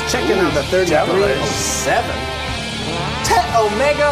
Checking 0.10 0.40
on 0.40 0.54
the 0.54 0.64
3307. 0.74 2.04
Tet 3.24 3.46
Omega, 3.56 4.10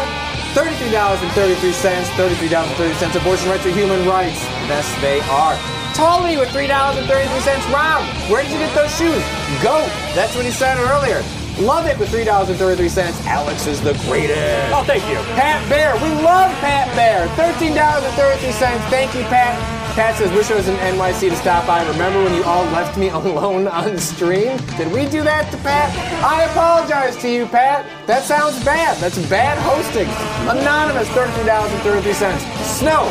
$33.33. 0.54 2.06
$33.30. 2.14 3.20
Abortion 3.20 3.50
rights 3.50 3.66
are 3.66 3.70
human 3.70 4.06
rights. 4.06 4.40
Yes, 4.70 4.86
they 5.02 5.20
are. 5.26 5.58
Tully 5.94 6.36
with 6.36 6.48
$3.33. 6.50 7.74
Rob, 7.74 8.02
where 8.30 8.42
did 8.42 8.52
you 8.52 8.58
get 8.58 8.74
those 8.74 8.94
shoes? 8.96 9.22
Go. 9.62 9.84
That's 10.14 10.34
what 10.36 10.44
he 10.44 10.52
said 10.52 10.78
earlier. 10.78 11.22
Love 11.60 11.86
it 11.86 11.98
with 11.98 12.08
$3.33. 12.08 13.26
Alex 13.26 13.66
is 13.66 13.82
the 13.82 13.92
greatest. 14.08 14.72
Oh, 14.72 14.82
thank 14.86 15.04
you. 15.08 15.16
Pat 15.36 15.60
Bear. 15.68 15.92
We 15.96 16.08
love 16.24 16.50
Pat 16.60 16.88
Bear. 16.96 17.28
$13.33. 17.36 18.88
Thank 18.88 19.14
you, 19.14 19.22
Pat. 19.24 19.58
Pat 19.94 20.16
says, 20.16 20.32
wish 20.32 20.50
I 20.50 20.54
was 20.54 20.68
in 20.68 20.76
NYC 20.76 21.28
to 21.28 21.36
stop 21.36 21.66
by. 21.66 21.86
Remember 21.86 22.22
when 22.24 22.32
you 22.34 22.44
all 22.44 22.64
left 22.72 22.96
me 22.96 23.08
alone 23.10 23.68
on 23.68 23.98
stream? 23.98 24.56
Did 24.78 24.90
we 24.90 25.06
do 25.06 25.22
that 25.22 25.50
to 25.50 25.58
Pat? 25.58 25.92
I 26.24 26.44
apologize 26.44 27.16
to 27.18 27.28
you, 27.28 27.44
Pat. 27.44 27.84
That 28.06 28.22
sounds 28.24 28.64
bad. 28.64 28.96
That's 28.96 29.18
bad 29.28 29.58
hosting. 29.58 30.08
Anonymous, 30.48 31.08
$33.33. 31.08 32.64
Snow. 32.64 33.04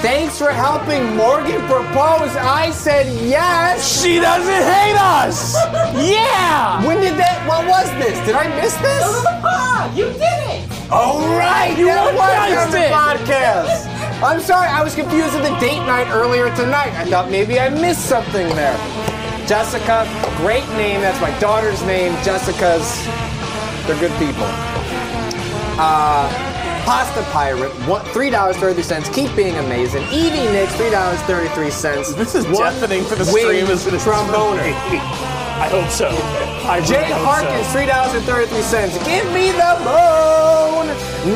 Thanks 0.01 0.39
for 0.39 0.49
helping 0.49 1.15
Morgan 1.15 1.61
propose. 1.67 2.35
I 2.35 2.71
said 2.71 3.05
yes. 3.21 4.01
She 4.01 4.19
doesn't 4.19 4.49
hate 4.49 4.97
us. 4.97 5.53
Yeah. 5.93 6.83
When 6.87 6.97
did 6.97 7.19
that? 7.19 7.45
What 7.47 7.67
was 7.67 7.85
this? 8.01 8.17
Did 8.25 8.33
I 8.33 8.49
miss 8.59 8.73
this? 8.77 9.05
Ah, 9.45 9.93
you 9.93 10.05
did 10.05 10.41
it! 10.49 10.91
All 10.91 11.19
right. 11.37 11.77
you 11.77 11.85
that 11.85 12.01
was 12.01 12.17
organized 12.17 12.57
on 12.57 12.71
the 12.73 12.89
podcast. 12.89 14.23
I'm 14.23 14.41
sorry, 14.41 14.69
I 14.69 14.83
was 14.83 14.95
confused 14.95 15.35
with 15.35 15.43
the 15.43 15.55
date 15.59 15.85
night 15.85 16.09
earlier 16.09 16.49
tonight. 16.55 16.97
I 16.97 17.05
thought 17.05 17.29
maybe 17.29 17.59
I 17.59 17.69
missed 17.69 18.09
something 18.09 18.49
there. 18.57 18.77
Jessica, 19.45 20.09
great 20.37 20.67
name. 20.81 21.01
That's 21.01 21.21
my 21.21 21.37
daughter's 21.37 21.83
name. 21.83 22.11
Jessica's. 22.23 23.05
They're 23.85 23.99
good 24.01 24.17
people. 24.17 24.49
Uh, 25.77 26.50
Pasta 26.85 27.21
Pirate, 27.31 27.71
one, 27.87 28.03
three 28.07 28.29
dollars 28.29 28.57
thirty 28.57 28.81
cents. 28.81 29.09
Keep 29.09 29.35
being 29.35 29.55
amazing. 29.57 30.03
Evie 30.11 30.51
Nicks, 30.51 30.75
three 30.75 30.89
dollars 30.89 31.19
thirty 31.21 31.49
three 31.49 31.69
cents. 31.71 32.13
This 32.13 32.35
is 32.35 32.45
deafening 32.45 33.03
for 33.03 33.15
the 33.15 33.25
stream, 33.25 33.65
it? 33.65 34.01
tromboner. 34.01 34.61
I 35.61 35.67
hope 35.69 35.89
so. 35.91 36.07
I 36.67 36.77
really 36.77 36.87
Jay 36.87 37.03
Harkins, 37.11 37.67
so. 37.67 37.71
three 37.73 37.85
dollars 37.85 38.15
and 38.15 38.23
thirty-three 38.25 38.63
cents. 38.63 38.97
Give 39.05 39.25
me 39.31 39.51
the 39.51 39.77
bone. 39.85 40.87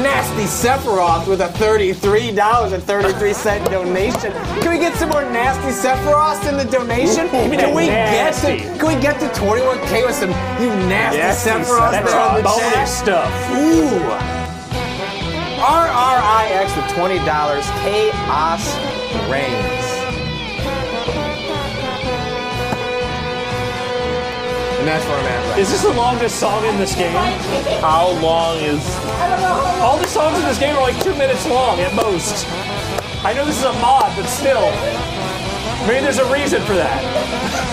Nasty 0.02 0.46
Sephiroth 0.50 1.28
with 1.28 1.41
a 1.41 1.50
thirty-three 1.50 2.32
dollars 2.32 2.72
and 2.72 2.82
thirty-three 2.84 3.34
cent 3.34 3.70
donation. 3.70 4.32
Can 4.62 4.72
we 4.72 4.80
get 4.80 4.96
some 4.98 5.10
more 5.10 5.22
nasty 5.30 5.70
Sephiroths 5.70 6.50
in 6.50 6.58
the 6.58 6.66
donation? 6.66 7.30
Can 7.30 7.52
we 7.76 7.88
nasty. 7.88 8.58
get 8.58 8.74
to 8.74 8.80
Can 8.80 8.96
we 8.96 9.00
get 9.00 9.20
to 9.20 9.39
twenty-one 9.39 9.78
k 9.88 10.04
with 10.04 10.16
some 10.16 10.30
you 10.60 10.70
nasty 10.89 11.20
Nasty 11.20 11.50
there 11.52 11.78
on 11.78 12.41
the 12.41 12.50
chat? 12.50 12.88
stuff. 12.88 13.52
Ooh. 13.52 14.35
RRIX 15.66 16.78
with 16.78 16.93
twenty 16.93 17.18
dollars. 17.26 17.66
Chaos 17.82 18.78
reigns. 19.28 19.86
And 24.78 24.88
that's 24.88 25.03
where 25.05 25.18
I'm 25.18 25.26
at 25.26 25.49
right 25.49 25.59
Is 25.59 25.72
this 25.72 25.82
the 25.82 25.93
longest 25.93 26.39
song 26.39 26.63
in 26.66 26.78
this 26.78 26.93
game? 26.93 27.16
How 27.82 28.11
long 28.22 28.59
is? 28.59 28.86
All 29.82 29.97
the 29.97 30.05
songs 30.05 30.38
in 30.38 30.45
this 30.45 30.59
game 30.59 30.76
are 30.76 30.82
like 30.84 31.01
two 31.03 31.16
minutes 31.16 31.47
long 31.47 31.80
at 31.80 31.95
most. 31.95 32.45
I 33.26 33.34
know 33.34 33.43
this 33.43 33.57
is 33.57 33.63
a 33.63 33.74
mod, 33.74 34.16
but 34.16 34.28
still. 34.28 34.70
Maybe 35.88 36.01
there's 36.01 36.20
a 36.20 36.32
reason 36.32 36.61
for 36.61 36.76
that. 36.76 37.64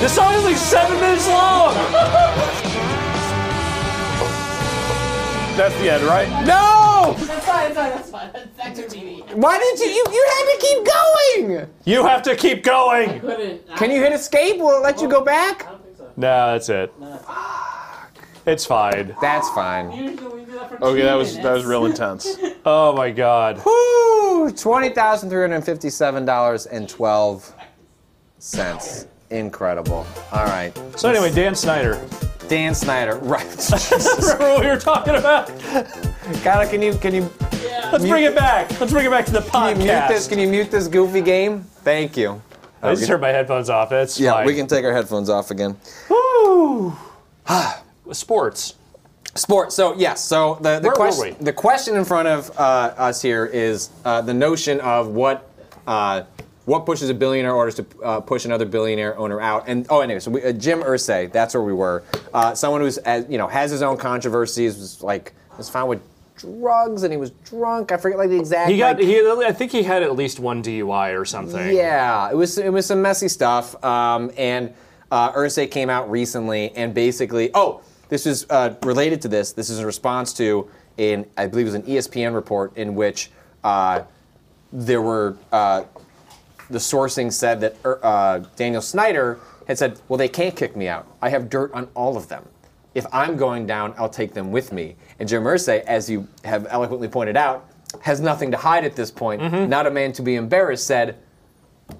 This 0.00 0.14
song 0.14 0.32
is 0.34 0.44
like 0.44 0.56
seven 0.56 1.00
minutes 1.00 1.26
long. 1.28 1.74
That's 5.56 5.74
the 5.78 5.90
end, 5.90 6.04
right? 6.04 6.28
No! 6.46 7.14
That's 7.16 7.46
fine, 7.46 7.72
that's 7.72 8.10
fine, 8.10 8.30
that's 8.32 8.50
fine. 8.50 8.50
That's 8.56 8.78
your 8.78 8.88
TV. 8.88 9.24
Why 9.34 9.58
did 9.58 9.78
you, 9.80 9.86
you? 9.86 10.04
You 10.12 10.24
had 10.36 10.44
to 10.52 10.58
keep 10.60 10.84
going! 10.84 11.66
You 11.84 12.04
have 12.04 12.20
to 12.22 12.36
keep 12.36 12.62
going! 12.62 13.20
Couldn't. 13.20 13.66
Can 13.76 13.90
you 13.90 14.00
hit 14.02 14.12
escape? 14.12 14.58
Will 14.58 14.76
it 14.78 14.82
let 14.82 15.00
you 15.00 15.08
go 15.08 15.24
back? 15.24 15.66
I. 15.66 15.78
No, 16.18 16.52
that's 16.52 16.68
it. 16.68 16.92
No. 17.00 17.18
It's 18.46 18.64
fine. 18.64 19.14
That's 19.20 19.50
fine. 19.50 20.16
Okay, 20.80 21.02
that 21.02 21.14
was 21.14 21.34
that 21.36 21.52
was 21.52 21.64
real 21.64 21.84
intense. 21.86 22.36
oh 22.64 22.92
my 22.92 23.10
god. 23.10 23.60
Whoo! 23.64 24.52
$20,357.12. 24.52 27.52
Incredible. 29.30 30.06
All 30.32 30.44
right, 30.46 30.72
So 30.96 31.10
anyway, 31.10 31.32
Dan 31.34 31.54
Snyder. 31.54 32.00
Dan 32.48 32.74
Snyder. 32.74 33.16
Right. 33.22 33.44
Remember 34.20 34.44
what 34.54 34.60
we 34.60 34.66
were 34.66 34.78
talking 34.78 35.16
about? 35.16 35.48
Gotta, 36.44 36.66
can 36.68 36.80
you 36.80 36.94
can 36.98 37.14
you 37.14 37.28
Let's 37.92 38.04
bring 38.06 38.24
it 38.24 38.34
back. 38.34 38.78
Let's 38.80 38.92
bring 38.92 39.06
it 39.06 39.10
back 39.10 39.26
to 39.26 39.32
the 39.32 39.40
podcast. 39.40 39.48
can 39.74 39.78
you 39.80 39.86
mute 39.86 40.08
this? 40.08 40.28
Can 40.28 40.38
you 40.38 40.48
mute 40.48 40.70
this 40.70 40.88
goofy 40.88 41.20
game? 41.22 41.62
Thank 41.82 42.16
you. 42.16 42.40
I 42.82 42.94
just 42.94 43.06
turned 43.08 43.20
my 43.20 43.28
headphones 43.28 43.68
off. 43.68 43.90
That's 43.90 44.18
Yeah, 44.20 44.32
fine. 44.32 44.46
we 44.46 44.54
can 44.54 44.66
take 44.68 44.84
our 44.84 44.92
headphones 44.92 45.28
off 45.28 45.50
again. 45.50 45.76
Woo. 46.08 46.96
Sports. 48.12 48.74
Sport. 49.34 49.72
So 49.72 49.94
yes. 49.96 50.22
So 50.24 50.54
the 50.60 50.78
the 50.78 50.88
Where 50.88 50.90
were 50.90 50.94
question 50.94 51.36
we? 51.38 51.44
the 51.44 51.52
question 51.52 51.96
in 51.96 52.04
front 52.04 52.28
of 52.28 52.50
uh, 52.58 52.94
us 52.96 53.20
here 53.22 53.44
is 53.46 53.90
uh, 54.04 54.20
the 54.22 54.34
notion 54.34 54.80
of 54.80 55.08
what 55.08 55.50
uh, 55.86 56.22
what 56.66 56.84
pushes 56.84 57.08
a 57.08 57.14
billionaire 57.14 57.54
orders 57.54 57.76
to 57.76 57.86
uh, 58.02 58.20
push 58.20 58.44
another 58.44 58.66
billionaire 58.66 59.16
owner 59.16 59.40
out. 59.40 59.64
And 59.66 59.86
oh, 59.88 60.00
anyway, 60.00 60.20
so 60.20 60.30
we, 60.32 60.42
uh, 60.42 60.52
Jim 60.52 60.82
Irsay, 60.82 61.32
that's 61.32 61.54
where 61.54 61.62
we 61.62 61.72
were. 61.72 62.02
Uh, 62.34 62.54
someone 62.54 62.80
who's 62.82 62.98
as, 62.98 63.24
you 63.30 63.38
know 63.38 63.46
has 63.46 63.70
his 63.70 63.82
own 63.82 63.96
controversies. 63.96 64.76
Was 64.76 65.02
like 65.02 65.32
was 65.56 65.70
found 65.70 65.88
with 65.88 66.02
drugs 66.36 67.02
and 67.02 67.12
he 67.12 67.16
was 67.16 67.30
drunk. 67.44 67.92
I 67.92 67.96
forget 67.96 68.18
like 68.18 68.28
the 68.28 68.38
exact. 68.38 68.70
He 68.70 68.78
got. 68.78 68.96
like- 68.96 69.06
He. 69.06 69.18
I 69.20 69.52
think 69.52 69.72
he 69.72 69.82
had 69.84 70.02
at 70.02 70.14
least 70.16 70.38
one 70.40 70.62
DUI 70.62 71.18
or 71.18 71.24
something. 71.24 71.74
Yeah, 71.74 72.30
it 72.30 72.36
was 72.36 72.58
it 72.58 72.72
was 72.72 72.84
some 72.84 73.00
messy 73.00 73.28
stuff. 73.28 73.82
Um, 73.84 74.30
and 74.36 74.74
uh, 75.10 75.32
Irsay 75.32 75.70
came 75.70 75.88
out 75.88 76.10
recently 76.10 76.72
and 76.74 76.92
basically, 76.92 77.50
oh, 77.54 77.80
this 78.08 78.26
is 78.26 78.44
uh, 78.50 78.74
related 78.82 79.22
to 79.22 79.28
this. 79.28 79.52
This 79.52 79.70
is 79.70 79.78
a 79.78 79.86
response 79.86 80.32
to 80.34 80.68
in 80.96 81.26
I 81.36 81.46
believe 81.46 81.66
it 81.66 81.70
was 81.70 81.74
an 81.74 81.82
ESPN 81.82 82.34
report 82.34 82.76
in 82.76 82.96
which 82.96 83.30
uh, 83.62 84.02
there 84.72 85.00
were 85.00 85.36
uh, 85.52 85.84
the 86.70 86.78
sourcing 86.78 87.32
said 87.32 87.60
that 87.60 87.76
er, 87.84 88.00
uh, 88.02 88.38
Daniel 88.56 88.82
Snyder 88.82 89.38
had 89.68 89.78
said, 89.78 90.00
well, 90.08 90.16
they 90.16 90.28
can't 90.28 90.54
kick 90.56 90.76
me 90.76 90.88
out. 90.88 91.06
I 91.20 91.28
have 91.30 91.48
dirt 91.50 91.72
on 91.72 91.88
all 91.94 92.16
of 92.16 92.28
them. 92.28 92.48
If 92.94 93.06
I'm 93.12 93.36
going 93.36 93.66
down, 93.66 93.94
I'll 93.98 94.08
take 94.08 94.32
them 94.32 94.50
with 94.50 94.72
me. 94.72 94.96
And 95.18 95.28
Jim 95.28 95.42
Irsay, 95.44 95.80
as 95.80 96.08
you 96.08 96.26
have 96.44 96.66
eloquently 96.70 97.08
pointed 97.08 97.36
out, 97.36 97.68
has 98.00 98.20
nothing 98.20 98.50
to 98.52 98.56
hide 98.56 98.84
at 98.84 98.96
this 98.96 99.10
point. 99.10 99.68
Not 99.68 99.86
a 99.86 99.90
man 99.90 100.12
to 100.12 100.22
be 100.22 100.36
embarrassed. 100.36 100.86
Said, 100.86 101.16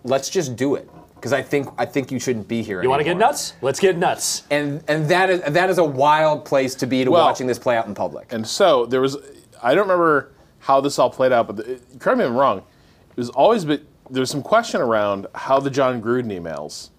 let's 0.04 0.30
just 0.30 0.56
do 0.56 0.74
it 0.74 0.88
because 1.14 1.32
I 1.32 1.42
think 1.42 1.68
I 1.78 1.84
think 1.86 2.10
you 2.10 2.18
shouldn't 2.18 2.48
be 2.48 2.62
here. 2.62 2.82
You 2.82 2.88
want 2.88 3.00
to 3.00 3.04
get 3.04 3.16
nuts? 3.16 3.54
Let's 3.62 3.78
get 3.80 3.96
nuts. 3.98 4.44
And 4.50 4.82
and 4.88 5.08
that 5.08 5.28
is 5.30 5.42
that 5.42 5.70
is 5.70 5.78
a 5.78 5.84
wild 5.84 6.44
place 6.44 6.74
to 6.76 6.86
be 6.86 7.04
to 7.04 7.10
Well- 7.10 7.24
watching 7.24 7.46
this 7.46 7.58
play 7.58 7.76
out 7.76 7.86
in 7.86 7.94
public. 7.94 8.32
And 8.32 8.46
so 8.46 8.86
there 8.86 9.00
was, 9.00 9.16
I 9.62 9.74
don't 9.74 9.84
remember 9.84 10.32
how 10.60 10.80
this 10.80 10.98
all 10.98 11.10
played 11.10 11.32
out, 11.32 11.46
but 11.46 11.56
the, 11.56 11.80
correct 11.98 12.18
me 12.18 12.24
if 12.24 12.30
I'm 12.30 12.36
wrong. 12.36 12.58
It 12.58 13.16
was 13.16 13.30
always 13.30 13.64
been, 13.64 13.86
there 14.10 14.20
was 14.20 14.30
some 14.30 14.42
question 14.42 14.80
around 14.80 15.26
how 15.34 15.60
the 15.60 15.70
Jon 15.70 16.00
Gruden 16.02 16.26
emails 16.32 16.90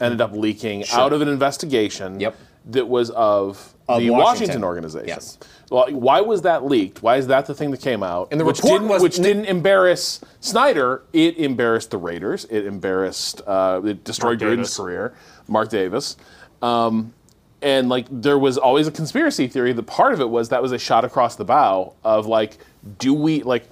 ended 0.00 0.20
up 0.20 0.32
leaking 0.32 0.84
out 0.92 1.12
of 1.12 1.20
an 1.22 1.28
investigation 1.28 2.18
Yep. 2.20 2.36
that 2.70 2.88
was 2.88 3.10
of, 3.10 3.74
Of 3.88 4.00
the 4.00 4.10
Washington. 4.10 4.18
Washington, 4.60 4.64
organization. 4.64 5.08
Yes. 5.08 5.38
Well, 5.70 5.90
why 5.92 6.20
was 6.20 6.42
that 6.42 6.64
leaked? 6.64 7.02
Why 7.02 7.16
is 7.16 7.26
that 7.28 7.46
the 7.46 7.54
thing 7.54 7.70
that 7.70 7.80
came 7.80 8.02
out? 8.02 8.28
And 8.30 8.40
the 8.40 8.44
which 8.44 8.58
report 8.58 8.80
didn't, 8.80 8.88
was- 8.88 9.02
which 9.02 9.16
didn't 9.16 9.44
embarrass 9.46 10.20
Snyder. 10.40 11.02
It 11.12 11.38
embarrassed 11.38 11.90
the 11.90 11.98
Raiders. 11.98 12.44
It 12.50 12.66
embarrassed. 12.66 13.42
Uh, 13.46 13.80
it 13.84 14.04
destroyed 14.04 14.40
Mark 14.40 14.52
Gruden's 14.52 14.56
Davis. 14.68 14.76
career. 14.76 15.14
Mark 15.48 15.68
Davis. 15.70 16.16
Um, 16.60 17.14
and 17.60 17.88
like 17.88 18.06
there 18.10 18.38
was 18.38 18.58
always 18.58 18.86
a 18.88 18.90
conspiracy 18.92 19.46
theory 19.46 19.72
that 19.72 19.84
part 19.86 20.12
of 20.12 20.20
it 20.20 20.28
was 20.28 20.48
that 20.48 20.60
was 20.62 20.72
a 20.72 20.78
shot 20.78 21.04
across 21.04 21.36
the 21.36 21.44
bow 21.44 21.94
of 22.02 22.26
like 22.26 22.58
do 22.98 23.14
we 23.14 23.42
like 23.44 23.68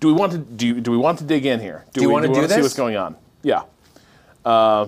do 0.00 0.08
we 0.08 0.12
want 0.12 0.32
to 0.32 0.38
do, 0.38 0.80
do 0.80 0.90
we 0.90 0.96
want 0.98 1.18
to 1.18 1.24
dig 1.24 1.46
in 1.46 1.60
here 1.60 1.84
do, 1.92 2.02
you 2.02 2.08
we, 2.08 2.12
wanna 2.12 2.28
we 2.28 2.34
do 2.34 2.40
wanna 2.40 2.54
see 2.54 2.60
what's 2.62 2.74
going 2.74 2.96
on 2.96 3.16
yeah 3.42 3.62
uh, 4.44 4.86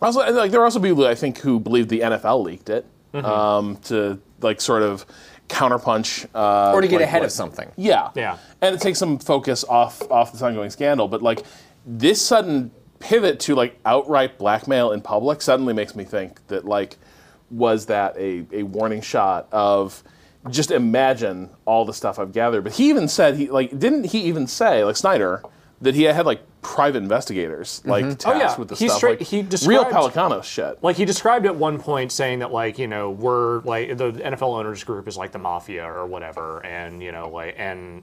also 0.00 0.20
like 0.32 0.50
there 0.50 0.60
were 0.60 0.66
also 0.66 0.80
people 0.80 1.06
I 1.06 1.14
think 1.14 1.38
who 1.38 1.60
believe 1.60 1.88
the 1.88 2.00
NFL 2.00 2.42
leaked 2.44 2.68
it 2.70 2.86
Mm-hmm. 3.12 3.26
um, 3.26 3.76
to 3.84 4.18
like 4.40 4.58
sort 4.58 4.82
of 4.82 5.04
counterpunch 5.50 6.26
uh, 6.34 6.72
or 6.72 6.80
to 6.80 6.88
get 6.88 6.96
like, 6.96 7.04
ahead 7.04 7.20
what- 7.20 7.26
of 7.26 7.32
something. 7.32 7.70
yeah. 7.76 8.08
Yeah. 8.14 8.38
And 8.62 8.74
it 8.74 8.80
takes 8.80 8.98
some 8.98 9.18
focus 9.18 9.64
off 9.64 10.10
off 10.10 10.32
this 10.32 10.40
ongoing 10.40 10.70
scandal. 10.70 11.08
But 11.08 11.20
like 11.20 11.44
this 11.84 12.22
sudden 12.24 12.70
pivot 13.00 13.38
to 13.40 13.54
like 13.54 13.78
outright 13.84 14.38
blackmail 14.38 14.92
in 14.92 15.02
public 15.02 15.42
suddenly 15.42 15.74
makes 15.74 15.94
me 15.94 16.04
think 16.04 16.40
that 16.46 16.64
like 16.64 16.96
was 17.50 17.84
that 17.86 18.16
a, 18.16 18.46
a 18.50 18.62
warning 18.62 19.02
shot 19.02 19.46
of 19.52 20.02
just 20.50 20.70
imagine 20.70 21.50
all 21.64 21.84
the 21.84 21.94
stuff 21.94 22.18
I've 22.18 22.32
gathered. 22.32 22.62
But 22.64 22.72
he 22.74 22.88
even 22.88 23.08
said 23.08 23.36
he 23.36 23.48
like 23.50 23.78
didn't 23.78 24.04
he 24.04 24.20
even 24.22 24.46
say, 24.46 24.84
like 24.84 24.96
Snyder, 24.96 25.42
that 25.80 25.94
he 25.94 26.02
had 26.04 26.26
like 26.26 26.42
private 26.62 26.98
investigators 27.02 27.80
mm-hmm. 27.80 27.90
like 27.90 28.04
oh, 28.04 28.14
tasked 28.14 28.26
Oh, 28.26 28.38
yeah. 28.38 28.56
with 28.56 28.68
the 28.68 28.74
He 28.76 28.86
stuff. 28.86 28.98
straight- 28.98 29.20
like, 29.20 29.28
he 29.28 29.38
real 29.38 29.48
described- 29.48 29.92
Pellicano 29.94 30.42
shit. 30.44 30.82
Like 30.82 30.96
he 30.96 31.04
described 31.04 31.44
at 31.46 31.56
one 31.56 31.78
point 31.78 32.12
saying 32.12 32.38
that 32.40 32.52
like 32.52 32.78
you 32.78 32.86
know 32.88 33.10
we're 33.10 33.60
like 33.62 33.96
the 33.96 34.12
NFL 34.12 34.58
owners 34.58 34.84
group 34.84 35.08
is 35.08 35.16
like 35.16 35.32
the 35.32 35.38
mafia 35.38 35.84
or 35.84 36.06
whatever, 36.06 36.64
and 36.64 37.02
you 37.02 37.12
know 37.12 37.28
like 37.28 37.54
and 37.58 38.02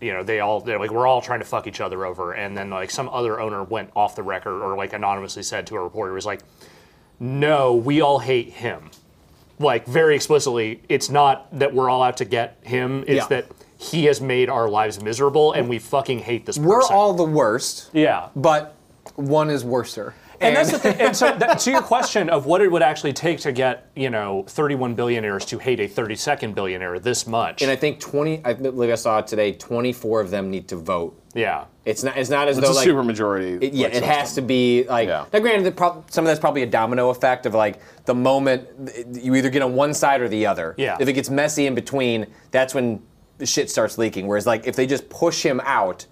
you 0.00 0.12
know 0.12 0.22
they 0.22 0.40
all 0.40 0.60
they're 0.60 0.78
like 0.78 0.90
we're 0.90 1.06
all 1.06 1.22
trying 1.22 1.40
to 1.40 1.46
fuck 1.46 1.66
each 1.66 1.80
other 1.80 2.04
over, 2.04 2.32
and 2.32 2.56
then 2.56 2.68
like 2.70 2.90
some 2.90 3.08
other 3.08 3.40
owner 3.40 3.64
went 3.64 3.90
off 3.96 4.14
the 4.14 4.22
record 4.22 4.62
or 4.62 4.76
like 4.76 4.92
anonymously 4.92 5.42
said 5.42 5.66
to 5.66 5.76
a 5.76 5.82
reporter 5.82 6.12
was 6.12 6.26
like, 6.26 6.42
no, 7.18 7.74
we 7.74 8.02
all 8.02 8.18
hate 8.18 8.50
him, 8.50 8.90
like 9.58 9.86
very 9.86 10.14
explicitly. 10.14 10.82
It's 10.88 11.08
not 11.10 11.46
that 11.58 11.74
we're 11.74 11.88
all 11.88 12.02
out 12.02 12.16
to 12.18 12.24
get 12.24 12.58
him; 12.62 13.02
it's 13.06 13.16
Yeah. 13.22 13.26
that 13.28 13.46
he 13.78 14.06
has 14.06 14.20
made 14.20 14.48
our 14.48 14.68
lives 14.68 15.02
miserable, 15.02 15.52
and 15.52 15.68
we 15.68 15.78
fucking 15.78 16.20
hate 16.20 16.46
this 16.46 16.56
person. 16.56 16.68
We're 16.68 16.82
all 16.82 17.12
the 17.14 17.24
worst, 17.24 17.90
yeah. 17.92 18.28
but 18.34 18.74
one 19.16 19.50
is 19.50 19.64
worser. 19.64 20.14
And 20.40 20.56
that's 20.56 20.70
the 20.70 20.78
thing. 20.78 21.00
And 21.00 21.16
so, 21.16 21.36
that, 21.36 21.58
to 21.60 21.70
your 21.70 21.82
question 21.82 22.28
of 22.30 22.46
what 22.46 22.60
it 22.60 22.70
would 22.70 22.82
actually 22.82 23.12
take 23.12 23.40
to 23.40 23.52
get, 23.52 23.90
you 23.96 24.10
know, 24.10 24.44
31 24.48 24.94
billionaires 24.94 25.44
to 25.46 25.58
hate 25.58 25.80
a 25.80 25.88
32nd 25.88 26.54
billionaire 26.54 26.98
this 26.98 27.26
much. 27.26 27.62
And 27.62 27.70
I 27.70 27.76
think 27.76 28.00
20, 28.00 28.42
I 28.44 28.52
believe 28.54 28.90
I 28.90 28.94
saw 28.96 29.18
it 29.18 29.26
today, 29.26 29.52
24 29.52 30.20
of 30.20 30.30
them 30.30 30.50
need 30.50 30.68
to 30.68 30.76
vote. 30.76 31.20
yeah. 31.34 31.64
It's 31.84 32.02
not, 32.02 32.16
it's 32.16 32.30
not 32.30 32.48
as 32.48 32.58
It's 32.58 32.66
though 32.66 32.72
a 32.72 32.74
like, 32.74 32.84
super 32.84 33.04
majority. 33.04 33.64
It, 33.64 33.72
yeah, 33.72 33.86
like, 33.86 33.94
it 33.94 34.02
has 34.02 34.34
to 34.34 34.42
be 34.42 34.82
like. 34.88 35.06
Yeah. 35.06 35.26
Now, 35.32 35.38
granted, 35.38 35.64
the 35.64 35.70
prob- 35.70 36.10
some 36.10 36.24
of 36.24 36.26
that's 36.26 36.40
probably 36.40 36.62
a 36.62 36.66
domino 36.66 37.10
effect 37.10 37.46
of 37.46 37.54
like 37.54 37.78
the 38.06 38.14
moment 38.14 38.66
you 39.12 39.36
either 39.36 39.50
get 39.50 39.62
on 39.62 39.76
one 39.76 39.94
side 39.94 40.20
or 40.20 40.28
the 40.28 40.46
other. 40.46 40.74
Yeah. 40.78 40.96
If 40.98 41.06
it 41.06 41.12
gets 41.12 41.30
messy 41.30 41.64
in 41.68 41.76
between, 41.76 42.26
that's 42.50 42.74
when 42.74 43.00
the 43.38 43.46
shit 43.46 43.70
starts 43.70 43.98
leaking. 43.98 44.26
Whereas, 44.26 44.48
like, 44.48 44.66
if 44.66 44.74
they 44.74 44.84
just 44.84 45.08
push 45.08 45.44
him 45.44 45.60
out, 45.62 46.06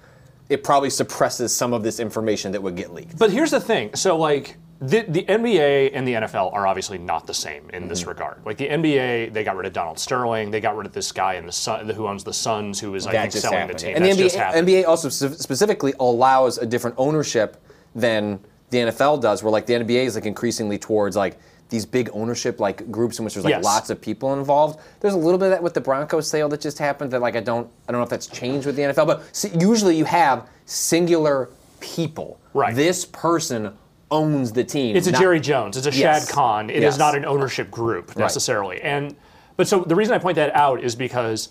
it 0.48 0.62
probably 0.64 0.90
suppresses 0.90 1.54
some 1.54 1.72
of 1.72 1.82
this 1.82 2.00
information 2.00 2.52
that 2.52 2.62
would 2.62 2.76
get 2.76 2.92
leaked. 2.92 3.18
But 3.18 3.30
here's 3.30 3.50
the 3.50 3.60
thing. 3.60 3.94
So, 3.94 4.16
like, 4.18 4.56
the, 4.80 5.02
the 5.08 5.22
NBA 5.24 5.92
and 5.94 6.06
the 6.06 6.12
NFL 6.14 6.52
are 6.52 6.66
obviously 6.66 6.98
not 6.98 7.26
the 7.26 7.32
same 7.32 7.70
in 7.70 7.82
Mm-hmm. 7.82 7.88
this 7.88 8.06
regard. 8.06 8.44
Like, 8.44 8.58
the 8.58 8.68
NBA, 8.68 9.32
they 9.32 9.42
got 9.44 9.56
rid 9.56 9.66
of 9.66 9.72
Donald 9.72 9.98
Sterling. 9.98 10.50
They 10.50 10.60
got 10.60 10.76
rid 10.76 10.86
of 10.86 10.92
this 10.92 11.12
guy 11.12 11.34
in 11.34 11.46
the 11.46 11.52
Sun, 11.52 11.88
who 11.90 12.06
owns 12.06 12.24
the 12.24 12.32
Suns, 12.34 12.78
who 12.80 12.94
is, 12.94 13.06
I 13.06 13.12
that 13.12 13.32
think, 13.32 13.42
selling 13.42 13.58
happened. 13.60 13.78
the 13.78 13.82
team. 13.84 13.96
And 13.96 14.04
That's 14.04 14.16
the 14.16 14.22
just 14.24 14.36
NBA, 14.36 14.38
happened. 14.38 14.68
NBA 14.68 14.86
also 14.86 15.08
specifically 15.08 15.94
allows 16.00 16.58
a 16.58 16.66
different 16.66 16.96
ownership 16.98 17.56
than 17.94 18.40
the 18.70 18.78
NFL 18.78 19.22
does, 19.22 19.42
where 19.42 19.52
like 19.52 19.66
the 19.66 19.74
NBA 19.74 20.04
is 20.06 20.14
like 20.16 20.26
increasingly 20.26 20.78
towards 20.78 21.16
like 21.16 21.38
these 21.70 21.86
big 21.86 22.10
ownership 22.12 22.60
like 22.60 22.90
groups 22.90 23.18
in 23.18 23.24
which 23.24 23.34
there's 23.34 23.44
like 23.44 23.52
Yes. 23.54 23.64
lots 23.64 23.90
of 23.90 24.00
people 24.00 24.34
involved. 24.34 24.78
There's 25.00 25.14
a 25.14 25.18
little 25.18 25.38
bit 25.38 25.46
of 25.46 25.50
that 25.52 25.62
with 25.62 25.74
the 25.74 25.80
Broncos 25.80 26.28
sale 26.28 26.48
that 26.50 26.60
just 26.60 26.78
happened 26.78 27.10
that 27.12 27.20
like 27.20 27.36
I 27.36 27.40
don't 27.40 27.68
I 27.88 27.92
don't 27.92 28.00
know 28.00 28.04
if 28.04 28.10
that's 28.10 28.26
changed 28.26 28.66
with 28.66 28.76
the 28.76 28.82
NFL, 28.82 29.06
but 29.06 29.22
usually 29.60 29.96
you 29.96 30.04
have 30.04 30.48
singular 30.66 31.48
people. 31.80 32.38
Right. 32.52 32.74
This 32.74 33.04
person 33.04 33.72
owns 34.10 34.52
the 34.52 34.62
team. 34.64 34.94
It's 34.96 35.06
a 35.06 35.12
not- 35.12 35.20
Jerry 35.20 35.40
Jones. 35.40 35.76
It's 35.76 35.86
a 35.86 35.90
Yes. 35.90 36.26
Shad 36.26 36.34
Khan. 36.34 36.70
It 36.70 36.76
is 36.76 36.82
Yes. 36.82 36.98
not 36.98 37.16
an 37.16 37.24
ownership 37.24 37.70
group 37.70 38.16
necessarily. 38.16 38.80
And 38.82 39.16
but 39.56 39.66
so 39.68 39.80
the 39.84 39.94
reason 39.94 40.14
I 40.14 40.18
point 40.18 40.36
that 40.36 40.54
out 40.54 40.82
is 40.82 40.94
because 40.94 41.48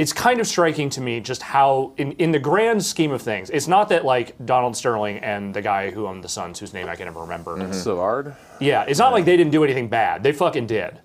it's 0.00 0.14
kind 0.14 0.40
of 0.40 0.46
striking 0.46 0.88
to 0.88 1.02
me 1.02 1.20
just 1.20 1.42
how 1.42 1.92
in, 1.98 2.12
in 2.12 2.30
the 2.30 2.38
grand 2.38 2.82
scheme 2.82 3.12
of 3.12 3.20
things, 3.20 3.50
it's 3.50 3.68
not 3.68 3.90
that 3.90 4.02
like 4.02 4.34
Donald 4.46 4.74
Sterling 4.74 5.18
and 5.18 5.52
the 5.52 5.60
guy 5.60 5.90
who 5.90 6.06
owned 6.06 6.24
the 6.24 6.28
Suns, 6.28 6.58
whose 6.58 6.72
name 6.72 6.88
I 6.88 6.96
can 6.96 7.04
never 7.04 7.20
remember. 7.20 7.54
Mm-hmm. 7.58 7.72
Sarver. 7.72 8.34
Yeah, 8.60 8.84
it's 8.88 8.98
not 8.98 9.12
like 9.12 9.26
they 9.26 9.36
didn't 9.36 9.52
do 9.52 9.62
anything 9.62 9.88
bad. 9.88 10.22
They 10.22 10.32
fucking 10.32 10.66
did. 10.66 11.00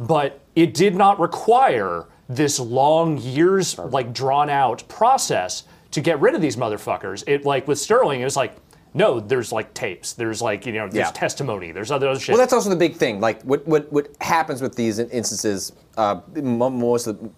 But 0.00 0.40
it 0.56 0.74
did 0.74 0.96
not 0.96 1.20
require 1.20 2.08
this 2.28 2.58
long 2.58 3.18
years 3.18 3.78
like 3.78 4.12
drawn 4.12 4.50
out 4.50 4.82
process 4.88 5.62
to 5.92 6.00
get 6.00 6.20
rid 6.20 6.34
of 6.34 6.40
these 6.42 6.56
motherfuckers. 6.56 7.22
It 7.28 7.44
like 7.44 7.68
with 7.68 7.78
Sterling, 7.78 8.20
it 8.20 8.24
was 8.24 8.36
like, 8.36 8.56
no, 8.94 9.20
there's 9.20 9.52
like 9.52 9.72
tapes. 9.74 10.14
There's 10.14 10.42
like, 10.42 10.66
you 10.66 10.72
know, 10.72 10.88
there's 10.88 11.06
Yeah. 11.06 11.12
testimony. 11.12 11.70
There's 11.70 11.92
other, 11.92 12.08
other 12.08 12.18
shit. 12.18 12.32
Well, 12.32 12.38
that's 12.38 12.52
also 12.52 12.68
the 12.68 12.74
big 12.74 12.96
thing. 12.96 13.20
Like 13.20 13.42
what 13.42 13.64
what 13.68 13.92
what 13.92 14.08
happens 14.20 14.60
with 14.60 14.74
these 14.74 14.98
instances, 14.98 15.72
uh, 15.96 16.20
mo- 16.34 16.70
most 16.70 17.06
of, 17.06 17.30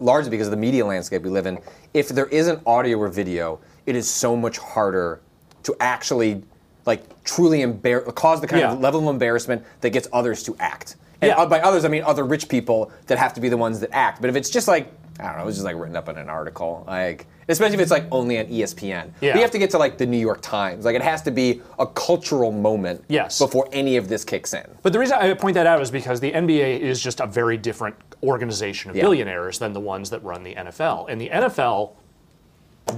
largely 0.00 0.30
because 0.30 0.46
of 0.46 0.50
the 0.50 0.56
media 0.56 0.84
landscape 0.84 1.22
we 1.22 1.30
live 1.30 1.46
in. 1.46 1.58
If 1.92 2.08
there 2.08 2.26
isn't 2.26 2.60
audio 2.66 2.98
or 2.98 3.08
video, 3.08 3.60
it 3.86 3.96
is 3.96 4.08
so 4.08 4.36
much 4.36 4.58
harder 4.58 5.20
to 5.64 5.76
actually 5.80 6.42
like 6.86 7.02
truly 7.24 7.60
embar- 7.60 8.12
cause 8.14 8.40
the 8.40 8.46
kind 8.46 8.60
Yeah. 8.60 8.72
of 8.72 8.80
level 8.80 9.00
of 9.08 9.14
embarrassment 9.14 9.64
that 9.80 9.90
gets 9.90 10.06
others 10.12 10.42
to 10.44 10.56
act. 10.58 10.96
And 11.22 11.30
Yeah. 11.30 11.44
by 11.46 11.60
others, 11.60 11.84
I 11.84 11.88
mean 11.88 12.02
other 12.04 12.24
rich 12.24 12.48
people 12.48 12.90
that 13.06 13.16
have 13.18 13.32
to 13.34 13.40
be 13.40 13.48
the 13.48 13.56
ones 13.56 13.80
that 13.80 13.90
act. 13.92 14.20
But 14.20 14.28
if 14.28 14.36
it's 14.36 14.50
just 14.50 14.68
like 14.68 14.92
I 15.20 15.28
don't 15.28 15.38
know, 15.38 15.46
it's 15.48 15.56
just 15.58 15.64
like 15.64 15.76
written 15.76 15.94
up 15.96 16.08
in 16.08 16.16
an 16.18 16.28
article, 16.28 16.84
like 16.88 17.26
especially 17.48 17.74
if 17.76 17.80
it's 17.82 17.90
like 17.90 18.06
only 18.10 18.38
on 18.38 18.46
ESPN. 18.46 19.10
Yeah. 19.20 19.34
We 19.34 19.42
have 19.42 19.50
to 19.52 19.58
get 19.58 19.70
to 19.70 19.78
like 19.78 19.96
the 19.98 20.06
New 20.06 20.18
York 20.18 20.40
Times. 20.42 20.84
Like 20.84 20.96
it 20.96 21.02
has 21.02 21.22
to 21.22 21.30
be 21.30 21.62
a 21.78 21.86
cultural 21.86 22.50
moment 22.50 23.04
Yes. 23.08 23.38
before 23.38 23.68
any 23.72 23.96
of 23.96 24.08
this 24.08 24.24
kicks 24.24 24.54
in. 24.54 24.64
But 24.82 24.92
the 24.92 24.98
reason 24.98 25.16
I 25.20 25.32
point 25.34 25.54
that 25.54 25.66
out 25.66 25.80
is 25.82 25.90
because 25.90 26.18
the 26.20 26.32
NBA 26.32 26.80
is 26.80 27.00
just 27.00 27.20
a 27.20 27.26
very 27.26 27.56
different 27.56 27.94
organization 28.24 28.90
of 28.90 28.96
Yeah. 28.96 29.02
billionaires 29.02 29.58
than 29.60 29.72
the 29.72 29.80
ones 29.80 30.10
that 30.10 30.22
run 30.24 30.42
the 30.42 30.54
NFL. 30.56 31.06
And 31.08 31.20
the 31.20 31.28
NFL, 31.30 31.92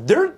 there, 0.04 0.34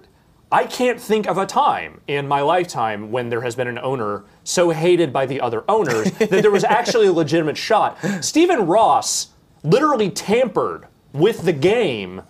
I 0.51 0.65
can't 0.65 1.01
think 1.01 1.27
of 1.29 1.39
a 1.39 1.47
time 1.47 2.01
in 2.09 2.27
my 2.27 2.41
lifetime 2.41 3.13
when 3.13 3.29
there 3.29 3.43
has 3.43 3.55
been 3.55 3.69
an 3.69 3.79
owner 3.79 4.25
so 4.43 4.71
hated 4.71 5.13
by 5.13 5.27
the 5.27 5.41
other 5.41 5.63
owners 5.69 6.11
that 6.19 6.31
there 6.31 6.51
was 6.51 6.65
actually 6.65 7.07
a 7.07 7.13
legitimate 7.13 7.57
shot. 7.59 7.99
Stephen 8.23 8.67
Ross 8.67 9.29
literally 9.63 10.11
tampered 10.11 10.87
with 11.13 11.43
the 11.45 11.53
game. 11.53 12.23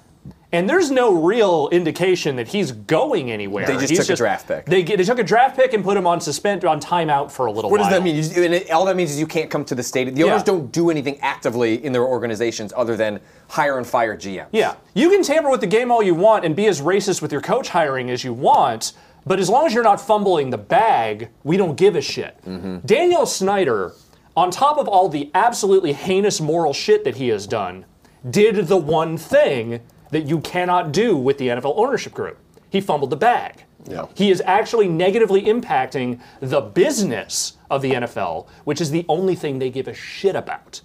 And 0.50 0.66
there's 0.66 0.90
no 0.90 1.12
real 1.12 1.68
indication 1.72 2.36
that 2.36 2.48
he's 2.48 2.72
going 2.72 3.30
anywhere. 3.30 3.66
They 3.66 3.74
just 3.74 3.90
He's 3.90 3.98
took 3.98 4.08
a 4.14 4.16
draft 4.16 4.48
pick. 4.48 4.64
They, 4.64 4.82
they 4.82 5.04
took 5.04 5.18
a 5.18 5.22
draft 5.22 5.56
pick 5.58 5.74
and 5.74 5.84
put 5.84 5.94
him 5.94 6.06
on 6.06 6.22
suspend 6.22 6.64
on 6.64 6.80
timeout 6.80 7.30
for 7.30 7.44
a 7.46 7.52
little 7.52 7.70
What 7.70 7.80
while. 7.80 7.90
does 7.90 7.98
that 7.98 8.02
mean? 8.42 8.52
It- 8.54 8.70
all 8.70 8.86
that 8.86 8.96
means 8.96 9.10
is 9.10 9.20
you 9.20 9.26
can't 9.26 9.50
come 9.50 9.62
to 9.66 9.74
the 9.74 9.82
stadium. 9.82 10.14
The 10.16 10.22
owners 10.22 10.40
Yeah. 10.40 10.44
don't 10.46 10.72
do 10.72 10.88
anything 10.88 11.18
actively 11.20 11.84
in 11.84 11.92
their 11.92 12.04
organizations 12.06 12.72
other 12.74 12.96
than 12.96 13.20
hire 13.48 13.76
and 13.76 13.86
fire 13.86 14.16
GMs. 14.16 14.46
Yeah, 14.52 14.76
you 14.94 15.10
can 15.10 15.22
tamper 15.22 15.50
with 15.50 15.60
the 15.60 15.66
game 15.66 15.90
all 15.90 16.02
you 16.02 16.14
want 16.14 16.46
and 16.46 16.56
be 16.56 16.66
as 16.66 16.80
racist 16.80 17.20
with 17.20 17.30
your 17.30 17.42
coach 17.42 17.68
hiring 17.68 18.08
as 18.08 18.24
you 18.24 18.32
want, 18.32 18.94
but 19.26 19.38
as 19.38 19.50
long 19.50 19.66
as 19.66 19.74
you're 19.74 19.84
not 19.84 20.00
fumbling 20.00 20.48
the 20.48 20.56
bag, 20.56 21.28
we 21.44 21.58
don't 21.58 21.76
give 21.76 21.94
a 21.94 22.00
shit. 22.00 22.38
Mm-hmm. 22.46 22.78
Daniel 22.86 23.26
Snyder, 23.26 23.92
on 24.34 24.50
top 24.50 24.78
of 24.78 24.88
all 24.88 25.10
the 25.10 25.30
absolutely 25.34 25.92
heinous 25.92 26.40
moral 26.40 26.72
shit 26.72 27.04
that 27.04 27.16
he 27.16 27.28
has 27.28 27.46
done, 27.46 27.84
did 28.28 28.66
the 28.66 28.76
one 28.76 29.16
thing 29.16 29.80
that 30.10 30.26
you 30.26 30.40
cannot 30.40 30.92
do 30.92 31.16
with 31.16 31.38
the 31.38 31.48
NFL 31.48 31.74
ownership 31.76 32.14
group. 32.14 32.38
He 32.70 32.80
fumbled 32.80 33.10
the 33.10 33.16
bag. 33.16 33.64
Yeah. 33.88 34.06
He 34.14 34.30
is 34.30 34.42
actually 34.44 34.88
negatively 34.88 35.42
impacting 35.42 36.20
the 36.40 36.60
business 36.60 37.56
of 37.70 37.82
the 37.82 37.92
NFL, 37.92 38.48
which 38.64 38.80
is 38.80 38.90
the 38.90 39.04
only 39.08 39.34
thing 39.34 39.58
they 39.58 39.70
give 39.70 39.88
a 39.88 39.94
shit 39.94 40.34
about. 40.34 40.80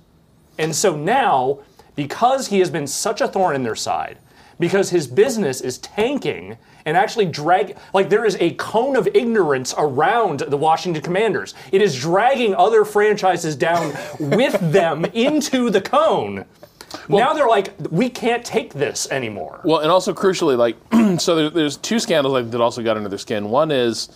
And 0.58 0.76
so 0.76 0.96
now, 0.96 1.60
because 1.96 2.48
he 2.48 2.60
has 2.60 2.70
been 2.70 2.88
such 2.88 3.22
a 3.22 3.28
thorn 3.28 3.56
in 3.56 3.64
their 3.64 3.76
side, 3.76 4.20
because 4.60 4.90
his 4.90 5.08
business 5.08 5.62
is 5.62 5.80
tanking 5.80 6.58
and 6.86 6.96
actually 6.96 7.26
drag 7.26 7.76
like 7.94 8.10
there 8.10 8.26
is 8.26 8.38
a 8.40 8.52
cone 8.52 8.96
of 8.96 9.08
ignorance 9.14 9.74
around 9.78 10.42
the 10.42 10.58
Washington 10.58 11.02
Commanders. 11.02 11.54
It 11.72 11.82
is 11.82 12.00
dragging 12.00 12.54
other 12.56 12.86
franchises 12.86 13.56
down 13.56 13.94
with 14.20 14.60
them 14.72 15.06
into 15.06 15.70
the 15.70 15.82
cone. 15.82 16.46
Now 17.10 17.34
they're 17.34 17.48
like, 17.48 17.74
we 17.92 18.10
can't 18.10 18.44
take 18.46 18.74
this 18.74 19.10
anymore. 19.12 19.62
Well, 19.64 19.80
and 19.80 19.92
also 19.92 20.14
crucially, 20.14 20.58
like, 20.58 20.78
so 21.20 21.36
there, 21.36 21.50
there's 21.50 21.78
two 21.78 22.00
scandals 22.00 22.34
like, 22.34 22.52
that 22.52 22.62
also 22.62 22.84
got 22.84 22.98
under 22.98 23.10
their 23.10 23.18
skin. 23.20 23.50
One 23.50 23.72
is 23.72 24.10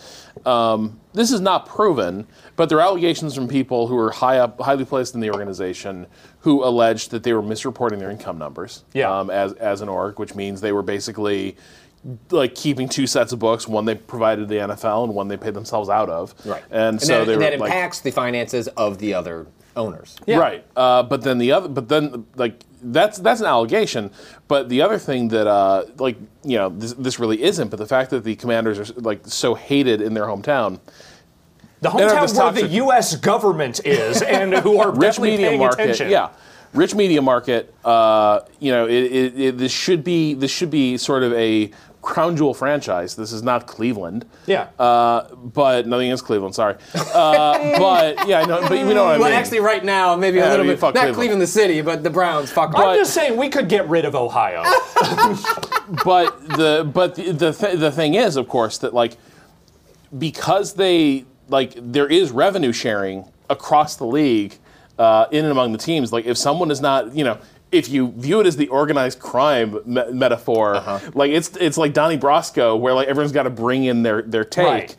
um, 0.46 1.00
this 1.14 1.32
is 1.32 1.42
not 1.42 1.66
proven, 1.66 2.28
but 2.56 2.70
there 2.70 2.78
are 2.80 2.82
allegations 2.82 3.36
from 3.36 3.48
people 3.48 3.88
who 3.88 3.98
are 3.98 4.12
high 4.12 4.40
up, 4.40 4.60
highly 4.62 4.86
placed 4.86 5.16
in 5.16 5.22
the 5.22 5.32
organization, 5.32 6.08
who 6.42 6.64
alleged 6.64 7.12
that 7.12 7.24
they 7.24 7.34
were 7.34 7.42
misreporting 7.44 8.00
their 8.00 8.12
income 8.12 8.38
numbers 8.38 8.84
Yeah. 8.94 9.12
um, 9.12 9.30
as 9.30 9.54
as 9.54 9.82
an 9.82 9.90
org, 9.90 10.20
which 10.20 10.36
means 10.36 10.62
they 10.62 10.72
were 10.72 10.84
basically 10.84 11.58
like 12.32 12.56
keeping 12.56 12.88
two 12.88 13.08
sets 13.08 13.32
of 13.34 13.40
books: 13.40 13.68
one 13.68 13.86
they 13.86 13.96
provided 13.96 14.48
the 14.48 14.56
NFL 14.56 15.06
and 15.06 15.14
one 15.14 15.28
they 15.28 15.38
paid 15.38 15.54
themselves 15.54 15.90
out 15.90 16.10
of. 16.10 16.34
Right. 16.46 16.64
And, 16.72 17.02
so 17.02 17.20
that, 17.20 17.26
they 17.26 17.34
and 17.34 17.42
were 17.42 17.50
that 17.50 17.60
like, 17.60 17.70
impacts 17.72 18.02
the 18.02 18.12
finances 18.12 18.68
of 18.70 18.98
the 19.00 19.14
other 19.14 19.48
owners. 19.78 20.16
Right. 20.28 20.66
Uh, 20.76 21.04
but 21.04 21.22
then 21.22 21.38
the 21.38 21.52
other, 21.54 21.70
but 21.70 21.88
then 21.88 22.26
like 22.36 22.64
that's 22.82 23.18
that's 23.20 23.40
an 23.40 23.48
allegation. 23.48 24.12
But 24.48 24.70
the 24.70 24.82
other 24.82 24.98
thing 24.98 25.30
that 25.30 25.48
uh, 25.48 25.86
like 25.98 26.18
you 26.44 26.58
know 26.58 26.70
this, 26.70 26.94
this 26.94 27.20
really 27.20 27.42
isn't. 27.44 27.70
But 27.70 27.78
the 27.78 27.88
fact 27.88 28.10
that 28.12 28.24
the 28.24 28.36
Commanders 28.36 28.78
are 28.80 28.94
like 29.02 29.22
so 29.26 29.56
hated 29.56 30.02
in 30.02 30.14
their 30.14 30.26
hometown. 30.26 30.80
The 31.80 31.92
They're 31.92 32.10
hometown 32.10 32.22
this 32.22 32.38
where 32.38 32.52
the 32.52 32.68
U.S. 32.68 33.16
government 33.16 33.86
is, 33.86 34.22
and 34.38 34.54
who 34.56 34.80
are 34.80 34.92
Rich 34.92 35.20
media 35.20 35.56
market, 35.58 35.82
attention. 35.82 36.10
yeah. 36.10 36.30
Rich 36.74 36.96
media 36.96 37.22
market. 37.22 37.74
Uh, 37.86 38.42
you 38.60 38.72
know, 38.72 38.88
it, 38.88 38.92
it, 38.92 39.40
it, 39.40 39.58
this 39.58 39.72
should 39.72 40.04
be 40.04 40.34
this 40.34 40.52
should 40.52 40.72
be 40.72 40.98
sort 40.98 41.24
of 41.24 41.34
a 41.34 41.72
crown 42.08 42.38
jewel 42.38 42.54
franchise. 42.54 43.16
This 43.18 43.34
is 43.34 43.44
not 43.44 43.68
Cleveland. 43.68 44.26
Yeah. 44.46 44.70
Uh, 44.80 45.28
but 45.36 45.86
nothing 45.88 46.08
against 46.08 46.24
Cleveland. 46.24 46.56
Sorry. 46.56 46.76
Uh, 46.96 47.78
but 47.78 48.28
yeah, 48.28 48.40
I 48.40 48.46
know. 48.46 48.62
But 48.62 48.78
you 48.80 48.86
know 48.94 49.04
what 49.04 49.16
I 49.16 49.18
Well, 49.18 49.30
mean. 49.30 49.34
actually, 49.38 49.60
right 49.60 49.84
now, 49.84 50.16
maybe 50.16 50.38
Yeah, 50.38 50.48
a 50.48 50.52
little 50.52 50.64
I 50.66 50.68
mean, 50.68 50.74
bit. 50.76 50.80
fuck 50.80 50.96
not 50.96 51.02
Cleveland. 51.02 51.16
Cleveland. 51.18 51.42
the 51.42 51.48
city, 51.48 51.82
but 51.82 52.04
the 52.04 52.10
Browns. 52.10 52.50
Fuck 52.50 52.74
I'm 52.76 52.98
just 52.98 53.14
saying 53.14 53.36
we 53.38 53.50
could 53.50 53.68
get 53.68 53.88
rid 53.90 54.06
of 54.06 54.16
Ohio. 54.16 54.64
but 56.06 56.48
the 56.48 56.90
but 56.92 57.16
the 57.16 57.34
the, 57.34 57.52
th- 57.52 57.78
the 57.78 57.92
thing 57.92 58.14
is, 58.16 58.38
of 58.38 58.48
course, 58.48 58.78
that 58.80 58.94
like 58.94 59.18
because 60.18 60.74
they 60.76 61.26
like 61.50 61.74
there 61.76 62.08
is 62.08 62.32
revenue 62.32 62.72
sharing 62.72 63.26
across 63.50 63.98
the 63.98 64.06
league 64.06 64.58
uh, 64.98 65.26
in 65.32 65.44
and 65.44 65.52
among 65.52 65.74
the 65.74 65.78
teams. 65.78 66.14
Like 66.14 66.26
if 66.26 66.38
someone 66.38 66.72
is 66.72 66.80
not, 66.82 67.14
you 67.14 67.26
know. 67.26 67.38
If 67.78 67.90
you 67.90 68.12
view 68.12 68.40
it 68.40 68.48
as 68.48 68.58
the 68.58 68.68
organized 68.70 69.20
crime 69.20 69.80
me- 69.86 70.12
metaphor, 70.12 70.76
uh-huh. 70.76 71.12
like 71.14 71.32
it's 71.32 71.56
it's 71.58 71.78
like 71.78 71.94
Donnie 71.94 72.18
Brasco, 72.18 72.80
where 72.80 72.94
like 72.94 73.08
everyone's 73.08 73.32
got 73.32 73.44
to 73.44 73.50
bring 73.50 73.86
in 73.86 74.04
their 74.04 74.22
their 74.22 74.44
take. 74.44 74.66
Right. 74.66 74.96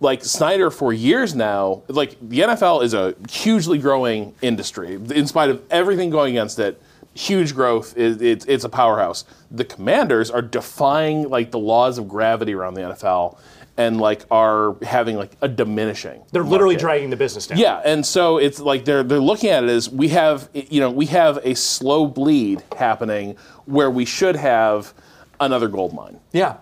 Like 0.00 0.24
Snyder, 0.24 0.70
for 0.70 0.92
years 0.92 1.34
now, 1.34 1.82
like 1.86 2.16
the 2.20 2.40
NFL 2.40 2.82
is 2.82 2.92
a 2.92 3.14
hugely 3.30 3.78
growing 3.78 4.34
industry. 4.42 4.94
In 4.94 5.28
spite 5.28 5.48
of 5.48 5.62
everything 5.70 6.10
going 6.10 6.32
against 6.36 6.58
it, 6.58 6.82
huge 7.14 7.54
growth. 7.54 7.96
It, 7.96 8.20
it's 8.22 8.44
it's 8.46 8.64
a 8.64 8.68
powerhouse. 8.68 9.24
The 9.50 9.64
Commanders 9.64 10.30
are 10.30 10.42
defying 10.42 11.28
like 11.28 11.50
the 11.50 11.58
laws 11.58 11.98
of 11.98 12.08
gravity 12.08 12.54
around 12.54 12.74
the 12.74 12.80
NFL, 12.82 13.38
and 13.76 14.00
like 14.00 14.24
are 14.30 14.76
having 14.82 15.16
like 15.16 15.32
a 15.40 15.48
diminishing. 15.48 16.22
They're 16.32 16.42
literally 16.42 16.74
market. 16.74 16.84
dragging 16.84 17.10
the 17.10 17.16
business 17.16 17.46
down. 17.46 17.58
Yeah, 17.58 17.80
and 17.84 18.04
so 18.04 18.38
it's 18.38 18.60
like 18.60 18.84
they're 18.84 19.02
they're 19.02 19.20
looking 19.20 19.50
at 19.50 19.64
it 19.64 19.70
as 19.70 19.88
we 19.88 20.08
have 20.08 20.48
you 20.54 20.80
know 20.80 20.90
we 20.90 21.06
have 21.06 21.38
a 21.42 21.54
slow 21.54 22.06
bleed 22.06 22.62
happening 22.76 23.36
where 23.64 23.90
we 23.90 24.04
should 24.04 24.36
have 24.36 24.92
another 25.40 25.68
gold 25.68 25.92
mine. 25.92 26.20
Yeah. 26.32 26.56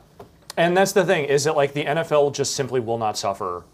And 0.56 0.76
that's 0.76 0.92
the 0.92 1.04
thing 1.04 1.24
is 1.24 1.44
that 1.44 1.56
like 1.56 1.72
the 1.72 1.84
NFL 1.84 2.34
just 2.34 2.54
simply 2.54 2.80
will 2.80 2.98
not 2.98 3.16
suffer 3.16 3.64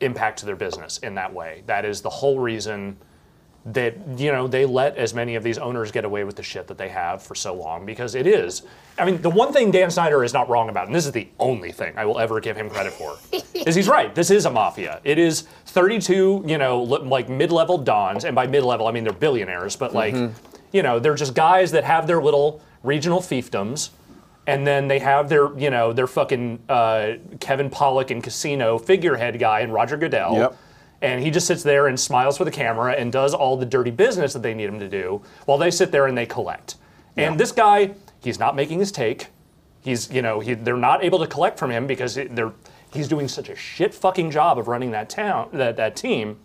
impact 0.00 0.38
to 0.40 0.46
their 0.46 0.56
business 0.56 0.98
in 0.98 1.14
that 1.16 1.32
way. 1.32 1.62
That 1.66 1.84
is 1.84 2.02
the 2.02 2.10
whole 2.10 2.38
reason 2.38 2.96
that 3.66 3.94
you 4.16 4.32
know 4.32 4.46
they 4.46 4.64
let 4.64 4.96
as 4.96 5.12
many 5.12 5.34
of 5.34 5.42
these 5.42 5.58
owners 5.58 5.90
get 5.92 6.04
away 6.04 6.24
with 6.24 6.36
the 6.36 6.42
shit 6.42 6.66
that 6.68 6.78
they 6.78 6.88
have 6.88 7.22
for 7.22 7.34
so 7.34 7.54
long 7.54 7.84
because 7.84 8.14
it 8.14 8.26
is. 8.26 8.62
I 8.98 9.04
mean, 9.04 9.20
the 9.20 9.30
one 9.30 9.52
thing 9.52 9.70
Dan 9.70 9.90
Snyder 9.90 10.24
is 10.24 10.32
not 10.32 10.48
wrong 10.48 10.68
about, 10.68 10.86
and 10.86 10.94
this 10.94 11.06
is 11.06 11.12
the 11.12 11.28
only 11.38 11.70
thing 11.72 11.92
I 11.96 12.04
will 12.04 12.18
ever 12.18 12.40
give 12.40 12.56
him 12.56 12.70
credit 12.70 12.92
for, 12.92 13.16
is 13.54 13.74
he's 13.74 13.88
right. 13.88 14.14
This 14.14 14.30
is 14.30 14.46
a 14.46 14.50
mafia. 14.50 15.00
It 15.04 15.18
is 15.18 15.42
32, 15.66 16.44
you 16.46 16.58
know, 16.58 16.82
like 16.82 17.28
mid-level 17.28 17.78
dons, 17.78 18.24
and 18.24 18.34
by 18.34 18.46
mid-level 18.46 18.86
I 18.86 18.92
mean 18.92 19.04
they're 19.04 19.12
billionaires, 19.12 19.76
but 19.76 19.94
like, 19.94 20.14
you 20.72 20.82
know, 20.82 20.98
they're 20.98 21.14
just 21.14 21.34
guys 21.34 21.70
that 21.72 21.84
have 21.84 22.06
their 22.06 22.22
little 22.22 22.60
regional 22.82 23.20
fiefdoms 23.20 23.90
and 24.48 24.66
then 24.66 24.88
they 24.88 24.98
have 24.98 25.28
their, 25.28 25.56
you 25.58 25.68
know, 25.68 25.92
their 25.92 26.06
fucking 26.06 26.58
uh, 26.70 27.12
Kevin 27.38 27.68
Pollak 27.68 28.10
and 28.10 28.22
Casino 28.24 28.78
figurehead 28.78 29.38
guy 29.38 29.60
and 29.60 29.74
Roger 29.74 29.98
Goodell. 29.98 30.34
Yep. 30.36 30.56
And 31.00 31.22
he 31.22 31.30
just 31.30 31.46
sits 31.46 31.62
there 31.62 31.86
and 31.86 31.98
smiles 31.98 32.36
for 32.36 32.44
the 32.44 32.50
camera 32.50 32.92
and 32.92 33.12
does 33.12 33.32
all 33.32 33.56
the 33.56 33.66
dirty 33.66 33.90
business 33.90 34.32
that 34.32 34.42
they 34.42 34.54
need 34.54 34.68
him 34.68 34.80
to 34.80 34.88
do 34.88 35.22
while 35.44 35.58
they 35.58 35.70
sit 35.70 35.92
there 35.92 36.06
and 36.06 36.18
they 36.18 36.26
collect. 36.26 36.76
And 37.16 37.38
this 37.38 37.52
guy, 37.52 37.94
he's 38.22 38.38
not 38.38 38.54
making 38.54 38.78
his 38.78 38.92
take. 38.92 39.28
He's, 39.80 40.10
you 40.10 40.22
know, 40.22 40.40
he, 40.40 40.54
they're 40.54 40.76
not 40.76 41.04
able 41.04 41.18
to 41.20 41.26
collect 41.26 41.58
from 41.58 41.70
him 41.70 41.86
because 41.86 42.14
they're, 42.14 42.52
he's 42.92 43.08
doing 43.08 43.28
such 43.28 43.48
a 43.48 43.56
shit 43.56 43.94
fucking 43.94 44.30
job 44.30 44.58
of 44.58 44.68
running 44.68 44.90
that 44.92 45.08
town, 45.08 45.48
that, 45.52 45.76
that 45.76 45.96
team. 45.96 46.38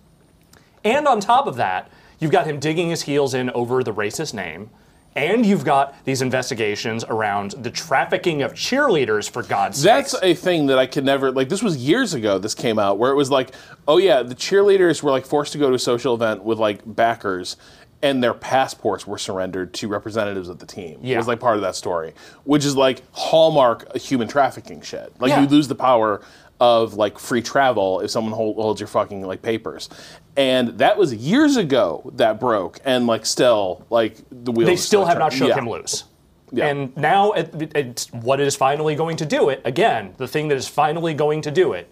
And 0.84 1.08
on 1.08 1.20
top 1.20 1.48
of 1.48 1.56
that, 1.56 1.92
you've 2.20 2.32
got 2.32 2.46
him 2.46 2.60
digging 2.60 2.90
his 2.90 3.04
heels 3.04 3.34
in 3.34 3.50
over 3.52 3.84
the 3.84 3.94
racist 3.94 4.34
name. 4.34 4.70
And 5.16 5.46
you've 5.46 5.64
got 5.64 5.94
these 6.06 6.22
investigations 6.22 7.04
around 7.04 7.52
the 7.52 7.70
trafficking 7.70 8.42
of 8.42 8.54
cheerleaders, 8.54 9.30
for 9.30 9.44
God's 9.44 9.78
sake. 9.78 9.86
That's 9.86 10.16
a 10.24 10.34
thing 10.34 10.66
that 10.68 10.80
I 10.80 10.88
could 10.88 11.06
never 11.06 11.32
like. 11.32 11.50
This 11.50 11.62
was 11.62 11.78
years 11.78 12.14
ago. 12.14 12.40
This 12.40 12.56
came 12.56 12.80
out 12.80 12.98
where 12.98 13.12
it 13.12 13.16
was 13.16 13.30
like, 13.30 13.52
oh 13.88 13.98
yeah, 13.98 14.24
the 14.24 14.34
cheerleaders 14.36 15.04
were 15.04 15.12
like 15.12 15.26
forced 15.26 15.52
to 15.54 15.58
go 15.60 15.70
to 15.70 15.76
a 15.76 15.80
social 15.80 16.16
event 16.16 16.44
with 16.44 16.58
like 16.58 16.82
backers, 16.86 17.58
and 18.02 18.24
their 18.24 18.34
passports 18.34 19.06
were 19.06 19.18
surrendered 19.20 19.74
to 19.76 19.88
representatives 19.88 20.50
of 20.50 20.58
the 20.60 20.66
team. 20.66 21.00
It 21.02 21.10
Yeah. 21.10 21.18
was 21.18 21.28
like 21.28 21.40
part 21.40 21.56
of 21.58 21.62
that 21.62 21.76
story, 21.76 22.14
which 22.44 22.66
is 22.66 22.76
like 22.76 23.02
hallmark 23.12 23.96
human 23.96 24.28
trafficking 24.28 24.82
shit. 24.82 25.14
Like 25.20 25.30
Yeah. 25.30 25.42
you 25.42 25.48
lose 25.48 25.68
the 25.68 25.76
power 25.76 26.22
of 26.64 26.94
like 26.94 27.20
free 27.20 27.42
travel 27.42 28.00
if 28.00 28.10
someone 28.10 28.34
hold, 28.34 28.56
holds 28.56 28.80
your 28.80 28.88
fucking 28.88 29.22
like 29.22 29.42
papers. 29.42 29.90
And 30.38 30.70
that 30.80 30.98
was 30.98 31.14
years 31.14 31.58
ago 31.58 32.10
that 32.16 32.40
broke, 32.40 32.80
and 32.86 33.06
like 33.06 33.26
still 33.26 33.86
like 33.90 34.16
the 34.32 34.52
wheels. 34.52 34.68
they 34.68 34.74
are 34.74 34.78
still 34.78 35.06
have 35.06 35.20
not 35.20 35.32
turning. 35.32 35.40
shook 35.40 35.50
Yeah. 35.50 35.62
him 35.62 35.70
loose. 35.70 36.06
Yeah. 36.52 36.68
And 36.68 36.96
now, 36.96 37.32
it, 37.32 37.76
it's 37.76 38.12
what 38.14 38.40
is 38.40 38.56
finally 38.56 38.96
going 38.96 39.18
to 39.18 39.26
do 39.26 39.50
it, 39.50 39.62
again, 39.66 40.14
the 40.18 40.28
thing 40.28 40.48
that 40.50 40.56
is 40.56 40.68
finally 40.68 41.14
going 41.14 41.42
to 41.42 41.52
do 41.52 41.74
it, 41.74 41.92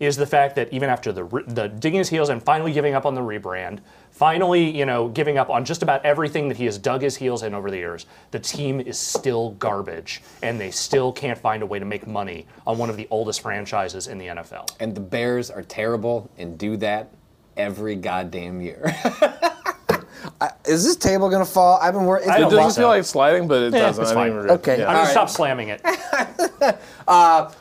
is 0.00 0.16
the 0.16 0.26
fact 0.26 0.56
that 0.56 0.72
even 0.72 0.88
after 0.88 1.12
the, 1.12 1.44
the 1.46 1.68
digging 1.68 1.98
his 1.98 2.08
heels 2.08 2.30
and 2.30 2.42
finally 2.42 2.72
giving 2.72 2.94
up 2.94 3.04
on 3.04 3.14
the 3.14 3.20
rebrand, 3.20 3.80
finally, 4.10 4.76
you 4.76 4.86
know, 4.86 5.08
giving 5.08 5.36
up 5.36 5.50
on 5.50 5.62
just 5.64 5.82
about 5.82 6.04
everything 6.04 6.48
that 6.48 6.56
he 6.56 6.64
has 6.64 6.78
dug 6.78 7.02
his 7.02 7.16
heels 7.16 7.42
in 7.42 7.54
over 7.54 7.70
the 7.70 7.76
years, 7.76 8.06
the 8.30 8.38
team 8.38 8.80
is 8.80 8.98
still 8.98 9.50
garbage, 9.52 10.22
and 10.42 10.58
they 10.58 10.70
still 10.70 11.12
can't 11.12 11.38
find 11.38 11.62
a 11.62 11.66
way 11.66 11.78
to 11.78 11.84
make 11.84 12.06
money 12.06 12.46
on 12.66 12.78
one 12.78 12.88
of 12.88 12.96
the 12.96 13.06
oldest 13.10 13.42
franchises 13.42 14.06
in 14.06 14.16
the 14.16 14.26
NFL. 14.26 14.70
And 14.80 14.94
the 14.94 15.00
Bears 15.00 15.50
are 15.50 15.62
terrible 15.62 16.30
and 16.38 16.58
do 16.58 16.78
that 16.78 17.10
every 17.58 17.94
goddamn 17.94 18.62
year. 18.62 18.96
Is 20.66 20.84
this 20.84 20.96
table 20.96 21.28
gonna 21.30 21.44
fall? 21.44 21.78
I've 21.80 21.94
been 21.94 22.04
working. 22.06 22.28
It 22.30 22.38
doesn't 22.50 22.80
feel 22.80 22.88
like 22.88 23.00
it's 23.00 23.08
sliding, 23.08 23.48
but 23.48 23.62
it 23.62 23.72
Yeah, 23.74 23.80
doesn't. 23.80 24.02
it's 24.02 24.10
I 24.12 24.14
fine. 24.14 24.26
think 24.28 24.36
we're 24.36 24.42
good. 24.42 24.50
Okay. 24.60 24.78
Yeah. 24.80 24.88
I'm 24.88 24.94
going 24.94 24.98
All 24.98 25.04
to 25.06 25.10
stop 25.10 25.30
slamming 25.30 25.68
it. 25.70 25.80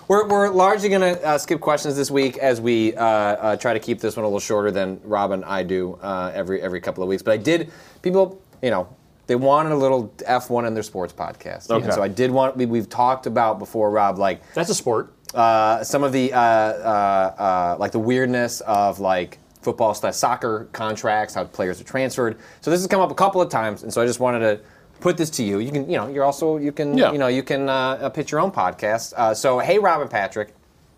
We're, 0.07 0.27
we're 0.27 0.49
largely 0.49 0.89
going 0.89 1.01
to 1.15 1.23
uh, 1.25 1.37
skip 1.37 1.59
questions 1.59 1.95
this 1.95 2.11
week 2.11 2.37
as 2.37 2.59
we 2.61 2.95
uh, 2.95 3.03
uh, 3.03 3.55
try 3.57 3.73
to 3.73 3.79
keep 3.79 3.99
this 3.99 4.15
one 4.15 4.23
a 4.23 4.27
little 4.27 4.39
shorter 4.39 4.71
than 4.71 4.99
Rob 5.03 5.31
and 5.31 5.43
I 5.45 5.63
do 5.63 5.97
uh, 6.01 6.31
every 6.33 6.61
every 6.61 6.81
couple 6.81 7.03
of 7.03 7.09
weeks. 7.09 7.21
But 7.23 7.31
I 7.33 7.37
did, 7.37 7.71
people, 8.01 8.41
you 8.61 8.69
know, 8.71 8.87
they 9.27 9.35
wanted 9.35 9.71
a 9.71 9.75
little 9.77 10.09
F1 10.27 10.67
in 10.67 10.73
their 10.73 10.83
sports 10.83 11.13
podcast. 11.13 11.69
Okay. 11.69 11.83
And 11.85 11.93
so 11.93 12.01
I 12.01 12.07
did 12.07 12.31
want, 12.31 12.57
we, 12.57 12.65
we've 12.65 12.89
talked 12.89 13.27
about 13.27 13.59
before, 13.59 13.91
Rob, 13.91 14.17
like 14.17 14.41
That's 14.53 14.69
a 14.69 14.75
sport. 14.75 15.13
uh, 15.35 15.83
some 15.83 16.03
of 16.03 16.11
the 16.11 16.33
uh, 16.33 16.39
uh, 16.39 16.41
uh, 17.37 17.75
like 17.79 17.91
the 17.91 17.99
weirdness 17.99 18.61
of 18.61 18.99
like 18.99 19.37
football 19.69 19.93
slash 19.93 20.15
soccer 20.15 20.67
contracts, 20.71 21.35
how 21.35 21.43
players 21.43 21.79
are 21.79 21.83
transferred. 21.83 22.37
So 22.61 22.71
this 22.71 22.79
has 22.79 22.87
come 22.87 23.01
up 23.01 23.11
a 23.11 23.15
couple 23.15 23.39
of 23.39 23.49
times, 23.49 23.83
and 23.83 23.93
so 23.93 24.01
I 24.01 24.05
just 24.07 24.19
wanted 24.19 24.39
to 24.39 24.59
put 24.99 25.15
this 25.15 25.29
to 25.31 25.43
you. 25.43 25.59
You 25.59 25.71
can, 25.71 25.87
you 25.87 25.95
know, 25.95 26.07
you're 26.07 26.23
also 26.23 26.57
you 26.57 26.71
can, 26.71 26.97
Yeah. 26.97 27.11
you 27.11 27.19
know, 27.19 27.27
you 27.27 27.43
can 27.43 27.69
uh, 27.69 27.73
uh, 28.01 28.09
pitch 28.09 28.31
your 28.31 28.41
own 28.41 28.51
podcast. 28.51 29.13
Uh, 29.15 29.33
so 29.35 29.59
hey, 29.59 29.77
Robin 29.77 30.07
Patrick. 30.07 30.55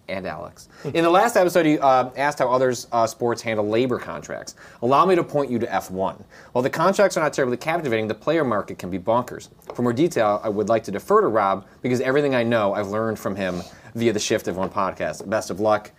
And 0.07 0.25
Alex. 0.27 0.67
In 0.93 1.03
the 1.05 1.09
last 1.09 1.37
episode, 1.37 1.65
you 1.65 1.79
uh, 1.79 2.11
asked 2.17 2.39
how 2.39 2.51
others 2.51 2.87
uh, 2.91 3.07
sports 3.07 3.41
handle 3.41 3.65
labor 3.67 3.97
contracts. 3.97 4.55
Allow 4.81 5.05
me 5.05 5.15
to 5.15 5.23
point 5.23 5.49
you 5.49 5.57
to 5.59 5.65
F1. 5.67 6.21
While 6.51 6.61
the 6.61 6.69
contracts 6.69 7.15
are 7.15 7.21
not 7.21 7.31
terribly 7.31 7.55
captivating, 7.55 8.07
the 8.09 8.15
player 8.15 8.43
market 8.43 8.77
can 8.77 8.89
be 8.89 8.99
bonkers. 8.99 9.47
For 9.73 9.83
more 9.83 9.93
detail, 9.93 10.41
I 10.43 10.49
would 10.49 10.67
like 10.67 10.83
to 10.85 10.91
defer 10.91 11.21
to 11.21 11.27
Rob 11.27 11.65
because 11.81 12.01
everything 12.01 12.35
I 12.35 12.43
know 12.43 12.73
I've 12.73 12.87
learned 12.89 13.19
from 13.19 13.35
him 13.37 13.61
via 13.95 14.11
the 14.11 14.19
Shift 14.19 14.47
F1 14.47 14.73
podcast. 14.73 15.29
Best 15.29 15.49
of 15.49 15.61
luck, 15.61 15.91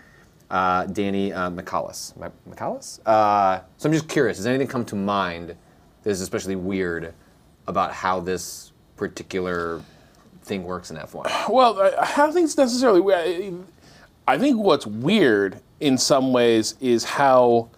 uh, 0.52 0.84
Danny 0.86 1.32
uh, 1.32 1.50
McCullis? 1.50 2.12
Uh, 3.04 3.60
so 3.76 3.88
I'm 3.88 3.92
just 3.92 4.08
curious, 4.08 4.36
does 4.36 4.46
anything 4.46 4.68
come 4.68 4.84
to 4.84 4.94
mind 4.94 5.56
that 6.02 6.10
is 6.10 6.20
especially 6.20 6.54
weird 6.56 7.14
about 7.66 7.92
how 7.92 8.20
this 8.20 8.72
particular 8.96 9.82
thing 10.42 10.64
works 10.64 10.90
in 10.90 10.96
F1. 10.96 11.48
Well, 11.52 11.80
I, 11.80 11.88
I 12.00 12.16
don't 12.16 12.32
think 12.32 12.44
it's 12.44 12.56
necessarily. 12.56 13.14
I- 13.14 13.52
I 14.28 14.38
think 14.38 14.56
what's 14.56 14.86
weird 14.86 15.60
in 15.80 15.98
some 15.98 16.32
ways 16.32 16.76
is 16.80 17.02
how 17.02 17.70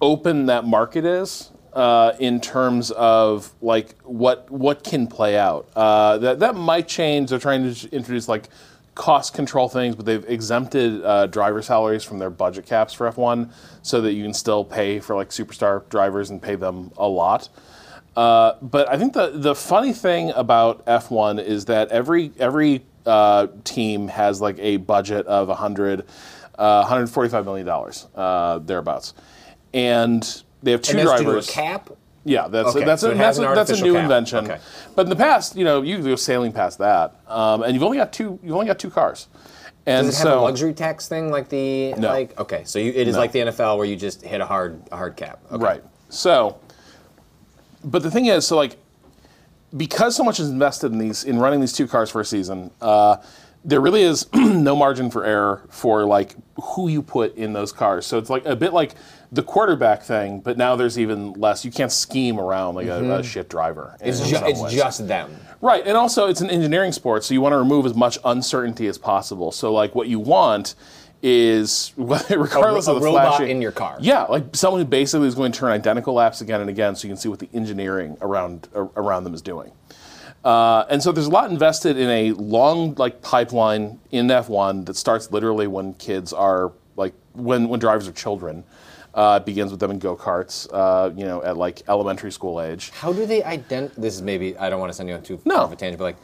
open 0.00 0.46
that 0.46 0.64
market 0.64 1.04
is 1.04 1.50
uh, 1.74 2.12
in 2.18 2.40
terms 2.40 2.90
of 2.92 3.52
like 3.60 4.00
what 4.02 4.50
what 4.50 4.82
can 4.82 5.06
play 5.06 5.36
out. 5.36 5.68
Uh, 5.76 6.16
that 6.16 6.38
that 6.40 6.54
might 6.54 6.88
change. 6.88 7.28
They're 7.28 7.38
trying 7.38 7.74
to 7.74 7.90
introduce 7.94 8.26
like 8.26 8.48
cost 9.00 9.32
control 9.32 9.66
things, 9.66 9.96
but 9.96 10.04
they've 10.04 10.28
exempted 10.28 11.02
uh, 11.02 11.26
driver 11.26 11.62
salaries 11.62 12.04
from 12.04 12.18
their 12.18 12.28
budget 12.28 12.66
caps 12.66 12.92
for 12.92 13.10
F1, 13.10 13.50
so 13.80 14.02
that 14.02 14.12
you 14.12 14.22
can 14.22 14.34
still 14.34 14.62
pay 14.62 15.00
for 15.00 15.16
like 15.16 15.30
superstar 15.30 15.88
drivers 15.88 16.28
and 16.28 16.42
pay 16.42 16.54
them 16.54 16.92
a 16.98 17.08
lot. 17.08 17.48
Uh, 18.14 18.56
but 18.60 18.86
I 18.90 18.98
think 18.98 19.14
the 19.14 19.30
the 19.34 19.54
funny 19.54 19.94
thing 19.94 20.32
about 20.32 20.84
F1 20.84 21.42
is 21.42 21.64
that 21.64 21.88
every 21.88 22.30
every 22.38 22.84
uh, 23.06 23.46
team 23.64 24.06
has 24.08 24.42
like 24.42 24.58
a 24.58 24.76
budget 24.76 25.24
of 25.26 25.48
100, 25.48 26.00
uh, 26.58 26.80
145 26.82 27.46
million 27.46 27.66
dollars 27.66 28.06
uh, 28.14 28.58
thereabouts, 28.58 29.14
and 29.72 30.42
they 30.62 30.72
have 30.72 30.82
two 30.82 30.98
and 30.98 31.08
that's 31.08 31.20
due 31.20 31.24
to 31.24 31.30
a 31.30 31.32
drivers. 31.32 31.50
cap. 31.50 31.88
Yeah, 32.24 32.48
that's 32.48 32.76
Okay, 32.76 32.84
that's 32.84 33.00
so 33.00 33.12
a, 33.12 33.14
that's, 33.14 33.38
a, 33.38 33.42
that's 33.42 33.70
a 33.70 33.82
new 33.82 33.94
cap. 33.94 34.02
invention. 34.02 34.44
Okay. 34.44 34.60
But 34.94 35.06
in 35.06 35.10
the 35.10 35.16
past, 35.16 35.56
you 35.56 35.64
know, 35.64 35.80
you 35.82 36.02
go 36.02 36.16
sailing 36.16 36.52
past 36.52 36.78
that, 36.78 37.14
um, 37.26 37.62
and 37.62 37.72
you've 37.72 37.82
only 37.82 37.96
got 37.96 38.12
two. 38.12 38.38
You've 38.42 38.54
only 38.54 38.66
got 38.66 38.78
two 38.78 38.90
cars, 38.90 39.26
and 39.86 40.06
Does 40.06 40.20
it 40.20 40.28
have 40.28 40.36
a 40.36 40.40
luxury 40.40 40.74
tax 40.74 41.08
thing 41.08 41.30
like 41.30 41.48
the 41.48 41.94
No. 41.94 42.08
like? 42.08 42.38
Okay, 42.38 42.62
so 42.64 42.78
you, 42.78 42.92
it 42.92 43.08
is 43.08 43.14
No. 43.14 43.20
like 43.20 43.32
the 43.32 43.38
NFL 43.40 43.78
where 43.78 43.86
you 43.86 43.96
just 43.96 44.20
hit 44.22 44.40
a 44.42 44.46
hard 44.46 44.82
a 44.92 44.96
hard 44.96 45.16
cap. 45.16 45.40
Okay. 45.50 45.64
Right. 45.64 45.84
So, 46.10 46.58
but 47.84 48.02
the 48.02 48.10
thing 48.10 48.26
is, 48.26 48.46
so 48.46 48.54
like, 48.56 48.76
because 49.76 50.14
so 50.14 50.22
much 50.24 50.40
is 50.40 50.50
invested 50.50 50.92
in 50.92 50.98
these 50.98 51.24
in 51.24 51.38
running 51.38 51.60
these 51.60 51.72
two 51.72 51.86
cars 51.86 52.10
for 52.10 52.20
a 52.20 52.24
season, 52.24 52.70
uh, 52.82 53.16
there 53.64 53.80
really 53.80 54.02
is 54.02 54.26
no 54.34 54.76
margin 54.76 55.10
for 55.10 55.24
error 55.24 55.62
for 55.70 56.04
like 56.04 56.34
who 56.62 56.88
you 56.88 57.00
put 57.00 57.34
in 57.36 57.54
those 57.54 57.72
cars. 57.72 58.04
So 58.06 58.18
it's 58.18 58.28
like 58.28 58.44
a 58.44 58.56
bit 58.56 58.74
like 58.74 58.94
the 59.32 59.42
quarterback 59.42 60.02
thing, 60.02 60.40
but 60.40 60.58
now 60.58 60.74
there's 60.76 60.98
even 60.98 61.32
less. 61.34 61.64
You 61.64 61.70
can't 61.70 61.92
scheme 61.92 62.38
around 62.40 62.74
like 62.74 62.88
a, 62.88 63.18
a 63.18 63.22
shit 63.22 63.48
driver. 63.48 63.96
It's, 64.00 64.28
ju- 64.28 64.36
it's 64.42 64.60
ways. 64.60 64.72
just 64.74 65.06
them. 65.06 65.36
Right, 65.60 65.86
and 65.86 65.96
also 65.96 66.26
it's 66.28 66.40
an 66.40 66.50
engineering 66.50 66.92
sport, 66.92 67.22
so 67.24 67.34
you 67.34 67.40
want 67.40 67.52
to 67.52 67.58
remove 67.58 67.86
as 67.86 67.94
much 67.94 68.18
uncertainty 68.24 68.86
as 68.86 68.98
possible. 68.98 69.52
So 69.52 69.72
like 69.72 69.94
what 69.94 70.08
you 70.08 70.18
want 70.18 70.74
is 71.22 71.92
regardless 71.96 72.88
a 72.88 72.92
of 72.92 73.00
the 73.00 73.06
robot 73.06 73.36
flashy- 73.36 73.50
in 73.50 73.62
your 73.62 73.72
car. 73.72 73.98
Yeah, 74.00 74.24
like 74.24 74.56
someone 74.56 74.80
who 74.80 74.86
basically 74.86 75.28
is 75.28 75.34
going 75.34 75.52
to 75.52 75.58
turn 75.58 75.70
identical 75.70 76.14
laps 76.14 76.40
again 76.40 76.60
and 76.60 76.70
again, 76.70 76.96
so 76.96 77.06
you 77.06 77.12
can 77.12 77.20
see 77.20 77.28
what 77.28 77.38
the 77.38 77.48
engineering 77.52 78.16
around 78.20 78.68
around 78.74 79.24
them 79.24 79.34
is 79.34 79.42
doing. 79.42 79.70
Uh, 80.44 80.86
and 80.88 81.02
so 81.02 81.12
there's 81.12 81.26
a 81.26 81.30
lot 81.30 81.50
invested 81.50 81.98
in 81.98 82.08
a 82.08 82.32
long 82.32 82.94
like 82.94 83.20
pipeline 83.20 84.00
in 84.10 84.26
F1 84.28 84.86
that 84.86 84.96
starts 84.96 85.30
literally 85.30 85.66
when 85.66 85.92
kids 85.94 86.32
are 86.32 86.72
like 86.96 87.12
when 87.34 87.68
when 87.68 87.78
drivers 87.78 88.08
are 88.08 88.12
children. 88.12 88.64
Uh, 89.14 89.40
it 89.42 89.46
begins 89.46 89.70
with 89.72 89.80
them 89.80 89.90
in 89.90 89.98
go 89.98 90.14
karts, 90.16 90.68
uh, 90.72 91.10
you 91.16 91.24
know, 91.24 91.42
at 91.42 91.56
like 91.56 91.82
elementary 91.88 92.30
school 92.30 92.60
age. 92.60 92.90
How 92.90 93.12
do 93.12 93.26
they 93.26 93.42
identify? 93.42 94.00
This 94.00 94.14
is 94.14 94.22
maybe 94.22 94.56
I 94.56 94.70
don't 94.70 94.78
want 94.78 94.90
to 94.90 94.94
send 94.96 95.08
you 95.08 95.16
on 95.16 95.22
too 95.22 95.40
No. 95.44 95.56
far 95.56 95.64
of 95.64 95.72
a 95.72 95.76
tangent, 95.76 95.98
but 95.98 96.04
like, 96.04 96.16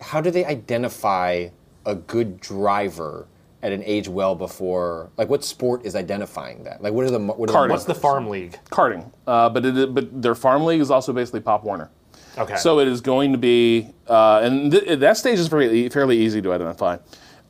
how 0.00 0.20
do 0.20 0.30
they 0.30 0.44
identify 0.44 1.48
a 1.86 1.94
good 1.94 2.40
driver 2.40 3.28
at 3.62 3.72
an 3.72 3.82
age 3.84 4.08
well 4.08 4.34
before? 4.34 5.10
Like, 5.16 5.28
what 5.28 5.44
sport 5.44 5.84
is 5.86 5.94
identifying 5.94 6.64
that? 6.64 6.82
Like, 6.82 6.92
what 6.92 7.04
are 7.04 7.10
the 7.10 7.20
what 7.20 7.48
are 7.50 7.52
Karting. 7.52 7.68
The 7.68 7.72
What's 7.72 7.84
the 7.84 7.94
farm 7.94 8.28
league? 8.28 8.58
karting, 8.70 9.10
uh, 9.28 9.48
but 9.50 9.64
it, 9.64 9.94
but 9.94 10.20
their 10.20 10.34
farm 10.34 10.64
league 10.64 10.80
is 10.80 10.90
also 10.90 11.12
basically 11.12 11.40
Pop 11.40 11.62
Warner. 11.62 11.90
Okay. 12.36 12.56
So 12.56 12.80
it 12.80 12.88
is 12.88 13.00
going 13.00 13.30
to 13.30 13.38
be, 13.38 13.90
uh, 14.08 14.40
and 14.42 14.72
th- 14.72 14.98
that 14.98 15.16
stage 15.16 15.38
is 15.38 15.46
fairly, 15.46 15.88
fairly 15.88 16.18
easy 16.18 16.42
to 16.42 16.52
identify. 16.52 16.96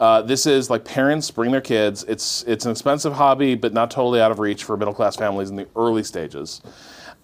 Uh, 0.01 0.23
this 0.23 0.45
is 0.47 0.71
like 0.71 0.85
parents 0.85 1.31
bring 1.31 1.53
their 1.53 1.61
kids. 1.61 2.05
It's 2.09 2.43
it's 2.49 2.65
an 2.65 2.73
expensive 2.73 3.13
hobby, 3.13 3.55
but 3.55 3.73
not 3.73 3.91
totally 3.91 4.21
out 4.21 4.31
of 4.33 4.39
reach 4.41 4.65
for 4.65 4.77
middle 4.77 4.95
class 4.95 5.17
families 5.17 5.51
in 5.51 5.57
the 5.57 5.69
early 5.77 6.03
stages. 6.03 6.61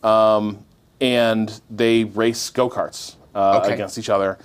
Um, 0.03 0.65
and 1.01 1.61
they 1.69 2.05
race 2.05 2.51
go 2.51 2.69
karts 2.71 3.17
uh, 3.35 3.61
Okay. 3.63 3.75
against 3.75 3.99
each 3.99 4.09
other, 4.11 4.39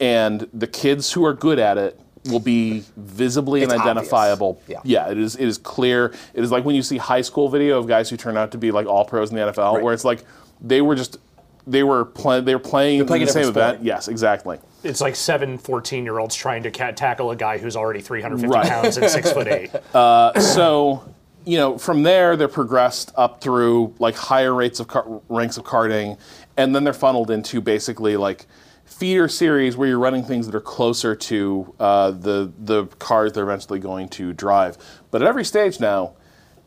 and 0.00 0.48
the 0.54 0.66
kids 0.66 1.12
who 1.12 1.24
are 1.24 1.34
good 1.34 1.58
at 1.58 1.76
it 1.78 1.98
will 2.30 2.40
be 2.40 2.84
visibly 2.96 3.62
It's 3.62 3.72
and 3.72 3.82
identifiable. 3.82 4.60
Yeah. 4.66 4.80
yeah, 4.84 5.10
it 5.10 5.18
is. 5.18 5.34
It 5.36 5.46
is 5.46 5.58
clear. 5.58 6.14
It 6.32 6.42
is 6.44 6.50
like 6.50 6.64
when 6.64 6.74
you 6.74 6.82
see 6.82 6.96
high 6.96 7.20
school 7.22 7.48
video 7.48 7.78
of 7.78 7.86
guys 7.86 8.08
who 8.08 8.16
turn 8.16 8.36
out 8.36 8.52
to 8.52 8.58
be 8.58 8.70
like 8.70 8.86
all 8.86 9.04
pros 9.04 9.30
in 9.30 9.36
the 9.36 9.42
NFL, 9.52 9.74
Right. 9.74 9.82
where 9.82 9.92
it's 9.92 10.04
like 10.04 10.24
they 10.60 10.80
were 10.80 10.94
just 10.94 11.18
they 11.66 11.82
were 11.82 12.04
playing 12.04 12.44
they 12.44 12.54
were 12.54 12.60
playing, 12.60 13.04
playing 13.06 13.26
the 13.26 13.32
same 13.32 13.48
event. 13.48 13.82
Yes, 13.82 14.08
exactly. 14.08 14.58
It's 14.84 15.00
like 15.00 15.16
seven 15.16 15.58
14 15.58 16.04
year 16.04 16.18
olds 16.18 16.34
trying 16.34 16.62
to 16.64 16.70
ca- 16.70 16.92
tackle 16.92 17.30
a 17.30 17.36
guy 17.36 17.58
who's 17.58 17.76
already 17.76 18.00
350 18.00 18.52
Right. 18.54 18.68
pounds 18.68 18.96
and 18.96 19.10
six 19.10 19.32
foot 19.32 19.48
eight. 19.48 19.70
so 20.42 21.04
you 21.44 21.56
know 21.58 21.76
from 21.78 22.02
there 22.02 22.36
they're 22.36 22.48
progressed 22.48 23.12
up 23.16 23.40
through 23.40 23.94
like 23.98 24.14
higher 24.14 24.54
rates 24.54 24.80
of 24.80 24.88
car- 24.88 25.20
ranks 25.28 25.56
of 25.58 25.64
karting 25.64 26.18
and 26.56 26.74
then 26.74 26.84
they're 26.84 26.92
funneled 26.94 27.30
into 27.30 27.60
basically 27.60 28.16
like 28.16 28.46
feeder 28.86 29.28
series 29.28 29.76
where 29.76 29.88
you're 29.88 29.98
running 29.98 30.22
things 30.22 30.46
that 30.46 30.54
are 30.54 30.60
closer 30.60 31.14
to 31.14 31.74
uh, 31.80 32.10
the 32.12 32.50
the 32.60 32.86
cars 32.98 33.32
they're 33.32 33.44
eventually 33.44 33.78
going 33.78 34.08
to 34.08 34.32
drive 34.32 34.78
but 35.10 35.20
at 35.20 35.28
every 35.28 35.44
stage 35.44 35.80
now 35.80 36.14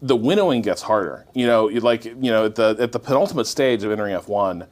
the 0.04 0.16
winnowing 0.16 0.62
gets 0.62 0.84
harder 0.84 1.26
you 1.34 1.48
know 1.48 1.70
you 1.70 1.80
like 1.80 2.06
you 2.06 2.16
know 2.32 2.46
at 2.46 2.54
the 2.56 2.76
at 2.80 2.92
the 2.92 3.00
penultimate 3.00 3.48
stage 3.48 3.84
of 3.84 3.92
entering 3.92 4.16
F1 4.16 4.68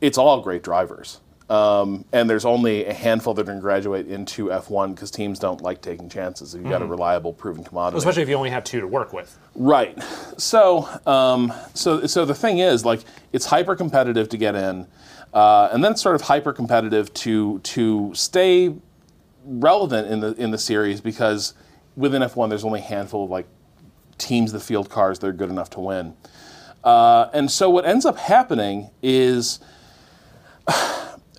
it's 0.00 0.18
all 0.18 0.40
great 0.40 0.62
drivers 0.62 1.20
um, 1.48 2.04
and 2.12 2.28
there's 2.28 2.44
only 2.44 2.84
a 2.84 2.92
handful 2.92 3.32
that 3.34 3.46
can 3.46 3.58
graduate 3.58 4.06
into 4.06 4.46
F1 4.46 4.94
because 4.94 5.10
teams 5.10 5.38
don't 5.38 5.62
like 5.62 5.80
taking 5.80 6.08
chances. 6.08 6.54
You've 6.54 6.68
got 6.68 6.82
a 6.82 6.86
reliable, 6.86 7.32
proven 7.32 7.64
commodity. 7.64 7.98
Especially 7.98 8.22
if 8.22 8.28
you 8.28 8.34
only 8.34 8.50
have 8.50 8.64
two 8.64 8.80
to 8.80 8.86
work 8.86 9.14
with. 9.14 9.38
Right. 9.54 10.00
So, 10.36 10.88
um, 11.06 11.52
so, 11.72 12.06
so 12.06 12.24
the 12.26 12.34
thing 12.34 12.58
is, 12.58 12.84
like, 12.84 13.00
it's 13.32 13.46
hyper 13.46 13.74
competitive 13.76 14.28
to 14.28 14.36
get 14.36 14.54
in, 14.54 14.86
uh, 15.32 15.70
and 15.72 15.82
then 15.82 15.92
it's 15.92 16.02
sort 16.02 16.14
of 16.14 16.22
hyper 16.22 16.52
competitive 16.52 17.12
to 17.14 17.58
to 17.60 18.12
stay 18.14 18.74
relevant 19.44 20.08
in 20.08 20.20
the 20.20 20.34
in 20.34 20.50
the 20.50 20.58
series 20.58 21.00
because 21.00 21.54
within 21.96 22.22
F1 22.22 22.48
there's 22.48 22.64
only 22.64 22.80
a 22.80 22.82
handful 22.82 23.24
of 23.24 23.30
like 23.30 23.46
teams 24.18 24.52
the 24.52 24.60
field 24.60 24.90
cars 24.90 25.18
that 25.18 25.26
are 25.26 25.32
good 25.32 25.50
enough 25.50 25.70
to 25.70 25.80
win. 25.80 26.14
Uh, 26.84 27.28
and 27.32 27.50
so 27.50 27.68
what 27.68 27.84
ends 27.84 28.04
up 28.04 28.16
happening 28.18 28.90
is 29.02 29.60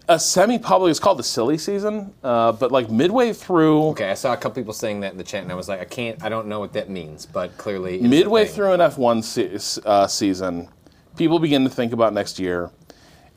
a 0.10 0.20
semi-public. 0.20 0.90
It's 0.90 1.00
called 1.00 1.20
the 1.20 1.24
silly 1.24 1.58
season, 1.58 2.14
uh, 2.24 2.52
but 2.52 2.72
like 2.72 2.90
midway 2.90 3.32
through. 3.32 3.90
Okay, 3.90 4.10
I 4.10 4.16
saw 4.16 4.34
a 4.34 4.38
couple 4.38 4.60
people 4.62 4.74
saying 4.74 5.02
that 5.02 5.12
in 5.12 5.18
the 5.18 5.24
chat, 5.24 5.44
and 5.44 5.52
I 5.52 5.56
was 5.56 5.70
like, 5.70 5.80
I 5.80 5.86
can't, 5.86 6.22
I 6.24 6.30
don't 6.30 6.48
know 6.48 6.60
what 6.60 6.74
that 6.74 6.90
means, 6.90 7.26
but 7.28 7.56
clearly, 7.58 7.96
it's 7.98 8.06
a 8.06 8.08
midway 8.10 8.46
thing. 8.46 8.56
through 8.56 8.74
an 8.74 8.80
F1 8.80 9.24
se- 9.24 9.82
uh, 9.86 10.08
season, 10.08 10.68
people 11.16 11.38
begin 11.40 11.64
to 11.64 11.70
think 11.70 11.94
about 11.94 12.14
next 12.14 12.40
year, 12.40 12.72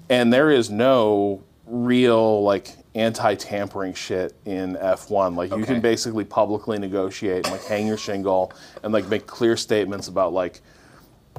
and 0.08 0.32
there 0.32 0.50
is 0.50 0.70
no 0.70 1.44
real 1.66 2.42
like 2.42 2.74
anti-tampering 2.94 3.92
shit 3.94 4.34
in 4.46 4.76
F1. 4.76 5.36
Like 5.36 5.50
you 5.50 5.56
Okay. 5.56 5.66
can 5.66 5.80
basically 5.80 6.24
publicly 6.24 6.78
negotiate 6.78 7.44
and 7.46 7.52
like 7.52 7.64
hang 7.64 7.86
your 7.86 7.96
shingle 7.98 8.52
and 8.82 8.92
like 8.92 9.06
make 9.08 9.26
clear 9.26 9.56
statements 9.56 10.08
about 10.08 10.32
like, 10.34 10.60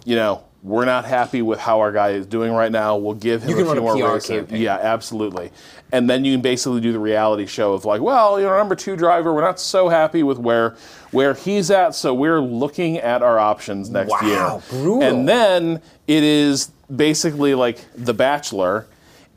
you 0.05 0.15
know, 0.15 0.43
we're 0.63 0.85
not 0.85 1.03
happy 1.03 1.41
with 1.41 1.59
how 1.59 1.81
our 1.81 1.91
guy 1.91 2.11
is 2.11 2.25
doing 2.25 2.53
right 2.53 2.71
now. 2.71 2.95
We'll 2.95 3.15
give 3.15 3.43
him 3.43 3.49
You 3.49 3.55
can 3.57 3.63
a 3.67 3.71
few 3.71 3.73
run 3.73 3.77
a 3.77 3.81
more 3.81 4.07
PR 4.09 4.13
races. 4.15 4.29
campaign. 4.29 4.61
Yeah, 4.61 4.77
absolutely. 4.81 5.51
And 5.91 6.09
then 6.09 6.23
you 6.23 6.33
can 6.33 6.41
basically 6.41 6.79
do 6.79 6.93
the 6.93 6.99
reality 6.99 7.45
show 7.45 7.73
of 7.73 7.83
like, 7.83 8.01
well, 8.01 8.39
you 8.39 8.45
know, 8.45 8.57
number 8.57 8.73
two 8.75 8.95
driver, 8.95 9.33
we're 9.33 9.41
not 9.41 9.59
so 9.59 9.89
happy 9.89 10.23
with 10.23 10.37
where 10.39 10.75
where 11.11 11.33
he's 11.35 11.69
at, 11.69 11.93
so 11.93 12.13
we're 12.13 12.39
looking 12.41 12.97
at 12.97 13.21
our 13.21 13.37
options 13.37 13.89
next 13.91 14.09
Wow, 14.09 14.19
year. 14.23 14.61
brutal. 14.69 15.03
And 15.03 15.27
then 15.29 15.81
it 16.07 16.23
is 16.23 16.71
basically 16.95 17.53
like 17.53 17.85
The 17.95 18.13
Bachelor, 18.13 18.87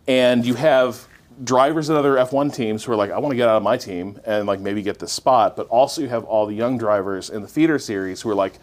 and 0.08 0.46
you 0.46 0.54
have 0.54 1.06
drivers 1.44 1.90
at 1.90 1.96
other 1.96 2.14
F1 2.14 2.54
teams 2.54 2.84
who 2.84 2.92
are 2.92 2.96
like, 2.96 3.10
I 3.10 3.18
want 3.18 3.32
to 3.32 3.36
get 3.36 3.46
out 3.48 3.56
of 3.56 3.62
my 3.62 3.76
team 3.76 4.18
and 4.24 4.46
like 4.46 4.60
maybe 4.60 4.80
get 4.80 4.98
this 5.00 5.12
spot, 5.12 5.54
but 5.56 5.66
also 5.68 6.00
you 6.00 6.08
have 6.08 6.24
all 6.24 6.46
the 6.46 6.54
young 6.54 6.78
drivers 6.78 7.28
in 7.28 7.42
the 7.42 7.48
feeder 7.48 7.78
series 7.78 8.22
who 8.22 8.30
are 8.30 8.34
like, 8.34 8.54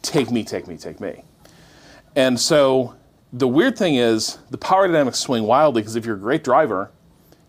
take 0.00 0.30
me, 0.30 0.42
take 0.44 0.66
me, 0.66 0.78
take 0.78 0.98
me. 1.00 1.24
And 2.14 2.38
so 2.38 2.94
the 3.32 3.48
weird 3.48 3.76
thing 3.78 3.94
is 3.94 4.38
the 4.50 4.58
power 4.58 4.86
dynamics 4.86 5.18
swing 5.18 5.44
wildly 5.44 5.82
because 5.82 5.96
if 5.96 6.04
you're 6.04 6.16
a 6.16 6.20
great 6.20 6.44
driver, 6.44 6.90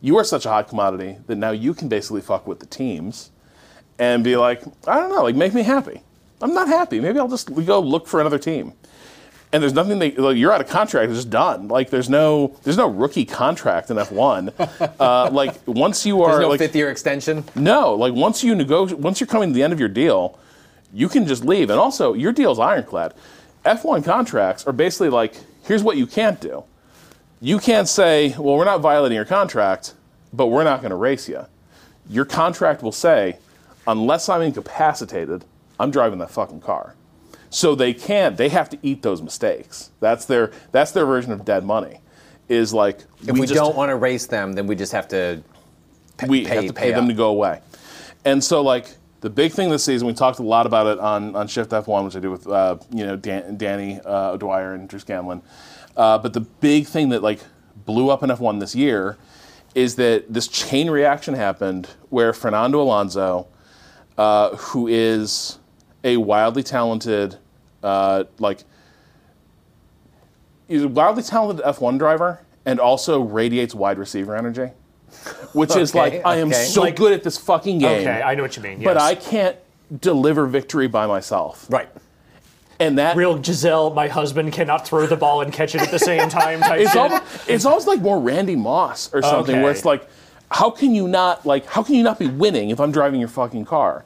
you 0.02 0.18
are 0.18 0.24
such 0.24 0.46
a 0.46 0.50
hot 0.50 0.68
commodity 0.68 1.18
that 1.28 1.36
now 1.36 1.52
you 1.52 1.74
can 1.74 1.90
basically 1.90 2.22
fuck 2.22 2.48
with 2.48 2.60
the 2.60 2.66
teams 2.66 3.32
and 4.00 4.24
be 4.24 4.36
like, 4.36 4.64
I 4.88 4.96
don't 4.96 5.10
know, 5.10 5.24
like 5.24 5.36
make 5.36 5.54
me 5.54 5.64
happy. 5.64 6.02
I'm 6.42 6.54
not 6.54 6.68
happy. 6.68 7.00
Maybe 7.00 7.20
I'll 7.20 7.30
just 7.30 7.54
go 7.66 7.80
look 7.80 8.08
for 8.08 8.20
another 8.20 8.40
team. 8.40 8.74
And 9.54 9.62
there's 9.62 9.74
nothing 9.74 10.00
that 10.00 10.18
like, 10.18 10.36
you're 10.36 10.52
out 10.52 10.62
of 10.62 10.68
contract. 10.68 11.10
It's 11.10 11.20
just 11.20 11.30
done. 11.30 11.68
Like 11.68 11.90
there's 11.92 12.10
no 12.10 12.58
there's 12.64 12.76
no 12.76 12.88
rookie 12.88 13.24
contract 13.24 13.92
in 13.92 13.98
F1. 13.98 14.96
uh, 15.00 15.30
like 15.32 15.56
once 15.68 16.06
you 16.06 16.24
are 16.24 16.32
There's 16.32 16.42
no 16.42 16.50
like 16.50 16.60
fifth 16.60 16.76
year 16.76 16.90
extension. 16.90 17.46
no, 17.56 17.94
like 17.94 18.14
once 18.14 18.44
you 18.44 18.56
negotiate, 18.56 19.00
once 19.00 19.20
you're 19.20 19.28
coming 19.28 19.50
to 19.50 19.54
the 19.54 19.62
end 19.64 19.72
of 19.72 19.80
your 19.80 19.90
deal, 19.90 20.40
you 20.92 21.08
can 21.08 21.28
just 21.28 21.46
leave. 21.46 21.70
And 21.70 21.80
also, 21.80 22.14
your 22.14 22.32
deal's 22.32 22.60
ironclad. 22.60 23.14
F1 23.66 24.04
contracts 24.04 24.66
are 24.68 24.74
basically 24.74 25.10
like, 25.10 25.36
here's 25.64 25.84
what 25.84 25.98
you 25.98 26.06
can't 26.06 26.40
do. 26.42 26.64
You 27.40 27.60
can't 27.60 27.88
say, 27.88 28.36
well, 28.38 28.56
we're 28.56 28.66
not 28.66 28.82
violating 28.82 29.16
your 29.16 29.26
contract, 29.26 29.94
but 30.32 30.48
we're 30.48 30.64
not 30.64 30.82
going 30.82 30.92
to 30.92 30.96
race 30.96 31.28
you. 31.28 31.46
Your 32.10 32.26
contract 32.26 32.84
will 32.84 32.92
say, 32.92 33.38
unless 33.88 34.30
I'm 34.30 34.42
incapacitated, 34.42 35.46
I'm 35.80 35.92
driving 35.92 36.20
that 36.20 36.32
fucking 36.32 36.62
car. 36.62 36.96
So 37.50 37.76
they 37.76 37.94
can't. 37.94 38.36
They 38.36 38.50
have 38.50 38.70
to 38.72 38.80
eat 38.82 39.02
those 39.02 39.22
mistakes. 39.22 39.92
That's 40.00 40.26
their. 40.26 40.52
That's 40.72 40.92
their 40.92 41.06
version 41.06 41.32
of 41.32 41.46
dead 41.46 41.64
money. 41.64 42.00
Is 42.50 42.74
like 42.74 43.04
If 43.22 43.38
we, 43.38 43.42
just, 43.42 43.54
don't 43.54 43.76
want 43.76 43.90
to 43.90 43.96
race 43.96 44.26
them, 44.26 44.54
then 44.54 44.66
we 44.66 44.76
just 44.76 44.92
have 44.92 45.08
to. 45.10 45.44
we 46.28 46.46
pay- 46.46 46.56
have 46.56 46.68
to 46.68 46.74
pay, 46.74 46.82
pay 46.86 46.92
them 46.92 47.06
up. 47.06 47.10
to 47.10 47.14
go 47.14 47.30
away. 47.30 47.62
And 48.26 48.44
so, 48.44 48.62
like 48.62 48.96
the 49.24 49.30
big 49.30 49.54
thing 49.54 49.70
this 49.70 49.86
season, 49.86 50.06
we 50.06 50.14
talked 50.14 50.40
a 50.40 50.44
lot 50.44 50.66
about 50.66 50.86
it 50.86 51.00
on, 51.00 51.34
on 51.34 51.48
Shift 51.48 51.72
F1, 51.72 52.04
which 52.04 52.18
I 52.18 52.20
do 52.20 52.30
with 52.30 52.46
uh, 52.46 52.76
you 52.92 53.06
know 53.06 53.16
Dan, 53.16 53.56
Danny 53.56 54.02
uh, 54.02 54.32
O'Dwyer 54.32 54.74
and 54.74 54.90
Drew 54.90 55.00
Scanlon. 55.00 55.42
Uh, 55.96 56.18
but 56.18 56.34
the 56.34 56.42
big 56.42 56.88
thing 56.88 57.08
that 57.10 57.24
like 57.24 57.40
blew 57.86 58.10
up 58.10 58.22
in 58.22 58.30
F1 58.30 58.60
this 58.60 58.76
year 58.76 59.18
is 59.76 59.96
that 59.96 60.26
this 60.32 60.50
chain 60.50 60.90
reaction 60.90 61.36
happened 61.36 61.88
where 62.10 62.34
Fernando 62.34 62.82
Alonso, 62.82 63.48
uh, 64.18 64.58
who 64.58 64.88
is 64.88 65.58
a 66.04 66.18
wildly 66.18 66.62
talented, 66.62 67.38
uh, 67.82 68.26
like 68.40 68.66
he's 70.68 70.84
a 70.84 70.88
wildly 70.90 71.24
talented 71.24 71.66
F1 71.66 71.98
driver 71.98 72.42
and 72.66 72.78
also 72.78 73.22
radiates 73.22 73.74
wide 73.74 73.98
receiver 73.98 74.36
energy. 74.36 74.74
Which 75.54 75.76
is 75.76 75.94
like 75.96 76.26
I 76.26 76.38
am 76.38 76.50
okay. 76.50 76.66
so 76.66 76.82
Like- 76.82 76.96
good 76.96 77.14
at 77.14 77.24
this 77.24 77.38
fucking 77.38 77.80
game. 77.80 78.02
Okay, 78.02 78.22
I 78.22 78.36
know 78.36 78.44
what 78.44 78.56
you 78.58 78.64
mean. 78.64 78.84
But. 78.84 78.98
I 78.98 79.16
can't 79.16 79.58
deliver 80.00 80.48
victory 80.48 80.88
by 80.88 81.08
myself. 81.08 81.68
Right. 81.70 81.90
And 82.80 82.98
that 82.98 83.16
real 83.16 83.42
Giselle, 83.42 83.94
my 83.94 84.08
husband 84.08 84.52
cannot 84.52 84.88
throw 84.88 85.06
the 85.06 85.16
ball 85.16 85.42
and 85.42 85.54
catch 85.54 85.76
it 85.76 85.82
at 85.82 85.92
the 85.92 86.00
same 86.00 86.28
time. 86.30 86.60
Type 86.62 86.82
it's 86.82 86.96
almost 86.96 87.24
it's 87.48 87.66
almost 87.66 87.88
like 87.88 88.02
more 88.02 88.20
Randy 88.20 88.56
Moss 88.56 89.14
or 89.14 89.22
something 89.22 89.62
where 89.62 89.72
it's 89.72 89.86
like 89.86 90.08
how 90.50 90.70
can 90.70 90.94
you 90.94 91.08
not 91.08 91.46
like 91.46 91.66
how 91.66 91.84
can 91.84 91.96
you 91.96 92.04
not 92.04 92.20
be 92.20 92.28
winning 92.28 92.72
if 92.72 92.80
I'm 92.80 92.92
driving 92.92 93.20
your 93.20 93.30
fucking 93.30 93.66
car? 93.66 94.06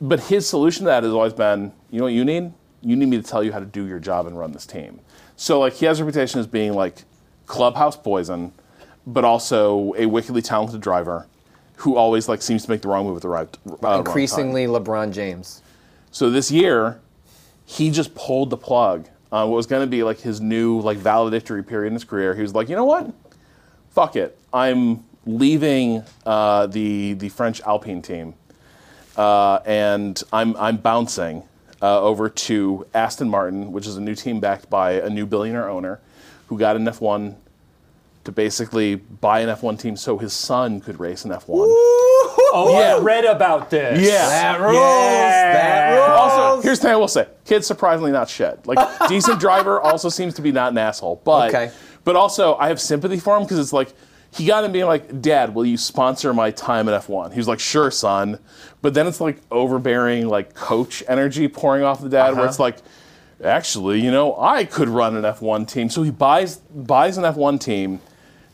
But 0.00 0.20
his 0.20 0.46
solution 0.46 0.84
to 0.84 0.86
that 0.86 1.02
has 1.02 1.12
always 1.12 1.32
been, 1.32 1.72
you 1.90 1.98
know 1.98 2.04
what 2.04 2.12
you 2.12 2.24
need? 2.24 2.52
You 2.82 2.96
need 2.96 3.06
me 3.06 3.16
to 3.16 3.22
tell 3.22 3.42
you 3.42 3.52
how 3.52 3.58
to 3.60 3.66
do 3.66 3.86
your 3.86 3.98
job 3.98 4.26
and 4.26 4.38
run 4.38 4.52
this 4.52 4.66
team. 4.66 5.00
So 5.36 5.58
like 5.60 5.74
he 5.74 5.86
has 5.86 6.00
a 6.00 6.04
reputation 6.04 6.40
as 6.40 6.46
being 6.46 6.72
like 6.74 7.04
clubhouse 7.46 7.96
poison, 7.96 8.52
but 9.06 9.24
also 9.24 9.94
a 9.96 10.06
wickedly 10.06 10.42
talented 10.42 10.80
driver 10.80 11.26
who 11.76 11.96
always 11.96 12.28
like 12.28 12.40
seems 12.40 12.64
to 12.64 12.70
make 12.70 12.82
the 12.82 12.88
wrong 12.88 13.06
move 13.06 13.16
at 13.16 13.22
the 13.22 13.28
right 13.28 13.48
uh, 13.68 13.70
wrong 13.70 13.78
time. 13.80 13.98
Increasingly, 13.98 14.66
LeBron 14.66 15.12
James. 15.12 15.62
So 16.10 16.30
this 16.30 16.50
year, 16.50 17.00
he 17.64 17.90
just 17.90 18.14
pulled 18.14 18.50
the 18.50 18.56
plug 18.56 19.08
on 19.32 19.50
what 19.50 19.56
was 19.56 19.66
going 19.66 19.82
to 19.82 19.90
be 19.90 20.02
like 20.02 20.20
his 20.20 20.40
new 20.40 20.80
like 20.80 20.98
valedictory 20.98 21.62
period 21.62 21.88
in 21.88 21.94
his 21.94 22.04
career. 22.04 22.34
He 22.34 22.42
was 22.42 22.54
like, 22.54 22.68
you 22.68 22.76
know 22.76 22.84
what? 22.84 23.12
Fuck 23.90 24.16
it. 24.16 24.38
I'm 24.52 25.04
leaving 25.26 26.04
uh, 26.24 26.66
the 26.68 27.14
the 27.14 27.28
French 27.30 27.60
Alpine 27.62 28.02
team, 28.02 28.34
uh, 29.16 29.58
and 29.66 30.22
I'm 30.32 30.56
I'm 30.56 30.76
bouncing 30.76 31.42
uh, 31.82 32.00
over 32.00 32.28
to 32.28 32.86
Aston 32.94 33.28
Martin, 33.28 33.72
which 33.72 33.86
is 33.86 33.96
a 33.96 34.00
new 34.00 34.14
team 34.14 34.40
backed 34.40 34.70
by 34.70 34.92
a 34.92 35.10
new 35.10 35.26
billionaire 35.26 35.68
owner, 35.68 36.00
who 36.46 36.58
got 36.58 36.76
an 36.76 36.84
F1 36.84 37.34
to 38.24 38.32
basically 38.32 38.96
buy 38.96 39.40
an 39.40 39.48
F1 39.48 39.78
team 39.78 39.96
so 39.96 40.18
his 40.18 40.32
son 40.32 40.80
could 40.80 40.98
race 40.98 41.24
an 41.24 41.30
F1. 41.30 41.44
Oh, 41.48 42.68
Yeah. 42.78 42.96
I 42.96 42.98
read 43.00 43.24
about 43.24 43.70
this. 43.70 44.00
Yeah. 44.00 44.28
That 44.28 44.60
rules. 44.60 44.74
Yeah. 44.74 45.52
That 45.52 45.94
rules. 45.94 46.18
Also, 46.18 46.62
here's 46.62 46.78
the 46.78 46.82
thing 46.84 46.92
I 46.92 46.96
will 46.96 47.08
say: 47.08 47.26
kid's 47.44 47.66
surprisingly 47.66 48.12
not 48.12 48.28
shit. 48.28 48.66
Like 48.66 48.78
decent 49.08 49.40
driver, 49.40 49.80
also 49.80 50.08
seems 50.08 50.34
to 50.34 50.42
be 50.42 50.52
not 50.52 50.72
an 50.72 50.78
asshole. 50.78 51.20
But 51.24 51.54
Okay. 51.54 51.72
but 52.04 52.16
also 52.16 52.56
I 52.56 52.68
have 52.68 52.80
sympathy 52.80 53.18
for 53.18 53.36
him 53.36 53.42
because 53.42 53.58
it's 53.58 53.72
like 53.72 53.92
he 54.30 54.46
got 54.46 54.64
him 54.64 54.72
being 54.72 54.86
like, 54.86 55.20
"Dad, 55.20 55.54
will 55.54 55.66
you 55.66 55.76
sponsor 55.76 56.32
my 56.34 56.50
time 56.50 56.88
at 56.88 57.02
F1?" 57.06 57.32
He 57.32 57.38
was 57.38 57.48
like, 57.48 57.60
"Sure, 57.60 57.90
son." 57.90 58.38
But 58.82 58.94
then 58.94 59.06
it's 59.06 59.20
like 59.20 59.38
overbearing, 59.50 60.28
like 60.28 60.54
coach 60.54 61.02
energy 61.08 61.48
pouring 61.48 61.82
off 61.84 62.00
the 62.00 62.08
dad, 62.08 62.36
where 62.36 62.44
it's 62.46 62.56
uh-huh. 62.60 62.64
like, 62.64 62.76
actually, 63.42 64.00
you 64.00 64.10
know, 64.10 64.38
I 64.38 64.64
could 64.64 64.88
run 64.88 65.16
an 65.16 65.22
F1 65.22 65.68
team. 65.68 65.88
So 65.88 66.02
he 66.02 66.10
buys 66.10 66.56
buys 66.56 67.16
an 67.16 67.24
F1 67.24 67.60
team, 67.60 68.00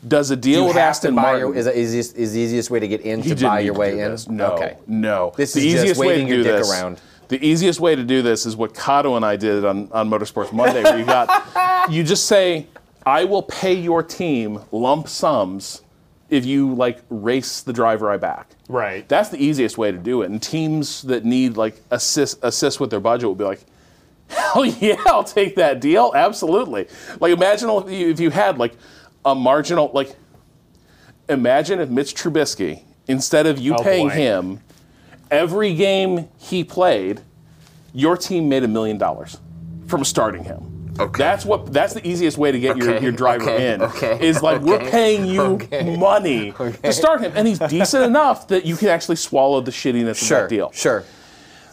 does 0.07 0.31
a 0.31 0.35
deal 0.35 0.61
you 0.61 0.67
with 0.67 0.77
Aston 0.77 1.13
Martin. 1.15 1.39
your, 1.39 1.55
is, 1.55 1.65
the 1.65 1.79
easiest, 1.79 2.15
is 2.17 2.33
the 2.33 2.39
easiest 2.39 2.69
way 2.71 2.79
to 2.79 2.87
get 2.87 3.01
in 3.01 3.21
to 3.21 3.35
buy 3.35 3.59
your 3.59 3.73
way 3.75 3.99
in? 3.99 4.11
this. 4.11 4.27
No, 4.27 4.53
Okay. 4.53 4.77
no. 4.87 5.33
This 5.37 5.53
the 5.53 5.59
is 5.59 5.65
just 5.73 5.83
easiest 5.83 5.99
way 5.99 6.07
waving 6.07 6.27
to 6.27 6.33
your 6.35 6.43
do 6.43 6.49
dick 6.51 6.57
this. 6.59 6.71
around. 6.71 7.01
The 7.27 7.45
easiest 7.45 7.79
way 7.79 7.95
to 7.95 8.03
do 8.03 8.21
this 8.21 8.45
is 8.45 8.55
what 8.55 8.73
Kato 8.75 9.15
and 9.15 9.23
I 9.23 9.35
did 9.37 9.63
on, 9.63 9.89
on 9.91 10.09
Motorsports 10.09 10.51
Monday, 10.51 10.83
where 10.83 10.97
you 10.97 11.05
got 11.05 11.89
you 11.91 12.03
just 12.03 12.25
say, 12.25 12.67
"I 13.05 13.23
will 13.23 13.43
pay 13.43 13.73
your 13.73 14.03
team 14.03 14.59
lump 14.71 15.07
sums 15.07 15.81
if 16.29 16.45
you 16.45 16.73
like 16.73 16.99
race 17.09 17.61
the 17.61 17.71
driver 17.71 18.11
I 18.11 18.17
back." 18.17 18.49
Right. 18.67 19.07
That's 19.07 19.29
the 19.29 19.37
easiest 19.41 19.77
way 19.77 19.91
to 19.93 19.97
do 19.97 20.23
it. 20.23 20.29
And 20.31 20.41
teams 20.43 21.03
that 21.03 21.23
need 21.23 21.55
like 21.57 21.81
assist 21.91 22.39
assist 22.43 22.79
with 22.81 22.89
their 22.89 22.99
budget 22.99 23.27
will 23.29 23.35
be 23.35 23.45
like, 23.45 23.63
Hell 24.27 24.65
yeah, 24.81 24.95
I'll 25.05 25.23
take 25.23 25.55
that 25.55 25.79
deal. 25.79 26.11
Absolutely. 26.13 26.87
Like 27.21 27.31
imagine 27.31 27.69
if 27.87 28.19
you 28.19 28.29
had 28.29 28.57
like 28.57 28.73
a 29.25 29.35
marginal 29.35 29.91
like 29.93 30.15
imagine 31.29 31.79
if 31.79 31.89
Mitch 31.89 32.13
Trubisky 32.15 32.83
instead 33.07 33.45
of 33.45 33.59
you 33.59 33.75
Oh, 33.75 33.83
paying 33.83 34.07
boy. 34.09 34.13
him 34.15 34.59
every 35.29 35.73
game 35.73 36.27
he 36.37 36.63
played, 36.63 37.21
your 37.93 38.17
team 38.17 38.49
made 38.49 38.63
a 38.63 38.67
million 38.67 38.97
dollars 38.97 39.37
from 39.87 40.03
starting 40.03 40.43
him. 40.43 40.67
Okay. 40.99 41.17
That's 41.17 41.45
what. 41.45 41.71
That's 41.71 41.93
the 41.93 42.05
easiest 42.05 42.37
way 42.37 42.51
to 42.51 42.59
get 42.59 42.75
your, 42.75 42.91
Okay, 42.95 43.03
your 43.03 43.13
driver 43.13 43.43
okay, 43.49 43.73
in. 43.73 43.81
okay, 43.81 44.19
is 44.27 44.43
like 44.43 44.61
we're 44.61 44.77
paying 44.89 45.25
you 45.25 45.41
okay, 45.41 45.95
money 45.95 46.51
to 46.51 46.91
start 46.91 47.21
him, 47.21 47.31
and 47.33 47.47
he's 47.47 47.59
decent 47.59 48.03
enough 48.03 48.49
that 48.49 48.65
you 48.65 48.75
can 48.75 48.89
actually 48.89 49.15
swallow 49.15 49.61
the 49.61 49.71
shittiness 49.71 50.09
of 50.11 50.17
Sure. 50.17 50.41
that 50.41 50.49
deal. 50.49 50.69
Sure. 50.73 51.05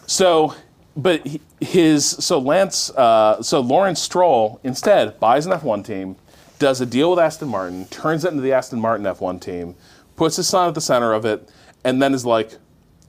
So, 0.07 0.55
but 0.97 1.27
his 1.61 2.07
so 2.07 2.39
Lance 2.39 2.91
uh, 2.91 3.43
so 3.43 3.59
Lawrence 3.61 4.01
Stroll 4.01 4.61
instead 4.63 5.19
buys 5.19 5.47
an 5.47 5.53
F1 5.53 5.85
team, 5.85 6.15
does 6.59 6.81
a 6.81 6.87
deal 6.87 7.11
with 7.11 7.19
Aston 7.19 7.49
Martin, 7.49 7.87
turns 7.87 8.25
it 8.25 8.29
into 8.31 8.43
the 8.43 8.53
Aston 8.53 8.81
Martin 8.81 9.07
F1 9.07 9.41
team, 9.41 9.75
puts 10.17 10.37
his 10.37 10.49
son 10.49 10.69
at 10.69 10.75
the 10.75 10.81
center 10.81 11.13
of 11.13 11.25
it, 11.25 11.49
and 11.85 12.03
then 12.03 12.15
is 12.15 12.27
like, 12.27 12.53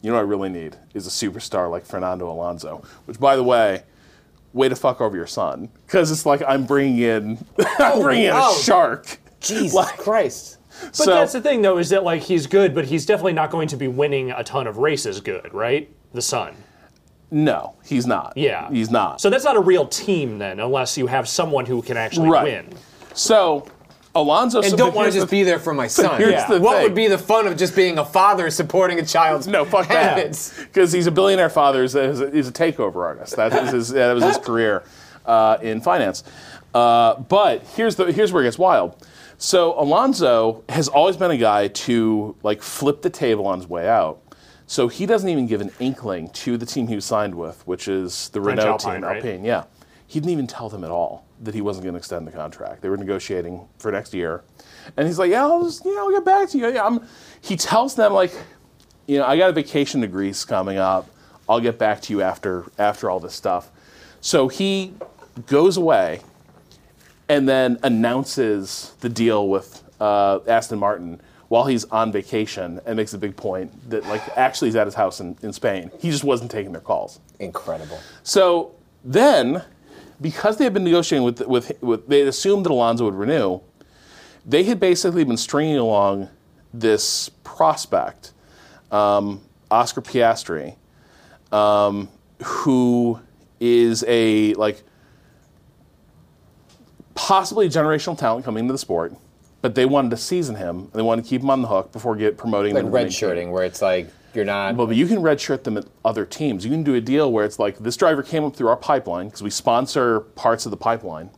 you 0.02 0.10
know 0.10 0.16
what 0.16 0.22
I 0.22 0.24
really 0.24 0.50
need 0.50 0.78
is 0.94 1.08
a 1.08 1.10
superstar 1.10 1.70
like 1.70 1.86
Fernando 1.86 2.32
Alonso. 2.32 2.84
Which, 3.06 3.20
by 3.20 3.36
the 3.36 3.44
way, 3.44 3.84
way 4.54 4.70
to 4.70 4.76
fuck 4.76 5.02
over 5.02 5.16
your 5.16 5.28
son 5.28 5.70
because 5.86 6.12
it's 6.12 6.26
like 6.26 6.42
I'm 6.48 6.66
bringing 6.66 7.00
in 7.00 7.38
I'm 7.60 8.00
oh, 8.00 8.04
bringing 8.04 8.26
in 8.26 8.32
a 8.32 8.40
oh. 8.40 8.58
shark. 8.62 9.18
Jesus 9.40 9.74
Like- 9.76 9.98
Christ. 9.98 10.58
But 10.82 10.96
So- 10.96 11.06
that's 11.08 11.34
the 11.34 11.42
thing, 11.42 11.62
though, 11.62 11.78
is 11.78 11.90
that 11.90 12.04
like 12.04 12.22
he's 12.22 12.48
good, 12.48 12.74
but 12.74 12.86
he's 12.86 13.06
definitely 13.06 13.34
not 13.34 13.52
going 13.52 13.68
to 13.70 13.78
be 13.78 13.88
winning 13.88 14.32
a 14.32 14.44
ton 14.44 14.68
of 14.68 14.78
races. 14.78 15.20
Good, 15.20 15.54
right? 15.54 15.90
The 16.14 16.22
son. 16.22 16.56
No, 17.32 17.76
he's 17.86 18.08
not. 18.08 18.34
Yeah, 18.36 18.70
he's 18.72 18.90
not. 18.90 19.22
So 19.22 19.30
that's 19.30 19.44
not 19.44 19.56
a 19.56 19.60
real 19.60 19.86
team 19.88 20.40
then, 20.40 20.60
unless 20.60 20.98
you 20.98 21.06
have 21.08 21.28
someone 21.28 21.66
who 21.66 21.82
can 21.82 21.96
actually 21.98 22.30
Right. 22.30 22.44
win. 22.44 22.74
So 23.20 23.66
Alonso 24.16 24.62
And 24.62 24.78
don't 24.78 24.96
want 24.96 25.08
to 25.12 25.14
just 25.14 25.28
the- 25.28 25.32
be 25.32 25.44
there 25.44 25.60
for 25.60 25.74
my 25.74 25.88
son. 25.88 26.18
here's 26.20 26.32
Yeah. 26.32 26.48
the 26.48 26.60
What 26.62 26.76
thing. 26.78 26.84
would 26.84 26.96
be 26.96 27.08
the 27.08 27.18
fun 27.18 27.46
of 27.48 27.58
just 27.58 27.76
being 27.76 27.98
a 27.98 28.06
father 28.06 28.50
supporting 28.50 28.98
a 29.00 29.06
child's 29.06 29.46
No, 29.46 29.66
fuck 29.66 29.88
that. 29.90 30.18
habits? 30.18 30.54
Because 30.58 30.92
he's 30.94 31.06
a 31.06 31.12
billionaire 31.12 31.50
father. 31.50 31.82
He's 31.82 31.96
a, 31.96 32.30
he's 32.32 32.48
a 32.48 32.52
takeover 32.52 32.96
artist. 32.98 33.36
That 33.36 33.52
was 33.62 33.72
his, 33.72 33.90
that 33.90 34.14
was 34.14 34.24
his 34.24 34.38
career 34.38 34.84
uh, 35.26 35.58
in 35.62 35.82
finance. 35.82 36.24
Uh, 36.74 37.16
but 37.16 37.64
here's 37.76 37.96
the 37.96 38.12
here's 38.12 38.32
where 38.32 38.42
it 38.44 38.48
gets 38.48 38.58
wild. 38.60 38.96
So 39.38 39.80
Alonso 39.80 40.64
has 40.70 40.88
always 40.88 41.18
been 41.18 41.32
a 41.32 41.38
guy 41.38 41.68
to 41.68 42.36
like 42.44 42.62
flip 42.62 43.02
the 43.02 43.10
table 43.10 43.48
on 43.48 43.60
his 43.60 43.68
way 43.68 43.88
out. 43.88 44.20
So 44.68 44.88
he 44.88 45.06
doesn't 45.08 45.28
even 45.28 45.46
give 45.48 45.62
an 45.62 45.72
inkling 45.80 46.30
to 46.30 46.56
the 46.58 46.66
team 46.66 46.88
he 46.88 46.96
was 46.96 47.06
signed 47.06 47.34
with, 47.36 47.66
which 47.68 47.88
is 47.88 48.30
the 48.30 48.42
French 48.42 48.60
Renault 48.60 48.72
Alpine, 48.74 48.94
team, 48.96 49.04
right? 49.04 49.16
Alpine. 49.18 49.44
Yeah, 49.44 49.64
he 50.10 50.20
didn't 50.20 50.32
even 50.32 50.48
tell 50.48 50.70
them 50.70 50.84
at 50.84 50.90
all 50.90 51.24
that 51.44 51.54
he 51.54 51.62
wasn't 51.62 51.84
going 51.84 51.94
to 51.94 52.00
extend 52.00 52.26
the 52.26 52.32
contract. 52.32 52.82
They 52.82 52.90
were 52.90 52.98
negotiating 52.98 53.68
for 53.78 53.92
next 53.92 54.12
year, 54.12 54.44
and 54.98 55.06
he's 55.06 55.20
like, 55.20 55.30
"Yeah, 55.30 55.44
I'll 55.44 55.64
just, 55.64 55.86
you 55.86 55.94
know, 55.94 56.06
I'll 56.06 56.12
get 56.12 56.26
back 56.26 56.50
to 56.50 56.58
you." 56.58 56.68
Yeah, 56.68 56.84
I'm, 56.84 57.02
he 57.42 57.56
tells 57.56 57.94
them 57.94 58.14
like, 58.14 58.34
you 59.06 59.20
know, 59.20 59.26
I 59.26 59.38
got 59.38 59.52
a 59.52 59.54
vacation 59.54 60.02
to 60.02 60.08
Greece 60.08 60.44
coming 60.44 60.80
up. 60.80 61.08
I'll 61.48 61.60
get 61.60 61.78
back 61.78 62.02
to 62.02 62.14
you 62.14 62.24
after 62.24 62.66
after 62.80 63.08
all 63.08 63.20
this 63.20 63.36
stuff. 63.36 63.70
So 64.20 64.48
he 64.48 64.96
goes 65.46 65.78
away 65.78 66.22
and 67.30 67.48
then 67.48 67.78
announces 67.84 68.96
the 69.02 69.10
deal 69.10 69.48
with 69.48 69.84
uh, 70.02 70.40
Aston 70.48 70.80
Martin 70.80 71.22
while 71.50 71.66
he's 71.66 71.86
on 71.86 72.12
vacation 72.12 72.82
and 72.88 72.98
makes 72.98 73.14
a 73.14 73.18
big 73.20 73.36
point 73.36 73.72
that 73.92 74.04
like 74.08 74.24
actually 74.36 74.70
he's 74.70 74.76
at 74.76 74.88
his 74.88 74.96
house 74.96 75.20
in, 75.20 75.38
in 75.44 75.54
Spain. 75.54 75.92
He 76.00 76.10
just 76.10 76.24
wasn't 76.24 76.50
taking 76.50 76.72
their 76.72 76.82
calls. 76.82 77.20
Incredible. 77.40 78.00
So 78.24 78.74
then, 79.04 79.64
because 80.22 80.58
they 80.58 80.64
had 80.64 80.74
been 80.74 80.84
negotiating 80.84 81.24
with, 81.26 81.42
with, 81.48 81.72
with 81.82 82.08
they 82.08 82.20
had 82.20 82.28
assumed 82.28 82.66
that 82.66 82.72
Alonso 82.72 83.06
would 83.06 83.16
renew, 83.16 83.60
they 84.46 84.64
had 84.64 84.80
basically 84.80 85.24
been 85.24 85.38
stringing 85.38 85.78
along 85.78 86.30
this 86.74 87.30
prospect, 87.44 88.34
um, 88.92 89.42
Oscar 89.72 90.02
Piastri, 90.02 90.76
um, 91.52 92.10
who 92.44 93.20
is 93.60 94.04
a 94.08 94.54
like 94.56 94.82
possibly 97.16 97.66
a 97.66 97.70
generational 97.70 98.18
talent 98.18 98.46
coming 98.46 98.62
into 98.64 98.72
the 98.74 98.78
sport. 98.78 99.14
but 99.62 99.76
they 99.76 99.86
wanted 99.86 100.10
to 100.12 100.16
season 100.18 100.56
him. 100.56 100.90
They 100.94 101.02
wanted 101.02 101.24
to 101.24 101.30
keep 101.30 101.42
him 101.42 101.50
on 101.50 101.62
the 101.62 101.68
hook 101.68 101.92
before 101.92 102.16
get 102.16 102.38
promoting 102.38 102.74
Like 102.74 102.80
him. 102.82 102.86
to 102.86 102.92
the 102.92 102.96
main 102.96 103.04
red 103.04 103.12
team. 103.12 103.12
shirting, 103.12 103.52
where 103.52 103.66
it's 103.66 103.82
like 103.82 104.10
you're 104.34 104.46
not. 104.46 104.76
Well, 104.76 104.88
but 104.88 104.96
you 104.96 105.08
can 105.08 105.18
redshirt 105.18 105.64
them 105.64 105.78
at 105.78 105.86
other 106.06 106.26
teams. 106.26 106.64
You 106.66 106.72
can 106.72 106.84
do 106.84 106.96
a 106.96 107.02
deal 107.02 107.32
where 107.32 107.46
it's 107.46 107.60
like 107.60 107.78
this 107.80 107.98
driver 107.98 108.24
came 108.24 108.44
up 108.44 108.56
through 108.56 108.68
our 108.70 108.78
pipeline 108.78 109.28
because 109.28 109.42
we 109.44 109.50
sponsor 109.50 110.20
parts 110.22 110.66
of 110.66 110.72
the 110.72 110.78
pipeline. 110.78 111.30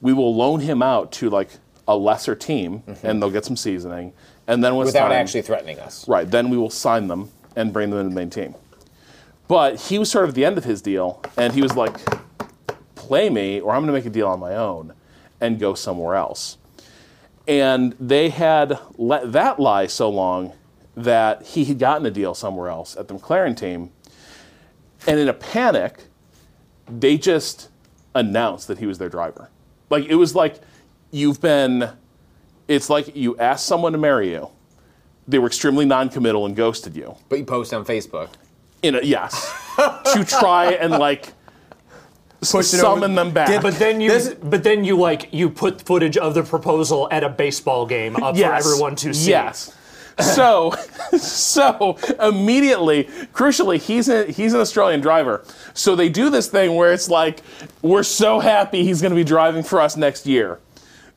We 0.00 0.12
will 0.12 0.34
loan 0.34 0.60
him 0.60 0.82
out 0.82 1.12
to 1.12 1.30
like 1.30 1.50
a 1.88 1.96
lesser 1.96 2.34
team, 2.34 2.82
and 3.02 3.22
they'll 3.22 3.30
get 3.30 3.44
some 3.44 3.56
seasoning. 3.56 4.12
And 4.46 4.62
then 4.62 4.72
Mm-hmm. 4.72 4.86
without 4.86 5.08
time- 5.08 5.12
actually 5.12 5.42
threatening 5.42 5.78
us. 5.80 6.06
right, 6.08 6.28
then 6.30 6.50
we 6.50 6.56
will 6.56 6.70
sign 6.70 7.08
them 7.08 7.30
and 7.56 7.72
bring 7.72 7.90
them 7.90 7.98
into 8.00 8.10
the 8.10 8.14
main 8.14 8.28
team. 8.30 8.54
But 9.48 9.80
he 9.82 9.98
was 9.98 10.10
sort 10.10 10.24
of 10.24 10.30
at 10.30 10.34
the 10.34 10.44
end 10.44 10.58
of 10.58 10.64
his 10.64 10.82
deal, 10.82 11.22
and 11.36 11.52
he 11.52 11.62
was 11.62 11.74
like, 11.76 11.96
"Play 12.96 13.30
me, 13.30 13.60
or 13.60 13.72
I'm 13.72 13.82
going 13.82 13.86
to 13.86 13.92
make 13.92 14.04
a 14.06 14.10
deal 14.10 14.26
on 14.28 14.40
my 14.40 14.54
own 14.56 14.92
and 15.40 15.58
go 15.58 15.74
somewhere 15.74 16.16
else." 16.16 16.58
And 17.48 17.94
they 18.00 18.30
had 18.30 18.78
let 18.98 19.32
that 19.32 19.60
lie 19.60 19.86
so 19.86 20.08
long 20.10 20.52
that 20.96 21.42
he 21.42 21.64
had 21.66 21.78
gotten 21.78 22.06
a 22.06 22.10
deal 22.10 22.34
somewhere 22.34 22.68
else 22.68 22.96
at 22.96 23.08
the 23.08 23.14
McLaren 23.14 23.56
team. 23.56 23.90
And 25.06 25.20
in 25.20 25.28
a 25.28 25.34
panic, 25.34 26.04
they 26.88 27.18
just 27.18 27.68
announced 28.14 28.66
that 28.68 28.78
he 28.78 28.86
was 28.86 28.98
their 28.98 29.10
driver. 29.10 29.50
Like, 29.90 30.06
it 30.06 30.14
was 30.14 30.34
like 30.34 30.60
you've 31.10 31.40
been, 31.40 31.90
it's 32.66 32.88
like 32.88 33.14
you 33.14 33.36
asked 33.38 33.66
someone 33.66 33.92
to 33.92 33.98
marry 33.98 34.30
you. 34.30 34.48
They 35.28 35.38
were 35.38 35.46
extremely 35.48 35.84
non 35.84 36.08
committal 36.08 36.46
and 36.46 36.56
ghosted 36.56 36.96
you. 36.96 37.16
But 37.28 37.40
you 37.40 37.44
post 37.44 37.74
on 37.74 37.84
Facebook. 37.84 38.30
In 38.82 38.94
a, 38.94 39.02
yes. 39.02 39.52
to 39.76 40.24
try 40.24 40.72
and 40.72 40.92
like 40.92 41.32
summon 42.42 43.14
them 43.14 43.32
back. 43.32 43.60
But 43.60 43.74
then 43.74 44.00
you, 44.00 44.36
but 44.42 44.62
then 44.62 44.84
you 44.84 44.96
like 44.96 45.32
you 45.32 45.50
put 45.50 45.82
footage 45.82 46.16
of 46.16 46.34
the 46.34 46.42
proposal 46.42 47.08
at 47.10 47.24
a 47.24 47.28
baseball 47.28 47.86
game 47.86 48.16
up 48.16 48.36
for 48.36 48.44
everyone 48.44 48.94
to 48.96 49.12
see. 49.12 49.30
Yes. 49.30 49.76
So, 50.18 50.70
so 51.18 51.98
immediately, 52.20 53.04
crucially, 53.34 53.78
he's 53.78 54.08
a, 54.08 54.24
he's 54.30 54.54
an 54.54 54.60
Australian 54.60 55.00
driver. 55.00 55.44
So 55.74 55.94
they 55.94 56.08
do 56.08 56.30
this 56.30 56.48
thing 56.48 56.74
where 56.74 56.92
it's 56.92 57.08
like, 57.10 57.42
we're 57.82 58.02
so 58.02 58.40
happy 58.40 58.82
he's 58.82 59.02
going 59.02 59.10
to 59.10 59.16
be 59.16 59.24
driving 59.24 59.62
for 59.62 59.80
us 59.80 59.96
next 59.96 60.26
year. 60.26 60.58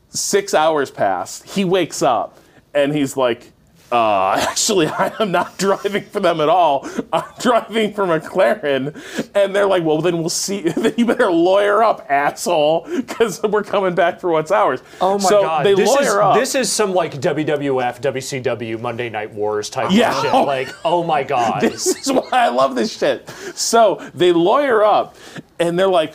Six 0.09 0.53
hours 0.53 0.91
pass. 0.91 1.41
He 1.43 1.63
wakes 1.63 2.01
up 2.01 2.38
and 2.73 2.93
he's 2.93 3.15
like, 3.15 3.51
uh, 3.91 4.32
actually, 4.49 4.88
I 4.88 5.14
am 5.20 5.32
not 5.32 5.57
driving 5.57 6.03
for 6.03 6.20
them 6.20 6.41
at 6.41 6.49
all. 6.49 6.88
I'm 7.11 7.24
driving 7.40 7.94
for 7.94 8.06
McLaren. 8.06 8.95
And 9.36 9.56
they're 9.56 9.66
like, 9.66 9.84
well, 9.84 10.02
then 10.02 10.18
we'll 10.20 10.30
see. 10.30 10.61
Then 10.80 10.94
you 10.98 11.06
better 11.06 11.30
lawyer 11.32 11.84
up, 11.84 12.06
asshole, 12.10 12.86
because 12.90 13.41
we're 13.44 13.64
coming 13.64 13.95
back 13.95 14.20
for 14.20 14.30
what's 14.32 14.52
ours. 14.52 14.82
Oh 15.02 15.18
my 15.18 15.30
so 15.30 15.41
god! 15.41 15.66
They 15.66 15.74
this 15.74 15.90
lawyer 15.90 16.02
is 16.02 16.16
up. 16.16 16.36
this 16.36 16.56
is 16.56 16.72
some 16.72 16.94
like 16.94 17.14
WWF, 17.20 18.02
WCW, 18.02 18.80
Monday 18.80 19.10
Night 19.10 19.34
Wars 19.34 19.70
type 19.70 19.90
Yeah. 19.91 20.16
of 20.16 20.22
shit. 20.24 20.34
Like, 20.34 20.70
oh 20.86 21.03
my 21.03 21.24
god! 21.36 21.61
This 21.61 21.88
is 21.88 22.11
why 22.11 22.30
I 22.32 22.48
love 22.49 22.76
this 22.76 22.98
shit. 22.98 23.30
So 23.56 23.95
they 24.14 24.32
lawyer 24.32 24.84
up, 24.84 25.16
and 25.60 25.78
they're 25.78 25.88
like, 25.88 26.14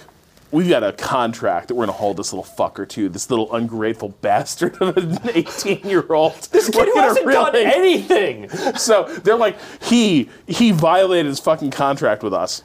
"We've 0.55 0.69
got 0.69 0.85
a 0.85 0.93
contract 0.93 1.69
that 1.69 1.75
we're 1.75 1.87
gonna 1.87 1.99
hold 1.99 2.17
this 2.17 2.33
little 2.33 2.45
fucker 2.45 2.89
to, 2.91 3.09
this 3.09 3.29
little 3.29 3.53
ungrateful 3.55 4.11
bastard 4.21 4.77
of 4.81 4.97
an 4.97 5.11
18-year-old. 5.25 6.35
This 6.53 6.71
Kid 6.71 6.89
who 6.89 7.01
hasn't 7.01 7.27
done 7.27 7.57
anything. 7.57 8.49
So 8.77 9.05
they're 9.25 9.37
like, 9.37 9.57
he 9.83 10.29
he 10.47 10.71
violated 10.71 11.27
his 11.27 11.41
fucking 11.41 11.71
contract 11.73 12.23
with 12.23 12.33
us, 12.33 12.63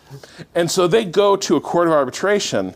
and 0.54 0.70
so 0.70 0.88
they 0.88 1.04
go 1.04 1.36
to 1.36 1.56
a 1.56 1.62
court 1.62 1.88
of 1.88 1.94
arbitration. 1.94 2.76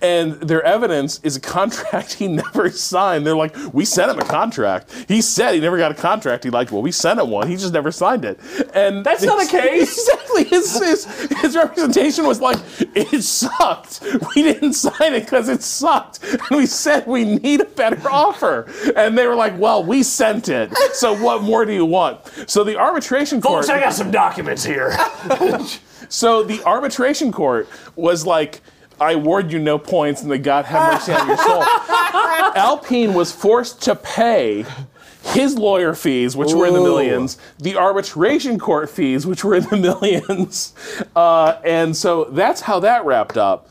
And 0.00 0.34
their 0.34 0.62
evidence 0.62 1.20
is 1.24 1.36
a 1.36 1.40
contract 1.40 2.12
he 2.18 2.28
never 2.28 2.70
signed. 2.70 3.26
They're 3.26 3.36
like, 3.36 3.56
we 3.72 3.84
sent 3.84 4.10
him 4.10 4.18
a 4.18 4.24
contract. 4.24 4.92
He 5.08 5.20
said 5.20 5.54
he 5.54 5.60
never 5.60 5.76
got 5.76 5.90
a 5.90 5.94
contract. 5.94 6.44
He 6.44 6.50
liked, 6.50 6.70
well, 6.70 6.82
we 6.82 6.92
sent 6.92 7.18
him 7.18 7.30
one. 7.30 7.48
He 7.48 7.56
just 7.56 7.72
never 7.72 7.90
signed 7.90 8.24
it. 8.24 8.38
And 8.74 9.04
That's 9.04 9.22
not 9.24 9.42
a 9.42 9.46
case. 9.50 9.98
Exactly. 9.98 10.44
His, 10.44 10.78
his, 10.78 11.04
his 11.40 11.56
representation 11.56 12.26
was 12.26 12.40
like, 12.40 12.58
it 12.94 13.22
sucked. 13.22 14.02
We 14.34 14.42
didn't 14.42 14.74
sign 14.74 15.14
it 15.14 15.24
because 15.24 15.48
it 15.48 15.62
sucked. 15.62 16.22
And 16.22 16.58
we 16.58 16.66
said 16.66 17.06
we 17.06 17.24
need 17.24 17.60
a 17.60 17.64
better 17.64 18.08
offer. 18.08 18.70
And 18.96 19.18
they 19.18 19.26
were 19.26 19.34
like, 19.34 19.58
well, 19.58 19.82
we 19.82 20.02
sent 20.02 20.48
it. 20.48 20.72
So 20.92 21.20
what 21.20 21.42
more 21.42 21.64
do 21.64 21.72
you 21.72 21.84
want? 21.84 22.20
So 22.46 22.62
the 22.62 22.76
arbitration 22.76 23.40
court. 23.40 23.64
Folks, 23.64 23.68
I 23.68 23.80
got 23.80 23.94
some 23.94 24.10
documents 24.10 24.64
here. 24.64 24.96
So 26.08 26.42
the 26.42 26.62
arbitration 26.64 27.32
court 27.32 27.68
was 27.94 28.24
like, 28.24 28.62
I 29.00 29.12
award 29.12 29.52
you 29.52 29.58
no 29.58 29.78
points, 29.78 30.22
and 30.22 30.30
the 30.30 30.38
God 30.38 30.64
have 30.64 30.92
mercy 30.92 31.12
on 31.12 31.28
your 31.28 31.36
soul. 31.36 31.62
Alpine 32.56 33.14
was 33.14 33.30
forced 33.32 33.82
to 33.82 33.94
pay 33.94 34.64
his 35.22 35.56
lawyer 35.58 35.94
fees, 35.94 36.36
which 36.36 36.52
were 36.52 36.66
in 36.66 36.74
the 36.74 36.80
millions, 36.80 37.38
the 37.58 37.76
arbitration 37.76 38.58
court 38.58 38.88
fees, 38.90 39.26
which 39.26 39.44
were 39.44 39.54
in 39.56 39.64
the 39.64 39.76
millions. 40.00 40.74
Uh, 41.14 41.60
and 41.64 41.96
so 41.96 42.24
that's 42.24 42.60
how 42.62 42.80
that 42.80 43.04
wrapped 43.04 43.36
up. 43.36 43.68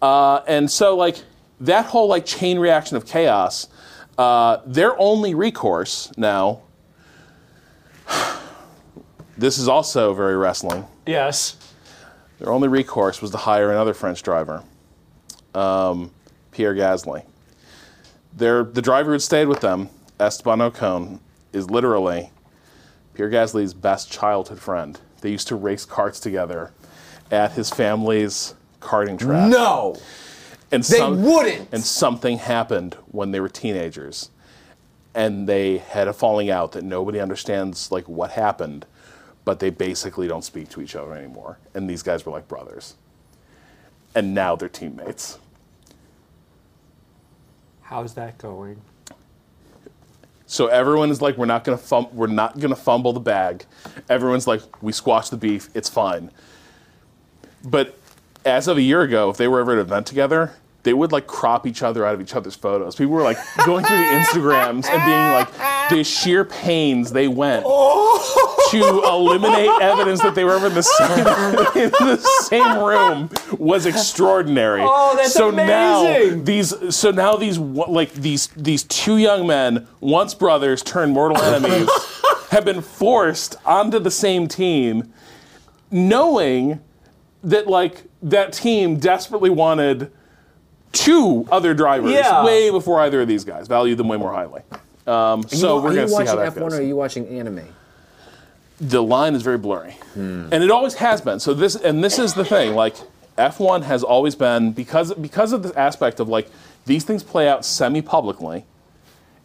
Uh, 0.00 0.40
and 0.46 0.70
so, 0.70 0.96
like, 0.96 1.16
that 1.60 1.86
whole 1.86 2.08
like 2.08 2.24
chain 2.24 2.58
reaction 2.58 2.96
of 2.96 3.04
chaos, 3.06 3.68
uh, 4.18 4.58
their 4.64 4.98
only 4.98 5.34
recourse 5.34 6.10
now. 6.16 6.62
This 9.38 9.56
is 9.56 9.68
also 9.68 10.12
very 10.12 10.36
wrestling. 10.36 10.86
yes. 11.06 11.56
Their 12.40 12.52
only 12.52 12.68
recourse 12.68 13.22
was 13.22 13.30
to 13.30 13.38
hire 13.38 13.70
another 13.70 13.94
French 13.94 14.22
driver, 14.22 14.62
um, 15.54 16.10
Pierre 16.52 16.74
Gasly. 16.74 17.24
Their, 18.32 18.62
the 18.64 18.82
driver 18.82 19.12
who 19.12 19.18
stayed 19.18 19.46
with 19.46 19.60
them, 19.60 19.88
Esteban 20.18 20.58
Ocon, 20.58 21.18
is 21.52 21.68
literally 21.70 22.30
Pierre 23.14 23.30
Gasly's 23.30 23.74
best 23.74 24.10
childhood 24.10 24.60
friend. 24.60 24.98
They 25.20 25.30
used 25.30 25.48
to 25.48 25.56
race 25.56 25.84
karts 25.84 26.20
together 26.22 26.72
at 27.30 27.52
his 27.52 27.70
family's 27.70 28.54
karting 28.80 29.18
track. 29.18 29.50
No, 29.50 29.96
and 30.72 30.82
they 30.84 30.98
some- 30.98 31.22
wouldn't. 31.22 31.68
And 31.72 31.82
something 31.82 32.38
happened 32.38 32.96
when 33.10 33.30
they 33.32 33.40
were 33.40 33.48
teenagers, 33.48 34.30
and 35.14 35.48
they 35.48 35.78
had 35.78 36.08
a 36.08 36.12
falling 36.12 36.50
out 36.50 36.72
that 36.72 36.84
nobody 36.84 37.18
understands 37.20 37.90
like 37.90 38.08
what 38.08 38.30
happened, 38.30 38.86
but 39.44 39.58
they 39.58 39.70
basically 39.70 40.28
don't 40.28 40.44
speak 40.44 40.68
to 40.70 40.80
each 40.80 40.94
other 40.94 41.14
anymore. 41.14 41.58
And 41.74 41.90
these 41.90 42.02
guys 42.02 42.24
were 42.24 42.32
like 42.32 42.46
brothers, 42.48 42.94
and 44.14 44.34
now 44.34 44.56
they're 44.56 44.68
teammates. 44.68 45.38
How's 47.82 48.14
that 48.14 48.38
going? 48.38 48.80
So 50.46 50.66
everyone 50.66 51.10
is 51.10 51.22
like, 51.22 51.36
we're 51.36 51.46
not 51.46 51.64
gonna 51.64 51.78
fum- 51.78 52.08
we're 52.12 52.26
not 52.26 52.58
gonna 52.58 52.76
fumble 52.76 53.12
the 53.12 53.20
bag. 53.20 53.64
Everyone's 54.08 54.46
like, 54.46 54.82
we 54.82 54.92
squash 54.92 55.28
the 55.28 55.36
beef. 55.36 55.68
It's 55.74 55.88
fine. 55.88 56.30
But 57.64 57.98
as 58.44 58.68
of 58.68 58.76
a 58.76 58.82
year 58.82 59.02
ago, 59.02 59.30
if 59.30 59.36
they 59.36 59.46
were 59.48 59.60
ever 59.60 59.72
at 59.72 59.78
an 59.78 59.86
event 59.86 60.06
together, 60.06 60.52
they 60.82 60.94
would 60.94 61.12
like 61.12 61.26
crop 61.26 61.66
each 61.66 61.82
other 61.82 62.06
out 62.06 62.14
of 62.14 62.20
each 62.20 62.34
other's 62.34 62.54
photos. 62.56 62.96
People 62.96 63.14
were 63.14 63.22
like 63.22 63.38
going 63.66 63.84
through 63.84 63.96
the 63.96 64.02
Instagrams 64.02 64.86
and 64.86 65.04
being 65.04 65.30
like, 65.30 65.90
the 65.90 66.04
sheer 66.04 66.44
pains 66.44 67.12
they 67.12 67.28
went 67.28 67.64
oh. 67.66 68.68
to 68.70 69.02
eliminate 69.04 69.70
evidence 69.82 70.22
that 70.22 70.34
they 70.34 70.44
were 70.44 70.54
ever 70.54 70.68
in 70.68 70.74
the 70.74 70.82
same 70.82 71.18
in 71.76 71.90
the 71.90 72.16
same 72.42 72.78
room 72.78 73.30
was 73.58 73.86
extraordinary. 73.86 74.80
Oh, 74.82 75.14
that's 75.16 75.34
so 75.34 75.50
now 75.50 76.02
these 76.36 76.94
so 76.94 77.10
now 77.10 77.36
these 77.36 77.58
like 77.58 78.12
these 78.14 78.46
these 78.48 78.84
two 78.84 79.18
young 79.18 79.46
men, 79.46 79.86
once 80.00 80.34
brothers 80.34 80.82
turned 80.82 81.12
mortal 81.12 81.42
enemies, 81.42 81.90
have 82.50 82.64
been 82.64 82.80
forced 82.80 83.56
onto 83.66 83.98
the 83.98 84.10
same 84.10 84.48
team, 84.48 85.12
knowing 85.90 86.80
that 87.42 87.66
like 87.66 88.04
that 88.22 88.52
team 88.52 88.98
desperately 88.98 89.50
wanted 89.50 90.12
two 90.92 91.46
other 91.52 91.74
drivers 91.74 92.12
Yeah. 92.12 92.44
way 92.44 92.70
before 92.70 93.00
either 93.00 93.20
of 93.22 93.28
these 93.28 93.44
guys, 93.44 93.68
valued 93.68 93.98
them 93.98 94.08
way 94.08 94.16
more 94.16 94.32
highly. 94.32 94.62
Um, 95.06 95.42
so 95.48 95.78
are 95.78 95.82
we're 95.82 95.90
you 95.90 95.96
gonna 95.96 96.08
see 96.08 96.14
watching 96.14 96.26
how 96.28 96.36
that 96.36 96.54
F1 96.54 96.58
goes 96.60 96.74
or 96.74 96.78
are 96.78 96.82
you 96.82 96.96
watching 96.96 97.26
anime? 97.28 97.62
the 98.80 99.02
line 99.02 99.34
is 99.34 99.42
very 99.42 99.58
blurry, 99.58 99.94
and 100.14 100.54
it 100.54 100.70
always 100.70 100.94
has 100.94 101.20
been. 101.20 101.38
So 101.38 101.52
this 101.52 101.74
and 101.74 102.02
this 102.02 102.18
is 102.18 102.32
the 102.34 102.44
thing. 102.44 102.74
Like 102.74 102.96
F1 103.36 103.82
has 103.82 104.02
always 104.02 104.34
been 104.34 104.72
because 104.72 105.12
because 105.14 105.52
of 105.52 105.62
the 105.62 105.78
aspect 105.78 106.18
of 106.18 106.28
like 106.28 106.48
these 106.86 107.04
things 107.04 107.22
play 107.22 107.46
out 107.48 107.64
semi-publicly. 107.64 108.64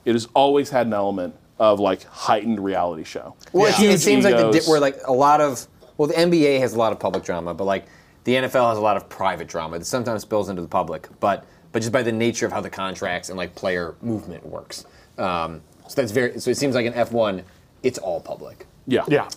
It 0.06 0.14
has 0.14 0.28
always 0.34 0.70
had 0.70 0.88
an 0.88 0.94
element 0.94 1.36
of 1.60 1.80
like 1.82 2.04
heightened 2.06 2.64
reality 2.64 3.04
show. 3.04 3.34
Well, 3.52 3.66
it- 3.66 3.70
it 3.72 3.76
Huge 3.76 4.00
seems 4.00 4.24
like 4.24 4.36
the 4.38 4.64
where 4.68 4.80
like 4.80 5.00
a 5.06 5.12
lot 5.14 5.42
of 5.42 5.68
well, 5.98 6.08
the 6.08 6.14
NBA 6.18 6.60
has 6.60 6.74
a 6.74 6.78
lot 6.78 6.92
of 6.94 7.00
public 7.00 7.24
drama, 7.24 7.54
but 7.54 7.64
like 7.66 7.86
the 8.26 8.34
NFL 8.36 8.70
has 8.70 8.78
a 8.78 8.82
lot 8.82 8.98
of 8.98 9.08
private 9.10 9.48
drama 9.48 9.80
that 9.80 9.86
sometimes 9.86 10.22
spills 10.24 10.50
into 10.50 10.62
the 10.62 10.68
public. 10.68 11.08
But 11.20 11.46
but 11.72 11.80
just 11.80 11.92
by 11.92 12.04
the 12.04 12.12
nature 12.12 12.46
of 12.46 12.52
how 12.52 12.62
the 12.62 12.70
contracts 12.70 13.30
and 13.30 13.38
like 13.38 13.56
player 13.56 13.96
movement 14.02 14.46
works, 14.46 14.86
um, 15.18 15.62
so 15.88 15.96
that's 15.96 16.12
very. 16.12 16.40
So 16.40 16.52
it 16.52 16.58
seems 16.58 16.76
like 16.76 16.86
in 16.86 16.94
F1, 16.94 17.44
it's 17.84 17.98
all 17.98 18.20
public. 18.22 18.66
yeah 18.88 19.04
Yeah. 19.08 19.30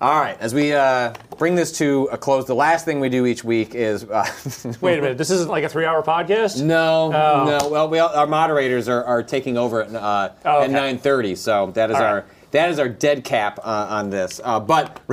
All 0.00 0.20
right, 0.20 0.36
as 0.38 0.54
we 0.54 0.72
uh, 0.72 1.12
bring 1.38 1.56
this 1.56 1.72
to 1.78 2.08
a 2.12 2.16
close, 2.16 2.46
the 2.46 2.54
last 2.54 2.84
thing 2.84 3.00
we 3.00 3.08
do 3.08 3.26
each 3.26 3.42
week 3.42 3.74
is. 3.74 4.04
Uh, 4.04 4.24
Wait 4.80 4.96
a 4.96 5.02
minute. 5.02 5.18
This 5.18 5.30
isn't 5.30 5.50
like 5.50 5.64
a 5.64 5.68
three-hour 5.68 6.04
podcast. 6.04 6.62
No, 6.62 7.12
Oh. 7.12 7.58
no. 7.58 7.68
Well, 7.68 7.88
we, 7.88 7.98
all- 7.98 8.14
our 8.14 8.28
moderators 8.28 8.88
are, 8.88 9.02
are 9.02 9.24
taking 9.24 9.58
over 9.58 9.82
at, 9.82 9.92
uh, 9.92 10.30
Oh, 10.44 10.62
at 10.62 10.70
9:30, 10.70 11.36
so 11.36 11.72
that 11.72 11.90
is 11.90 11.96
All 11.96 12.02
our 12.04 12.14
right. 12.18 12.24
that 12.52 12.70
is 12.70 12.78
our 12.78 12.88
dead 12.88 13.24
cap 13.24 13.58
uh, 13.64 13.86
on 13.90 14.08
this. 14.08 14.40
Uh, 14.44 14.60
but 14.60 15.00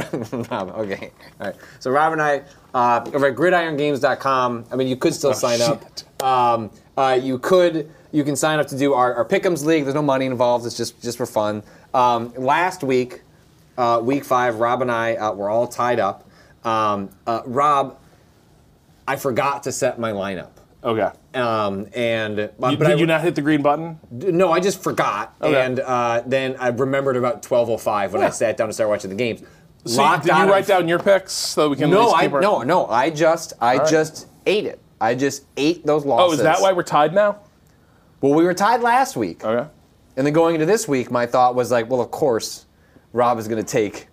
okay, 0.54 1.10
all 1.42 1.48
right. 1.48 1.56
So 1.80 1.90
Rob 1.90 2.14
and 2.14 2.22
I 2.22 2.44
uh, 2.76 3.02
over 3.14 3.28
at 3.28 3.36
GridironGames.com. 3.36 4.66
I 4.70 4.76
mean, 4.76 4.88
you 4.90 4.98
could 4.98 5.14
still 5.14 5.34
sign 5.34 5.62
up. 5.62 5.82
Um, 6.22 6.70
uh, 6.98 7.18
you 7.22 7.40
could 7.40 7.90
you 8.12 8.24
can 8.24 8.36
sign 8.36 8.60
up 8.60 8.68
to 8.68 8.78
do 8.78 8.94
our, 8.94 9.14
our 9.16 9.26
Pick'ems 9.26 9.66
league. 9.66 9.84
There's 9.86 9.96
no 9.96 10.02
money 10.02 10.26
involved. 10.26 10.66
It's 10.66 10.78
just 10.78 11.02
just 11.02 11.18
for 11.18 11.26
fun. 11.26 11.64
Um, 11.94 12.34
last 12.36 12.84
week, 12.84 13.22
uh, 13.78 14.02
week 14.04 14.26
five, 14.26 14.58
Rob 14.60 14.82
and 14.82 14.92
I 14.92 15.16
uh, 15.16 15.32
were 15.34 15.50
all 15.50 15.68
tied 15.68 16.00
up. 16.00 16.30
Um, 16.66 17.10
uh, 17.26 17.42
Rob, 17.46 17.98
I 19.08 19.16
forgot 19.16 19.64
to 19.64 19.72
set 19.72 19.98
my 19.98 20.12
lineup. 20.12 20.50
Okay. 20.84 21.10
Um, 21.34 21.88
and 21.96 22.52
but, 22.60 22.72
You- 22.72 22.78
but 22.78 22.88
did 22.88 22.98
I, 22.98 23.00
you 23.00 23.06
not 23.06 23.22
hit 23.22 23.36
the 23.36 23.42
green 23.42 23.62
button? 23.62 24.00
No, 24.12 24.52
I 24.52 24.60
just 24.60 24.84
forgot, 24.84 25.34
Okay. 25.42 25.60
and 25.66 25.80
uh, 25.80 26.24
then 26.26 26.56
I 26.60 26.68
remembered 26.70 27.16
about 27.16 27.42
twelve 27.42 27.70
oh 27.70 27.78
five 27.78 28.12
when 28.14 28.22
I 28.22 28.30
sat 28.32 28.58
down 28.58 28.68
to 28.68 28.74
start 28.74 28.90
watching 28.90 29.10
the 29.10 29.16
games. 29.16 29.42
See, 29.86 29.98
Locked 29.98 30.26
did 30.26 30.36
you 30.36 30.46
write 30.50 30.62
of- 30.64 30.68
down 30.68 30.88
your 30.88 31.00
picks 31.00 31.32
so 31.32 31.70
we 31.70 31.76
can? 31.76 31.86
at 31.86 31.90
No, 31.92 32.06
least 32.06 32.16
I 32.16 32.22
keep 32.24 32.34
our- 32.34 32.42
no 32.42 32.62
no. 32.64 32.88
I 32.88 33.10
just 33.12 33.54
I 33.62 33.78
right. 33.78 33.88
just 33.88 34.28
ate 34.46 34.66
it. 34.66 34.80
I 35.00 35.14
just 35.14 35.44
ate 35.58 35.86
those 35.86 36.06
losses. 36.06 36.26
Oh, 36.30 36.34
is 36.34 36.44
that 36.44 36.62
why 36.62 36.72
we're 36.72 36.84
tied 36.84 37.14
now? 37.14 37.38
Well, 38.22 38.34
we 38.34 38.44
were 38.46 38.54
tied 38.54 38.82
last 38.82 39.16
week, 39.16 39.44
Okay. 39.46 39.68
and 40.18 40.26
then 40.26 40.34
going 40.34 40.56
into 40.56 40.66
this 40.66 40.88
week, 40.88 41.12
my 41.12 41.26
thought 41.28 41.54
was 41.54 41.70
like, 41.72 41.90
well, 41.90 42.02
of 42.02 42.10
course, 42.10 42.66
Rob 43.14 43.38
is 43.38 43.48
going 43.48 43.64
to 43.64 43.70
take 43.72 44.08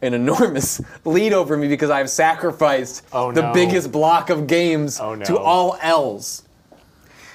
an 0.00 0.14
enormous 0.14 0.80
lead 1.04 1.32
over 1.34 1.56
me 1.56 1.68
because 1.68 1.90
I've 1.90 2.08
sacrificed 2.08 3.02
Oh, 3.12 3.32
the 3.32 3.42
no. 3.42 3.52
biggest 3.52 3.92
block 3.92 4.30
of 4.30 4.46
games 4.46 4.98
Oh, 5.00 5.14
no. 5.14 5.24
to 5.26 5.38
all 5.38 5.76
L's. 5.82 6.42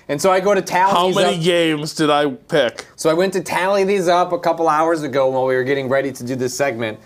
And 0.09 0.19
so 0.21 0.31
I 0.31 0.39
go 0.39 0.53
to 0.55 0.61
tally 0.61 0.91
How 0.93 1.07
these 1.07 1.15
many 1.17 1.37
up- 1.37 1.43
games 1.43 1.93
did 1.93 2.09
I 2.09 2.31
pick? 2.31 2.87
So 2.95 3.09
I 3.09 3.13
went 3.13 3.33
to 3.33 3.41
tally 3.41 3.83
these 3.83 4.07
up 4.07 4.31
a 4.31 4.39
couple 4.39 4.67
hours 4.69 5.03
ago 5.03 5.27
while 5.29 5.45
we 5.45 5.55
were 5.55 5.63
getting 5.65 5.89
ready 5.89 6.11
to 6.13 6.23
do 6.23 6.35
this 6.35 6.55
segment, 6.55 6.97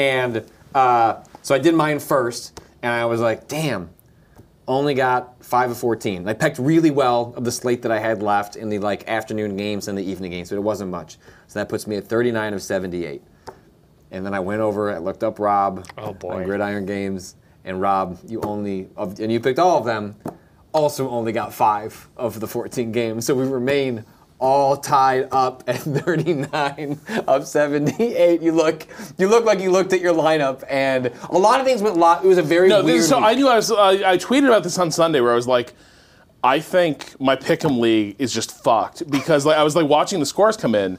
and 0.00 0.44
uh, 0.74 1.22
so 1.42 1.54
I 1.54 1.58
did 1.58 1.74
mine 1.74 1.98
first, 1.98 2.58
and 2.82 2.90
I 2.92 3.04
was 3.04 3.20
like, 3.20 3.48
"Damn, 3.48 3.90
only 4.66 4.94
got 4.94 5.44
five 5.44 5.70
of 5.70 5.76
fourteen." 5.78 6.26
I 6.26 6.32
picked 6.32 6.58
really 6.58 6.90
well 6.90 7.34
of 7.36 7.44
the 7.44 7.52
slate 7.52 7.82
that 7.82 7.92
I 7.92 7.98
had 7.98 8.22
left 8.22 8.56
in 8.56 8.70
the 8.70 8.78
like 8.78 9.06
afternoon 9.08 9.56
games 9.56 9.88
and 9.88 9.98
the 9.98 10.02
evening 10.02 10.30
games, 10.30 10.48
but 10.48 10.56
it 10.56 10.60
wasn't 10.62 10.90
much. 10.90 11.18
So 11.48 11.58
that 11.58 11.68
puts 11.68 11.86
me 11.86 11.96
at 11.96 12.04
thirty-nine 12.04 12.54
of 12.54 12.62
seventy-eight. 12.62 13.22
And 14.12 14.24
then 14.26 14.34
I 14.34 14.40
went 14.40 14.60
over, 14.60 14.90
I 14.90 14.98
looked 14.98 15.22
up 15.22 15.38
Rob 15.38 15.86
Oh, 15.96 16.12
boy. 16.14 16.30
on 16.30 16.42
Gridiron 16.44 16.84
Games, 16.84 17.36
and 17.64 17.80
Rob, 17.80 18.18
you 18.26 18.40
only 18.40 18.88
and 18.96 19.30
you 19.30 19.38
picked 19.38 19.58
all 19.58 19.78
of 19.78 19.84
them. 19.84 20.16
Also, 20.72 21.08
only 21.10 21.32
got 21.32 21.52
five 21.52 22.08
of 22.16 22.38
the 22.40 22.46
14 22.46 22.90
games, 22.92 23.26
so 23.26 23.34
we 23.34 23.44
remain 23.44 24.04
all 24.40 24.76
tied 24.76 25.28
up 25.32 25.62
at 25.68 25.76
39 25.76 26.98
of 27.28 27.46
78. 27.46 28.40
You 28.42 28.52
look, 28.52 28.86
you 29.18 29.28
look 29.28 29.44
like 29.44 29.60
you 29.60 29.70
looked 29.70 29.92
at 29.92 30.00
your 30.00 30.14
lineup, 30.14 30.64
and 30.68 31.12
a 31.28 31.38
lot 31.38 31.60
of 31.60 31.66
things 31.66 31.82
went. 31.82 31.96
Lot. 31.96 32.24
It 32.24 32.28
was 32.28 32.38
a 32.38 32.42
very 32.42 32.68
No, 32.68 32.82
weird. 32.82 32.96
this 32.96 33.02
is, 33.04 33.08
so 33.10 33.18
week. 33.18 33.26
I 33.26 33.34
knew 33.34 33.48
I 33.48 33.56
was. 33.56 33.70
I 33.70 34.12
I 34.12 34.16
tweeted 34.18 34.46
about 34.46 34.62
this 34.64 34.78
on 34.78 34.90
Sunday 34.90 35.20
where 35.20 35.32
I 35.32 35.34
was 35.36 35.46
like, 35.46 35.74
I 36.42 36.58
think 36.60 37.20
my 37.20 37.36
pick'em 37.36 37.78
league 37.78 38.16
is 38.18 38.32
just 38.32 38.50
fucked 38.64 39.08
because 39.10 39.44
like 39.44 39.58
I 39.58 39.62
was 39.62 39.76
like 39.76 39.88
watching 39.88 40.20
the 40.20 40.26
scores 40.26 40.56
come 40.56 40.74
in, 40.74 40.98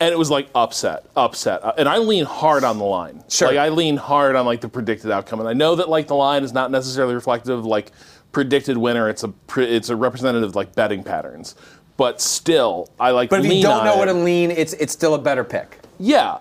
and 0.00 0.12
it 0.12 0.18
was 0.18 0.30
like 0.30 0.48
upset, 0.54 1.06
upset, 1.16 1.62
Uh, 1.62 1.72
and 1.78 1.88
I 1.88 1.98
lean 1.98 2.24
hard 2.24 2.64
on 2.64 2.78
the 2.78 2.84
line. 2.84 3.22
Sure. 3.28 3.48
Like 3.48 3.58
I 3.58 3.68
lean 3.68 3.96
hard 3.96 4.34
on 4.34 4.44
like 4.44 4.60
the 4.60 4.68
predicted 4.68 5.10
outcome, 5.12 5.38
and 5.40 5.48
I 5.48 5.52
know 5.52 5.76
that 5.76 5.88
like 5.88 6.08
the 6.08 6.16
line 6.16 6.42
is 6.42 6.52
not 6.52 6.70
necessarily 6.72 7.14
reflective 7.14 7.58
of 7.60 7.64
like 7.64 7.92
predicted 8.32 8.76
winner. 8.76 9.08
It's 9.08 9.22
a 9.22 9.32
it's 9.56 9.88
a 9.90 9.94
representative 9.96 10.48
of 10.48 10.56
like 10.56 10.74
betting 10.74 11.04
patterns, 11.04 11.54
but 12.02 12.20
still 12.20 12.90
I 12.98 13.12
like. 13.12 13.30
but 13.30 13.44
if 13.44 13.52
you 13.52 13.62
don't 13.62 13.84
know 13.84 13.96
what 13.96 14.08
a 14.08 14.12
lean, 14.12 14.50
it's 14.50 14.72
it's 14.72 14.92
still 14.92 15.14
a 15.14 15.20
better 15.20 15.44
pick. 15.44 15.78
Yeah. 16.00 16.38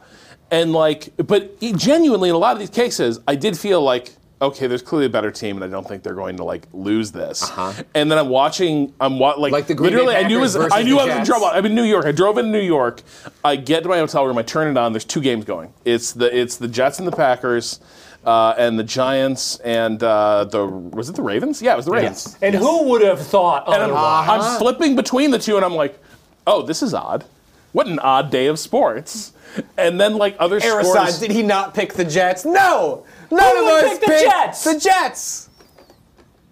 And 0.49 0.73
like, 0.73 1.15
but 1.17 1.59
genuinely, 1.61 2.29
in 2.29 2.35
a 2.35 2.39
lot 2.39 2.53
of 2.53 2.59
these 2.59 2.71
cases, 2.71 3.19
I 3.27 3.35
did 3.35 3.55
feel 3.55 3.79
like, 3.83 4.15
okay, 4.41 4.65
there's 4.65 4.81
clearly 4.81 5.05
a 5.05 5.09
better 5.09 5.29
team, 5.29 5.55
and 5.55 5.63
I 5.63 5.67
don't 5.67 5.87
think 5.87 6.01
they're 6.01 6.15
going 6.15 6.35
to 6.37 6.43
like 6.43 6.67
lose 6.73 7.11
this. 7.11 7.43
Uh-huh. 7.43 7.83
And 7.93 8.09
then 8.09 8.17
I'm 8.17 8.29
watching, 8.29 8.91
I'm 8.99 9.19
wa- 9.19 9.35
like. 9.37 9.51
Like 9.53 9.67
the 9.67 9.75
Green 9.75 9.91
literally, 9.91 10.15
I 10.15 10.23
knew 10.23 10.39
was, 10.39 10.55
I 10.55 10.81
knew 10.81 10.97
I 10.97 11.05
was 11.05 11.15
in 11.15 11.25
trouble. 11.25 11.45
I'm 11.45 11.67
in 11.67 11.75
New 11.75 11.83
York. 11.83 12.07
I 12.07 12.11
drove 12.11 12.39
into 12.39 12.49
New 12.49 12.59
York. 12.59 13.03
I 13.45 13.55
get 13.55 13.83
to 13.83 13.89
my 13.89 13.99
hotel 13.99 14.25
room. 14.25 14.39
I 14.39 14.41
turn 14.41 14.67
it 14.67 14.77
on. 14.79 14.93
There's 14.93 15.05
two 15.05 15.21
games 15.21 15.45
going. 15.45 15.71
It's 15.85 16.11
the 16.13 16.35
it's 16.35 16.57
the 16.57 16.67
Jets 16.67 16.97
and 16.97 17.07
the 17.07 17.15
Packers. 17.15 17.79
Uh, 18.23 18.53
and 18.57 18.77
the 18.77 18.83
Giants 18.83 19.57
and 19.59 20.01
uh, 20.03 20.45
the 20.45 20.65
was 20.67 21.09
it 21.09 21.15
the 21.15 21.23
Ravens? 21.23 21.59
Yeah, 21.61 21.73
it 21.73 21.77
was 21.77 21.85
the 21.85 21.91
Ravens. 21.91 22.37
And 22.41 22.53
who 22.53 22.83
would 22.89 23.01
have 23.01 23.19
thought 23.19 23.65
And 23.65 23.75
I'm, 23.75 23.81
otherwise? 23.91 24.45
I'm 24.45 24.59
flipping 24.59 24.95
between 24.95 25.31
the 25.31 25.39
two, 25.39 25.55
and 25.55 25.65
I'm 25.65 25.73
like, 25.73 25.97
oh, 26.45 26.61
this 26.61 26.83
is 26.83 26.93
odd. 26.93 27.25
What 27.71 27.87
an 27.87 27.97
odd 27.99 28.29
day 28.29 28.45
of 28.47 28.59
sports. 28.59 29.33
And 29.77 29.99
then 29.99 30.17
like 30.17 30.35
other 30.39 30.59
Arasad, 30.59 30.83
scores. 30.85 31.19
did 31.19 31.31
he 31.31 31.41
not 31.41 31.73
pick 31.73 31.93
the 31.93 32.05
Jets? 32.05 32.45
No, 32.45 33.05
none 33.31 33.55
Who 33.55 33.59
of 33.65 33.65
would 33.73 33.83
us 33.85 33.89
pick 33.93 33.99
the 34.01 34.05
picked 34.07 34.21
Jets? 34.23 34.63
The 34.65 34.79
Jets. 34.79 35.49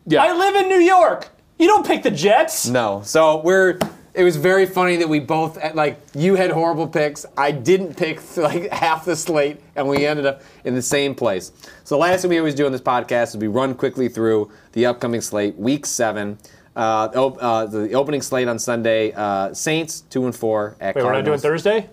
yeah. 0.08 0.24
I 0.24 0.34
live 0.36 0.56
in 0.56 0.70
New 0.70 0.80
York. 0.80 1.30
You 1.60 1.68
don't 1.68 1.86
pick 1.86 2.04
the 2.04 2.12
Jets. 2.12 2.68
No. 2.68 3.02
So 3.06 3.42
we're. 3.42 3.78
It 4.14 4.24
was 4.24 4.38
very 4.38 4.66
funny 4.66 4.96
that 4.98 5.08
we 5.08 5.20
both 5.20 5.58
like 5.76 6.00
you 6.16 6.36
had 6.36 6.52
horrible 6.52 6.88
picks. 6.88 7.26
I 7.38 7.52
didn't 7.52 7.96
pick 7.96 8.20
like 8.38 8.70
half 8.72 9.06
the 9.06 9.16
slate, 9.16 9.62
and 9.76 9.88
we 9.88 10.06
ended 10.06 10.26
up 10.26 10.42
in 10.66 10.74
the 10.76 10.82
same 10.82 11.14
place. 11.16 11.52
So 11.84 11.96
the 11.96 12.00
last 12.00 12.22
thing 12.22 12.30
we 12.30 12.38
always 12.40 12.56
do 12.56 12.66
on 12.66 12.72
this 12.72 12.82
podcast 12.82 13.30
is 13.30 13.38
we 13.38 13.48
run 13.48 13.76
quickly 13.76 14.10
through 14.10 14.52
the 14.74 14.86
upcoming 14.86 15.22
slate, 15.22 15.56
week 15.58 15.86
seven. 15.86 16.38
Uh, 16.76 17.10
op- 17.16 17.38
uh, 17.42 17.66
the 17.66 17.94
opening 17.94 18.22
slate 18.22 18.48
on 18.48 18.58
Sunday: 18.58 19.12
uh, 19.14 19.54
Saints 19.54 20.02
two 20.02 20.26
and 20.26 20.36
four 20.36 20.76
at 20.80 20.96
Wait, 20.96 21.04
we're 21.04 21.12
not 21.14 21.26
doing 21.26 21.40
Cardinals. 21.40 21.42
Thursday. 21.42 21.90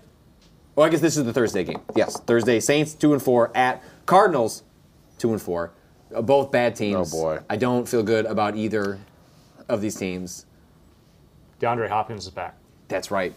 Well, 0.74 0.86
I 0.86 0.90
guess 0.90 1.00
this 1.00 1.16
is 1.16 1.24
the 1.24 1.32
Thursday 1.32 1.64
game. 1.64 1.80
Yes, 1.94 2.20
Thursday. 2.20 2.60
Saints 2.60 2.94
two 2.94 3.12
and 3.12 3.22
four 3.22 3.50
at 3.56 3.82
Cardinals, 4.06 4.62
two 5.18 5.32
and 5.32 5.40
four. 5.40 5.72
Uh, 6.14 6.22
both 6.22 6.50
bad 6.52 6.76
teams. 6.76 7.12
Oh, 7.14 7.20
boy. 7.20 7.40
I 7.50 7.56
don't 7.56 7.88
feel 7.88 8.02
good 8.02 8.26
about 8.26 8.56
either 8.56 8.98
of 9.68 9.80
these 9.80 9.96
teams. 9.96 10.46
DeAndre 11.60 11.88
Hopkins 11.88 12.24
is 12.24 12.30
back. 12.30 12.56
That's 12.88 13.10
right. 13.10 13.34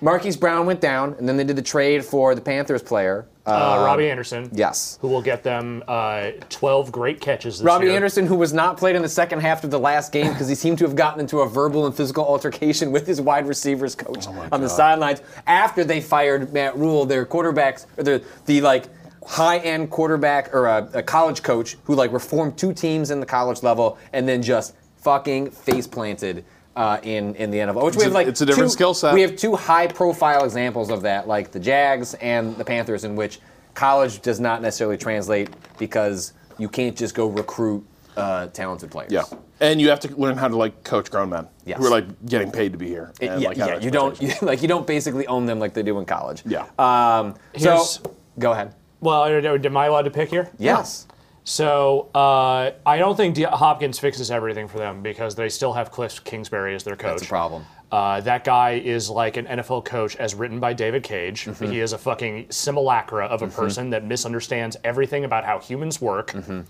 Marquise 0.00 0.36
Brown 0.36 0.66
went 0.66 0.80
down, 0.80 1.14
and 1.18 1.26
then 1.26 1.36
they 1.36 1.44
did 1.44 1.56
the 1.56 1.62
trade 1.62 2.04
for 2.04 2.34
the 2.34 2.40
Panthers 2.40 2.82
player. 2.82 3.26
Uh, 3.46 3.82
Robbie 3.86 4.10
Anderson. 4.10 4.50
yes. 4.52 4.98
Who 5.00 5.08
will 5.08 5.22
get 5.22 5.42
them 5.42 5.82
uh, 5.86 6.30
12 6.50 6.90
great 6.92 7.20
catches 7.20 7.58
this 7.58 7.64
Robbie 7.64 7.86
year. 7.86 7.94
Anderson, 7.94 8.26
who 8.26 8.34
was 8.36 8.52
not 8.52 8.76
played 8.76 8.96
in 8.96 9.02
the 9.02 9.08
second 9.08 9.40
half 9.40 9.64
of 9.64 9.70
the 9.70 9.78
last 9.78 10.12
game 10.12 10.30
because 10.32 10.48
he 10.48 10.54
seemed 10.54 10.78
to 10.78 10.84
have 10.84 10.96
gotten 10.96 11.20
into 11.20 11.40
a 11.40 11.48
verbal 11.48 11.86
and 11.86 11.94
physical 11.94 12.24
altercation 12.24 12.90
with 12.90 13.06
his 13.06 13.20
wide 13.20 13.46
receivers 13.46 13.94
coach 13.94 14.26
on 14.26 14.60
the 14.60 14.68
sidelines 14.68 15.22
after 15.46 15.84
they 15.84 16.00
fired 16.00 16.52
Matt 16.52 16.76
Rhule, 16.76 17.04
their 17.06 17.24
quarterbacks, 17.24 17.86
or 17.98 18.02
the, 18.02 18.24
the 18.46 18.60
like 18.62 18.84
high-end 19.26 19.90
quarterback 19.90 20.54
or 20.54 20.66
a, 20.66 20.88
a 20.94 21.02
college 21.02 21.42
coach 21.42 21.76
who 21.84 21.94
like 21.94 22.12
reformed 22.12 22.58
two 22.58 22.72
teams 22.74 23.10
in 23.10 23.20
the 23.20 23.26
college 23.26 23.62
level 23.62 23.96
and 24.12 24.28
then 24.28 24.42
just 24.42 24.74
fucking 24.96 25.50
face 25.50 25.86
planted. 25.86 26.44
Uh, 26.76 26.98
in 27.04 27.36
in 27.36 27.52
the 27.52 27.58
NFL, 27.58 27.84
which 27.84 27.94
we 27.94 28.02
have 28.02 28.12
like 28.12 28.26
it's 28.26 28.40
a 28.40 28.46
different 28.46 28.68
two- 28.70 28.72
skill 28.74 28.94
set. 28.94 29.14
We 29.14 29.20
have 29.22 29.36
two 29.36 29.54
high-profile 29.54 30.44
examples 30.44 30.90
of 30.90 31.02
that, 31.02 31.28
like 31.28 31.52
the 31.52 31.60
Jags 31.60 32.14
and 32.14 32.56
the 32.56 32.64
Panthers, 32.64 33.04
in 33.04 33.14
which 33.14 33.38
college 33.74 34.20
does 34.22 34.40
not 34.40 34.60
necessarily 34.60 34.96
translate 34.96 35.50
because 35.78 36.32
you 36.58 36.68
can't 36.68 36.96
just 36.96 37.14
go 37.14 37.28
recruit 37.28 37.86
uh, 38.16 38.48
talented 38.48 38.90
players. 38.90 39.12
yeah. 39.12 39.22
And 39.60 39.80
you 39.80 39.88
have 39.88 40.00
to 40.00 40.08
learn 40.16 40.36
how 40.36 40.48
to 40.48 40.56
like 40.56 40.82
coach 40.82 41.12
grown 41.12 41.30
men 41.30 41.46
Yes. 41.64 41.78
who 41.78 41.86
are 41.86 41.90
like 41.90 42.06
getting 42.26 42.50
paid 42.50 42.72
to 42.72 42.78
be 42.78 42.88
here. 42.88 43.12
It- 43.20 43.28
and, 43.28 43.40
yeah, 43.40 43.48
like, 43.48 43.56
yeah. 43.56 43.78
You 43.78 43.90
don't 43.92 44.20
you, 44.20 44.32
like 44.42 44.60
you 44.60 44.66
don't 44.68 44.86
basically 44.86 45.28
own 45.28 45.46
them 45.46 45.60
like 45.60 45.74
they 45.74 45.82
do 45.84 45.96
in 46.00 46.04
college. 46.04 46.42
Yeah. 46.44 46.62
Um, 46.78 47.34
so 47.56 47.70
Here's- 47.70 48.00
go 48.40 48.50
ahead. 48.50 48.74
Well, 49.00 49.24
am 49.26 49.76
I 49.76 49.86
allowed 49.86 50.02
to 50.02 50.10
pick 50.10 50.28
here? 50.30 50.50
Yes. 50.58 51.06
So 51.44 52.10
uh, 52.14 52.72
I 52.86 52.98
don't 52.98 53.16
think 53.16 53.34
De- 53.34 53.48
Hopkins 53.48 53.98
fixes 53.98 54.30
everything 54.30 54.66
for 54.66 54.78
them 54.78 55.02
because 55.02 55.34
they 55.34 55.50
still 55.50 55.74
have 55.74 55.90
Cliff 55.90 56.24
Kingsbury 56.24 56.74
as 56.74 56.84
their 56.84 56.96
coach. 56.96 57.18
That's 57.18 57.22
a 57.22 57.26
problem. 57.26 57.66
Uh, 57.92 58.20
that 58.22 58.44
guy 58.44 58.72
is 58.72 59.10
like 59.10 59.36
an 59.36 59.46
NFL 59.46 59.84
coach 59.84 60.16
as 60.16 60.34
written 60.34 60.58
by 60.58 60.72
David 60.72 61.02
Cage. 61.02 61.44
Mm-hmm. 61.44 61.66
He 61.66 61.80
is 61.80 61.92
a 61.92 61.98
fucking 61.98 62.46
simulacra 62.50 63.26
of 63.26 63.42
a 63.42 63.46
person 63.46 63.90
that 63.90 64.04
misunderstands 64.04 64.76
everything 64.82 65.24
about 65.24 65.44
how 65.44 65.60
humans 65.60 66.00
work. 66.00 66.32
Mm-hmm. 66.32 66.62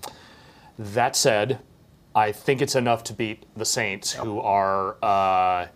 That 0.79 1.15
said, 1.17 1.61
I 2.15 2.33
think 2.33 2.61
it's 2.61 2.75
enough 2.75 3.05
to 3.05 3.13
beat 3.13 3.47
the 3.57 3.65
Saints, 3.65 4.13
who 4.13 4.41
are 4.41 4.97
uh, 5.03 5.69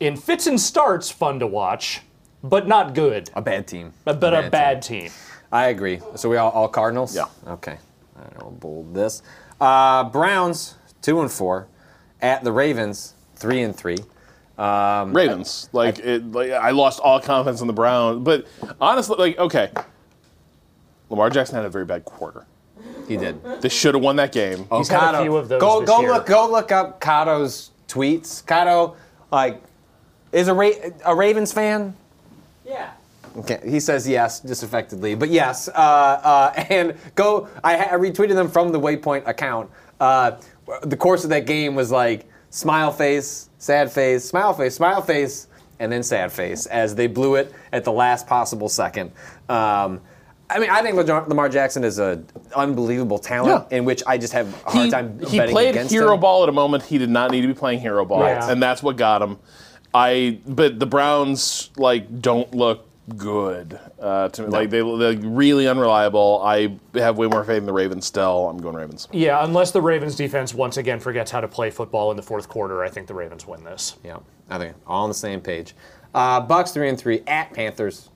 in 0.00 0.16
fits 0.16 0.46
and 0.46 0.60
starts 0.60 1.10
fun 1.10 1.40
to 1.40 1.46
watch, 1.46 2.00
but 2.42 2.66
not 2.66 2.94
good. 2.94 3.30
A 3.34 3.42
bad 3.42 3.66
team. 3.66 3.92
But 4.04 4.22
a 4.22 4.48
bad 4.48 4.80
team. 4.80 5.10
I 5.50 5.66
agree. 5.66 6.00
So 6.14 6.28
we 6.28 6.36
all, 6.36 6.50
all 6.52 6.68
Cardinals. 6.68 7.14
Yeah. 7.14 7.26
Okay. 7.46 7.78
All 8.22 8.28
right, 8.28 8.42
I'll 8.42 8.50
bold 8.50 8.94
this. 8.94 9.22
Uh, 9.60 10.04
Browns 10.04 10.76
two 11.00 11.20
and 11.20 11.30
four, 11.30 11.66
at 12.20 12.44
the 12.44 12.52
Ravens 12.52 13.14
three 13.36 13.62
and 13.62 13.74
three. 13.74 13.98
Ravens. 14.58 15.68
Like 15.72 15.98
it 15.98 16.30
like 16.30 16.52
I 16.52 16.70
lost 16.70 17.00
all 17.00 17.20
confidence 17.20 17.60
in 17.60 17.66
the 17.66 17.72
Browns. 17.72 18.22
But 18.24 18.46
honestly, 18.80 19.16
like, 19.18 19.38
okay. 19.38 19.70
Lamar 21.10 21.30
Jackson 21.30 21.56
had 21.56 21.64
a 21.64 21.70
very 21.70 21.84
bad 21.84 22.04
quarter. 22.04 22.46
He 23.08 23.16
did. 23.16 23.42
They 23.60 23.68
should 23.68 23.94
have 23.94 24.02
won 24.02 24.16
that 24.16 24.32
game. 24.32 24.66
Oh, 24.70 24.78
He's 24.78 24.88
had 24.88 25.14
a 25.14 25.22
few 25.22 25.36
of 25.36 25.48
those 25.48 25.60
Go 25.60 25.80
this 25.80 25.88
go 25.88 26.00
year. 26.00 26.12
look 26.12 26.26
go 26.26 26.50
look 26.50 26.70
up 26.72 27.00
Cotto's 27.00 27.70
tweets. 27.88 28.42
Cotto, 28.44 28.94
like, 29.30 29.60
is 30.30 30.48
a 30.48 30.54
Ra- 30.54 30.70
a 31.04 31.14
Ravens 31.14 31.52
fan. 31.52 31.94
Yeah. 32.64 32.90
Okay, 33.38 33.60
he 33.64 33.80
says 33.80 34.06
yes, 34.06 34.40
disaffectedly, 34.40 35.14
but 35.14 35.30
yes. 35.30 35.68
Uh, 35.68 35.72
uh, 35.72 36.52
and 36.70 36.94
go. 37.14 37.48
I, 37.64 37.76
I 37.76 37.92
retweeted 37.92 38.34
them 38.34 38.48
from 38.48 38.72
the 38.72 38.80
Waypoint 38.80 39.26
account. 39.26 39.70
Uh, 40.00 40.32
the 40.82 40.96
course 40.96 41.24
of 41.24 41.30
that 41.30 41.46
game 41.46 41.74
was 41.74 41.90
like 41.90 42.28
smile 42.50 42.92
face, 42.92 43.48
sad 43.58 43.90
face, 43.90 44.24
smile 44.24 44.52
face, 44.52 44.74
smile 44.74 45.00
face, 45.02 45.48
and 45.78 45.90
then 45.90 46.02
sad 46.02 46.30
face 46.32 46.66
as 46.66 46.94
they 46.94 47.06
blew 47.06 47.36
it 47.36 47.52
at 47.72 47.84
the 47.84 47.92
last 47.92 48.26
possible 48.26 48.68
second. 48.68 49.12
Um, 49.48 50.00
I 50.50 50.58
mean, 50.58 50.68
I 50.68 50.82
think 50.82 50.96
Lamar 50.96 51.26
Lamar 51.28 51.48
Jackson 51.48 51.82
is 51.82 51.98
an 51.98 52.26
unbelievable 52.54 53.18
talent, 53.18 53.66
Yeah. 53.70 53.78
in 53.78 53.84
which 53.86 54.02
I 54.06 54.18
just 54.18 54.34
have 54.34 54.52
a 54.66 54.70
hard 54.70 54.84
he, 54.84 54.90
time 54.90 55.18
he 55.26 55.38
betting 55.38 55.54
played 55.54 55.70
against 55.70 55.90
hero 55.92 56.14
him. 56.14 56.20
ball 56.20 56.42
at 56.42 56.48
a 56.50 56.52
moment 56.52 56.82
he 56.82 56.98
did 56.98 57.08
not 57.08 57.30
need 57.30 57.40
to 57.40 57.46
be 57.46 57.54
playing 57.54 57.80
hero 57.80 58.04
ball, 58.04 58.20
Right. 58.20 58.42
and 58.50 58.62
that's 58.62 58.82
what 58.82 58.96
got 58.96 59.22
him. 59.22 59.38
I 59.94 60.38
but 60.46 60.78
the 60.78 60.86
Browns 60.86 61.70
like 61.76 62.20
don't 62.20 62.54
look 62.54 62.86
good 63.16 63.78
uh, 64.00 64.28
to 64.30 64.42
me. 64.42 64.48
Like 64.48 64.70
they 64.70 64.80
they're 64.80 65.16
really 65.16 65.66
unreliable. 65.68 66.40
I 66.44 66.76
have 66.94 67.18
way 67.18 67.26
more 67.26 67.44
faith 67.44 67.58
in 67.58 67.66
the 67.66 67.72
Ravens 67.72 68.06
still. 68.06 68.48
I'm 68.48 68.58
going 68.58 68.76
Ravens. 68.76 69.08
Yeah, 69.12 69.44
unless 69.44 69.70
the 69.72 69.82
Ravens 69.82 70.14
defense 70.14 70.54
once 70.54 70.76
again 70.76 71.00
forgets 71.00 71.30
how 71.30 71.40
to 71.40 71.48
play 71.48 71.70
football 71.70 72.10
in 72.10 72.16
the 72.16 72.22
fourth 72.22 72.48
quarter, 72.48 72.82
I 72.84 72.88
think 72.88 73.06
the 73.06 73.14
Ravens 73.14 73.46
win 73.46 73.64
this. 73.64 73.96
Yeah, 74.04 74.18
I 74.48 74.58
think 74.58 74.76
all 74.86 75.04
on 75.04 75.10
the 75.10 75.14
same 75.14 75.40
page. 75.40 75.74
Uh, 76.14 76.46
Bucs 76.46 76.72
three 76.72 76.88
and 76.88 76.98
three 76.98 77.22
at 77.26 77.52
Panthers, 77.52 78.10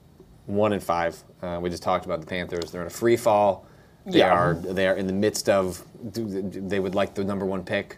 one 0.45 0.73
and 0.73 0.83
five. 0.83 1.21
Uh, 1.41 1.59
we 1.61 1.69
just 1.69 1.83
talked 1.83 2.05
about 2.05 2.21
the 2.21 2.27
Panthers. 2.27 2.71
They're 2.71 2.81
in 2.81 2.87
a 2.87 2.91
free 2.91 3.17
fall. 3.17 3.65
They 4.05 4.19
Yeah. 4.19 4.31
are 4.33 4.53
they 4.53 4.87
are 4.87 4.95
in 4.95 5.07
the 5.07 5.13
midst 5.13 5.49
of. 5.49 5.83
They 6.01 6.79
would 6.79 6.95
like 6.95 7.13
the 7.13 7.23
number 7.23 7.45
one 7.45 7.63
pick, 7.63 7.97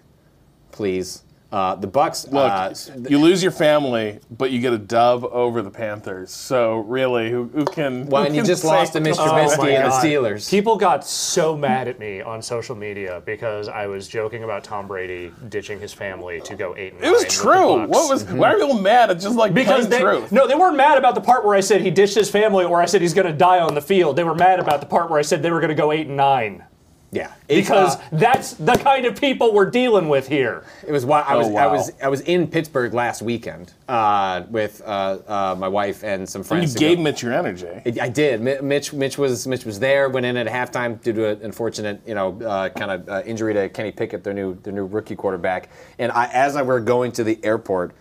please. 0.72 1.24
Uh, 1.52 1.74
the 1.74 1.88
Bucs. 1.88 2.32
Look, 2.32 2.52
uh, 2.52 3.10
you 3.10 3.18
lose 3.18 3.42
your 3.42 3.52
family, 3.52 4.20
but 4.30 4.52
you 4.52 4.62
get 4.62 4.72
a 4.72 4.78
dove 4.78 5.26
over 5.26 5.64
the 5.64 5.72
Panthers. 5.72 6.30
So 6.30 6.78
really, 6.80 7.32
who, 7.32 7.46
who 7.46 7.66
can? 7.66 8.06
well, 8.06 8.22
who 8.22 8.28
and 8.28 8.36
you 8.36 8.44
just 8.44 8.64
lost 8.64 8.94
to 8.94 9.00
Mr. 9.00 9.16
Oh 9.18 9.32
my 9.32 9.46
Trubisky 9.46 9.74
and 9.76 9.86
the 9.86 9.96
Steelers. 9.96 10.50
People 10.50 10.78
got 10.78 11.06
so 11.08 11.58
mad 11.58 11.88
at 11.88 11.98
me 11.98 12.22
on 12.22 12.42
social 12.44 12.76
media 12.76 13.24
because 13.26 13.68
I 13.68 13.88
was 13.88 14.08
joking 14.08 14.44
about 14.44 14.64
Tom 14.64 14.88
Brady 14.88 15.32
ditching 15.50 15.80
his 15.80 15.92
family 15.92 16.40
to 16.42 16.56
go 16.56 16.76
eight 16.78 16.94
and 16.94 17.04
It 17.04 17.10
was 17.10 17.22
nine 17.22 17.28
with 17.28 17.34
true. 17.34 17.88
What 17.88 18.10
was? 18.10 18.26
Why 18.26 18.54
are 18.54 18.60
people 18.60 18.80
mad 18.80 19.10
at 19.10 19.20
just 19.20 19.36
like 19.36 19.54
Because 19.54 19.88
plain 19.88 19.90
they 19.90 20.00
truth? 20.02 20.32
no, 20.32 20.48
they 20.48 20.56
weren't 20.56 20.78
mad 20.78 21.00
about 21.00 21.16
the 21.16 21.22
part 21.22 21.44
where 21.46 21.56
I 21.56 21.62
said 21.62 21.82
he 21.82 21.90
ditched 21.90 22.16
his 22.16 22.30
family 22.30 22.64
or 22.64 22.80
I 22.80 22.86
said 22.86 23.02
he's 23.02 23.16
going 23.16 23.28
to 23.28 23.34
die 23.34 23.60
on 23.60 23.74
the 23.74 23.82
field. 23.82 24.16
They 24.16 24.24
were 24.24 24.36
mad 24.36 24.60
about 24.60 24.82
the 24.82 24.88
part 24.88 25.10
where 25.10 25.18
I 25.18 25.24
said 25.24 25.42
they 25.42 25.50
were 25.52 25.60
going 25.60 25.70
to 25.70 25.76
go 25.76 25.92
eight 25.92 26.06
and 26.06 26.18
nine. 26.18 26.64
Yeah, 27.12 27.34
Because 27.48 27.96
uh, 27.96 28.02
that's 28.12 28.54
the 28.54 28.74
kind 28.74 29.06
of 29.06 29.20
people 29.20 29.52
we're 29.54 29.70
dealing 29.72 30.10
with 30.10 30.28
here. 30.28 30.64
It 30.88 30.92
was 30.92 31.06
why 31.06 31.22
I 31.22 31.36
was 31.36 31.48
Oh, 31.48 31.56
I 31.58 31.66
was 31.68 31.92
I 32.04 32.08
was 32.08 32.22
in 32.22 32.48
Pittsburgh 32.48 32.94
last 32.94 33.22
weekend 33.24 33.74
uh, 33.88 34.44
with 34.50 34.82
uh, 34.86 35.18
uh, 35.28 35.56
my 35.58 35.68
wife 35.68 36.04
and 36.04 36.30
some 36.30 36.44
friends. 36.44 36.74
to 36.76 36.80
go- 36.80 36.88
gave 36.88 37.00
Mitch 37.00 37.24
your 37.24 37.34
energy. 37.34 37.68
I 37.68 38.06
I 38.06 38.10
did. 38.10 38.42
Mi- 38.42 38.62
Mitch, 38.62 38.94
Mitch 38.94 39.18
was 39.18 39.48
Mitch 39.48 39.66
was 39.66 39.80
there. 39.80 40.10
Went 40.10 40.26
in 40.28 40.38
at 40.38 40.46
halftime 40.48 41.02
due 41.02 41.14
to 41.14 41.30
an 41.30 41.40
unfortunate, 41.42 42.00
you 42.06 42.14
know, 42.14 42.40
uh, 42.42 42.70
kind 42.70 42.92
of 42.92 43.10
uh, 43.10 43.24
injury 43.26 43.54
to 43.56 43.70
Kenny 43.70 43.92
Pickett, 43.92 44.24
their 44.24 44.34
new 44.34 44.54
their 44.62 44.74
new 44.74 44.86
rookie 44.86 45.16
quarterback. 45.16 45.70
And 45.98 46.12
I, 46.12 46.30
as 46.32 46.56
I 46.56 46.62
were 46.62 46.80
going 46.80 47.12
to 47.14 47.24
the 47.24 47.40
airport, 47.44 47.94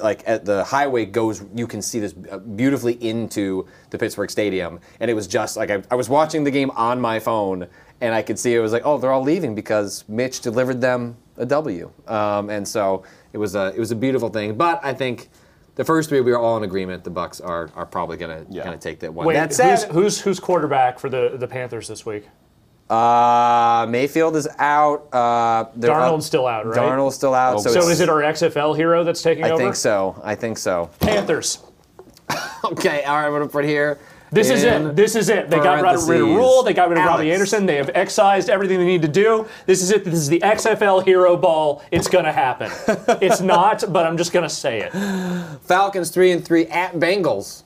like 0.00 0.24
at 0.26 0.44
the 0.44 0.64
highway 0.64 1.04
goes, 1.04 1.44
you 1.54 1.68
can 1.68 1.80
see 1.80 2.00
this 2.00 2.12
uh, 2.32 2.38
beautifully 2.38 2.94
into 2.94 3.68
the 3.90 3.98
Pittsburgh 3.98 4.28
Stadium. 4.30 4.80
And 4.98 5.08
it 5.08 5.14
was 5.14 5.28
just 5.28 5.56
like 5.56 5.70
I, 5.70 5.84
I 5.88 5.94
was 5.94 6.08
watching 6.08 6.42
the 6.42 6.50
game 6.50 6.72
on 6.72 7.00
my 7.00 7.20
phone, 7.20 7.68
and 8.00 8.14
I 8.14 8.22
could 8.22 8.38
see 8.38 8.54
it 8.54 8.60
was 8.60 8.72
like, 8.72 8.82
oh, 8.84 8.98
they're 8.98 9.12
all 9.12 9.22
leaving 9.22 9.54
because 9.54 10.04
Mitch 10.08 10.40
delivered 10.40 10.80
them 10.80 11.16
a 11.36 11.46
W. 11.46 11.90
Um, 12.06 12.50
and 12.50 12.66
so 12.66 13.04
it 13.32 13.38
was 13.38 13.54
a 13.54 13.72
it 13.74 13.78
was 13.78 13.90
a 13.90 13.96
beautiful 13.96 14.28
thing. 14.28 14.56
But 14.56 14.80
I 14.84 14.92
think. 14.94 15.28
The 15.76 15.84
first 15.84 16.08
three, 16.08 16.22
we 16.22 16.32
are 16.32 16.38
all 16.38 16.56
in 16.56 16.62
agreement. 16.64 17.04
The 17.04 17.10
Bucs 17.10 17.38
are, 17.46 17.68
are 17.76 17.84
probably 17.84 18.16
gonna 18.16 18.46
Yeah. 18.48 18.64
gonna 18.64 18.78
take 18.78 19.00
that 19.00 19.12
one. 19.12 19.26
Wait, 19.26 19.34
that 19.34 19.52
said, 19.52 19.76
who's, 19.80 19.84
who's 19.92 20.20
who's 20.22 20.40
quarterback 20.40 20.98
for 20.98 21.10
the, 21.10 21.36
the 21.38 21.46
Panthers 21.46 21.86
this 21.86 22.06
week? 22.06 22.26
Uh, 22.88 23.84
Mayfield 23.86 24.36
is 24.36 24.48
out. 24.58 25.06
Uh, 25.12 25.66
Darnold's 25.78 26.14
up- 26.14 26.22
still 26.22 26.46
out, 26.46 26.64
right? 26.66 26.78
Darnold's 26.78 27.16
still 27.16 27.34
out. 27.34 27.60
so 27.60 27.70
So 27.72 27.88
is 27.90 28.00
it 28.00 28.08
our 28.08 28.22
XFL 28.22 28.74
hero 28.74 29.04
that's 29.04 29.20
taking 29.20 29.44
I 29.44 29.50
over? 29.50 29.60
I 29.60 29.64
think 29.66 29.74
so. 29.76 30.18
I 30.24 30.34
think 30.34 30.56
so. 30.58 30.88
Panthers. 31.00 31.58
Okay, 32.64 33.04
all 33.04 33.16
right, 33.16 33.26
I'm 33.26 33.32
gonna 33.32 33.46
put 33.46 33.64
here. 33.64 33.98
This 34.36 34.50
is 34.50 34.64
it. 34.64 34.94
This 34.94 35.16
is 35.16 35.28
it. 35.30 35.48
They 35.48 35.56
got 35.56 35.82
rid 35.82 35.94
of 35.94 36.06
Rhule. 36.08 36.62
They 36.62 36.74
got 36.74 36.90
rid 36.90 36.98
of 36.98 37.04
Robbie 37.06 37.32
Anderson. 37.32 37.64
They 37.64 37.76
have 37.76 37.90
excised 37.94 38.50
everything 38.50 38.78
they 38.78 38.84
need 38.84 39.00
to 39.00 39.08
do. 39.08 39.46
This 39.64 39.82
is 39.82 39.90
it. 39.90 40.04
This 40.04 40.14
is 40.14 40.28
the 40.28 40.40
XFL 40.40 41.04
hero 41.04 41.38
ball. 41.38 41.82
It's 41.90 42.06
gonna 42.06 42.32
happen. 42.32 42.70
it's 43.22 43.40
not, 43.40 43.90
but 43.90 44.06
I'm 44.06 44.18
just 44.18 44.34
gonna 44.34 44.50
say 44.50 44.82
it. 44.82 44.92
Falcons 45.62 46.10
three 46.10 46.32
and 46.32 46.44
three 46.44 46.66
at 46.66 46.92
Bengals, 46.96 47.62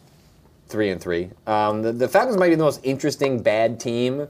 three 0.69 0.91
and 0.91 1.01
three. 1.01 1.31
Um, 1.49 1.83
the, 1.83 1.93
the 1.93 2.09
Falcons 2.09 2.37
might 2.37 2.51
be 2.51 2.55
the 2.55 2.63
most 2.63 2.81
interesting 2.85 3.43
bad 3.43 3.81
team, 3.81 4.29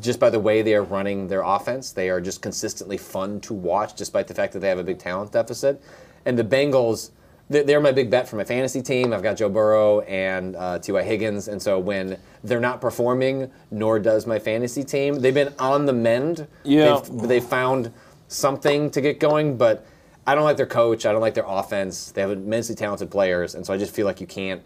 just 0.00 0.18
by 0.18 0.30
the 0.30 0.40
way 0.40 0.62
they 0.62 0.74
are 0.74 0.84
running 0.84 1.28
their 1.28 1.42
offense. 1.42 1.92
They 1.92 2.08
are 2.08 2.20
just 2.20 2.40
consistently 2.40 2.96
fun 2.96 3.40
to 3.40 3.52
watch, 3.52 3.94
despite 3.94 4.26
the 4.26 4.34
fact 4.34 4.54
that 4.54 4.60
they 4.60 4.68
have 4.68 4.78
a 4.78 4.84
big 4.84 4.98
talent 4.98 5.32
deficit. 5.32 5.82
And 6.24 6.38
the 6.38 6.44
Bengals, 6.44 7.10
they're, 7.50 7.80
my 7.80 7.92
big 7.92 8.10
bet 8.10 8.26
for 8.28 8.36
my 8.36 8.44
fantasy 8.44 8.80
team. 8.80 9.12
I've 9.12 9.22
got 9.22 9.36
Joe 9.36 9.48
Burrow 9.48 10.00
and 10.00 10.56
uh, 10.56 10.78
T.Y. 10.78 11.02
Higgins, 11.02 11.48
and 11.48 11.60
so 11.60 11.78
when 11.78 12.18
they're 12.42 12.60
not 12.60 12.80
performing, 12.80 13.50
nor 13.70 13.98
does 13.98 14.26
my 14.26 14.38
fantasy 14.38 14.82
team, 14.82 15.20
they've 15.20 15.34
been 15.34 15.52
on 15.58 15.84
the 15.84 15.92
mend. 15.92 16.46
Yeah. 16.62 17.00
They've, 17.00 17.28
they 17.28 17.40
found 17.40 17.92
something 18.28 18.90
to 18.90 19.00
get 19.00 19.20
going, 19.20 19.56
but 19.56 19.86
I 20.26 20.34
don't 20.34 20.44
like 20.44 20.56
their 20.56 20.66
coach. 20.66 21.04
I 21.04 21.12
don't 21.12 21.20
like 21.20 21.34
their 21.34 21.44
offense. 21.46 22.12
They 22.12 22.22
have 22.22 22.30
immensely 22.30 22.74
talented 22.74 23.10
players, 23.10 23.54
and 23.54 23.64
so 23.66 23.74
I 23.74 23.76
just 23.76 23.94
feel 23.94 24.06
like 24.06 24.20
you 24.20 24.26
can't 24.26 24.62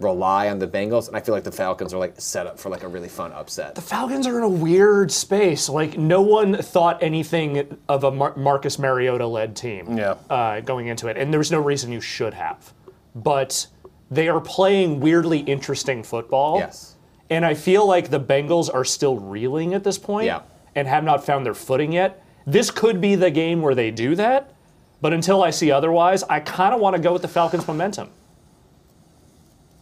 rely 0.00 0.48
on 0.48 0.58
the 0.58 0.66
Bengals. 0.66 1.06
And 1.08 1.16
I 1.16 1.20
feel 1.20 1.34
like 1.34 1.44
the 1.44 1.52
Falcons 1.52 1.94
are 1.94 1.98
like 1.98 2.14
set 2.20 2.46
up 2.46 2.58
for 2.58 2.68
like 2.70 2.82
a 2.82 2.88
really 2.88 3.08
fun 3.08 3.32
upset. 3.32 3.74
The 3.74 3.80
Falcons 3.82 4.26
are 4.26 4.36
in 4.38 4.42
a 4.44 4.48
weird 4.48 5.12
space. 5.12 5.68
Like 5.68 5.96
no 5.96 6.20
one 6.22 6.54
thought 6.56 7.02
anything 7.02 7.78
of 7.88 8.04
a 8.04 8.10
Mar- 8.10 8.34
Marcus 8.36 8.78
Mariota-led 8.78 9.54
team. 9.54 9.96
Yeah. 9.96 10.14
Uh, 10.28 10.60
going 10.60 10.88
into 10.88 11.06
it, 11.08 11.16
and 11.16 11.32
there's 11.32 11.52
no 11.52 11.60
reason 11.60 11.92
you 11.92 12.00
should 12.00 12.34
have, 12.34 12.72
but 13.14 13.66
they 14.10 14.28
are 14.28 14.40
playing 14.40 15.00
weirdly 15.00 15.38
interesting 15.40 16.02
football. 16.02 16.58
Yes. 16.58 16.96
And 17.30 17.46
I 17.46 17.54
feel 17.54 17.86
like 17.86 18.10
the 18.10 18.20
Bengals 18.20 18.72
are 18.74 18.84
still 18.84 19.18
reeling 19.18 19.72
at 19.72 19.84
this 19.84 19.96
point 19.98 20.26
Yeah. 20.26 20.40
and 20.74 20.86
have 20.88 21.02
not 21.04 21.24
found 21.24 21.46
their 21.46 21.54
footing 21.54 21.92
yet. 21.92 22.22
This 22.46 22.70
could 22.70 23.00
be 23.00 23.14
the 23.14 23.30
game 23.30 23.62
where 23.62 23.74
they 23.74 23.90
do 23.90 24.14
that, 24.16 24.52
but 25.00 25.12
until 25.14 25.42
I 25.42 25.50
see 25.50 25.70
otherwise, 25.70 26.24
I 26.24 26.40
kind 26.40 26.74
of 26.74 26.80
want 26.80 26.96
to 26.96 27.00
go 27.00 27.12
with 27.12 27.22
the 27.22 27.28
Falcons' 27.28 27.66
momentum. 27.66 28.10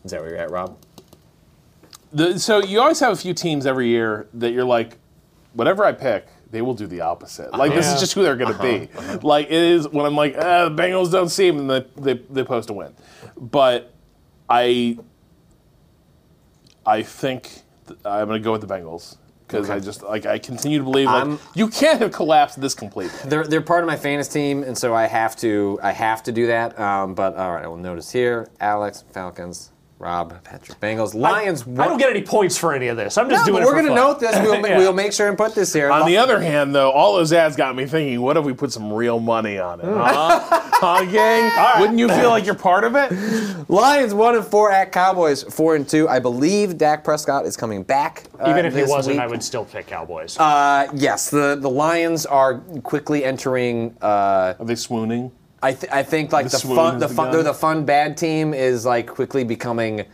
Is 0.04 0.10
that 0.12 0.20
where 0.20 0.30
you're 0.30 0.38
at, 0.38 0.50
Rob? 0.50 0.76
The, 2.12 2.38
so 2.38 2.62
you 2.62 2.80
always 2.80 2.98
have 3.00 3.12
a 3.12 3.16
few 3.16 3.34
teams 3.34 3.66
every 3.66 3.88
year 3.88 4.26
that 4.34 4.50
you're 4.52 4.64
like, 4.64 4.96
whatever 5.52 5.84
I 5.84 5.92
pick, 5.92 6.26
they 6.50 6.62
will 6.62 6.74
do 6.74 6.86
the 6.88 7.00
opposite. 7.02 7.52
Like 7.52 7.72
this 7.74 7.86
is 7.92 8.00
just 8.00 8.12
who 8.14 8.22
they're 8.22 8.36
going 8.36 8.52
to 8.56 8.60
be. 8.62 8.88
Like 9.22 9.46
it 9.46 9.52
is 9.52 9.88
when 9.88 10.04
I'm 10.06 10.16
like, 10.16 10.34
ah, 10.36 10.68
the 10.68 10.74
Bengals 10.82 11.12
don't 11.12 11.28
seem, 11.28 11.58
and 11.60 11.70
they, 11.70 11.86
they 11.96 12.14
they 12.28 12.42
post 12.42 12.70
a 12.70 12.72
win. 12.72 12.92
But 13.36 13.94
I 14.48 14.98
I 16.84 17.02
think 17.02 17.62
th- 17.86 18.00
I'm 18.04 18.26
going 18.26 18.40
to 18.40 18.44
go 18.44 18.52
with 18.52 18.62
the 18.62 18.66
Bengals 18.66 19.16
because 19.46 19.70
I 19.70 19.78
just 19.78 20.02
like 20.02 20.26
I 20.26 20.38
continue 20.38 20.78
to 20.78 20.84
believe 20.84 21.06
like 21.06 21.24
I'm- 21.24 21.38
you 21.54 21.68
can't 21.68 22.00
have 22.00 22.10
collapsed 22.10 22.60
this 22.60 22.74
completely. 22.74 23.16
They're, 23.28 23.44
they're 23.44 23.60
part 23.60 23.84
of 23.84 23.86
my 23.86 23.96
fantasy 23.96 24.32
team, 24.32 24.64
and 24.64 24.76
so 24.76 24.92
I 24.94 25.06
have 25.06 25.36
to 25.36 25.78
I 25.82 25.92
have 25.92 26.22
to 26.24 26.32
do 26.32 26.48
that. 26.48 26.78
Um, 26.80 27.14
but 27.14 27.36
all 27.36 27.52
right, 27.52 27.64
I 27.64 27.68
will 27.68 27.76
notice 27.76 28.10
here: 28.10 28.48
Alex, 28.60 29.04
Falcons, 29.12 29.70
Rob, 30.00 30.42
Patrick, 30.44 30.80
Bengals, 30.80 31.14
Lions. 31.14 31.62
I 31.78 31.86
don't 31.86 31.98
get 31.98 32.08
any 32.08 32.22
points 32.22 32.56
for 32.56 32.72
any 32.72 32.88
of 32.88 32.96
this. 32.96 33.18
I'm 33.18 33.28
just 33.28 33.44
No, 33.46 33.52
doing 33.52 33.62
but 33.64 33.68
we're 33.74 33.82
gonna 33.82 33.94
note 33.94 34.18
this. 34.18 34.34
We'll, 34.40 34.54
Yeah. 34.66 34.78
we'll 34.78 34.94
make 34.94 35.12
sure 35.12 35.28
and 35.28 35.36
put 35.36 35.54
this 35.54 35.74
here. 35.74 35.90
On 35.90 36.06
the 36.06 36.16
other 36.16 36.40
hand, 36.40 36.74
though, 36.74 36.90
all 36.90 37.16
those 37.16 37.34
ads 37.34 37.54
got 37.54 37.76
me 37.76 37.84
thinking: 37.84 38.18
What 38.22 38.38
if 38.38 38.44
we 38.46 38.54
put 38.54 38.72
some 38.72 38.90
real 38.90 39.20
money 39.20 39.58
on 39.58 39.78
it? 39.80 39.84
Huh, 39.84 40.40
huh 40.72 41.04
gang? 41.04 41.80
Wouldn't 41.80 41.98
you 41.98 42.08
feel 42.08 42.30
like 42.30 42.46
you're 42.46 42.54
part 42.54 42.84
of 42.84 42.94
it? 42.96 43.68
Lions 43.68 44.14
one 44.14 44.36
and 44.36 44.44
four 44.44 44.72
at 44.72 44.90
Cowboys 44.90 45.42
four 45.42 45.76
and 45.76 45.86
two. 45.86 46.08
I 46.08 46.18
believe 46.18 46.78
Dak 46.78 47.04
Prescott 47.04 47.44
is 47.44 47.54
coming 47.58 47.82
back. 47.82 48.24
uh, 48.40 48.48
Even 48.48 48.64
if 48.64 48.74
he 48.74 48.84
wasn't, 48.84 49.16
week. 49.16 49.22
I 49.22 49.26
would 49.26 49.42
still 49.42 49.66
pick 49.66 49.86
Cowboys. 49.86 50.38
Uh, 50.38 50.88
yes, 50.94 51.28
the 51.28 51.58
the 51.60 51.68
Lions 51.70 52.24
are 52.24 52.60
quickly 52.82 53.22
entering. 53.22 53.94
Uh, 54.00 54.54
Are 54.58 54.64
they 54.64 54.76
swooning? 54.76 55.30
I 55.62 55.72
th- 55.74 55.92
I 55.92 56.02
think 56.02 56.32
like 56.32 56.48
The 56.48 56.58
the, 56.58 56.74
fun 56.74 56.98
the 56.98 57.08
fun 57.08 57.30
they're 57.32 57.42
the 57.42 57.54
fun 57.54 57.84
bad 57.84 58.16
team 58.16 58.54
is 58.54 58.84
like 58.86 59.06
quickly 59.06 59.44
becoming. 59.44 60.04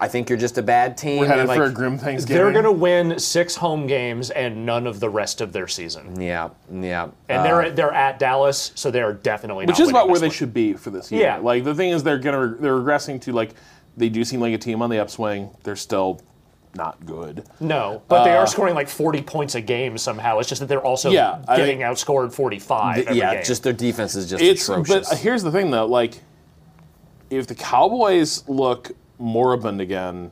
I 0.00 0.08
think 0.08 0.30
you're 0.30 0.38
just 0.38 0.56
a 0.56 0.62
bad 0.62 0.96
team. 0.96 1.20
We're 1.20 1.26
headed 1.26 1.40
and, 1.40 1.48
like, 1.48 1.58
for 1.58 1.64
a 1.64 1.70
grim 1.70 1.98
Thanksgiving. 1.98 2.42
They're 2.42 2.52
going 2.52 2.64
to 2.64 2.72
win 2.72 3.18
six 3.18 3.54
home 3.54 3.86
games 3.86 4.30
and 4.30 4.64
none 4.64 4.86
of 4.86 4.98
the 4.98 5.10
rest 5.10 5.42
of 5.42 5.52
their 5.52 5.68
season. 5.68 6.18
Yeah, 6.18 6.48
yeah. 6.72 7.08
And 7.28 7.40
Uh, 7.40 7.42
they're 7.42 7.70
they're 7.70 7.92
at 7.92 8.18
Dallas, 8.18 8.72
so 8.74 8.90
they 8.90 9.02
are 9.02 9.12
definitely 9.12 9.66
which 9.66 9.78
not 9.78 9.84
is 9.84 9.90
about 9.90 10.08
where 10.08 10.18
they 10.18 10.28
one. 10.28 10.34
should 10.34 10.54
be 10.54 10.72
for 10.72 10.88
this 10.90 11.12
year. 11.12 11.20
Yeah. 11.20 11.36
Like 11.36 11.64
the 11.64 11.74
thing 11.74 11.90
is, 11.90 12.02
they're 12.02 12.16
gonna 12.18 12.54
they're 12.58 12.76
regressing 12.78 13.20
to 13.22 13.32
like 13.32 13.50
they 13.96 14.08
do 14.08 14.24
seem 14.24 14.40
like 14.40 14.54
a 14.54 14.58
team 14.58 14.80
on 14.80 14.88
the 14.88 14.98
upswing. 14.98 15.50
They're 15.64 15.76
still 15.76 16.22
not 16.76 17.04
good. 17.06 17.44
No, 17.60 18.02
but 18.08 18.24
they 18.24 18.34
are 18.36 18.46
scoring 18.46 18.74
like 18.74 18.88
40 18.88 19.22
points 19.22 19.54
a 19.54 19.60
game 19.60 19.96
somehow. 19.98 20.38
It's 20.38 20.48
just 20.48 20.60
that 20.60 20.66
they're 20.66 20.84
also 20.84 21.08
Uh, 21.10 21.12
Yeah, 21.12 21.44
I 21.48 21.56
getting 21.56 21.80
outscored 21.80 22.32
45 22.32 22.98
every 23.06 23.16
yeah, 23.18 23.34
game. 23.34 23.44
just 23.44 23.62
their 23.62 23.72
defense 23.72 24.14
is 24.14 24.28
just 24.28 24.42
It's 24.42 24.68
atrocious. 24.68 25.08
but 25.10 25.18
here's 25.18 25.42
the 25.42 25.50
thing 25.52 25.70
though, 25.70 25.86
like 25.86 26.20
if 27.30 27.46
the 27.46 27.54
Cowboys 27.54 28.46
look 28.48 28.92
moribund 29.18 29.80
again 29.80 30.30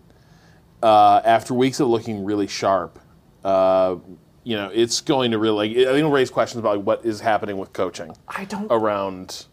uh, 0.82 1.20
after 1.24 1.54
weeks 1.54 1.80
of 1.80 1.88
looking 1.88 2.24
really 2.24 2.46
sharp, 2.46 2.98
uh, 3.44 3.96
you 4.44 4.56
know, 4.56 4.70
it's 4.74 5.00
going 5.00 5.30
to 5.30 5.38
really. 5.38 5.68
Like, 5.68 5.76
I 5.78 5.84
think 5.90 5.98
it'll 5.98 6.10
raise 6.10 6.30
questions 6.30 6.58
about 6.58 6.78
like, 6.78 6.86
what 6.86 7.04
is 7.04 7.20
happening 7.20 7.58
with 7.58 7.72
coaching 7.72 8.12
I 8.28 8.44
don't. 8.44 8.66
around 8.70 9.46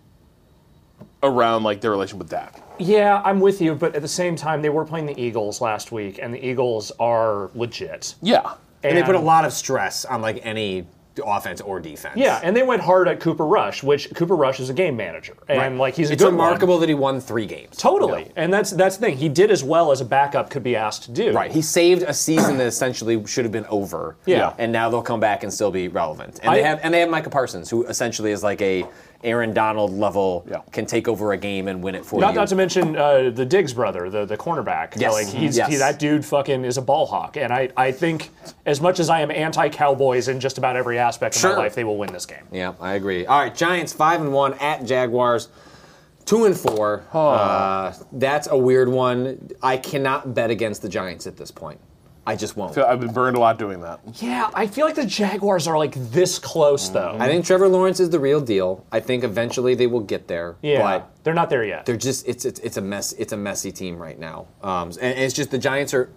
around 1.23 1.63
like 1.63 1.81
their 1.81 1.91
relation 1.91 2.17
with 2.19 2.29
Dak. 2.29 2.61
Yeah, 2.79 3.21
I'm 3.25 3.39
with 3.39 3.61
you, 3.61 3.75
but 3.75 3.95
at 3.95 4.01
the 4.01 4.07
same 4.07 4.35
time, 4.35 4.61
they 4.61 4.69
were 4.69 4.85
playing 4.85 5.05
the 5.05 5.19
Eagles 5.21 5.59
last 5.61 5.91
week, 5.91 6.19
and 6.21 6.33
the 6.33 6.45
Eagles 6.45 6.91
are 6.99 7.49
legit. 7.55 8.15
Yeah. 8.21 8.53
and 8.83 8.97
they 8.97 9.03
put 9.03 9.15
a 9.15 9.19
lot 9.19 9.43
of 9.43 9.51
stress 9.51 10.05
on 10.05 10.21
like 10.21 10.39
any 10.45 10.87
offense 11.25 11.59
or 11.59 11.81
defense. 11.81 12.15
Yeah, 12.15 12.39
and 12.41 12.55
they 12.55 12.63
went 12.63 12.81
hard 12.81 13.09
at 13.09 13.19
Cooper 13.19 13.45
Rush, 13.45 13.83
which 13.83 14.09
Cooper 14.15 14.37
Rush 14.37 14.61
is 14.61 14.69
a 14.69 14.73
game 14.73 14.95
manager, 14.95 15.35
and 15.49 15.59
Right. 15.59 15.73
like 15.73 15.95
he's 15.95 16.09
a 16.11 16.13
it's 16.13 16.23
good 16.23 16.31
remarkable 16.31 16.75
One. 16.75 16.79
that 16.79 16.87
he 16.87 16.95
won 16.95 17.19
three 17.19 17.45
games. 17.45 17.75
Totally, 17.75 18.31
and 18.37 18.53
that's 18.53 18.71
that's 18.71 18.95
the 18.95 19.07
thing. 19.07 19.17
He 19.17 19.27
did 19.27 19.51
as 19.51 19.61
well 19.61 19.91
as 19.91 19.99
a 19.99 20.05
backup 20.05 20.49
could 20.49 20.63
be 20.63 20.77
asked 20.77 21.03
to 21.03 21.11
do. 21.11 21.33
Right. 21.33 21.51
He 21.51 21.61
saved 21.61 22.03
a 22.03 22.13
season 22.13 22.57
that 22.59 22.67
essentially 22.67 23.21
should 23.27 23.43
have 23.43 23.51
been 23.51 23.65
over. 23.65 24.15
Yeah. 24.25 24.53
And 24.57 24.71
now 24.71 24.89
they'll 24.89 25.01
come 25.01 25.19
back 25.19 25.43
and 25.43 25.53
still 25.53 25.71
be 25.71 25.89
relevant. 25.89 26.39
And 26.41 26.51
I- 26.51 26.55
they 26.55 26.63
have 26.63 26.79
and 26.83 26.93
they 26.93 27.01
have 27.01 27.09
Micah 27.09 27.29
Parsons, 27.29 27.69
who 27.69 27.83
essentially 27.87 28.31
is 28.31 28.41
like 28.41 28.61
a 28.61 28.85
Aaron 29.23 29.53
Donald 29.53 29.91
level, 29.91 30.45
Yeah. 30.49 30.61
can 30.71 30.85
take 30.85 31.07
over 31.07 31.33
a 31.33 31.37
game 31.37 31.67
and 31.67 31.83
win 31.83 31.93
it 31.95 32.05
for 32.05 32.19
Not, 32.21 32.29
you. 32.29 32.35
not 32.39 32.47
to 32.49 32.55
mention 32.55 32.95
uh, 32.95 33.29
the 33.29 33.45
Diggs 33.45 33.73
brother, 33.73 34.09
the, 34.09 34.25
the 34.25 34.37
cornerback. 34.37 34.93
Yes. 34.95 35.13
Like 35.13 35.27
he's 35.27 35.57
Yes. 35.57 35.69
he, 35.69 35.75
that 35.77 35.99
dude 35.99 36.23
fucking 36.23 36.63
is 36.63 36.77
a 36.77 36.81
ball 36.81 37.05
hawk, 37.05 37.35
and 37.35 37.51
I, 37.51 37.69
I 37.75 37.91
think 37.91 38.29
as 38.65 38.79
much 38.79 38.99
as 38.99 39.09
I 39.09 39.21
am 39.21 39.29
anti 39.31 39.67
Cowboys 39.69 40.27
in 40.29 40.39
just 40.39 40.57
about 40.57 40.75
every 40.77 40.97
aspect 40.97 41.35
of 41.35 41.41
Sure. 41.41 41.51
my 41.51 41.57
life, 41.63 41.75
they 41.75 41.83
will 41.83 41.97
win 41.97 42.13
this 42.13 42.25
game. 42.25 42.43
yeah, 42.51 42.73
I 42.79 42.93
agree. 42.93 43.25
All 43.25 43.39
right, 43.39 43.53
Giants 43.53 43.91
five 43.93 44.21
and 44.21 44.31
one 44.31 44.53
at 44.55 44.85
Jaguars. 44.85 45.49
Two 46.25 46.45
and 46.45 46.55
four. 46.55 47.03
Uh, 47.11 47.91
that's 48.11 48.47
a 48.47 48.57
weird 48.57 48.87
one. 48.87 49.49
I 49.63 49.77
cannot 49.77 50.33
bet 50.35 50.51
against 50.51 50.81
the 50.83 50.87
Giants 50.89 51.25
at 51.25 51.37
this 51.37 51.49
point. 51.49 51.79
I 52.29 52.35
just 52.35 52.55
won't. 52.55 52.75
So 52.75 52.85
I've 52.85 52.99
been 52.99 53.11
burned 53.11 53.35
a 53.35 53.39
lot 53.39 53.57
doing 53.57 53.81
that. 53.81 53.99
Yeah, 54.21 54.51
I 54.53 54.67
feel 54.67 54.85
like 54.85 54.95
the 54.95 55.05
Jaguars 55.05 55.67
are 55.67 55.77
like 55.77 55.95
this 56.11 56.37
close 56.37 56.87
though. 56.89 57.15
I 57.19 57.25
think 57.27 57.43
Trevor 57.45 57.67
Lawrence 57.67 57.99
is 57.99 58.09
the 58.11 58.19
real 58.19 58.39
deal. 58.39 58.85
I 58.91 58.99
think 58.99 59.23
eventually 59.23 59.73
they 59.73 59.87
will 59.87 59.99
get 60.01 60.27
there. 60.27 60.55
yeah, 60.61 60.79
But 60.81 61.11
they're 61.23 61.33
not 61.33 61.49
there 61.49 61.63
yet. 61.63 61.85
they're 61.87 61.97
just 61.97 62.27
it's 62.27 62.45
it's, 62.45 62.59
it's 62.59 62.77
a 62.77 62.81
mess 62.81 63.13
it's 63.13 63.33
a 63.33 63.37
messy 63.37 63.71
team 63.71 63.97
right 63.97 64.19
now 64.19 64.47
um, 64.61 64.89
and 65.01 65.17
it's 65.19 65.33
just 65.33 65.49
the 65.51 65.57
giants 65.57 65.93
are 65.93 66.09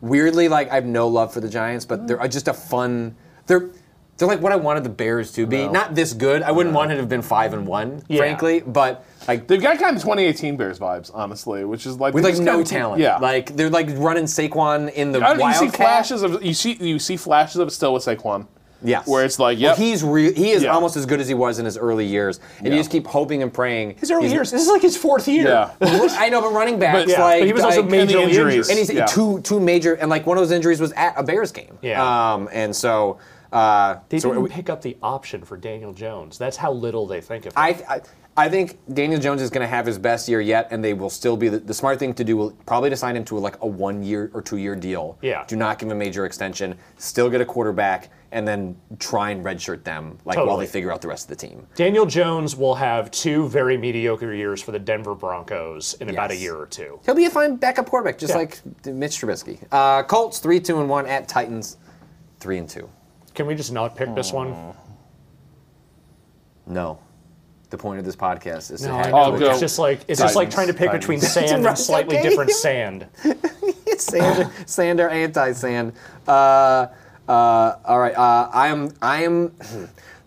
weirdly 0.00 0.48
like 0.48 0.70
i 0.70 0.74
have 0.74 0.84
no 0.84 1.08
love 1.08 1.32
for 1.32 1.40
the 1.40 1.48
giants 1.48 1.84
but 1.84 2.06
they're 2.06 2.28
just 2.28 2.48
a 2.48 2.52
fun 2.52 3.16
they're 3.46 3.70
they're 4.16 4.28
like 4.28 4.40
what 4.40 4.52
i 4.52 4.56
wanted 4.56 4.82
the 4.84 4.88
bears 4.90 5.32
to 5.32 5.46
be 5.46 5.64
No. 5.64 5.72
not 5.72 5.94
this 5.94 6.12
good 6.12 6.42
i 6.42 6.50
wouldn't 6.50 6.74
want 6.74 6.90
it 6.90 6.94
to 6.94 7.00
have 7.00 7.08
been 7.08 7.22
five 7.22 7.52
and 7.54 7.66
one 7.66 8.02
Yeah. 8.08 8.18
frankly 8.18 8.60
but 8.66 9.04
like 9.28 9.48
They've 9.48 9.60
got 9.60 9.78
kind 9.80 9.96
of 9.96 10.02
2018 10.02 10.56
Bears 10.56 10.78
vibes, 10.78 11.10
honestly, 11.12 11.64
which 11.64 11.84
is 11.84 11.98
like 11.98 12.14
with 12.14 12.22
like 12.22 12.38
no 12.38 12.52
kind 12.52 12.60
of- 12.62 12.68
talent 12.68 13.00
Yeah, 13.02 13.16
like 13.18 13.56
they're 13.56 13.70
like 13.70 13.88
running 13.94 14.24
Saquon 14.24 14.92
in 14.92 15.10
the 15.10 15.18
I 15.18 15.34
don't 15.34 15.40
you 15.48 15.52
see 15.54 15.60
Wildcat. 15.64 15.74
flashes 15.74 16.22
of 16.22 16.44
you 16.44 16.54
see 16.54 16.74
you 16.80 17.00
see 17.00 17.16
flashes 17.16 17.56
of 17.56 17.66
it 17.66 17.72
still 17.72 17.92
with 17.92 18.04
Saquon. 18.04 18.46
Yes. 18.84 19.08
Where 19.08 19.24
it's 19.24 19.40
like, 19.40 19.58
Well, 19.58 19.74
he's 19.74 20.04
re- 20.04 20.32
he 20.32 20.50
is 20.50 20.62
Yeah. 20.62 20.68
almost 20.74 20.96
as 20.96 21.06
good 21.06 21.18
as 21.20 21.26
he 21.26 21.34
was 21.34 21.58
in 21.58 21.64
his 21.64 21.76
early 21.76 22.06
years, 22.06 22.38
and 22.58 22.68
you 22.68 22.74
just 22.74 22.90
keep 22.90 23.06
hoping 23.08 23.42
and 23.42 23.52
praying. 23.52 23.96
his 23.98 24.12
early 24.12 24.24
he's- 24.24 24.32
years. 24.34 24.50
This 24.52 24.62
is 24.62 24.68
like 24.68 24.82
his 24.82 24.96
fourth 24.96 25.26
year. 25.26 25.48
Yeah. 25.48 25.70
I 26.20 26.28
know, 26.28 26.40
but 26.40 26.52
running 26.52 26.78
backs 26.78 27.00
But- 27.00 27.08
yeah, 27.08 27.24
like 27.24 27.40
but 27.40 27.46
he 27.48 27.52
was 27.52 27.64
also 27.64 27.82
like, 27.82 27.90
majorly 27.90 28.00
and 28.22 28.30
injuries. 28.30 28.68
and 28.68 28.78
he's 28.78 28.92
Yeah. 28.92 29.06
two 29.06 29.40
two 29.40 29.58
major 29.58 29.94
and 29.94 30.08
like 30.08 30.24
one 30.24 30.36
of 30.38 30.42
those 30.42 30.52
injuries 30.52 30.80
was 30.80 30.92
at 30.92 31.14
a 31.16 31.24
Bears 31.24 31.50
game. 31.50 31.78
Yeah. 31.82 32.34
Um, 32.34 32.48
and 32.52 32.76
so 32.76 33.18
uh, 33.52 33.96
They 34.08 34.18
so 34.18 34.28
didn't 34.30 34.42
we- 34.44 34.48
pick 34.50 34.68
up 34.70 34.82
the 34.82 34.96
option 35.02 35.44
for 35.44 35.56
Daniel 35.56 35.92
Jones. 35.92 36.38
That's 36.38 36.56
how 36.56 36.72
little 36.72 37.06
they 37.06 37.20
think 37.20 37.46
of 37.46 37.52
him. 37.52 37.58
I, 37.58 37.70
I 37.88 38.00
I 38.38 38.50
think 38.50 38.78
Daniel 38.92 39.18
Jones 39.18 39.40
is 39.40 39.48
going 39.48 39.62
to 39.62 39.66
have 39.66 39.86
his 39.86 39.98
best 39.98 40.28
year 40.28 40.42
yet, 40.42 40.68
and 40.70 40.84
they 40.84 40.92
will 40.92 41.08
still 41.08 41.38
be 41.38 41.48
the, 41.48 41.58
the 41.58 41.72
smart 41.72 41.98
thing 41.98 42.12
to 42.12 42.22
do. 42.22 42.36
Will 42.36 42.50
probably 42.66 42.90
to 42.90 42.96
sign 42.96 43.16
him 43.16 43.24
to 43.24 43.38
like 43.38 43.56
a 43.62 43.66
one 43.66 44.02
year 44.02 44.30
or 44.34 44.42
two 44.42 44.58
year 44.58 44.76
deal. 44.76 45.16
Yeah. 45.22 45.44
Do 45.46 45.56
not 45.56 45.78
give 45.78 45.88
him 45.88 45.92
a 45.92 45.98
major 45.98 46.26
extension. 46.26 46.74
Still 46.98 47.30
get 47.30 47.40
a 47.40 47.46
quarterback, 47.46 48.10
and 48.32 48.46
then 48.46 48.76
try 48.98 49.30
and 49.30 49.42
redshirt 49.42 49.84
them 49.84 50.18
like 50.26 50.36
while 50.36 50.58
they 50.58 50.66
figure 50.66 50.92
out 50.92 51.00
the 51.00 51.08
rest 51.08 51.30
of 51.30 51.38
the 51.38 51.46
team. 51.46 51.66
Daniel 51.76 52.04
Jones 52.04 52.54
will 52.54 52.74
have 52.74 53.10
two 53.10 53.48
very 53.48 53.78
mediocre 53.78 54.34
years 54.34 54.60
for 54.60 54.70
the 54.72 54.78
Denver 54.78 55.14
Broncos 55.14 55.94
in 55.94 56.10
about 56.10 56.30
a 56.30 56.36
year 56.36 56.56
or 56.56 56.66
two. 56.66 57.00
He'll 57.06 57.14
be 57.14 57.24
a 57.24 57.30
fine 57.30 57.56
backup 57.56 57.88
quarterback, 57.88 58.18
just 58.18 58.32
Yeah. 58.34 58.36
like 58.40 58.60
Mitch 58.84 59.18
Trubisky. 59.18 59.64
Uh, 59.72 60.02
Colts 60.02 60.40
three 60.40 60.60
two 60.60 60.78
and 60.78 60.90
one 60.90 61.06
at 61.06 61.26
Titans 61.26 61.78
three 62.38 62.58
and 62.58 62.68
two. 62.68 62.90
Can 63.36 63.46
we 63.46 63.54
just 63.54 63.70
not 63.72 63.94
pick 63.94 64.12
this 64.14 64.32
one? 64.32 64.74
No. 66.66 66.98
The 67.68 67.76
point 67.78 67.98
of 67.98 68.04
this 68.04 68.16
podcast 68.16 68.70
is 68.70 68.80
to 68.82 68.88
No, 68.88 68.94
have 68.96 69.06
I 69.14 69.18
I'll 69.18 69.38
go 69.38 69.50
It's 69.50 69.60
just 69.60 69.78
like 69.78 70.00
it's 70.08 70.20
just 70.20 70.36
like 70.36 70.48
Titans, 70.50 70.54
trying 70.54 70.66
to 70.68 70.72
pick 70.72 70.86
Titans. 70.86 71.02
between 71.02 71.20
sand 71.20 71.50
and 71.56 71.64
Right, 71.64 71.78
slightly 71.78 72.18
okay. 72.18 72.28
different 72.28 72.50
sand. 72.52 73.06
sand, 73.98 74.50
sand 74.66 75.00
or 75.00 75.08
anti-sand. 75.10 75.92
Uh, 76.26 76.86
uh, 77.28 77.76
all 77.84 77.98
right, 77.98 78.14
uh, 78.16 78.48
I 78.52 78.68
am. 78.68 78.90
I 79.02 79.24
am. 79.24 79.52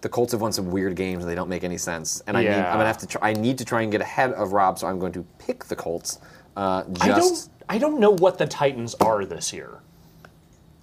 The 0.01 0.09
Colts 0.09 0.33
have 0.33 0.41
won 0.41 0.51
some 0.51 0.69
weird 0.69 0.95
games 0.95 1.23
and 1.23 1.31
they 1.31 1.35
don't 1.35 1.49
make 1.49 1.63
any 1.63 1.77
sense. 1.77 2.21
And 2.27 2.35
I 2.37 2.41
need, 2.41 2.47
Yeah. 2.47 2.67
I'm 2.71 2.73
gonna 2.77 2.85
have 2.85 2.97
to. 2.99 3.07
Try, 3.07 3.29
I 3.31 3.33
need 3.33 3.57
to 3.57 3.65
try 3.65 3.81
and 3.81 3.91
get 3.91 4.01
ahead 4.01 4.33
of 4.33 4.51
Rob, 4.53 4.77
so 4.77 4.87
I'm 4.87 4.99
going 4.99 5.13
to 5.13 5.23
pick 5.39 5.63
the 5.65 5.75
Colts. 5.75 6.19
Uh, 6.57 6.83
just 6.91 7.01
I 7.03 7.07
don't 7.17 7.49
I 7.69 7.77
don't 7.77 7.99
know 7.99 8.11
what 8.11 8.37
the 8.37 8.45
Titans 8.47 8.95
are 8.95 9.23
this 9.25 9.53
year. 9.53 9.79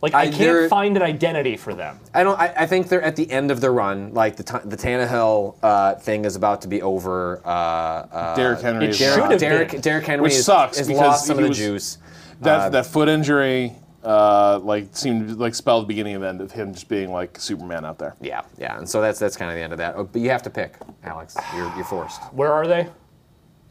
Like 0.02 0.14
I, 0.14 0.22
I- 0.22 0.30
can't 0.30 0.68
find 0.68 0.96
an 0.96 1.02
identity 1.02 1.56
for 1.56 1.72
them. 1.74 1.98
I 2.12 2.22
don't. 2.22 2.38
I, 2.38 2.52
I 2.56 2.66
think 2.66 2.88
they're 2.88 3.02
at 3.02 3.16
the 3.16 3.30
end 3.30 3.50
of 3.50 3.60
their 3.60 3.72
run. 3.72 4.12
Like 4.12 4.36
the 4.36 4.42
t- 4.42 4.58
the 4.64 4.76
Tannehill 4.76 5.56
uh, 5.62 5.94
thing 5.94 6.24
is 6.26 6.36
about 6.36 6.62
to 6.62 6.68
be 6.68 6.82
over. 6.82 7.40
Uh, 7.44 7.48
uh, 7.48 8.36
Derrick 8.36 8.60
Henry 8.60 8.84
it 8.84 8.90
is 8.90 8.98
should 8.98 9.18
have 9.30 9.40
Derrick, 9.40 9.70
been. 9.72 9.80
Derrick 9.80 10.04
Henry 10.06 10.22
Which 10.22 10.34
is- 10.34 10.44
sucks 10.44 10.78
has 10.78 10.86
because 10.86 11.00
lost 11.00 11.26
some 11.26 11.38
he 11.38 11.42
of 11.42 11.44
the 11.46 11.48
was- 11.50 11.58
juice. 11.58 11.98
that 12.42 12.72
that 12.72 12.84
foot 12.86 13.08
injury 13.08 13.72
uh, 14.04 14.60
like 14.62 14.88
seemed 14.94 15.28
to, 15.30 15.34
like 15.34 15.54
spell 15.54 15.80
the 15.80 15.86
beginning 15.86 16.14
and 16.14 16.24
end 16.24 16.40
of 16.42 16.52
him 16.52 16.74
just 16.74 16.88
being 16.88 17.10
like 17.10 17.40
Superman 17.40 17.84
out 17.86 17.98
there. 17.98 18.14
Yeah, 18.20 18.42
yeah, 18.58 18.76
and 18.76 18.86
so 18.88 19.00
that's 19.00 19.18
that's 19.18 19.36
kind 19.36 19.50
of 19.50 19.56
the 19.56 19.62
end 19.62 19.72
of 19.72 19.78
that. 19.78 19.94
Oh, 19.96 20.04
but 20.04 20.20
you 20.20 20.28
have 20.28 20.42
to 20.42 20.50
pick, 20.50 20.74
Alex. 21.04 21.34
You're, 21.56 21.74
you're 21.74 21.84
forced. 21.86 22.22
Where 22.34 22.52
are 22.52 22.66
they? 22.66 22.86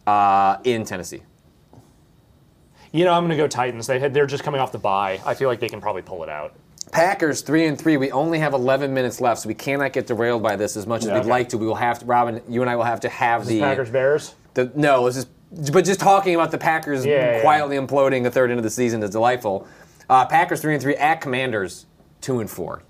Uh, 0.08 0.58
in 0.64 0.84
Tennessee. 0.86 1.22
You 2.96 3.04
know, 3.04 3.12
I'm 3.14 3.24
gonna 3.26 3.36
go 3.36 3.48
Titans. 3.48 3.88
They 3.88 4.00
had, 4.00 4.14
they're 4.14 4.26
just 4.26 4.44
coming 4.46 4.62
off 4.62 4.72
the 4.72 4.78
bye. 4.78 5.20
I 5.26 5.34
feel 5.34 5.50
like 5.50 5.60
they 5.60 5.68
can 5.68 5.82
probably 5.82 6.02
pull 6.02 6.24
it 6.24 6.30
out. 6.30 6.54
Packers 6.94 7.42
three 7.42 7.66
and 7.66 7.78
three. 7.78 7.98
We 7.98 8.10
only 8.12 8.40
have 8.40 8.54
11 8.54 8.94
minutes 8.94 9.20
left, 9.20 9.42
so 9.42 9.50
we 9.50 9.54
cannot 9.54 9.92
get 9.92 10.08
derailed 10.08 10.42
by 10.42 10.56
this 10.56 10.78
as 10.78 10.88
much 10.88 11.02
as 11.02 11.08
Yeah. 11.08 11.14
we'd 11.16 11.20
Okay. 11.22 11.30
like 11.30 11.50
to. 11.50 11.58
We 11.58 11.68
will 11.68 11.76
have 11.76 12.00
to, 12.00 12.06
Robin. 12.06 12.42
You 12.48 12.62
and 12.62 12.70
I 12.70 12.78
will 12.78 12.84
have 12.86 13.02
to 13.02 13.10
have 13.10 13.46
the 13.48 13.60
Packers 13.60 13.90
Bears. 13.90 14.36
The, 14.54 14.72
no, 14.76 15.06
this 15.08 15.18
is. 15.18 15.26
But 15.72 15.84
just 15.84 16.00
talking 16.00 16.36
about 16.36 16.52
the 16.52 16.58
Packers 16.58 17.06
Yeah, 17.06 17.36
yeah. 17.38 17.42
quietly 17.42 17.76
imploding 17.76 18.24
the 18.24 18.32
third 18.32 18.50
end 18.50 18.60
of 18.60 18.64
the 18.64 18.70
season 18.70 19.04
is 19.04 19.10
delightful. 19.10 19.68
Uh, 20.10 20.26
Packers 20.26 20.62
three 20.62 20.74
and 20.74 20.82
three 20.82 20.96
at 20.96 21.20
Commanders 21.20 21.86
two 22.22 22.40
and 22.40 22.50
four. 22.50 22.82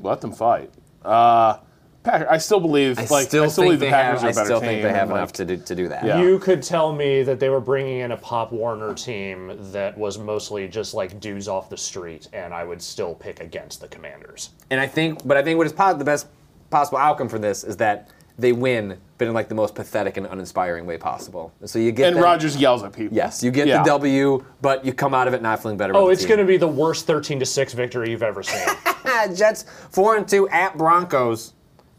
Let 0.00 0.20
them 0.20 0.32
fight. 0.32 0.70
Uh, 1.02 1.56
Packer, 2.02 2.26
I 2.28 2.38
still 2.38 2.58
believe 2.60 2.98
I 2.98 3.02
like 3.06 3.28
still 3.28 3.44
I 3.44 3.48
still 3.48 3.50
think 3.50 3.56
believe 3.66 3.80
they 3.80 3.86
the 3.86 3.90
Packers 3.92 4.20
have. 4.22 4.24
are 4.24 4.26
I 4.26 4.30
a 4.30 4.34
better 4.34 4.44
still 4.46 4.60
team. 4.60 4.68
think 4.68 4.82
they 4.82 4.88
have 4.92 5.02
and, 5.02 5.10
like, 5.10 5.18
enough 5.18 5.32
to 5.34 5.44
do, 5.44 5.56
to 5.56 5.74
do 5.74 5.88
that. 5.88 6.04
Yeah. 6.04 6.20
You 6.20 6.38
could 6.40 6.62
tell 6.62 6.92
me 6.92 7.22
that 7.22 7.38
they 7.38 7.48
were 7.48 7.60
bringing 7.60 7.98
in 8.00 8.10
a 8.12 8.16
Pop 8.16 8.50
Warner 8.52 8.92
team 8.94 9.56
that 9.72 9.96
was 9.96 10.18
mostly 10.18 10.66
just 10.66 10.94
like 10.94 11.20
dudes 11.20 11.46
off 11.46 11.70
the 11.70 11.76
street, 11.76 12.28
and 12.32 12.52
I 12.52 12.64
would 12.64 12.82
still 12.82 13.14
pick 13.14 13.40
against 13.40 13.80
the 13.80 13.88
Commanders. 13.88 14.50
And 14.70 14.80
I 14.80 14.86
think, 14.88 15.26
but 15.26 15.36
I 15.36 15.42
think 15.42 15.58
what 15.58 15.66
is 15.66 15.72
po- 15.72 15.94
the 15.94 16.04
best 16.04 16.26
possible 16.70 16.98
outcome 16.98 17.28
for 17.28 17.38
this 17.38 17.62
is 17.62 17.76
that 17.76 18.08
they 18.38 18.50
win, 18.52 18.98
but 19.18 19.28
in 19.28 19.34
like 19.34 19.48
the 19.48 19.54
most 19.54 19.74
pathetic 19.74 20.16
and 20.16 20.26
uninspiring 20.26 20.86
way 20.86 20.96
possible. 20.98 21.52
So 21.66 21.78
you 21.78 21.92
get 21.92 22.08
And 22.08 22.16
them- 22.16 22.24
Rodgers 22.24 22.56
yells 22.56 22.82
at 22.82 22.92
people. 22.94 23.14
Yes, 23.16 23.44
you 23.44 23.50
get 23.52 23.68
Yeah. 23.68 23.78
the 23.78 23.84
W, 23.90 24.42
but 24.62 24.84
you 24.84 24.92
come 24.92 25.14
out 25.14 25.28
of 25.28 25.34
it 25.34 25.42
not 25.42 25.60
feeling 25.62 25.76
better. 25.76 25.94
Oh, 25.94 25.98
about 25.98 26.06
the 26.06 26.12
it's 26.14 26.26
going 26.26 26.40
to 26.40 26.46
be 26.46 26.56
the 26.56 26.66
worst 26.66 27.06
13 27.06 27.38
to 27.40 27.46
six 27.46 27.74
victory 27.74 28.10
you've 28.10 28.22
ever 28.22 28.42
seen. 28.42 28.66
Jets 29.36 29.66
four 29.90 30.16
and 30.16 30.26
two 30.26 30.48
at 30.48 30.76
Broncos, 30.78 31.52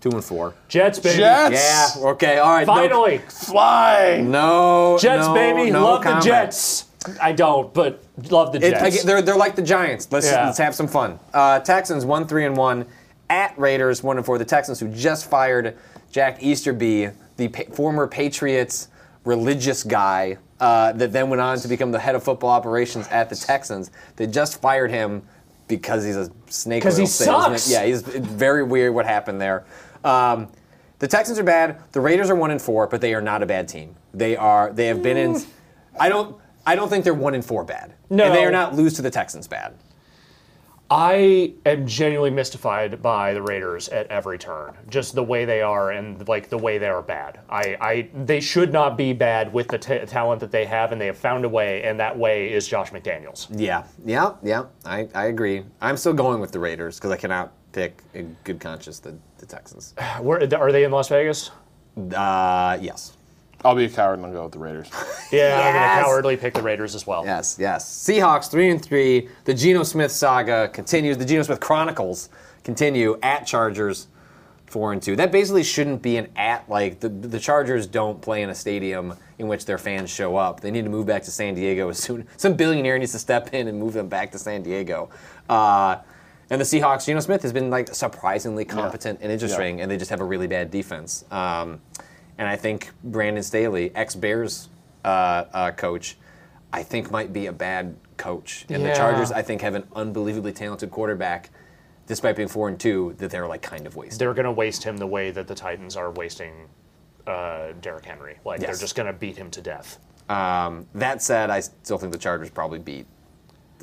two 0.04 0.10
and 0.12 0.24
four. 0.24 0.54
Jets, 0.68 1.00
baby. 1.00 1.18
Jets! 1.20 1.96
Yeah. 1.98 2.08
Okay. 2.10 2.38
All 2.38 2.52
right. 2.52 2.68
no- 2.68 2.74
Finally, 2.74 3.18
Fly. 3.30 4.22
No. 4.24 4.98
Jets, 5.00 5.28
no, 5.28 5.34
baby. 5.34 5.72
no 5.72 5.84
love 5.84 6.04
comment. 6.04 6.24
the 6.24 6.30
Jets. 6.30 6.86
I 7.22 7.32
don't, 7.32 7.74
but 7.74 8.04
love 8.30 8.52
the 8.54 8.58
It, 8.66 8.72
Jets. 8.72 8.96
again, 8.96 9.06
they're, 9.08 9.22
they're 9.22 9.36
like 9.38 9.56
the 9.56 9.62
Giants. 9.62 10.08
Let's, 10.12 10.30
Yeah. 10.30 10.46
let's 10.46 10.58
have 10.58 10.76
some 10.76 10.88
fun. 10.88 11.20
Uh, 11.34 11.60
Texans 11.60 12.06
one 12.06 12.28
three 12.28 12.46
and 12.46 12.56
one 12.58 12.86
at 13.30 13.58
Raiders 13.58 14.04
one 14.04 14.18
and 14.18 14.26
four. 14.26 14.38
The 14.38 14.46
Texans 14.46 14.80
who 14.80 14.90
just 14.90 15.30
fired 15.30 15.78
Jack 16.12 16.42
Easterby, 16.44 17.10
the 17.38 17.48
pa- 17.48 17.74
former 17.74 18.06
Patriots 18.08 18.90
religious 19.26 19.84
guy 19.84 20.38
uh, 20.60 20.92
that 20.94 21.12
then 21.14 21.30
went 21.30 21.42
on 21.42 21.58
to 21.60 21.68
become 21.70 21.92
the 21.92 22.00
head 22.00 22.16
of 22.16 22.24
football 22.24 22.50
operations 22.50 23.08
at 23.08 23.30
the 23.30 23.36
Texans. 23.38 23.90
They 24.18 24.28
just 24.28 24.62
fired 24.62 24.92
him 24.92 25.24
because 25.68 26.04
he's 26.06 26.16
a 26.18 26.30
snake 26.48 26.84
'Cause 26.84 26.96
oil 26.96 27.02
he 27.02 27.06
salesman. 27.08 27.58
sucks. 27.58 27.72
Yeah, 27.72 27.84
he's 27.86 28.02
very 28.02 28.64
weird 28.64 28.94
what 28.94 29.06
happened 29.06 29.42
there. 29.42 29.64
Um, 30.04 30.50
the 31.00 31.08
Texans 31.08 31.38
are 31.38 31.44
bad. 31.44 31.82
The 31.92 32.02
Raiders 32.02 32.30
are 32.30 32.36
one 32.36 32.52
and 32.52 32.62
four, 32.62 32.88
but 32.88 33.02
they 33.02 33.14
are 33.14 33.22
not 33.22 33.44
a 33.44 33.46
bad 33.46 33.68
team. 33.68 33.96
They 34.14 34.38
are. 34.38 34.72
They 34.72 34.88
have 34.88 35.02
been 35.04 35.18
in. 35.18 35.42
I 36.00 36.10
don't. 36.10 36.38
I 36.66 36.76
don't 36.76 36.88
think 36.88 37.04
they're 37.04 37.14
one 37.14 37.34
and 37.34 37.44
four 37.44 37.64
bad. 37.64 37.94
No. 38.10 38.26
and 38.26 38.34
they 38.34 38.46
are 38.46 38.52
not 38.52 38.74
lose 38.76 38.94
to 38.94 39.02
the 39.02 39.12
Texans 39.12 39.48
bad. 39.48 39.74
I 40.90 41.56
am 41.66 41.88
genuinely 41.88 42.30
mystified 42.30 43.02
by 43.02 43.34
the 43.34 43.42
Raiders 43.42 43.90
at 43.90 44.06
every 44.08 44.38
turn. 44.38 44.78
Just 44.90 45.16
the 45.16 45.24
way 45.24 45.44
they 45.44 45.62
are 45.62 45.92
and 45.92 46.28
like 46.28 46.50
the 46.50 46.58
way 46.58 46.78
they 46.78 46.88
are 46.88 47.02
bad. 47.02 47.40
I, 47.50 47.76
I 47.82 48.10
they 48.14 48.40
should 48.40 48.72
not 48.72 48.96
be 48.96 49.12
bad 49.12 49.52
with 49.52 49.70
the 49.70 49.80
ta 49.80 50.06
talent 50.06 50.40
that 50.42 50.52
they 50.52 50.66
have, 50.66 50.92
and 50.92 51.02
they 51.02 51.08
have 51.08 51.18
found 51.18 51.46
a 51.46 51.50
way, 51.50 51.84
and 51.84 52.00
that 52.00 52.18
way 52.18 52.54
is 52.54 52.68
Josh 52.68 52.92
McDaniels. 52.92 53.48
Yeah, 53.50 53.86
yeah, 54.06 54.36
yeah. 54.44 54.66
I, 54.86 55.08
I 55.16 55.26
agree. 55.26 55.64
I'm 55.82 55.98
still 55.98 56.14
going 56.14 56.40
with 56.40 56.52
the 56.52 56.60
Raiders 56.60 56.98
because 56.98 57.12
I 57.12 57.18
cannot 57.18 57.54
pick 57.74 58.02
in 58.14 58.36
good 58.44 58.60
conscience 58.60 59.00
the, 59.00 59.16
the 59.40 59.45
Texans. 59.45 59.94
Where 60.22 60.41
are 60.41 60.72
they 60.72 60.84
in 60.86 60.91
Las 60.91 61.10
Vegas? 61.10 61.52
Uh, 61.98 62.78
yes. 62.82 63.18
I'll 63.66 63.76
be 63.76 63.86
a 63.86 63.90
coward 63.90 64.20
and 64.20 64.26
I'll 64.26 64.34
go 64.34 64.44
with 64.44 64.54
the 64.54 64.60
Raiders. 64.60 64.90
Yeah, 65.32 65.60
I'm 65.60 65.74
gonna 65.74 66.04
cowardly 66.06 66.38
pick 66.38 66.54
the 66.54 66.62
Raiders 66.62 66.94
as 66.94 67.08
well. 67.08 67.26
Yes, 67.26 67.58
yes. 67.60 67.90
Seahawks 67.90 68.52
three 68.52 68.70
and 68.70 68.80
three. 68.80 69.30
The 69.45 69.54
Geno 69.56 69.82
Smith 69.82 70.12
saga 70.12 70.68
continues. 70.68 71.18
The 71.18 71.26
Geno 71.26 71.41
Smith 71.41 71.60
Chronicles 71.60 72.30
continue 72.64 73.18
at 73.24 73.48
Chargers 73.48 74.10
four 74.68 74.91
and 74.94 75.02
two. 75.02 75.16
That 75.16 75.32
basically 75.32 75.64
shouldn't 75.64 76.04
be 76.04 76.18
an 76.18 76.28
at 76.36 76.70
like 76.70 77.00
the 77.00 77.10
the 77.10 77.40
Chargers 77.40 77.88
don't 77.88 78.22
play 78.22 78.44
in 78.44 78.52
a 78.52 78.56
stadium 78.56 79.16
in 79.40 79.48
which 79.48 79.66
their 79.66 79.80
fans 79.80 80.12
show 80.12 80.36
up. 80.36 80.60
They 80.60 80.70
need 80.70 80.84
to 80.84 80.91
move 80.91 81.08
back 81.08 81.24
to 81.24 81.32
San 81.32 81.56
Diego 81.56 81.90
as 81.90 81.98
soon. 81.98 82.28
Some 82.38 82.54
billionaire 82.54 83.00
needs 83.00 83.14
to 83.14 83.20
step 83.20 83.56
in 83.56 83.68
and 83.68 83.80
move 83.80 83.94
them 83.94 84.08
back 84.08 84.32
to 84.34 84.38
San 84.38 84.62
Diego. 84.62 85.10
Uh, 85.50 85.98
and 86.54 86.62
the 86.62 86.66
Seahawks, 86.66 87.08
Geno 87.08 87.20
Smith 87.20 87.42
has 87.42 87.52
been 87.52 87.72
like 87.72 87.94
surprisingly 87.96 88.64
competent 88.64 89.20
and 89.24 89.32
interesting, 89.32 89.82
and 89.82 89.90
they 89.90 89.98
just 89.98 90.12
have 90.12 90.22
a 90.22 90.24
really 90.24 90.46
bad 90.46 90.70
defense. 90.70 91.26
Um, 91.32 91.82
and 92.38 92.48
I 92.48 92.56
think 92.58 92.92
Brandon 93.04 93.42
Staley, 93.42 93.92
ex 93.96 94.14
Bears 94.14 94.70
uh, 95.04 95.46
uh, 95.52 95.72
coach, 95.72 96.16
I 96.72 96.84
think 96.84 97.10
might 97.10 97.34
be 97.34 97.48
a 97.48 97.52
bad 97.52 97.96
coach. 98.18 98.68
And 98.70 98.86
the 98.86 98.94
Chargers, 98.94 99.32
I 99.32 99.42
think, 99.42 99.62
have 99.62 99.74
an 99.74 99.88
unbelievably 99.96 100.52
talented 100.52 100.92
quarterback, 100.92 101.50
despite 102.06 102.36
being 102.36 102.48
four 102.48 102.68
and 102.68 102.80
two, 102.80 103.16
that 103.18 103.32
they're 103.32 103.48
like 103.48 103.64
kind 103.64 103.88
of 103.88 103.96
wasting. 103.96 104.20
They're 104.20 104.36
gonna 104.36 104.52
waste 104.52 104.84
him 104.84 104.98
the 104.98 105.08
way 105.08 105.32
that 105.32 105.48
the 105.48 105.56
Titans 105.56 105.96
are 105.96 106.12
wasting 106.12 106.70
uh, 107.26 107.72
Derrick 107.82 108.06
Henry. 108.06 108.38
Like 108.46 108.60
they're 108.60 108.76
just 108.76 108.94
gonna 108.94 109.12
beat 109.12 109.38
him 109.38 109.50
to 109.50 109.62
death. 109.62 109.98
Um, 110.30 110.86
that 110.94 111.24
said, 111.24 111.50
I 111.50 111.62
still 111.62 111.98
think 111.98 112.14
the 112.14 112.20
Chargers 112.20 112.52
probably 112.52 112.78
beat 112.78 113.08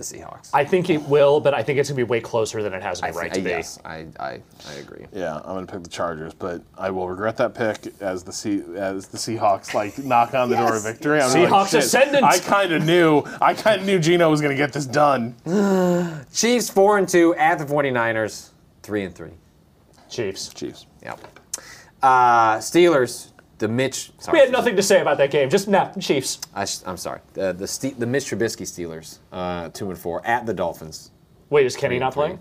the 0.08 0.16
Seahawks. 0.18 0.50
I 0.54 0.64
think 0.64 0.88
it 0.90 1.02
will, 1.02 1.40
but 1.40 1.52
I 1.54 1.62
think 1.62 1.78
it's 1.78 1.88
gonna 1.90 1.96
be 1.96 2.02
way 2.02 2.20
closer 2.20 2.62
than 2.62 2.72
it 2.72 2.82
has 2.82 3.02
any 3.02 3.12
I 3.12 3.14
right 3.16 3.30
thi- 3.32 3.38
to 3.40 3.44
be. 3.44 3.50
yes, 3.50 3.78
I, 3.84 4.06
I, 4.18 4.40
I 4.68 4.72
agree. 4.78 5.06
Yeah, 5.12 5.36
I'm 5.36 5.54
gonna 5.54 5.66
pick 5.66 5.82
the 5.82 5.90
Chargers, 5.90 6.32
but 6.34 6.62
I 6.78 6.90
will 6.90 7.08
regret 7.08 7.36
that 7.36 7.54
pick 7.54 7.92
as 8.00 8.22
the 8.24 8.32
C- 8.32 8.62
as 8.76 9.08
the 9.08 9.18
Seahawks 9.18 9.74
like 9.74 9.98
knock 9.98 10.34
on 10.34 10.48
the 10.48 10.56
door 10.56 10.76
of 10.76 10.82
victory. 10.82 11.20
I'm 11.20 11.30
Seahawks 11.30 11.72
like, 11.74 11.82
ascendant. 11.84 12.24
I 12.24 12.38
kind 12.38 12.72
of 12.72 12.84
knew. 12.84 13.22
I 13.40 13.54
kind 13.54 13.80
of 13.80 13.86
knew 13.86 13.98
Geno 13.98 14.30
was 14.30 14.40
gonna 14.40 14.54
get 14.56 14.72
this 14.72 14.86
done. 14.86 15.34
Chiefs 16.32 16.70
four 16.70 16.98
and 16.98 17.08
two 17.08 17.34
at 17.34 17.58
the 17.58 17.64
49ers, 17.64 18.50
three 18.82 19.04
and 19.04 19.14
three. 19.14 19.32
Chiefs. 20.08 20.48
Chiefs. 20.54 20.86
Yep. 21.02 21.20
Uh, 22.02 22.56
Steelers, 22.58 23.29
the 23.60 23.68
Mitch. 23.68 24.10
Sorry, 24.18 24.36
We 24.36 24.40
had 24.40 24.50
nothing 24.50 24.74
to 24.74 24.82
say 24.82 25.00
about 25.00 25.18
that 25.18 25.30
game. 25.30 25.48
Just 25.48 25.68
nah, 25.68 25.92
Chiefs. 26.00 26.40
I, 26.54 26.66
am 26.86 26.96
sorry. 26.96 27.20
The 27.34 27.52
the, 27.52 27.68
Ste- 27.68 27.98
the 27.98 28.06
Mitch 28.06 28.24
Trubisky 28.24 28.66
Steelers, 28.66 29.18
uh, 29.32 29.68
two 29.68 29.88
and 29.90 29.98
four 29.98 30.26
at 30.26 30.44
the 30.46 30.52
Dolphins. 30.54 31.12
Wait, 31.50 31.64
is 31.66 31.76
Kenny 31.76 31.98
not 31.98 32.12
playing? 32.14 32.38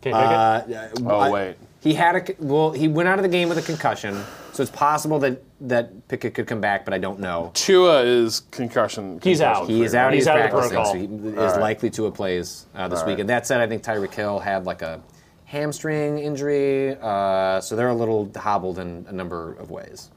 Can 0.00 0.12
you 0.14 0.18
pick 0.20 0.30
it? 0.78 1.04
Uh, 1.04 1.10
Oh 1.10 1.18
I- 1.18 1.30
wait. 1.30 1.56
He 1.82 1.94
had 1.94 2.14
a 2.16 2.34
well. 2.44 2.72
He 2.72 2.88
went 2.88 3.08
out 3.08 3.18
of 3.18 3.22
the 3.22 3.28
game 3.30 3.48
with 3.48 3.56
a 3.56 3.62
concussion, 3.62 4.14
so 4.52 4.62
it's 4.62 4.70
possible 4.70 5.18
that 5.20 5.42
that 5.62 6.08
Pickett 6.08 6.34
could 6.34 6.46
come 6.46 6.60
back, 6.60 6.84
but 6.84 6.92
I 6.92 6.98
don't 6.98 7.20
know. 7.20 7.50
Tua 7.54 8.02
is 8.02 8.40
concussion. 8.50 9.18
He's 9.22 9.40
out. 9.40 9.66
He 9.66 9.82
is 9.82 9.94
out. 9.94 10.12
He's, 10.12 10.24
He's 10.24 10.28
out 10.28 10.38
of 10.40 10.44
the 10.44 10.48
practicing, 10.50 10.84
so 10.84 10.92
protocol. 10.92 11.18
he 11.22 11.28
is 11.28 11.38
All 11.38 11.46
right. 11.52 11.60
likely 11.60 11.88
to 11.90 12.04
a 12.06 12.10
plays 12.10 12.66
uh, 12.74 12.86
this 12.88 13.00
All 13.00 13.06
week. 13.06 13.14
right. 13.14 13.20
And 13.20 13.30
that 13.30 13.46
said, 13.46 13.62
I 13.62 13.66
think 13.66 13.82
Tyreek 13.82 14.12
Hill 14.12 14.38
had 14.40 14.66
like 14.66 14.82
a 14.82 15.00
hamstring 15.46 16.18
injury, 16.18 16.96
uh, 17.00 17.62
so 17.62 17.74
they're 17.76 17.88
a 17.88 17.94
little 17.94 18.30
hobbled 18.36 18.78
in 18.78 19.06
a 19.08 19.12
number 19.12 19.54
of 19.54 19.70
ways. 19.70 20.10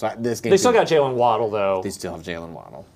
So 0.00 0.06
I- 0.06 0.14
this 0.16 0.40
game, 0.40 0.50
They 0.50 0.56
still 0.56 0.72
got 0.72 0.86
Jaylen 0.86 1.12
Waddle 1.14 1.50
though. 1.50 1.82
they 1.84 1.90
still 1.90 2.12
have 2.12 2.22
Jaylen 2.22 2.52
Waddle, 2.52 2.86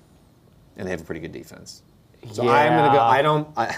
and 0.75 0.87
they 0.87 0.91
have 0.91 1.01
a 1.01 1.03
pretty 1.03 1.21
good 1.21 1.31
defense. 1.31 1.83
So 2.31 2.41
I'm 2.49 2.75
gonna 2.75 2.91
go. 2.91 2.99
I 2.99 3.21
don't. 3.21 3.47
I, 3.55 3.75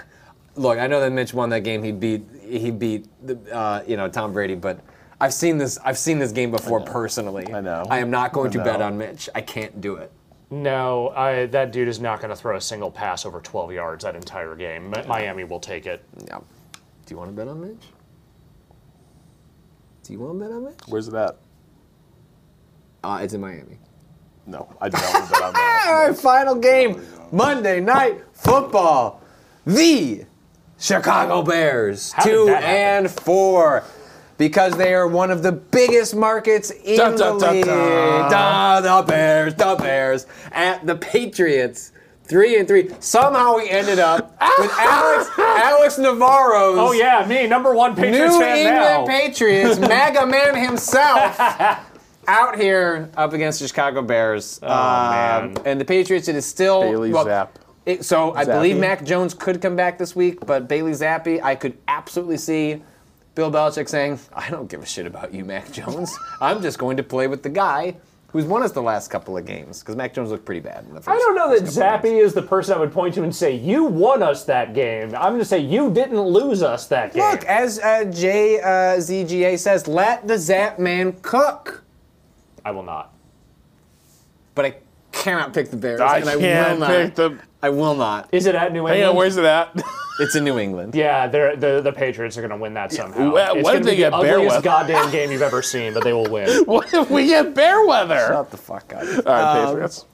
look, 0.56 0.80
I 0.80 0.88
know 0.88 1.02
that 1.02 1.12
Mitch 1.12 1.34
won 1.34 1.50
that 1.50 1.60
game. 1.66 1.84
He 1.84 1.92
beat. 1.92 2.24
He 2.42 2.72
beat. 2.72 3.06
The, 3.28 3.38
uh, 3.54 3.84
you 3.86 3.98
know 3.98 4.08
Tom 4.08 4.32
Brady, 4.32 4.56
but. 4.56 4.80
I've 5.20 5.34
seen 5.34 5.58
this. 5.58 5.78
I've 5.84 5.98
seen 5.98 6.20
this 6.20 6.32
game 6.32 6.52
before 6.52 6.80
personally. 6.80 7.52
I 7.52 7.60
know. 7.60 7.86
I 7.90 7.98
am 7.98 8.12
not 8.12 8.32
going 8.34 8.52
to 8.52 8.64
bet 8.64 8.82
on 8.84 8.98
Mitch. 9.00 9.28
I 9.34 9.42
can't 9.42 9.82
do 9.82 9.96
it. 9.96 10.12
No, 10.52 11.10
I, 11.10 11.48
that 11.48 11.72
dude 11.72 11.88
is 11.88 12.00
not 12.00 12.20
going 12.22 12.30
to 12.30 12.36
throw 12.36 12.56
a 12.56 12.62
single 12.62 12.92
pass 12.92 13.26
over 13.26 13.42
12 13.42 13.72
yards 13.74 14.04
that 14.04 14.16
entire 14.16 14.56
game. 14.56 14.92
Mi- 14.92 15.04
Miami 15.08 15.44
will 15.44 15.60
take 15.60 15.88
it. 15.88 16.04
Yeah. 16.28 16.38
Do 16.38 17.14
you 17.14 17.18
want 17.18 17.32
to 17.32 17.36
bet 17.36 17.48
on 17.48 17.60
Mitch? 17.60 17.82
Do 20.04 20.14
you 20.14 20.20
want 20.20 20.40
to 20.40 20.46
bet 20.46 20.54
on 20.54 20.66
Mitch? 20.66 20.80
Where's 20.88 21.08
it 21.08 21.16
at? 21.16 21.36
Uh, 23.08 23.20
it's 23.22 23.34
in 23.34 23.40
Miami. 23.40 23.78
No, 24.46 24.68
I 24.82 24.90
do 24.90 24.98
not 24.98 25.14
want 25.14 25.26
to 25.28 25.32
bet 25.32 25.42
on 25.44 25.54
that. 25.54 26.06
right, 26.08 26.18
final 26.18 26.56
game. 26.56 27.02
Monday 27.32 27.80
night 27.80 28.22
football. 28.34 29.22
The 29.66 30.26
Chicago 30.78 31.42
Bears, 31.42 32.12
How 32.12 32.24
did 32.24 32.32
two 32.32 32.46
that 32.48 32.64
happen? 32.64 33.06
and 33.06 33.12
four, 33.12 33.84
because 34.38 34.76
they 34.78 34.94
are 34.94 35.08
one 35.08 35.32
of 35.32 35.42
the 35.42 35.52
biggest 35.54 36.16
markets 36.16 36.70
in 36.72 36.98
Da, 36.98 37.12
the 37.12 37.18
da, 37.18 37.38
da, 37.40 37.52
league. 37.52 37.66
da. 37.66 38.30
Da, 38.82 39.02
the 39.02 39.08
Bears, 39.08 39.56
the 39.56 39.76
Bears 39.80 40.28
at 40.52 40.86
the 40.86 40.96
Patriots. 40.98 41.94
Three 42.26 42.60
and 42.60 42.68
three. 42.68 42.90
Somehow 43.00 43.56
we 43.56 43.70
ended 43.70 44.00
up 44.00 44.32
with 44.60 44.72
Alex 44.80 45.30
Alex 45.38 45.98
Navarro's 45.98 46.78
Oh 46.78 46.92
yeah, 46.92 47.26
me, 47.26 47.48
number 47.48 47.74
one 47.74 47.96
Patriots 47.96 48.34
New 48.34 48.40
fan 48.42 48.58
England 48.58 48.78
now. 48.78 49.06
Patriots, 49.08 49.80
MAGA 49.94 50.26
man 50.26 50.56
himself, 50.56 51.40
out 52.28 52.60
here 52.60 53.10
up 53.18 53.34
against 53.34 53.60
the 53.60 53.68
Chicago 53.68 54.02
Bears. 54.02 54.60
Oh, 54.62 54.68
man. 54.68 55.56
And 55.66 55.80
the 55.80 55.86
Patriots, 55.86 56.28
it 56.28 56.36
is 56.36 56.46
still. 56.46 56.82
Bailey 56.82 57.12
well, 57.12 57.26
Zapp. 57.26 57.60
it- 57.86 58.06
so 58.06 58.34
I 58.34 58.46
believe 58.46 58.78
Mac 58.78 59.04
Jones 59.04 59.34
could 59.34 59.62
come 59.62 59.76
back 59.76 59.98
this 59.98 60.16
week, 60.16 60.46
but 60.46 60.68
Bailey 60.68 60.92
Zappe, 60.92 61.42
I 61.42 61.56
could 61.56 61.78
absolutely 61.88 62.38
see 62.38 62.82
Bill 63.36 63.52
Belichick 63.52 63.88
saying, 63.88 64.20
I 64.34 64.50
don't 64.50 64.70
give 64.70 64.82
a 64.82 64.86
shit 64.86 65.06
about 65.06 65.34
you, 65.34 65.46
Mac 65.46 65.72
Jones. 65.72 66.18
I'm 66.42 66.62
just 66.62 66.78
going 66.80 66.98
to 66.98 67.04
play 67.04 67.28
with 67.28 67.44
the 67.44 67.50
guy 67.50 67.96
who's 68.32 68.46
won 68.46 68.62
us 68.62 68.72
the 68.74 68.82
last 68.82 69.10
couple 69.10 69.38
of 69.38 69.46
games, 69.46 69.80
because 69.80 69.96
Mac 69.96 70.14
Jones 70.14 70.32
looked 70.32 70.44
pretty 70.44 70.60
bad 70.60 70.84
in 70.84 70.94
the 70.94 71.02
first 71.02 71.10
I 71.16 71.18
don't 71.18 71.36
know 71.36 71.50
that 71.50 71.62
first 71.62 71.78
couple 71.78 71.96
of 71.96 72.02
games. 72.04 72.14
Zappe 72.18 72.26
is 72.26 72.34
the 72.34 72.42
person 72.42 72.76
I 72.76 72.80
would 72.80 72.92
point 72.92 73.14
to 73.16 73.24
and 73.24 73.34
say, 73.34 73.56
you 73.56 73.86
won 73.86 74.22
us 74.22 74.44
that 74.46 74.74
game. 74.74 75.16
I'm 75.16 75.32
going 75.32 75.40
to 75.40 75.46
say, 75.46 75.60
you 75.60 75.90
didn't 75.92 76.20
lose 76.20 76.62
us 76.62 76.88
that 76.88 77.14
game. 77.14 77.24
Look, 77.24 77.46
as 77.46 77.80
uh, 77.80 78.04
JZGA 78.06 79.58
says, 79.58 79.88
let 79.88 80.28
the 80.28 80.38
Zap 80.38 80.78
man 80.78 81.14
cook. 81.22 81.84
I 82.68 82.72
will 82.72 82.84
not. 82.84 83.14
but 84.56 84.66
I 84.66 84.76
cannot 85.14 85.54
pick 85.54 85.70
the 85.72 85.78
Bears, 85.78 86.02
I 86.02 86.18
and 86.18 86.30
I 86.30 86.38
can't 86.38 86.80
will 86.80 86.88
not. 86.88 86.90
pick 86.90 87.16
the. 87.16 87.40
I 87.64 87.70
will 87.70 87.96
not. 87.96 88.28
Is 88.34 88.46
it 88.46 88.56
at 88.56 88.74
New 88.74 88.80
England? 88.80 88.98
Hang 88.98 89.10
on, 89.10 89.16
where's 89.16 89.38
it 89.38 89.46
at? 89.46 89.74
It's 90.20 90.36
in 90.36 90.44
New 90.46 90.58
England. 90.58 90.96
Yeah, 90.96 91.28
they're, 91.28 91.56
the 91.56 91.80
the 91.80 91.92
Patriots 91.92 92.40
are 92.40 92.42
going 92.42 92.50
to 92.50 92.58
win 92.58 92.74
that 92.74 92.92
somehow. 92.92 93.32
Well, 93.34 93.52
uh, 93.52 93.54
it's 93.54 93.64
when 93.64 93.74
gonna 93.76 93.86
they 93.86 93.98
be 93.98 94.04
the 94.04 94.10
bear 94.10 94.38
ugliest 94.40 94.56
weather? 94.56 94.64
goddamn 94.64 95.12
game 95.12 95.30
you've 95.32 95.44
ever 95.44 95.62
seen, 95.62 95.94
but 95.94 96.04
they 96.04 96.12
will 96.12 96.28
win. 96.28 96.64
what 96.66 96.92
if 96.92 97.12
we 97.12 97.28
get 97.28 97.54
bear 97.54 97.86
weather? 97.86 98.26
Shut 98.28 98.50
the 98.50 98.58
fuck 98.58 98.92
up. 98.94 99.04
All 99.04 99.06
right, 99.32 99.60
um, 99.62 99.68
Patriots. 99.68 100.06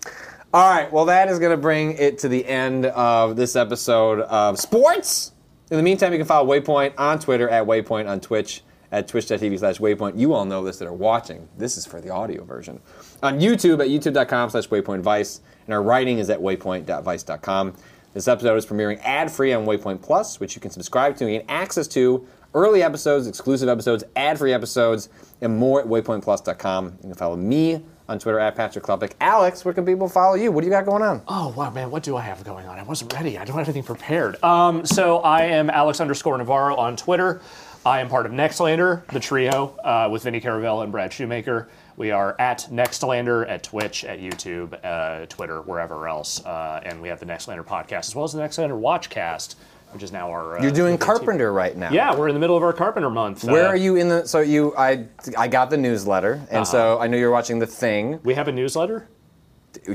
All 0.54 0.70
right, 0.70 0.92
well, 0.92 1.06
that 1.06 1.30
is 1.30 1.40
going 1.40 1.52
to 1.52 1.58
bring 1.58 1.94
it 1.94 2.18
to 2.20 2.28
the 2.28 2.46
end 2.46 2.86
of 2.88 3.38
this 3.38 3.56
episode 3.56 4.20
of 4.20 4.60
sports. 4.60 5.32
In 5.72 5.78
the 5.78 5.84
meantime, 5.84 6.12
you 6.12 6.18
can 6.20 6.28
follow 6.28 6.50
Waypoint 6.50 6.96
on 6.98 7.18
Twitter 7.20 7.48
at 7.48 7.66
Waypoint, 7.66 8.10
on 8.10 8.20
Twitch 8.20 8.62
at 8.94 9.08
twitch.tv 9.08 9.60
slash 9.60 9.80
Waypoint. 9.80 10.18
You 10.18 10.34
all 10.34 10.46
know 10.46 10.64
this 10.64 10.78
that 10.78 10.88
are 10.88 10.94
watching. 10.94 11.50
This 11.58 11.78
is 11.78 11.86
for 11.86 12.00
the 12.00 12.12
audio 12.12 12.46
version. 12.46 12.80
On 13.24 13.40
YouTube 13.40 13.82
at 13.82 13.88
youtube.com 13.88 14.52
slash 14.52 14.68
Waypoint 14.68 15.02
Vice, 15.02 15.42
and 15.66 15.74
our 15.74 15.82
writing 15.82 16.20
is 16.20 16.30
at 16.30 16.40
waypoint.vice.com. 16.40 17.74
This 18.14 18.28
episode 18.28 18.56
is 18.56 18.66
premiering 18.68 19.02
ad-free 19.04 19.52
on 19.54 19.66
Waypoint 19.66 20.04
Plus, 20.04 20.40
which 20.40 20.54
you 20.54 20.62
can 20.62 20.70
subscribe 20.70 21.18
to 21.18 21.26
and 21.26 21.34
gain 21.34 21.46
access 21.50 21.88
to 21.90 22.28
early 22.54 22.84
episodes, 22.84 23.26
exclusive 23.26 23.68
episodes, 23.68 24.04
ad-free 24.16 24.54
episodes, 24.54 25.10
and 25.42 25.58
more 25.58 25.82
at 25.82 25.88
waypointplus.com. 25.88 26.86
You 26.86 27.02
can 27.02 27.16
follow 27.16 27.36
me 27.36 27.84
on 28.08 28.20
Twitter 28.20 28.40
at 28.40 28.56
Patrick 28.56 28.84
Klepek. 28.84 29.14
Alex, 29.20 29.66
where 29.66 29.74
can 29.74 29.86
people 29.86 30.08
follow 30.08 30.36
you? 30.36 30.52
What 30.52 30.62
do 30.62 30.68
you 30.68 30.72
got 30.72 30.86
going 30.86 31.02
on? 31.02 31.24
Oh 31.28 31.52
wow, 31.58 31.72
man, 31.72 31.90
what 31.90 32.04
do 32.04 32.16
I 32.16 32.22
have 32.22 32.44
going 32.44 32.68
on? 32.68 32.78
I 32.78 32.84
wasn't 32.84 33.12
ready. 33.14 33.40
I 33.40 33.46
don't 33.46 33.58
have 33.58 33.68
anything 33.68 33.82
prepared. 33.82 34.42
Um, 34.44 34.86
so 34.86 35.20
I 35.20 35.46
am 35.46 35.72
Alex 35.72 36.00
underscore 36.00 36.38
Navarro 36.38 36.76
on 36.76 36.96
Twitter. 36.96 37.42
I 37.86 38.00
am 38.00 38.08
part 38.08 38.26
of 38.26 38.32
Nextlander, 38.32 39.06
the 39.08 39.20
trio, 39.20 39.78
uh, 39.84 40.08
with 40.10 40.24
Vinny 40.24 40.40
Caravella 40.40 40.84
and 40.84 40.92
Brad 40.92 41.12
Shoemaker. 41.12 41.68
We 41.98 42.12
are 42.12 42.36
at 42.40 42.68
Nextlander 42.72 43.48
at 43.50 43.62
Twitch, 43.64 44.06
at 44.06 44.20
YouTube, 44.20 44.78
uh, 44.86 45.26
Twitter, 45.28 45.62
wherever 45.62 46.08
else, 46.08 46.44
uh, 46.46 46.82
and 46.86 47.02
we 47.02 47.10
have 47.10 47.20
the 47.20 47.26
Nextlander 47.26 47.64
podcast 47.66 48.08
as 48.08 48.16
well 48.16 48.24
as 48.24 48.32
the 48.32 48.40
Nextlander 48.40 48.80
Watchcast, 48.80 49.56
which 49.92 50.02
is 50.02 50.14
now 50.14 50.30
our. 50.32 50.58
Uh, 50.58 50.62
You're 50.62 50.72
doing 50.72 50.94
big 50.94 51.02
team. 51.02 51.06
Carpenter 51.08 51.52
right 51.52 51.76
now. 51.76 51.92
Yeah, 51.92 52.16
we're 52.16 52.30
in 52.30 52.34
the 52.36 52.40
middle 52.40 52.56
of 52.56 52.64
our 52.64 52.72
Carpenter 52.74 53.10
month. 53.10 53.44
Where 53.44 53.66
Uh, 53.66 53.70
are 53.72 53.76
you 53.76 53.98
in 53.98 54.08
the? 54.08 54.26
So 54.26 54.40
you, 54.40 54.74
I, 54.78 55.06
I 55.38 55.50
got 55.50 55.70
the 55.70 55.78
newsletter, 55.78 56.42
and 56.50 56.66
so 56.66 56.94
Uh-huh. 56.94 57.04
I 57.04 57.08
know 57.08 57.18
you're 57.18 57.32
watching 57.32 57.60
the 57.60 57.68
thing. 57.68 58.20
We 58.24 58.34
have 58.36 58.48
a 58.48 58.52
newsletter. 58.54 59.08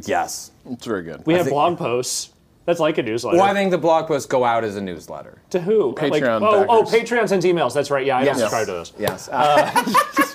Yes. 0.04 0.50
It's 0.70 0.84
very 0.84 1.04
good. 1.04 1.22
We 1.24 1.34
have 1.34 1.44
think- 1.46 1.54
blog 1.54 1.78
posts. 1.78 2.32
That's 2.68 2.80
like 2.80 2.98
a 2.98 3.02
newsletter. 3.02 3.38
Well, 3.38 3.46
I 3.46 3.54
think 3.54 3.70
the 3.70 3.78
blog 3.78 4.08
posts 4.08 4.26
go 4.26 4.44
out 4.44 4.62
as 4.62 4.76
a 4.76 4.80
newsletter. 4.82 5.38
to 5.48 5.58
who? 5.58 5.94
Like, 5.98 6.12
Patreon 6.12 6.42
oh, 6.42 6.66
oh, 6.68 6.82
backers. 6.84 7.00
Patreon 7.00 7.26
sends 7.26 7.46
emails. 7.46 7.72
That's 7.72 7.90
right. 7.90 8.04
Yeah, 8.04 8.18
I 8.18 8.24
don't 8.26 8.36
Yes. 8.36 8.40
subscribe 8.40 8.66
to 8.66 8.72
those. 8.72 8.92
Yes. 8.98 9.26
Uh, 9.32 9.72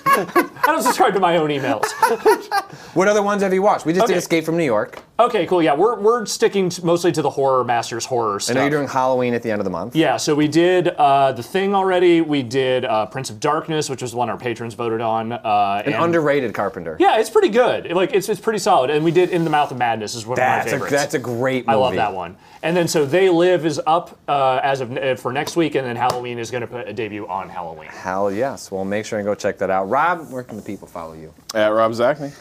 I 0.16 0.62
don't 0.66 0.82
subscribe 0.82 1.14
to 1.14 1.20
my 1.20 1.36
own 1.36 1.50
emails. 1.50 1.84
what 2.94 3.08
other 3.08 3.22
ones 3.22 3.42
have 3.42 3.52
you 3.52 3.62
watched? 3.62 3.84
We 3.86 3.92
just 3.92 4.06
did 4.06 4.16
Escape 4.16 4.44
from 4.44 4.56
New 4.56 4.64
York. 4.64 5.02
okay, 5.18 5.46
cool. 5.46 5.62
Yeah, 5.62 5.74
we're, 5.74 5.98
we're 5.98 6.24
sticking 6.26 6.68
to, 6.70 6.84
mostly 6.86 7.10
to 7.12 7.22
the 7.22 7.30
horror 7.30 7.64
masters 7.64 8.04
horror 8.04 8.36
I 8.36 8.38
stuff. 8.38 8.54
know 8.56 8.60
you're 8.62 8.70
doing 8.70 8.88
Halloween 8.88 9.34
at 9.34 9.42
the 9.42 9.50
end 9.50 9.60
of 9.60 9.64
the 9.64 9.70
month. 9.70 9.96
Yeah, 9.96 10.16
so 10.16 10.34
we 10.34 10.48
did 10.48 10.88
uh, 10.88 11.32
the 11.32 11.42
thing 11.42 11.74
already. 11.74 12.20
We 12.20 12.42
did 12.42 12.84
uh, 12.84 13.06
Prince 13.06 13.30
of 13.30 13.40
Darkness, 13.40 13.90
which 13.90 14.02
was 14.02 14.12
the 14.12 14.16
one 14.16 14.30
our 14.30 14.38
patrons 14.38 14.74
voted 14.74 15.00
on. 15.00 15.32
Uh, 15.32 15.82
An 15.84 15.92
and- 15.94 16.04
underrated 16.04 16.54
Carpenter. 16.54 16.96
Yeah, 17.00 17.18
it's 17.18 17.30
pretty 17.30 17.48
good. 17.50 17.90
Like 17.92 18.12
it's 18.14 18.28
it's 18.28 18.40
pretty 18.40 18.58
solid. 18.60 18.90
And 18.90 19.04
we 19.04 19.10
did 19.10 19.30
In 19.30 19.44
the 19.44 19.50
Mouth 19.50 19.70
of 19.72 19.78
Madness 19.78 20.14
is 20.14 20.26
one 20.26 20.36
That's 20.36 20.66
of 20.66 20.72
a 20.72 20.76
my 20.76 20.86
favorites. 20.86 21.02
that's 21.02 21.14
a 21.14 21.18
great 21.18 21.66
movie. 21.66 21.74
I 21.76 21.80
love 21.80 21.94
that 21.94 22.12
one. 22.14 22.36
And 22.64 22.74
then 22.74 22.88
so 22.88 23.04
They 23.04 23.28
Live 23.28 23.66
is 23.66 23.78
up 23.86 24.18
uh, 24.26 24.58
as 24.62 24.80
of 24.80 24.96
uh, 24.96 25.16
for 25.16 25.34
next 25.34 25.54
week, 25.54 25.74
and 25.74 25.86
then 25.86 25.96
Halloween 25.96 26.38
is 26.38 26.50
going 26.50 26.62
to 26.62 26.66
put 26.66 26.88
a 26.88 26.94
debut 26.94 27.28
on 27.28 27.50
Halloween. 27.50 27.90
Hell 27.90 28.32
yes. 28.32 28.70
Well, 28.70 28.86
make 28.86 29.04
sure 29.04 29.18
and 29.18 29.26
go 29.26 29.34
check 29.34 29.58
that 29.58 29.68
out. 29.68 29.84
Rob, 29.90 30.30
where 30.30 30.42
can 30.42 30.56
the 30.56 30.62
people 30.62 30.88
follow 30.88 31.12
you? 31.12 31.34
At 31.54 31.68
Rob 31.68 31.92
Zacny. 31.92 32.32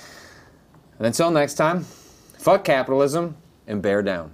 And 0.97 1.07
until 1.07 1.29
next 1.29 1.55
time, 1.55 1.83
fuck 2.37 2.63
capitalism 2.63 3.35
and 3.67 3.81
bear 3.81 4.01
down. 4.01 4.31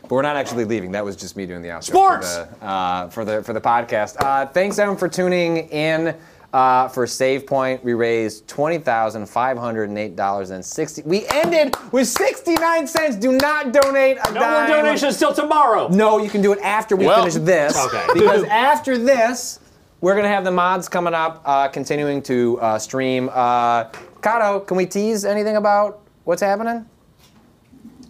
But 0.00 0.12
we're 0.12 0.22
not 0.22 0.36
actually 0.36 0.64
leaving. 0.64 0.92
That 0.92 1.04
was 1.04 1.16
just 1.16 1.36
me 1.36 1.44
doing 1.44 1.60
the 1.60 1.68
outro 1.68 1.84
Sports! 1.84 2.34
for 2.34 2.48
the 2.58 2.64
uh, 2.66 3.08
for 3.10 3.24
the 3.26 3.42
for 3.42 3.52
the 3.52 3.60
podcast. 3.60 4.16
Uh, 4.18 4.46
thanks 4.46 4.78
everyone 4.78 4.98
for 4.98 5.08
tuning 5.08 5.68
in. 5.68 6.16
Uh, 6.56 6.88
for 6.88 7.06
Save 7.06 7.46
Point, 7.46 7.84
we 7.84 7.92
raised 7.92 8.48
twenty 8.48 8.78
thousand 8.78 9.26
five 9.26 9.58
hundred 9.58 9.90
and 9.90 9.98
eight 9.98 10.16
dollars 10.16 10.48
and 10.48 10.64
sixty. 10.64 11.02
We 11.02 11.26
ended 11.28 11.76
with 11.92 12.08
sixty-nine 12.08 12.86
cents. 12.86 13.14
Do 13.16 13.32
not 13.32 13.72
donate 13.74 14.16
a 14.26 14.32
No 14.32 14.40
more 14.40 14.66
donations 14.66 15.18
till 15.18 15.34
tomorrow. 15.34 15.88
No, 15.88 16.16
you 16.16 16.30
can 16.30 16.40
do 16.40 16.54
it 16.54 16.58
after 16.62 16.96
we 16.96 17.04
Well- 17.04 17.18
finish 17.18 17.34
this. 17.34 17.76
Okay. 17.76 18.06
Because 18.14 18.44
after 18.44 18.96
this, 18.96 19.60
we're 20.00 20.16
gonna 20.16 20.28
have 20.28 20.44
the 20.44 20.50
mods 20.50 20.88
coming 20.88 21.12
up, 21.12 21.42
uh, 21.44 21.68
continuing 21.68 22.22
to 22.22 22.58
uh, 22.62 22.78
stream. 22.78 23.28
Uh, 23.30 23.90
Kato, 24.22 24.60
can 24.60 24.78
we 24.78 24.86
tease 24.86 25.26
anything 25.26 25.56
about 25.56 26.00
what's 26.24 26.40
happening? 26.40 26.86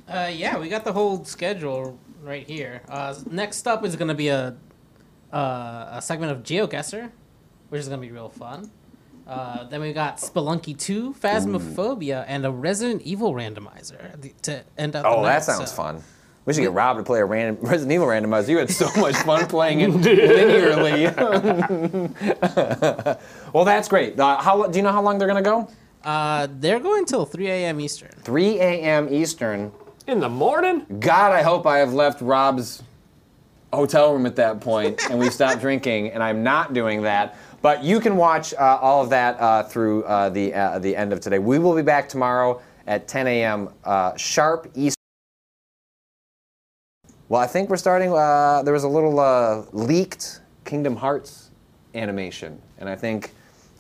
Uh, 0.09 0.31
yeah, 0.33 0.57
we 0.57 0.69
got 0.69 0.85
the 0.85 0.93
whole 0.93 1.25
schedule 1.25 1.99
right 2.23 2.47
here. 2.47 2.83
Uh, 2.89 3.13
next 3.29 3.67
up 3.67 3.85
is 3.85 3.97
gonna 3.97 4.15
be 4.15 4.29
a 4.29 4.55
uh, 5.33 5.89
a 5.95 6.01
segment 6.01 6.31
of 6.31 6.45
GeoGuessr, 6.45 7.11
which 7.69 7.81
is 7.81 7.89
gonna 7.89 8.03
be 8.03 8.11
real 8.11 8.29
fun. 8.29 8.71
Uh, 9.27 9.65
then 9.65 9.81
we 9.81 9.93
got 9.93 10.19
Spelunky 10.19 10.79
2, 10.79 11.15
Phasmophobia, 11.15 12.25
and 12.29 12.47
a 12.47 12.51
Resident 12.51 13.03
Evil 13.03 13.33
randomizer 13.35 14.33
to 14.43 14.63
end 14.79 14.95
up. 14.95 15.05
Oh, 15.07 15.23
that 15.25 15.43
sounds 15.43 15.73
fun. 15.73 16.03
We 16.45 16.53
should 16.53 16.61
get 16.61 16.73
Rob 16.73 16.97
to 16.97 17.03
play 17.03 17.19
a 17.19 17.25
random 17.25 17.59
Resident 17.61 17.93
Evil 17.93 18.07
randomizer. 18.07 18.49
You 18.51 18.59
had 18.59 18.71
so 18.71 18.89
much 19.01 19.17
fun 19.17 19.47
playing 19.49 19.81
it 19.81 19.91
linearly. 19.91 21.13
well, 23.53 23.65
that's 23.65 23.89
great. 23.89 24.19
Uh, 24.19 24.41
how 24.41 24.65
do 24.69 24.79
you 24.79 24.85
know 24.85 24.93
how 24.93 25.03
long 25.03 25.19
they're 25.19 25.27
gonna 25.27 25.43
go? 25.43 25.69
Uh, 26.05 26.47
they're 26.61 26.79
going 26.79 27.05
till 27.05 27.27
3 27.27 27.49
a.m. 27.49 27.81
Eastern. 27.81 28.11
3 28.23 28.61
a.m. 28.61 29.13
Eastern. 29.13 29.73
In 30.07 30.21
the 30.21 30.29
morning? 30.29 30.87
God, 31.01 31.33
I 31.33 31.43
hope 31.43 31.67
I 31.67 31.79
have 31.79 31.93
left 31.93 32.21
Rob's 32.21 32.85
hotel 33.73 34.13
room 34.13 34.25
at 34.25 34.37
that 34.37 34.61
point 34.61 35.01
and 35.11 35.19
we 35.19 35.31
stopped 35.31 35.61
drinking, 35.61 36.13
and 36.13 36.23
I'm 36.23 36.45
not 36.45 36.75
doing 36.75 37.03
that. 37.03 37.37
But 37.67 37.83
you 37.83 37.99
can 37.99 38.17
watch 38.17 38.55
uh, 38.55 38.79
all 38.81 39.03
of 39.03 39.11
that 39.11 39.41
uh, 39.41 39.65
through 39.65 40.05
uh, 40.05 40.29
the 40.29 40.55
uh, 40.55 40.79
the 40.79 40.95
end 40.95 41.13
of 41.13 41.19
today. 41.19 41.41
We 41.41 41.59
will 41.59 41.75
be 41.75 41.83
back 41.83 42.09
tomorrow 42.09 42.63
at 42.87 43.09
10 43.09 43.27
a.m. 43.27 43.71
Uh, 43.83 44.17
sharp 44.17 44.71
Eastern. 44.77 44.95
Well, 47.29 47.41
I 47.41 47.49
think 47.49 47.69
we're 47.69 47.77
starting. 47.77 48.13
Uh, 48.13 48.63
there 48.63 48.73
was 48.73 48.85
a 48.85 48.89
little 48.89 49.67
leaked 49.73 50.43
Kingdom 50.65 50.95
Hearts 50.95 51.51
animation, 51.97 52.63
and 52.79 52.89
I 52.89 52.95
think 52.95 53.33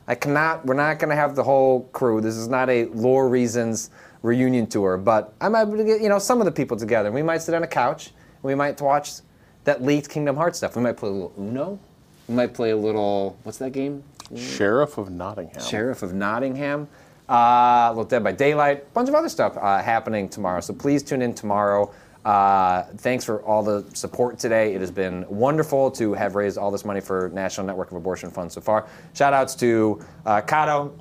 I 0.08 0.16
cannot. 0.16 0.66
We're 0.66 0.74
not 0.74 0.98
going 0.98 1.10
to 1.10 1.14
have 1.14 1.36
the 1.36 1.44
whole 1.44 1.84
crew. 1.92 2.20
This 2.20 2.34
is 2.34 2.48
not 2.48 2.68
a 2.68 2.86
lore 2.86 3.28
reasons 3.28 3.90
reunion 4.22 4.66
tour, 4.66 4.96
but 4.96 5.32
I'm 5.40 5.54
able 5.54 5.76
to 5.76 5.84
get 5.84 6.00
you 6.00 6.08
know 6.08 6.18
some 6.18 6.40
of 6.40 6.44
the 6.44 6.50
people 6.50 6.76
together. 6.76 7.12
We 7.12 7.22
might 7.22 7.38
sit 7.40 7.54
on 7.54 7.62
a 7.62 7.68
couch 7.68 8.10
we 8.42 8.56
might 8.56 8.80
watch 8.80 9.20
that 9.62 9.80
leaked 9.84 10.08
Kingdom 10.08 10.34
Hearts 10.34 10.58
stuff. 10.58 10.74
We 10.74 10.82
might 10.82 10.96
play 10.96 11.08
a 11.08 11.12
little 11.12 11.32
Uno. 11.38 11.78
We 12.28 12.34
might 12.34 12.54
play 12.54 12.70
a 12.70 12.76
little 12.76 13.36
what's 13.44 13.58
that 13.58 13.72
game? 13.72 14.02
Sheriff 14.34 14.98
of 14.98 15.10
Nottingham. 15.10 15.62
Sheriff 15.62 16.02
of 16.02 16.12
Nottingham. 16.12 16.88
Uh, 17.28 17.88
Little 17.90 18.04
Dead 18.04 18.22
by 18.22 18.32
Daylight. 18.32 18.92
bunch 18.94 19.08
of 19.08 19.14
other 19.14 19.28
stuff 19.28 19.56
uh, 19.56 19.82
happening 19.82 20.28
tomorrow. 20.28 20.60
So 20.60 20.74
please 20.74 21.02
tune 21.02 21.22
in 21.22 21.34
tomorrow. 21.34 21.92
Uh, 22.24 22.82
thanks 22.98 23.24
for 23.24 23.40
all 23.42 23.62
the 23.62 23.84
support 23.94 24.38
today. 24.38 24.74
It 24.74 24.80
has 24.80 24.90
been 24.90 25.24
wonderful 25.28 25.92
to 25.92 26.12
have 26.14 26.34
raised 26.34 26.58
all 26.58 26.72
this 26.72 26.84
money 26.84 27.00
for 27.00 27.30
National 27.32 27.66
Network 27.66 27.92
of 27.92 27.96
Abortion 27.96 28.30
Funds 28.30 28.54
so 28.54 28.60
far. 28.60 28.86
Shout 29.14 29.32
outs 29.32 29.54
to 29.56 30.04
uh, 30.24 30.40
Kato. 30.40 30.92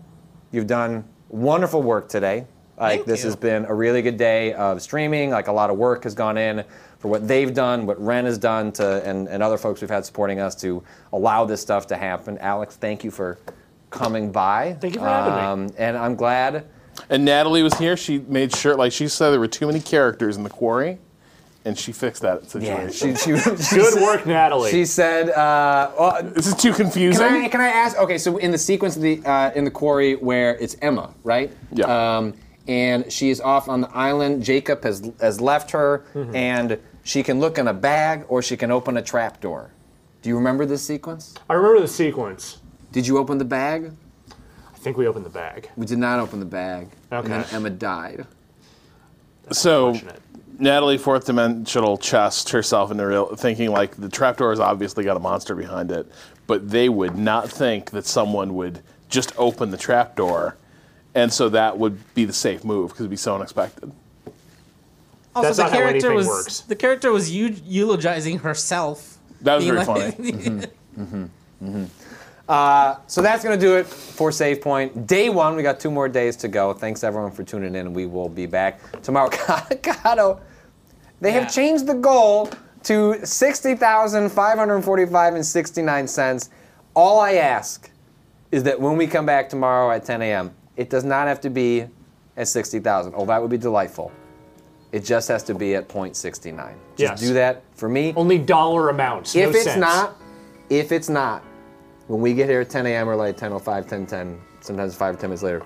You've 0.51 0.67
done 0.67 1.03
wonderful 1.29 1.81
work 1.81 2.09
today. 2.09 2.45
Like 2.77 2.97
Thank 2.97 3.05
this 3.07 3.21
you. 3.21 3.27
has 3.27 3.35
been 3.35 3.65
a 3.65 3.73
really 3.73 4.01
good 4.01 4.17
day 4.17 4.53
of 4.53 4.81
streaming. 4.81 5.31
Like 5.31 5.47
a 5.47 5.51
lot 5.51 5.69
of 5.69 5.77
work 5.77 6.03
has 6.03 6.13
gone 6.13 6.37
in 6.37 6.63
for 7.05 7.09
what 7.09 7.27
they've 7.27 7.53
done, 7.53 7.85
what 7.85 8.03
Ren 8.03 8.25
has 8.25 8.39
done 8.39 8.71
to, 8.71 9.07
and, 9.07 9.27
and 9.27 9.43
other 9.43 9.59
folks 9.59 9.79
we've 9.79 9.91
had 9.91 10.03
supporting 10.03 10.39
us 10.39 10.55
to 10.55 10.81
allow 11.13 11.45
this 11.45 11.61
stuff 11.61 11.85
to 11.87 11.95
happen. 11.95 12.35
Alex, 12.39 12.77
thank 12.77 13.03
you 13.03 13.11
for 13.11 13.37
coming 13.91 14.31
by. 14.31 14.71
Um, 14.71 14.79
Thank 14.79 14.95
you 14.95 15.01
for 15.01 15.05
having 15.05 15.67
me. 15.67 15.73
And 15.77 15.97
I'm 15.97 16.15
glad. 16.15 16.65
And 17.11 17.23
Natalie 17.23 17.61
was 17.61 17.75
here. 17.75 17.95
She 17.95 18.17
made 18.17 18.55
sure, 18.55 18.75
like 18.75 18.91
she 18.91 19.07
said, 19.07 19.29
there 19.29 19.39
were 19.39 19.47
too 19.47 19.67
many 19.67 19.81
characters 19.81 20.35
in 20.35 20.41
the 20.41 20.49
quarry, 20.49 20.97
and 21.63 21.77
she 21.77 21.91
fixed 21.91 22.23
that 22.23 22.49
situation. 22.49 23.15
she, 23.15 23.35
she, 23.35 23.37
she 23.63 23.75
Good 23.75 24.01
work, 24.01 24.25
Natalie. 24.25 24.71
She 24.71 24.83
said, 24.83 25.29
uh, 25.29 25.91
well, 25.99 26.23
this 26.23 26.47
is 26.47 26.55
too 26.55 26.73
confusing. 26.73 27.27
Can 27.27 27.43
I, 27.43 27.47
can 27.49 27.61
I 27.61 27.67
ask? 27.67 27.99
Okay, 27.99 28.17
so 28.17 28.37
in 28.37 28.49
the 28.49 28.57
sequence 28.57 28.95
of 28.95 29.03
the 29.03 29.23
uh, 29.25 29.51
in 29.53 29.63
the 29.63 29.69
quarry 29.69 30.15
where 30.15 30.55
it's 30.55 30.75
Emma, 30.81 31.13
right? 31.23 31.51
Yeah. 31.71 31.85
Um, 32.17 32.33
and 32.67 33.11
she 33.11 33.29
is 33.29 33.39
off 33.41 33.67
on 33.69 33.81
the 33.81 33.89
island. 33.95 34.43
Jacob 34.43 34.83
has 34.83 35.11
has 35.19 35.39
left 35.41 35.71
her, 35.71 36.03
Mm-hmm. 36.13 36.35
and 36.35 36.79
she 37.03 37.21
can 37.21 37.39
look 37.39 37.57
in 37.59 37.67
a 37.67 37.73
bag 37.73 38.25
or 38.29 38.41
she 38.41 38.57
can 38.57 38.71
open 38.71 38.97
a 38.97 39.01
trap 39.01 39.39
door. 39.39 39.69
Do 40.23 40.29
you 40.29 40.35
remember 40.35 40.65
this 40.65 40.81
sequence? 40.85 41.35
I 41.49 41.53
remember 41.53 41.79
the 41.81 41.87
sequence. 41.87 42.57
Did 42.91 43.05
you 43.05 43.19
open 43.19 43.37
the 43.37 43.45
bag? 43.45 43.91
I 44.31 44.77
think 44.79 44.97
we 44.97 45.07
opened 45.07 45.25
the 45.25 45.29
bag. 45.29 45.69
We 45.75 45.85
did 45.85 45.99
not 45.99 46.19
open 46.19 46.39
the 46.39 46.45
bag. 46.47 46.89
Okay. 47.11 47.17
And 47.17 47.27
then 47.27 47.39
Okay. 47.41 47.55
Emma 47.55 47.69
died. 47.69 48.25
so, 49.51 49.99
Natalie, 50.57 50.97
fourth 50.97 51.25
dimensional 51.25 51.97
chest 51.97 52.49
herself 52.49 52.89
into 52.91 53.05
real, 53.05 53.35
thinking 53.35 53.69
like 53.71 53.95
the 53.97 54.09
trapdoor 54.09 54.51
has 54.51 54.59
obviously 54.59 55.03
got 55.03 55.17
a 55.17 55.19
monster 55.19 55.53
behind 55.53 55.91
it, 55.91 56.09
but 56.47 56.69
they 56.69 56.89
would 56.89 57.17
not 57.17 57.49
think 57.49 57.91
that 57.91 58.05
someone 58.05 58.55
would 58.55 58.81
just 59.09 59.31
open 59.37 59.69
the 59.71 59.77
trapdoor, 59.77 60.57
and 61.15 61.31
so 61.33 61.49
that 61.49 61.77
would 61.77 61.97
be 62.13 62.25
the 62.25 62.33
safe 62.33 62.63
move 62.63 62.89
because 62.89 63.01
it'd 63.01 63.09
be 63.09 63.15
so 63.17 63.33
unexpected. 63.35 63.91
Also, 65.35 65.47
That's 65.47 65.57
the 65.57 65.63
not 65.63 65.71
how 65.71 65.77
character 65.79 65.95
anything 66.11 66.15
was 66.15 66.27
works. 66.27 66.59
the 66.61 66.75
character 66.75 67.11
was 67.11 67.31
eu- 67.33 67.55
eulogizing 67.65 68.37
herself. 68.39 69.17
That 69.41 69.55
was 69.55 69.63
being 69.65 69.75
very 69.75 69.85
like- 69.85 70.15
funny. 70.17 70.31
Mm-hmm. 70.95 71.03
Mm-hmm. 71.03 71.25
Mm-hmm. 71.67 71.85
Uh, 72.47 72.95
so 73.07 73.21
that's 73.21 73.43
going 73.43 73.59
to 73.59 73.65
do 73.65 73.75
it 73.75 73.85
for 73.85 74.31
Save 74.31 74.61
Point. 74.61 75.05
Day 75.07 75.27
one, 75.29 75.55
we 75.57 75.63
got 75.63 75.77
two 75.79 75.89
more 75.91 76.07
days 76.07 76.35
to 76.37 76.47
go. 76.47 76.71
Thanks 76.73 77.03
everyone 77.03 77.31
for 77.31 77.43
tuning 77.43 77.75
in. 77.75 77.91
We 77.93 78.05
will 78.05 78.29
be 78.29 78.45
back 78.45 78.79
tomorrow. 79.01 79.29
Kato, 79.81 80.39
they 81.19 81.33
Yeah. 81.33 81.41
have 81.41 81.53
changed 81.53 81.85
the 81.87 81.95
goal 81.95 82.49
to 82.83 83.19
60,545 83.25 85.35
and 85.35 85.45
69 85.45 86.07
cents. 86.07 86.49
All 86.93 87.19
I 87.19 87.33
ask 87.33 87.89
is 88.51 88.63
that 88.63 88.79
when 88.79 88.95
we 88.95 89.05
come 89.07 89.25
back 89.25 89.49
tomorrow 89.49 89.91
at 89.91 90.05
10 90.05 90.21
a.m., 90.21 90.51
it 90.77 90.89
does 90.89 91.03
not 91.03 91.27
have 91.27 91.39
to 91.41 91.49
be 91.49 91.85
at 92.37 92.47
60,000. 92.47 93.13
Oh, 93.15 93.25
that 93.25 93.41
would 93.41 93.51
be 93.51 93.57
delightful. 93.57 94.11
It 94.91 95.03
just 95.03 95.27
has 95.27 95.43
to 95.43 95.53
be 95.55 95.75
at 95.75 95.87
0.69. 95.89 96.73
Just 96.95 97.11
Yes. 97.13 97.19
do 97.19 97.33
that 97.33 97.63
for 97.75 97.89
me. 97.89 98.13
Only 98.15 98.37
dollar 98.37 98.89
amounts. 98.89 99.35
If 99.35 99.51
no 99.51 99.55
it's 99.55 99.63
cents. 99.63 99.79
not, 99.79 100.15
if 100.69 100.91
it's 100.91 101.09
not, 101.09 101.43
when 102.07 102.21
we 102.21 102.33
get 102.33 102.47
here 102.49 102.61
at 102.61 102.69
10 102.69 102.85
a.m. 102.85 103.09
or 103.09 103.15
like 103.15 103.35
10:05, 103.37 103.87
10:10, 103.87 104.37
sometimes 104.61 104.95
five 104.95 105.15
or 105.15 105.17
10 105.17 105.29
minutes 105.29 105.43
later, 105.43 105.63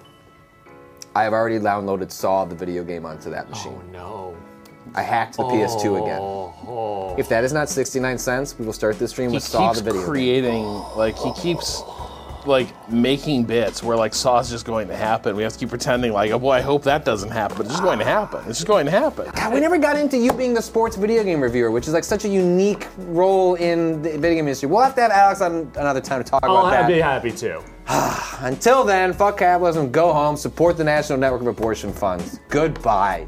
I 1.15 1.23
have 1.23 1.33
already 1.33 1.59
downloaded 1.59 2.11
Saw 2.11 2.45
the 2.45 2.55
video 2.55 2.83
game 2.83 3.05
onto 3.05 3.29
that 3.29 3.49
machine. 3.49 3.73
Oh 3.75 3.91
no. 3.91 4.35
I 4.95 5.01
hacked 5.03 5.37
the 5.37 5.43
PS2 5.43 6.01
again. 6.01 6.19
Oh. 6.19 7.13
If 7.17 7.29
that 7.29 7.43
is 7.43 7.53
not 7.53 7.69
69 7.69 8.17
cents, 8.17 8.57
we 8.57 8.65
will 8.65 8.73
start 8.73 8.97
this 8.97 9.11
stream 9.11 9.29
He 9.29 9.35
with 9.35 9.43
Saw 9.43 9.67
keeps 9.67 9.79
the 9.79 9.83
video 9.85 10.01
game. 10.01 10.09
creating, 10.09 10.63
like 10.95 11.15
he 11.17 11.31
keeps, 11.33 11.83
like 12.47 12.89
making 12.89 13.43
bits 13.45 13.83
where 13.83 13.97
like 13.97 14.13
Saw's 14.13 14.49
just 14.49 14.65
going 14.65 14.87
to 14.87 14.95
happen. 14.95 15.35
We 15.35 15.43
have 15.43 15.53
to 15.53 15.59
keep 15.59 15.69
pretending 15.69 16.11
like, 16.11 16.31
oh 16.31 16.39
boy, 16.39 16.51
I 16.51 16.61
hope 16.61 16.83
that 16.83 17.05
doesn't 17.05 17.29
happen. 17.29 17.57
But 17.57 17.65
it's 17.65 17.73
just 17.73 17.83
going 17.83 17.99
to 17.99 18.05
happen. 18.05 18.39
It's 18.47 18.59
just 18.59 18.67
going 18.67 18.85
to 18.85 18.91
happen. 18.91 19.29
God, 19.35 19.53
we 19.53 19.59
never 19.59 19.77
got 19.77 19.97
into 19.97 20.17
you 20.17 20.33
being 20.33 20.53
the 20.53 20.61
sports 20.61 20.95
video 20.95 21.23
game 21.23 21.41
reviewer, 21.41 21.71
which 21.71 21.87
is 21.87 21.93
like 21.93 22.03
such 22.03 22.25
a 22.25 22.29
unique 22.29 22.87
role 22.97 23.55
in 23.55 24.01
the 24.01 24.11
video 24.11 24.35
game 24.35 24.39
industry. 24.39 24.69
We'll 24.69 24.83
have 24.83 24.95
to 24.95 25.01
have 25.01 25.11
Alex 25.11 25.41
on 25.41 25.71
another 25.75 26.01
time 26.01 26.23
to 26.23 26.29
talk 26.29 26.43
I'll 26.43 26.57
about 26.57 26.71
that. 26.71 26.85
I'd 26.85 26.87
be 26.87 26.99
happy 26.99 27.31
to. 27.31 27.63
Until 28.45 28.83
then, 28.83 29.13
fuck 29.13 29.37
capitalism, 29.37 29.91
go 29.91 30.13
home, 30.13 30.37
support 30.37 30.77
the 30.77 30.83
National 30.83 31.17
Network 31.17 31.41
of 31.41 31.47
Abortion 31.47 31.91
Funds. 31.91 32.39
Goodbye. 32.49 33.27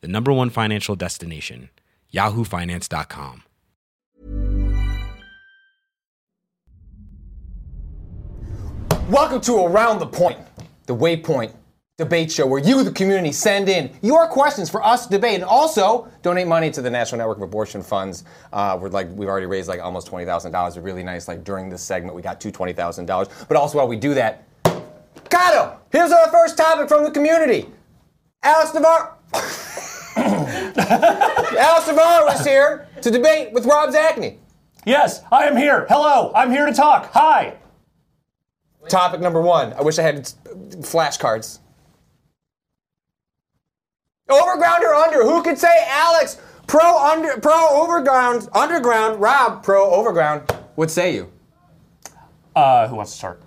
the 0.00 0.08
number 0.08 0.32
one 0.32 0.50
financial 0.50 0.96
destination, 0.96 1.70
yahoofinance.com. 2.12 3.44
Welcome 9.08 9.40
to 9.40 9.64
Around 9.64 9.98
the 9.98 10.06
Point, 10.06 10.38
the 10.86 10.94
Waypoint 10.94 11.52
debate 11.98 12.32
show 12.32 12.46
where 12.46 12.62
you, 12.62 12.82
the 12.82 12.92
community, 12.92 13.30
send 13.30 13.68
in 13.68 13.90
your 14.02 14.26
questions 14.26 14.70
for 14.70 14.82
us 14.82 15.06
to 15.06 15.10
debate, 15.10 15.34
and 15.34 15.44
also 15.44 16.08
donate 16.22 16.46
money 16.46 16.70
to 16.70 16.80
the 16.80 16.88
National 16.88 17.18
Network 17.18 17.36
of 17.36 17.42
Abortion 17.42 17.82
Funds. 17.82 18.24
Uh, 18.52 18.78
we're 18.80 18.88
like 18.88 19.08
we've 19.10 19.28
already 19.28 19.46
raised 19.46 19.68
like 19.68 19.80
almost 19.80 20.06
twenty 20.06 20.24
thousand 20.24 20.52
dollars. 20.52 20.76
It's 20.76 20.84
really 20.84 21.02
nice. 21.02 21.28
Like 21.28 21.44
during 21.44 21.68
this 21.68 21.82
segment, 21.82 22.14
we 22.14 22.22
got 22.22 22.40
thousand 22.40 23.06
dollars. 23.06 23.28
But 23.48 23.56
also 23.56 23.78
while 23.78 23.88
we 23.88 23.96
do 23.96 24.14
that, 24.14 24.44
Kato, 25.28 25.78
here's 25.92 26.12
our 26.12 26.30
first 26.30 26.56
topic 26.56 26.88
from 26.88 27.04
the 27.04 27.10
community. 27.10 27.68
Alex 28.42 28.72
Navarro. 28.72 29.14
Alex 30.16 31.86
Navarro 31.86 32.28
is 32.32 32.44
here 32.44 32.88
to 33.02 33.10
debate 33.10 33.52
with 33.52 33.64
Rob 33.66 33.90
Zacny. 33.90 34.38
Yes, 34.84 35.22
I 35.30 35.44
am 35.44 35.56
here. 35.56 35.86
Hello, 35.88 36.32
I'm 36.34 36.50
here 36.50 36.66
to 36.66 36.72
talk. 36.72 37.10
Hi. 37.12 37.56
Topic 38.88 39.20
number 39.20 39.40
one. 39.40 39.72
I 39.74 39.82
wish 39.82 39.98
I 39.98 40.02
had 40.02 40.24
flashcards. 40.24 41.60
Overground 44.28 44.84
or 44.84 44.94
under? 44.94 45.22
Who 45.22 45.42
could 45.42 45.58
say 45.58 45.84
Alex 45.88 46.38
pro 46.66 46.98
under 46.98 47.36
pro 47.38 47.68
overground 47.70 48.48
underground? 48.54 49.20
Rob 49.20 49.62
pro 49.62 49.90
overground. 49.90 50.50
What 50.76 50.90
say 50.90 51.14
you? 51.14 51.30
Uh, 52.56 52.88
who 52.88 52.96
wants 52.96 53.12
to 53.12 53.18
start? 53.18 53.42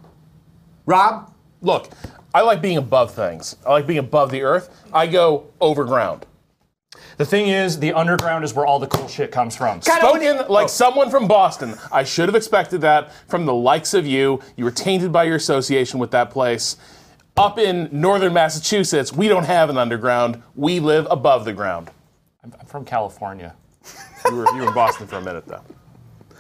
Rob. 0.86 1.34
Look, 1.62 1.90
I 2.34 2.42
like 2.42 2.62
being 2.62 2.78
above 2.78 3.14
things. 3.14 3.56
I 3.66 3.72
like 3.72 3.88
being 3.88 4.00
above 4.00 4.32
the 4.32 4.44
earth. 4.44 4.70
I 4.94 5.08
go 5.08 5.48
overground. 5.62 6.26
The 7.18 7.26
thing 7.26 7.48
is, 7.50 7.80
the 7.80 7.94
underground 7.94 8.44
is 8.44 8.54
where 8.54 8.66
all 8.66 8.80
the 8.80 8.88
cool 8.88 9.08
shit 9.08 9.32
comes 9.32 9.56
from. 9.56 9.82
Spoken 9.82 10.46
like 10.50 10.70
someone 10.70 11.10
from 11.10 11.28
Boston. 11.28 11.76
I 11.92 12.04
should 12.04 12.28
have 12.28 12.36
expected 12.36 12.82
that 12.82 13.12
from 13.28 13.46
the 13.46 13.54
likes 13.54 13.94
of 13.94 14.06
you. 14.08 14.42
You 14.56 14.66
were 14.66 14.72
tainted 14.72 15.12
by 15.12 15.24
your 15.26 15.36
association 15.36 16.00
with 16.00 16.12
that 16.12 16.32
place. 16.32 16.78
Up 17.38 17.58
in 17.58 17.90
northern 17.92 18.34
Massachusetts, 18.34 19.12
we 19.14 19.28
don't 19.28 19.46
have 19.46 19.70
an 19.70 19.78
underground. 19.78 20.42
We 20.56 20.80
live 20.80 21.08
above 21.10 21.46
the 21.46 21.54
ground. 21.54 21.90
I'm 22.44 22.54
I'm 22.60 22.66
from 22.66 22.86
California. 22.86 23.56
You 24.26 24.38
were, 24.38 24.46
you 24.56 24.62
were 24.62 24.68
in 24.70 24.74
Boston 24.74 25.06
for 25.06 25.18
a 25.18 25.22
minute, 25.22 25.46
though. 25.46 25.60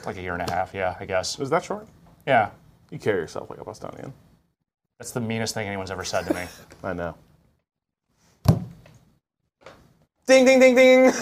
Like 0.05 0.15
a 0.15 0.21
year 0.21 0.31
and 0.35 0.41
a 0.41 0.49
half, 0.53 0.73
yeah, 0.73 0.95
I 1.01 1.05
guess. 1.05 1.37
Was 1.37 1.49
that 1.49 1.65
short? 1.65 1.85
Yeah, 2.25 2.51
You 2.91 2.97
carry 2.97 3.19
yourself 3.19 3.49
like 3.49 3.59
a 3.59 3.65
Bostonian. 3.65 4.13
that's 4.97 5.11
the 5.11 5.19
meanest 5.19 5.53
thing 5.53 5.67
anyone's 5.67 5.91
ever 5.91 6.05
said 6.05 6.25
to 6.27 6.33
me. 6.33 6.45
I 6.83 6.93
know. 6.93 7.15
Ding 10.25 10.45
ding 10.45 10.59
ding 10.59 10.75
ding. 10.75 11.05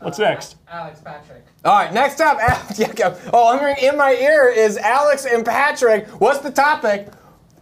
What's 0.00 0.18
next? 0.18 0.56
Alex 0.68 1.00
Patrick. 1.00 1.44
All 1.64 1.76
right, 1.76 1.92
next 1.92 2.20
up. 2.20 2.38
Alex, 2.42 2.78
yeah, 2.78 2.92
go. 2.92 3.16
oh, 3.32 3.52
I'm 3.52 3.58
hearing 3.58 3.76
in 3.82 3.96
my 3.98 4.14
ear 4.14 4.48
is 4.48 4.78
Alex 4.78 5.26
and 5.26 5.44
Patrick. 5.44 6.06
What's 6.20 6.38
the 6.38 6.50
topic? 6.50 7.08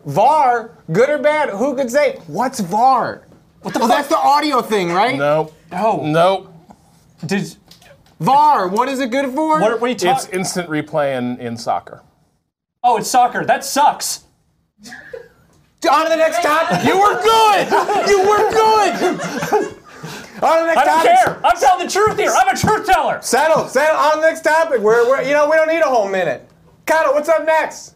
VAR, 0.07 0.71
good 0.93 1.11
or 1.11 1.19
bad? 1.19 1.51
Who 1.51 1.75
could 1.75 1.91
say? 1.91 2.19
What's 2.27 2.61
VAR? 2.61 3.27
What 3.63 3.75
the 3.75 3.81
oh, 3.83 3.89
that's 3.89 4.09
the 4.09 4.17
audio 4.17 4.63
thing, 4.63 4.93
right? 4.93 5.17
Nope. 5.17 5.53
No. 5.73 6.03
Nope. 6.05 6.55
Did 7.27 7.57
VAR, 8.21 8.69
what 8.69 8.89
is 8.89 9.01
it 9.01 9.11
good 9.11 9.35
for? 9.35 9.61
what, 9.61 9.81
what 9.81 9.83
are 9.83 9.89
you 9.89 10.11
It's 10.13 10.29
instant 10.29 10.69
replay 10.69 11.17
in, 11.17 11.39
in 11.41 11.57
soccer. 11.57 12.03
Oh, 12.85 12.99
it's 12.99 13.11
soccer. 13.11 13.45
That 13.45 13.65
sucks. 13.65 14.25
On 15.87 16.05
to 16.05 16.11
the 16.11 16.17
next 16.17 16.43
topic. 16.43 16.85
You 16.85 16.99
were 16.99 17.23
good! 17.23 17.69
You 18.09 18.29
were 18.29 18.51
good! 18.51 18.95
On 20.43 20.59
to 20.59 20.61
the 20.61 20.67
next 20.67 20.75
topic. 20.75 20.77
I 20.77 20.85
don't 20.85 20.85
topic. 20.85 21.25
care. 21.25 21.47
I'm 21.47 21.57
telling 21.57 21.87
the 21.87 21.93
truth 21.93 22.19
here. 22.19 22.33
I'm 22.35 22.49
a 22.55 22.59
truth 22.59 22.87
teller. 22.87 23.21
Settle, 23.23 23.69
settle. 23.69 23.97
On 23.97 24.15
to 24.15 24.21
the 24.21 24.27
next 24.27 24.43
topic. 24.43 24.81
We're, 24.81 25.09
we're, 25.09 25.23
you 25.23 25.35
know, 25.35 25.49
we 25.49 25.57
don't 25.57 25.69
need 25.69 25.81
a 25.81 25.89
whole 25.89 26.09
minute. 26.09 26.49
Kato, 26.85 27.13
what's 27.13 27.29
up 27.29 27.45
next? 27.47 27.95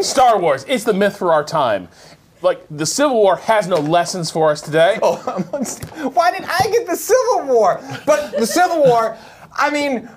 Star 0.00 0.38
Wars, 0.40 0.64
it's 0.68 0.84
the 0.84 0.92
myth 0.92 1.16
for 1.16 1.32
our 1.32 1.44
time. 1.44 1.88
Like, 2.42 2.64
the 2.70 2.86
Civil 2.86 3.16
War 3.16 3.36
has 3.36 3.66
no 3.68 3.76
lessons 3.76 4.30
for 4.30 4.50
us 4.50 4.60
today. 4.60 4.98
Oh, 5.02 5.16
Why 6.14 6.30
did 6.30 6.44
I 6.44 6.60
get 6.70 6.86
the 6.86 6.96
Civil 6.96 7.46
War? 7.46 7.80
But 8.04 8.32
the 8.38 8.46
Civil 8.46 8.82
War, 8.84 9.16
I 9.52 9.70
mean, 9.70 10.08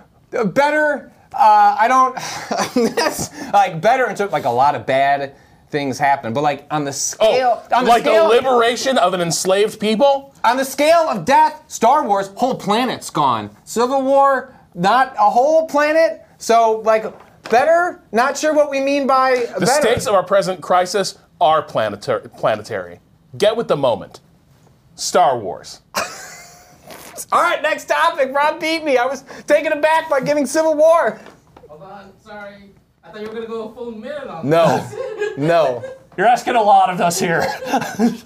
better. 0.54 1.12
Uh, 1.38 1.78
I 1.80 1.88
don't. 1.88 2.16
that's 2.96 3.32
like 3.54 3.80
better 3.82 4.10
in 4.10 4.16
terms 4.16 4.32
like 4.32 4.46
a 4.46 4.50
lot 4.50 4.76
of 4.76 4.86
bad 4.86 5.36
things 5.70 6.00
happen, 6.00 6.34
but 6.34 6.42
like 6.42 6.66
on 6.72 6.84
the 6.86 6.94
scale, 6.94 7.62
on 7.74 7.84
the 7.86 7.92
Oh, 7.92 7.94
like 7.94 8.04
scale, 8.04 8.30
the 8.30 8.36
liberation 8.36 8.98
of 8.98 9.14
an 9.14 9.22
enslaved 9.22 9.80
people? 9.80 10.34
on 10.44 10.56
the 10.58 10.64
scale 10.66 11.10
of 11.10 11.26
death, 11.26 11.64
Star 11.68 12.06
Wars, 12.08 12.30
whole 12.36 12.56
planet's 12.56 13.10
gone. 13.10 13.50
Civil 13.66 14.02
War, 14.04 14.54
not 14.76 15.14
a 15.20 15.30
whole 15.30 15.68
planet. 15.68 16.24
So 16.38 16.82
like 16.86 17.06
better. 17.50 18.02
Not 18.12 18.38
sure 18.38 18.54
what 18.54 18.70
we 18.70 18.80
mean 18.80 19.08
by 19.08 19.46
The 19.60 19.66
better. 19.66 19.82
stakes 19.82 20.06
of 20.08 20.14
our 20.16 20.24
present 20.24 20.62
crisis 20.62 21.18
are 21.42 21.62
planetar- 21.66 22.32
planetary. 22.38 23.00
Get 23.38 23.56
with 23.58 23.68
the 23.68 23.78
moment. 23.78 24.22
Star 24.96 25.38
Wars. 25.38 25.82
All 27.32 27.42
right, 27.42 27.62
next 27.62 27.86
topic. 27.86 28.32
Rob 28.34 28.60
beat 28.60 28.84
me. 28.84 28.98
I 28.98 29.06
was 29.06 29.24
taken 29.48 29.72
aback 29.74 30.10
by 30.10 30.20
giving 30.22 30.46
Civil 30.46 30.76
War. 30.76 31.20
Hold 31.68 31.82
on, 31.82 32.12
sorry. 32.24 32.72
I 33.04 33.10
thought 33.12 33.22
you 33.22 33.28
were 33.28 33.34
gonna 33.34 33.48
go 33.48 33.70
a 33.70 33.74
full 33.76 33.92
minute 33.92 34.28
on 34.28 34.48
No, 34.50 34.78
this. 34.90 35.38
no. 35.38 35.84
You're 36.18 36.28
asking 36.28 36.56
a 36.56 36.62
lot 36.62 36.90
of 36.90 37.00
us 37.02 37.20
here. 37.20 37.46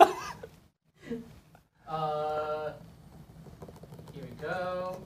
Uh, 1.87 2.71
here 4.13 4.23
we 4.23 4.29
go. 4.41 4.97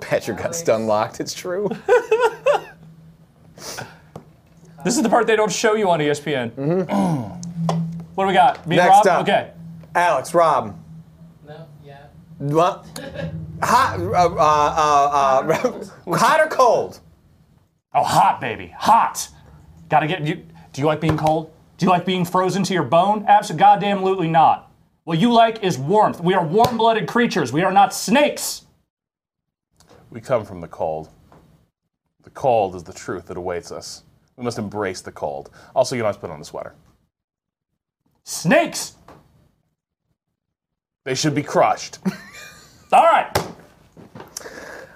Patrick 0.00 0.38
got 0.38 0.44
Alex. 0.46 0.58
stun 0.58 0.86
locked. 0.86 1.20
It's 1.20 1.34
true. 1.34 1.68
this 3.56 4.96
is 4.96 5.02
the 5.02 5.08
part 5.10 5.26
they 5.26 5.36
don't 5.36 5.52
show 5.52 5.74
you 5.74 5.90
on 5.90 5.98
ESPN. 6.00 6.50
what 8.14 8.24
do 8.24 8.28
we 8.28 8.32
got? 8.32 8.66
Me 8.66 8.78
and 8.78 8.86
Next 8.88 9.04
Rob? 9.06 9.18
up. 9.18 9.22
Okay. 9.28 9.50
Alex, 9.94 10.32
Rob. 10.32 10.79
No. 12.40 12.56
What? 12.56 12.86
Hot, 13.62 14.00
uh, 14.00 14.34
uh, 14.34 15.44
uh, 15.46 15.84
uh, 16.08 16.16
hot 16.16 16.40
or 16.40 16.48
cold? 16.48 17.00
Oh, 17.92 18.02
hot, 18.02 18.40
baby. 18.40 18.74
Hot. 18.78 19.28
Gotta 19.90 20.06
get 20.06 20.26
you. 20.26 20.46
Do 20.72 20.80
you 20.80 20.86
like 20.86 21.00
being 21.00 21.18
cold? 21.18 21.52
Do 21.76 21.84
you 21.84 21.90
like 21.90 22.06
being 22.06 22.24
frozen 22.24 22.62
to 22.64 22.74
your 22.74 22.82
bone? 22.82 23.24
Absolutely, 23.28 23.62
goddamn 23.62 24.32
not. 24.32 24.72
What 25.04 25.18
you 25.18 25.32
like 25.32 25.62
is 25.62 25.78
warmth. 25.78 26.20
We 26.20 26.34
are 26.34 26.44
warm 26.44 26.78
blooded 26.78 27.08
creatures. 27.08 27.52
We 27.52 27.62
are 27.62 27.72
not 27.72 27.92
snakes. 27.92 28.66
We 30.10 30.20
come 30.20 30.44
from 30.44 30.60
the 30.60 30.68
cold. 30.68 31.10
The 32.22 32.30
cold 32.30 32.74
is 32.74 32.84
the 32.84 32.92
truth 32.92 33.26
that 33.26 33.36
awaits 33.36 33.72
us. 33.72 34.04
We 34.36 34.44
must 34.44 34.58
embrace 34.58 35.00
the 35.00 35.12
cold. 35.12 35.50
Also, 35.74 35.94
you 35.94 36.02
don't 36.02 36.08
have 36.08 36.16
to 36.16 36.20
put 36.20 36.30
on 36.30 36.40
a 36.40 36.44
sweater. 36.44 36.74
Snakes! 38.24 38.96
They 41.04 41.14
should 41.14 41.34
be 41.34 41.42
crushed. 41.42 41.98
All 42.92 43.02
right. 43.04 43.30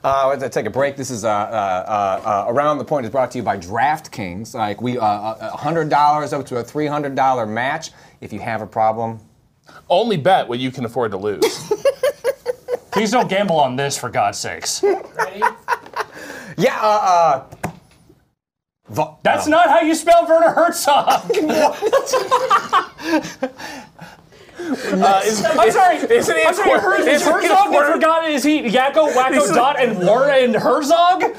Uh, 0.03 0.29
let's 0.39 0.55
take 0.55 0.67
a 0.67 0.71
break. 0.71 0.97
This 0.97 1.11
is 1.11 1.25
uh, 1.25 1.29
uh, 1.31 1.33
uh, 1.33 2.29
uh, 2.29 2.45
around 2.53 2.77
the 2.77 2.85
point 2.85 3.07
is 3.07 3.11
brought 3.11 3.31
to 3.31 3.39
you 3.39 3.43
by 3.45 3.57
DraftKings. 3.57 4.53
Like 4.55 4.83
we, 4.83 4.99
uh, 4.99 5.03
uh, 5.03 5.57
hundred 5.57 5.89
dollars 5.89 6.35
up 6.35 6.45
to 6.47 6.57
a 6.59 6.63
three 6.65 6.87
hundred 6.87 7.15
dollar 7.15 7.47
match. 7.47 7.91
If 8.21 8.31
you 8.35 8.39
have 8.41 8.61
a 8.61 8.67
problem, 8.67 9.19
Only 9.89 10.19
bet 10.19 10.47
what 10.47 10.59
you 10.59 10.71
can 10.71 10.85
afford 10.85 11.11
to 11.13 11.17
lose. 11.17 11.73
Please 12.93 13.11
don't 13.11 13.29
gamble 13.31 13.59
on 13.59 13.77
this, 13.77 13.97
for 13.97 14.11
God's 14.11 14.37
sakes. 14.39 14.83
Ready? 14.83 15.41
yeah. 16.59 16.79
Uh, 16.83 17.47
uh, 17.65 17.69
vo- 18.91 19.19
That's 19.23 19.47
not 19.47 19.71
how 19.71 19.81
you 19.81 19.95
spell 19.95 20.27
Werner 20.29 20.51
Herzog. 20.51 21.31
Uh, 24.59 25.21
is, 25.25 25.45
I'm 25.45 25.71
sorry. 25.71 25.97
Isn't 25.97 26.37
it 26.37 26.47
I'm 26.47 26.55
sorry. 26.55 26.81
Her, 26.81 27.01
is 27.01 27.07
isn't 27.23 27.33
Herzog 27.33 27.67
important? 27.67 27.73
they 27.73 27.93
forgot? 27.93 28.31
Is 28.31 28.45
he 28.45 28.63
Yakko, 28.63 29.13
Wacko, 29.13 29.55
Dot, 29.55 29.81
and 29.81 29.99
Warner 30.07 30.31
and 30.33 30.55
Herzog? 30.55 31.25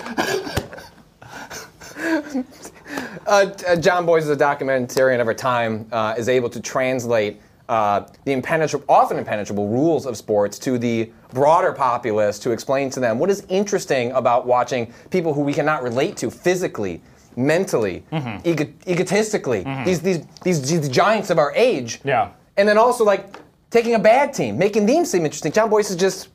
uh, 3.27 3.49
uh, 3.67 3.75
Jon 3.77 4.05
Bois 4.05 4.17
is 4.17 4.29
a 4.29 4.35
documentarian 4.35 5.19
of 5.21 5.27
our 5.27 5.33
time, 5.33 5.87
uh, 5.91 6.15
is 6.17 6.29
able 6.29 6.49
to 6.49 6.59
translate 6.59 7.41
uh, 7.69 8.05
the 8.25 8.31
impenetrable, 8.31 8.85
often 8.87 9.17
impenetrable 9.17 9.67
rules 9.67 10.05
of 10.05 10.15
sports 10.17 10.59
to 10.59 10.77
the 10.77 11.09
broader 11.33 11.71
populace 11.73 12.37
to 12.39 12.51
explain 12.51 12.89
to 12.91 12.99
them 12.99 13.17
what 13.17 13.29
is 13.29 13.45
interesting 13.49 14.11
about 14.11 14.45
watching 14.45 14.93
people 15.09 15.33
who 15.33 15.41
we 15.41 15.53
cannot 15.53 15.81
relate 15.81 16.15
to 16.17 16.29
physically, 16.29 17.01
mentally, 17.35 18.03
Mm-hmm. 18.11 18.47
ego- 18.47 18.71
egotistically, 18.87 19.63
these, 19.83 19.99
these, 20.01 20.25
these, 20.43 20.69
these 20.69 20.89
giants 20.89 21.29
of 21.31 21.39
our 21.39 21.53
age. 21.55 22.01
Yeah. 22.03 22.29
And 22.57 22.67
then 22.67 22.77
also 22.77 23.03
like 23.03 23.35
taking 23.69 23.95
a 23.95 23.99
bad 23.99 24.33
team, 24.33 24.57
making 24.57 24.85
them 24.85 25.05
seem 25.05 25.25
interesting. 25.25 25.51
Jon 25.51 25.69
Bois 25.69 25.79
is 25.79 25.95
just 25.95 26.29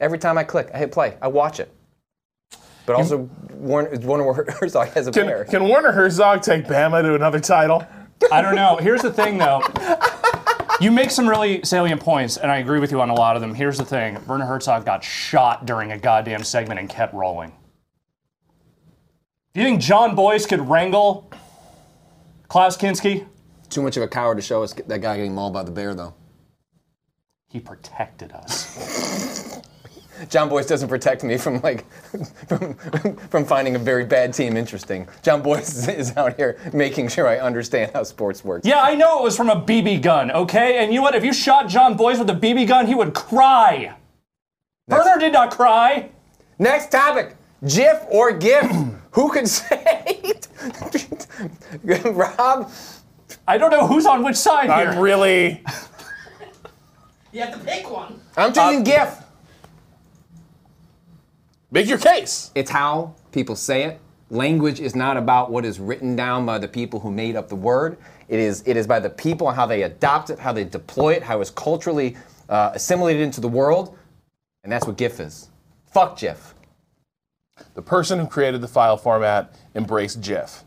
every 0.00 0.18
time 0.18 0.36
I 0.38 0.44
click, 0.44 0.70
I 0.74 0.78
hit 0.78 0.92
play, 0.92 1.16
I 1.22 1.28
watch 1.28 1.60
it. 1.60 1.72
But 2.86 2.96
also, 2.96 3.30
Warner, 3.52 3.96
Warner 4.00 4.52
Herzog 4.60 4.88
has 4.88 5.06
a 5.06 5.12
pair. 5.12 5.44
Can, 5.44 5.60
can 5.60 5.68
Werner 5.68 5.92
Herzog 5.92 6.42
take 6.42 6.64
Bama 6.64 7.02
to 7.02 7.14
another 7.14 7.38
title? 7.38 7.86
I 8.32 8.42
don't 8.42 8.56
know. 8.56 8.76
Here's 8.76 9.02
the 9.02 9.12
thing, 9.12 9.38
though. 9.38 9.62
You 10.80 10.90
make 10.90 11.10
some 11.10 11.28
really 11.28 11.62
salient 11.62 12.00
points, 12.00 12.36
and 12.36 12.50
I 12.50 12.56
agree 12.56 12.80
with 12.80 12.90
you 12.90 13.00
on 13.00 13.10
a 13.10 13.14
lot 13.14 13.36
of 13.36 13.42
them. 13.42 13.54
Here's 13.54 13.78
the 13.78 13.84
thing: 13.84 14.18
Werner 14.26 14.46
Herzog 14.46 14.84
got 14.84 15.04
shot 15.04 15.66
during 15.66 15.92
a 15.92 15.98
goddamn 15.98 16.42
segment 16.42 16.80
and 16.80 16.88
kept 16.88 17.14
rolling. 17.14 17.52
Do 19.52 19.60
you 19.60 19.66
think 19.66 19.80
Jon 19.80 20.14
Bois 20.14 20.40
could 20.48 20.60
wrangle 20.60 21.30
Klaus 22.48 22.76
Kinski? 22.76 23.26
Too 23.70 23.82
much 23.82 23.96
of 23.96 24.02
a 24.02 24.08
coward 24.08 24.36
to 24.36 24.42
show 24.42 24.62
us 24.62 24.72
that 24.74 25.00
guy 25.00 25.16
getting 25.16 25.34
mauled 25.34 25.52
by 25.52 25.62
the 25.62 25.70
bear, 25.70 25.94
though. 25.94 26.14
He 27.48 27.60
protected 27.60 28.32
us. 28.32 29.60
Jon 30.28 30.48
Bois 30.48 30.62
doesn't 30.62 30.88
protect 30.88 31.24
me 31.24 31.38
from 31.38 31.60
like 31.62 31.90
from, 32.48 32.74
from 32.74 33.44
finding 33.44 33.74
a 33.76 33.78
very 33.78 34.04
bad 34.04 34.34
team 34.34 34.56
interesting. 34.56 35.08
Jon 35.22 35.42
Bois 35.42 35.58
is, 35.88 36.16
out 36.16 36.36
here 36.36 36.58
making 36.72 37.08
sure 37.08 37.26
I 37.26 37.38
understand 37.38 37.92
how 37.94 38.02
sports 38.02 38.44
works. 38.44 38.66
Yeah, 38.66 38.82
I 38.82 38.94
know 38.94 39.20
it 39.20 39.22
was 39.22 39.36
from 39.36 39.48
a 39.48 39.56
BB 39.56 40.02
gun, 40.02 40.30
okay? 40.30 40.78
And 40.78 40.92
you 40.92 40.98
know 40.98 41.02
what? 41.02 41.14
If 41.14 41.24
you 41.24 41.32
shot 41.32 41.68
Jon 41.68 41.96
Bois 41.96 42.18
with 42.18 42.28
a 42.30 42.34
BB 42.34 42.68
gun, 42.68 42.86
he 42.86 42.94
would 42.94 43.14
cry. 43.14 43.94
Werner 44.88 45.18
did 45.18 45.32
not 45.32 45.50
cry. 45.52 46.10
Next 46.58 46.90
topic: 46.90 47.36
GIF 47.66 48.04
or 48.10 48.32
GIF? 48.32 48.70
Who 49.12 49.32
could 49.32 49.48
say? 49.48 50.34
Rob, 52.04 52.70
I 53.50 53.58
don't 53.58 53.72
know 53.72 53.84
who's 53.84 54.06
on 54.06 54.22
which 54.22 54.36
side 54.36 54.66
here. 54.66 54.92
I'm 54.92 54.98
really. 55.00 55.64
You 57.32 57.40
have 57.40 57.52
to 57.52 57.58
pick 57.58 57.90
one. 57.90 58.20
I'm 58.36 58.52
choosing 58.52 58.84
GIF. 58.84 59.18
Make 61.72 61.88
your 61.88 61.98
case. 61.98 62.52
It's 62.54 62.70
how 62.70 63.16
people 63.32 63.56
say 63.56 63.82
it. 63.82 64.00
Language 64.30 64.78
is 64.78 64.94
not 64.94 65.16
about 65.16 65.50
what 65.50 65.64
is 65.64 65.80
written 65.80 66.14
down 66.14 66.46
by 66.46 66.58
the 66.58 66.68
people 66.68 67.00
who 67.00 67.10
made 67.10 67.34
up 67.34 67.48
the 67.48 67.56
word. 67.56 67.98
It 68.28 68.38
is, 68.38 68.62
it 68.66 68.76
is 68.76 68.86
by 68.86 69.00
the 69.00 69.10
people 69.10 69.48
and 69.48 69.56
how 69.56 69.66
they 69.66 69.82
adopt 69.82 70.30
it, 70.30 70.38
how 70.38 70.52
they 70.52 70.62
deploy 70.62 71.14
it, 71.14 71.24
how 71.24 71.40
it's 71.40 71.50
culturally 71.50 72.16
uh, 72.48 72.70
assimilated 72.74 73.20
into 73.20 73.40
the 73.40 73.48
world. 73.48 73.98
And 74.62 74.70
that's 74.72 74.86
what 74.86 74.96
GIF 74.96 75.18
is. 75.18 75.50
Fuck 75.92 76.20
GIF. 76.20 76.54
The 77.74 77.82
person 77.82 78.20
who 78.20 78.28
created 78.28 78.60
the 78.60 78.68
file 78.68 78.96
format 78.96 79.56
embraced 79.74 80.20
GIF. 80.20 80.62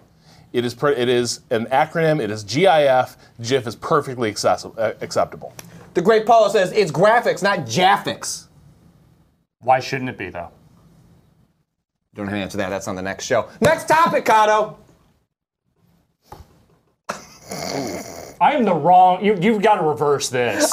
It 0.54 0.64
is, 0.66 0.76
per, 0.76 0.92
it 0.92 1.10
is 1.10 1.42
an 1.50 1.66
acronym. 1.66 2.22
It 2.22 2.30
is 2.30 2.44
GIF. 2.44 3.18
GIF 3.42 3.66
is 3.68 3.76
perfectly 3.76 4.32
accessi- 4.32 4.78
uh, 4.78 4.94
acceptable. 5.02 5.52
The 5.96 6.02
great 6.02 6.26
Paulo 6.28 6.48
says 6.50 6.72
it's 6.72 6.92
graphics, 6.92 7.42
not 7.42 7.68
jaffics. 7.68 8.48
Why 9.62 9.80
shouldn't 9.80 10.10
it 10.12 10.18
be, 10.18 10.30
though? 10.30 10.50
Don't 12.14 12.28
have 12.28 12.36
to 12.36 12.42
answer 12.42 12.58
that. 12.60 12.70
That's 12.70 12.88
on 12.88 12.96
the 12.96 13.02
next 13.02 13.26
show. 13.26 13.50
Next 13.62 13.88
topic, 13.88 14.26
Kato. 14.26 14.78
I 18.40 18.54
am 18.54 18.66
the 18.66 18.74
wrong. 18.76 19.24
You, 19.24 19.36
you've 19.42 19.62
got 19.64 19.76
to 19.76 19.84
reverse 19.84 20.30
this. 20.30 20.72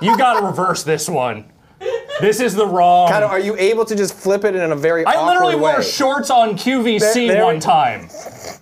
you 0.00 0.16
got 0.16 0.40
to 0.40 0.46
reverse 0.46 0.82
this 0.84 1.08
one. 1.08 1.44
This 2.20 2.40
is 2.40 2.54
the 2.54 2.66
wrong. 2.66 3.08
Kato, 3.08 3.26
are 3.26 3.40
you 3.40 3.56
able 3.56 3.84
to 3.86 3.96
just 3.96 4.14
flip 4.14 4.44
it 4.44 4.54
in 4.54 4.72
a 4.72 4.76
very 4.76 5.04
I 5.04 5.14
awkward 5.14 5.32
literally 5.32 5.54
way? 5.56 5.72
wore 5.72 5.82
shorts 5.82 6.30
on 6.30 6.50
QVC 6.50 7.00
There- 7.00 7.26
there- 7.28 7.44
one 7.44 7.60
time. 7.60 8.08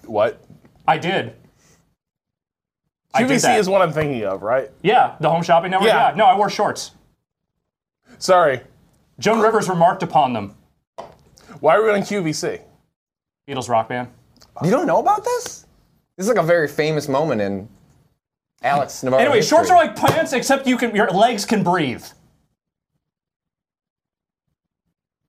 What? 0.09 0.43
I 0.87 0.99
did. 0.99 1.35
I 3.15 3.23
did 3.23 3.31
QVC 3.31 3.43
that. 3.43 3.61
is 3.61 3.69
what 3.69 3.83
I'm 3.83 3.93
thinking 3.93 4.25
of, 4.25 4.43
right? 4.43 4.71
Yeah, 4.83 5.17
the 5.21 5.31
Home 5.31 5.43
Shopping 5.43 5.71
Network. 5.71 5.89
Yeah. 5.89 6.11
Yeah. 6.11 6.17
No, 6.17 6.25
I 6.25 6.37
wore 6.37 6.51
shorts. 6.51 6.93
Sorry. 8.19 8.61
Joan 9.19 9.41
Rivers 9.41 9.69
remarked 9.69 10.03
upon 10.03 10.33
them. 10.33 10.55
Why 11.61 11.77
are 11.77 11.83
we 11.83 11.91
on 11.91 12.01
QVC? 12.01 12.61
Beatles 13.49 13.69
rock 13.69 13.89
band. 13.89 14.09
You 14.63 14.71
don't 14.71 14.87
know 14.87 15.01
about 15.01 15.25
this? 15.25 15.67
This 16.17 16.25
is 16.25 16.29
like 16.29 16.39
a 16.39 16.47
very 16.47 16.69
famous 16.69 17.09
moment 17.09 17.41
in 17.41 17.69
Alex 18.63 19.03
Navarro. 19.03 19.23
Anyway, 19.23 19.37
history. 19.37 19.57
shorts 19.57 19.71
are 19.71 19.77
like 19.77 19.97
pants, 19.97 20.33
except 20.33 20.67
you 20.67 20.77
can 20.77 20.95
your 20.95 21.09
legs 21.11 21.45
can 21.45 21.63
breathe. 21.63 22.05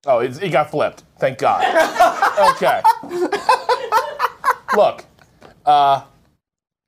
Oh, 0.06 0.20
it, 0.20 0.42
it 0.42 0.50
got 0.50 0.70
flipped. 0.70 1.04
Thank 1.18 1.38
God. 1.38 1.62
okay. 2.56 2.80
Look, 4.76 5.04
uh, 5.66 6.04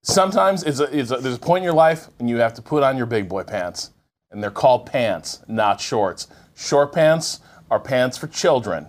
sometimes 0.02 0.62
it's 0.62 0.80
a, 0.80 0.98
it's 0.98 1.10
a, 1.10 1.16
there's 1.16 1.36
a 1.36 1.40
point 1.40 1.62
in 1.62 1.64
your 1.64 1.74
life 1.74 2.08
when 2.18 2.28
you 2.28 2.36
have 2.36 2.54
to 2.54 2.62
put 2.62 2.82
on 2.82 2.96
your 2.96 3.06
big 3.06 3.28
boy 3.28 3.42
pants, 3.42 3.90
and 4.30 4.42
they're 4.42 4.50
called 4.50 4.86
pants, 4.86 5.40
not 5.48 5.80
shorts. 5.80 6.28
Short 6.54 6.92
pants 6.92 7.40
are 7.70 7.80
pants 7.80 8.16
for 8.16 8.26
children. 8.28 8.86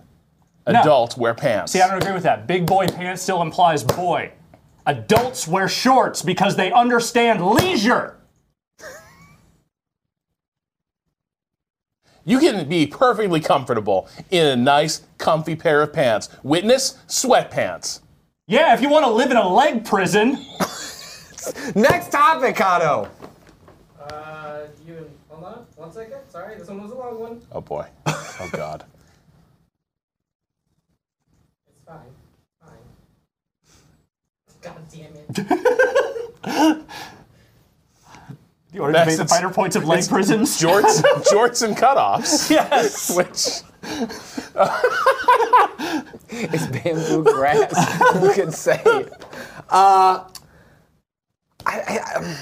Adults 0.65 1.18
wear 1.18 1.34
pants. 1.34 1.74
See, 1.74 1.82
I 1.82 1.88
don't 1.88 2.02
agree 2.02 2.14
with 2.14 2.24
that. 2.24 2.48
Big 2.48 2.65
boy 2.65 2.88
pants 2.88 3.22
still 3.22 3.41
implies 3.41 3.84
boy. 3.84 4.32
Adults 4.86 5.48
wear 5.48 5.68
shorts 5.68 6.22
because 6.22 6.56
they 6.56 6.72
understand 6.72 7.45
leisure. 7.45 8.18
You 12.26 12.40
can 12.40 12.70
be 12.70 12.88
perfectly 12.88 13.41
comfortable 13.41 14.07
in 14.32 14.45
a 14.45 14.56
nice, 14.56 15.02
comfy 15.18 15.56
pair 15.56 15.82
of 15.82 15.91
pants. 15.91 16.30
Witness 16.41 16.98
sweatpants. 17.07 17.99
Yeah, 18.53 18.75
if 18.75 18.81
you 18.84 18.89
want 18.89 19.03
to 19.03 19.09
live 19.09 19.31
in 19.31 19.38
a 19.38 19.47
leg 19.51 19.84
prison. 19.84 20.38
Next 21.73 22.11
topic, 22.11 22.55
Kato. 22.55 23.09
Uh, 23.99 24.65
you 24.85 25.09
hold 25.27 25.43
on 25.43 25.65
one 25.75 25.91
second. 25.91 26.19
Sorry, 26.30 26.55
this 26.55 26.67
one 26.67 26.80
was 26.84 26.91
a 26.91 26.95
long 26.95 27.19
one. 27.19 27.41
Oh 27.51 27.61
boy. 27.61 27.88
Oh 28.05 28.49
God. 28.51 28.85
It's 31.67 31.81
fine. 31.84 32.13
Fine. 32.61 32.77
God 34.61 34.81
damn 34.93 35.13
it. 36.45 36.85
You 38.74 38.82
want 38.82 38.94
That's- 38.94 39.18
to 39.18 39.18
debate 39.18 39.18
the 39.18 39.24
it's- 39.24 39.40
finer 39.40 39.54
points 39.54 39.76
of 39.76 39.86
leg 39.88 40.08
prisons? 40.10 40.60
Jorts, 40.62 41.02
jorts 41.32 41.62
and 41.66 41.78
cutoffs. 41.78 42.50
yes. 42.50 43.16
Which 43.16 43.62
It's 46.30 46.68
bamboo 46.68 47.24
grass. 47.24 48.12
Who 48.14 48.34
can 48.34 48.52
say? 48.52 48.82
Uh, 49.70 50.24
I, 51.66 51.80
I, 51.80 52.14
um, 52.16 52.36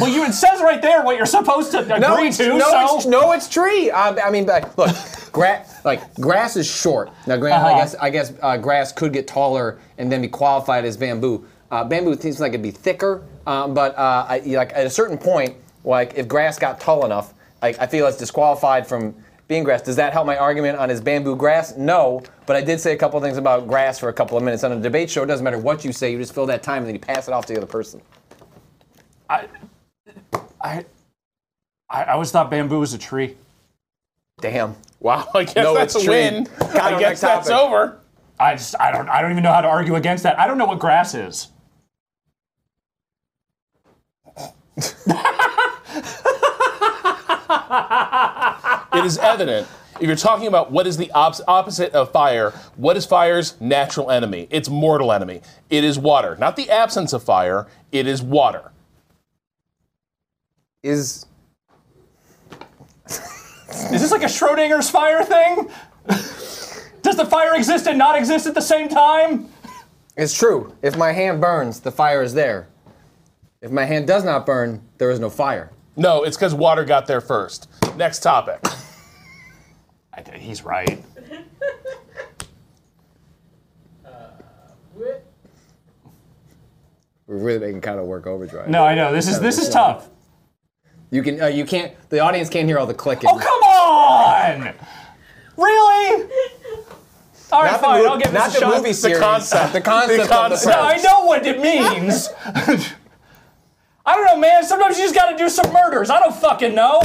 Well, 0.00 0.08
you 0.10 0.24
it 0.24 0.32
says 0.32 0.60
right 0.62 0.82
there 0.82 1.02
what 1.04 1.16
you're 1.16 1.26
supposed 1.26 1.70
to 1.72 1.80
agree 1.80 1.98
no, 2.00 2.16
it's, 2.24 2.38
to. 2.38 2.48
no, 2.58 2.68
so 2.70 2.96
it's, 2.96 3.06
no, 3.06 3.32
it's 3.32 3.48
tree. 3.48 3.90
Um, 3.90 4.18
I 4.22 4.30
mean, 4.30 4.46
like, 4.46 4.76
look, 4.76 4.90
grass, 5.32 5.84
like 5.84 6.12
grass 6.16 6.56
is 6.56 6.66
short. 6.66 7.10
Now, 7.26 7.36
granted, 7.36 7.64
I 7.66 7.70
Uh-huh. 7.70 7.78
guess 7.80 7.94
I 7.96 8.10
guess 8.10 8.32
uh, 8.42 8.56
grass 8.56 8.90
could 8.92 9.12
get 9.12 9.28
taller 9.28 9.78
and 9.98 10.10
then 10.10 10.22
be 10.22 10.28
qualified 10.28 10.84
as 10.84 10.96
bamboo. 10.96 11.46
Uh, 11.70 11.84
bamboo 11.84 12.16
seems 12.16 12.40
like 12.40 12.50
it'd 12.50 12.62
be 12.62 12.70
thicker, 12.70 13.24
um, 13.46 13.74
but 13.74 13.96
uh, 13.98 14.26
I, 14.28 14.38
like 14.46 14.72
at 14.72 14.86
a 14.86 14.90
certain 14.90 15.18
point, 15.18 15.56
like 15.84 16.14
if 16.14 16.28
grass 16.28 16.58
got 16.58 16.80
tall 16.80 17.04
enough, 17.04 17.34
like 17.62 17.78
I 17.80 17.86
feel 17.86 18.06
it's 18.06 18.16
disqualified 18.18 18.86
from 18.86 19.14
being 19.48 19.64
grass. 19.64 19.82
Does 19.82 19.96
that 19.96 20.12
help 20.12 20.26
my 20.26 20.36
argument 20.36 20.78
on 20.78 20.88
his 20.88 21.00
bamboo 21.00 21.36
grass? 21.36 21.76
No, 21.76 22.22
but 22.46 22.56
I 22.56 22.60
did 22.62 22.80
say 22.80 22.92
a 22.92 22.96
couple 22.96 23.20
things 23.20 23.36
about 23.36 23.66
grass 23.68 23.98
for 23.98 24.08
a 24.08 24.12
couple 24.12 24.36
of 24.36 24.44
minutes 24.44 24.64
on 24.64 24.72
a 24.72 24.80
debate 24.80 25.10
show. 25.10 25.22
It 25.22 25.26
doesn't 25.26 25.44
matter 25.44 25.58
what 25.58 25.84
you 25.84 25.92
say, 25.92 26.12
you 26.12 26.18
just 26.18 26.34
fill 26.34 26.46
that 26.46 26.62
time 26.62 26.78
and 26.78 26.86
then 26.88 26.94
you 26.94 27.00
pass 27.00 27.28
it 27.28 27.32
off 27.34 27.46
to 27.46 27.52
the 27.54 27.58
other 27.60 27.66
person. 27.66 28.00
I, 29.28 29.46
I, 30.60 30.84
I 31.90 32.04
I 32.04 32.12
always 32.12 32.30
thought 32.30 32.50
bamboo 32.50 32.80
was 32.80 32.94
a 32.94 32.98
tree. 32.98 33.36
Damn. 34.40 34.74
wow, 35.00 35.26
I 35.34 35.44
guess 35.44 35.56
No, 35.56 35.74
that's 35.74 35.94
it's 35.94 36.04
a 36.04 36.06
tree. 36.06 36.14
win. 36.16 36.46
Kind 36.46 36.78
I 36.78 36.98
guess 36.98 37.20
that's 37.20 37.48
over. 37.50 38.00
I 38.38 38.54
just 38.54 38.74
I 38.80 38.92
don't 38.92 39.08
I 39.08 39.22
don't 39.22 39.30
even 39.30 39.42
know 39.42 39.52
how 39.52 39.60
to 39.62 39.68
argue 39.68 39.94
against 39.96 40.22
that. 40.24 40.38
I 40.38 40.46
don't 40.46 40.58
know 40.58 40.66
what 40.66 40.78
grass 40.78 41.14
is. 41.14 41.48
It 48.92 49.04
is 49.04 49.18
evident. 49.18 49.68
If 50.00 50.06
you're 50.06 50.16
talking 50.16 50.46
about 50.46 50.70
what 50.70 50.86
is 50.86 50.96
the 50.96 51.10
op- 51.12 51.36
opposite 51.48 51.92
of 51.92 52.12
fire, 52.12 52.50
what 52.76 52.96
is 52.96 53.06
fire's 53.06 53.58
natural 53.60 54.10
enemy? 54.10 54.46
Its 54.50 54.68
mortal 54.68 55.12
enemy. 55.12 55.40
It 55.70 55.84
is 55.84 55.98
water. 55.98 56.36
Not 56.38 56.56
the 56.56 56.70
absence 56.70 57.12
of 57.12 57.22
fire, 57.22 57.66
it 57.92 58.06
is 58.06 58.22
water. 58.22 58.72
Is 60.82 61.26
Is 63.08 64.00
this 64.00 64.10
like 64.10 64.22
a 64.22 64.26
Schrodinger's 64.26 64.90
fire 64.90 65.24
thing? 65.24 65.70
Does 67.02 67.16
the 67.16 67.26
fire 67.26 67.54
exist 67.54 67.86
and 67.86 67.98
not 67.98 68.16
exist 68.16 68.46
at 68.46 68.54
the 68.54 68.60
same 68.60 68.88
time? 68.88 69.48
It's 70.16 70.36
true. 70.36 70.74
If 70.82 70.96
my 70.96 71.12
hand 71.12 71.40
burns, 71.40 71.80
the 71.80 71.92
fire 71.92 72.22
is 72.22 72.34
there. 72.34 72.68
If 73.66 73.72
my 73.72 73.84
hand 73.84 74.06
does 74.06 74.22
not 74.22 74.46
burn, 74.46 74.80
there 74.98 75.10
is 75.10 75.18
no 75.18 75.28
fire. 75.28 75.72
No, 75.96 76.22
it's 76.22 76.36
because 76.36 76.54
water 76.54 76.84
got 76.84 77.08
there 77.08 77.20
first. 77.20 77.68
Next 77.96 78.20
topic. 78.20 78.60
I 80.14 80.20
think 80.22 80.36
he's 80.36 80.62
right. 80.62 81.02
We're 87.26 87.38
really 87.38 87.58
making 87.58 87.80
kind 87.80 87.98
of 87.98 88.06
work 88.06 88.28
overdrive. 88.28 88.68
No, 88.68 88.84
I 88.84 88.94
know 88.94 89.12
this 89.12 89.26
is 89.26 89.40
this 89.40 89.58
is 89.58 89.68
tough. 89.68 90.08
You 91.10 91.24
can. 91.24 91.42
Uh, 91.42 91.46
you 91.46 91.64
can't. 91.64 91.92
The 92.08 92.20
audience 92.20 92.48
can't 92.48 92.68
hear 92.68 92.78
all 92.78 92.86
the 92.86 92.94
clicking. 92.94 93.28
Oh 93.28 93.36
come 93.36 93.62
on! 93.64 94.72
Really? 95.56 96.30
All 97.50 97.62
right, 97.62 97.72
Not 97.72 97.80
the, 97.80 97.84
fine. 97.84 98.04
mo- 98.04 98.10
I'll 98.10 98.18
give 98.18 98.32
not 98.32 98.44
this 98.46 98.56
a 98.58 98.60
the 98.60 98.66
shot. 98.66 98.76
movie 98.76 98.92
series. 98.92 99.18
concept. 99.18 99.72
The 99.72 99.80
concept. 99.80 100.16
The 100.18 100.22
Of 100.22 100.28
the 100.28 100.34
concept. 100.34 100.66
No, 100.76 100.82
I 100.82 100.96
know 100.98 101.26
what 101.26 101.44
it 101.44 101.60
means. 101.60 102.28
I 104.06 104.14
don't 104.14 104.24
know, 104.24 104.36
man. 104.36 104.64
Sometimes 104.64 104.96
you 104.98 105.04
just 105.04 105.14
got 105.14 105.30
to 105.30 105.36
do 105.36 105.48
some 105.48 105.72
murders. 105.72 106.10
I 106.10 106.20
don't 106.20 106.34
fucking 106.34 106.74
know. 106.74 107.00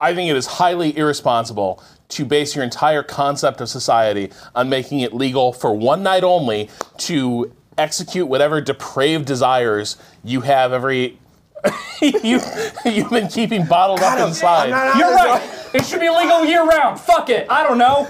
I 0.00 0.14
think 0.14 0.30
it 0.30 0.36
is 0.36 0.46
highly 0.46 0.96
irresponsible 0.96 1.82
to 2.08 2.24
base 2.24 2.54
your 2.54 2.64
entire 2.64 3.02
concept 3.02 3.60
of 3.60 3.68
society 3.68 4.30
on 4.54 4.68
making 4.68 5.00
it 5.00 5.14
legal 5.14 5.52
for 5.52 5.74
one 5.74 6.02
night 6.02 6.24
only 6.24 6.68
to 6.98 7.52
execute 7.78 8.28
whatever 8.28 8.60
depraved 8.60 9.24
desires 9.24 9.96
you 10.22 10.42
have 10.42 10.72
every 10.72 11.18
you 12.02 12.40
you've 12.84 13.08
been 13.10 13.28
keeping 13.28 13.64
bottled 13.64 14.00
up 14.00 14.18
inside. 14.18 14.68
You're 14.98 15.14
right. 15.14 15.40
It 15.72 15.86
should 15.86 16.00
be 16.00 16.10
legal 16.10 16.44
year 16.44 16.66
round. 16.66 17.00
Fuck 17.00 17.30
it. 17.30 17.46
I 17.48 17.62
don't 17.62 17.78
know. 17.78 18.08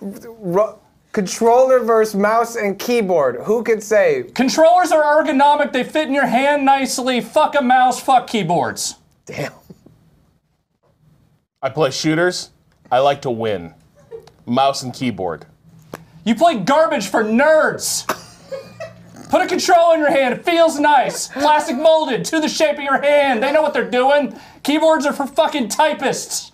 Ro- 0.00 0.78
controller 1.12 1.80
versus 1.80 2.14
mouse 2.14 2.56
and 2.56 2.78
keyboard. 2.78 3.36
Who 3.42 3.62
could 3.62 3.82
say? 3.82 4.24
Controllers 4.34 4.92
are 4.92 5.02
ergonomic. 5.02 5.72
They 5.72 5.84
fit 5.84 6.08
in 6.08 6.14
your 6.14 6.26
hand 6.26 6.64
nicely. 6.64 7.20
Fuck 7.20 7.54
a 7.56 7.62
mouse. 7.62 8.00
Fuck 8.00 8.26
keyboards. 8.26 8.96
Damn. 9.26 9.52
I 11.62 11.68
play 11.68 11.90
shooters. 11.90 12.50
I 12.90 12.98
like 13.00 13.22
to 13.22 13.30
win. 13.30 13.74
Mouse 14.46 14.82
and 14.82 14.94
keyboard. 14.94 15.46
You 16.24 16.34
play 16.34 16.58
garbage 16.58 17.08
for 17.08 17.22
nerds. 17.22 18.06
Put 19.30 19.42
a 19.42 19.46
controller 19.46 19.94
in 19.94 20.00
your 20.00 20.10
hand. 20.10 20.34
It 20.34 20.44
feels 20.44 20.80
nice. 20.80 21.28
Plastic 21.28 21.76
molded 21.76 22.24
to 22.26 22.40
the 22.40 22.48
shape 22.48 22.78
of 22.78 22.82
your 22.82 23.00
hand. 23.00 23.42
They 23.42 23.52
know 23.52 23.62
what 23.62 23.72
they're 23.72 23.88
doing. 23.88 24.38
Keyboards 24.64 25.06
are 25.06 25.12
for 25.12 25.26
fucking 25.26 25.68
typists. 25.68 26.50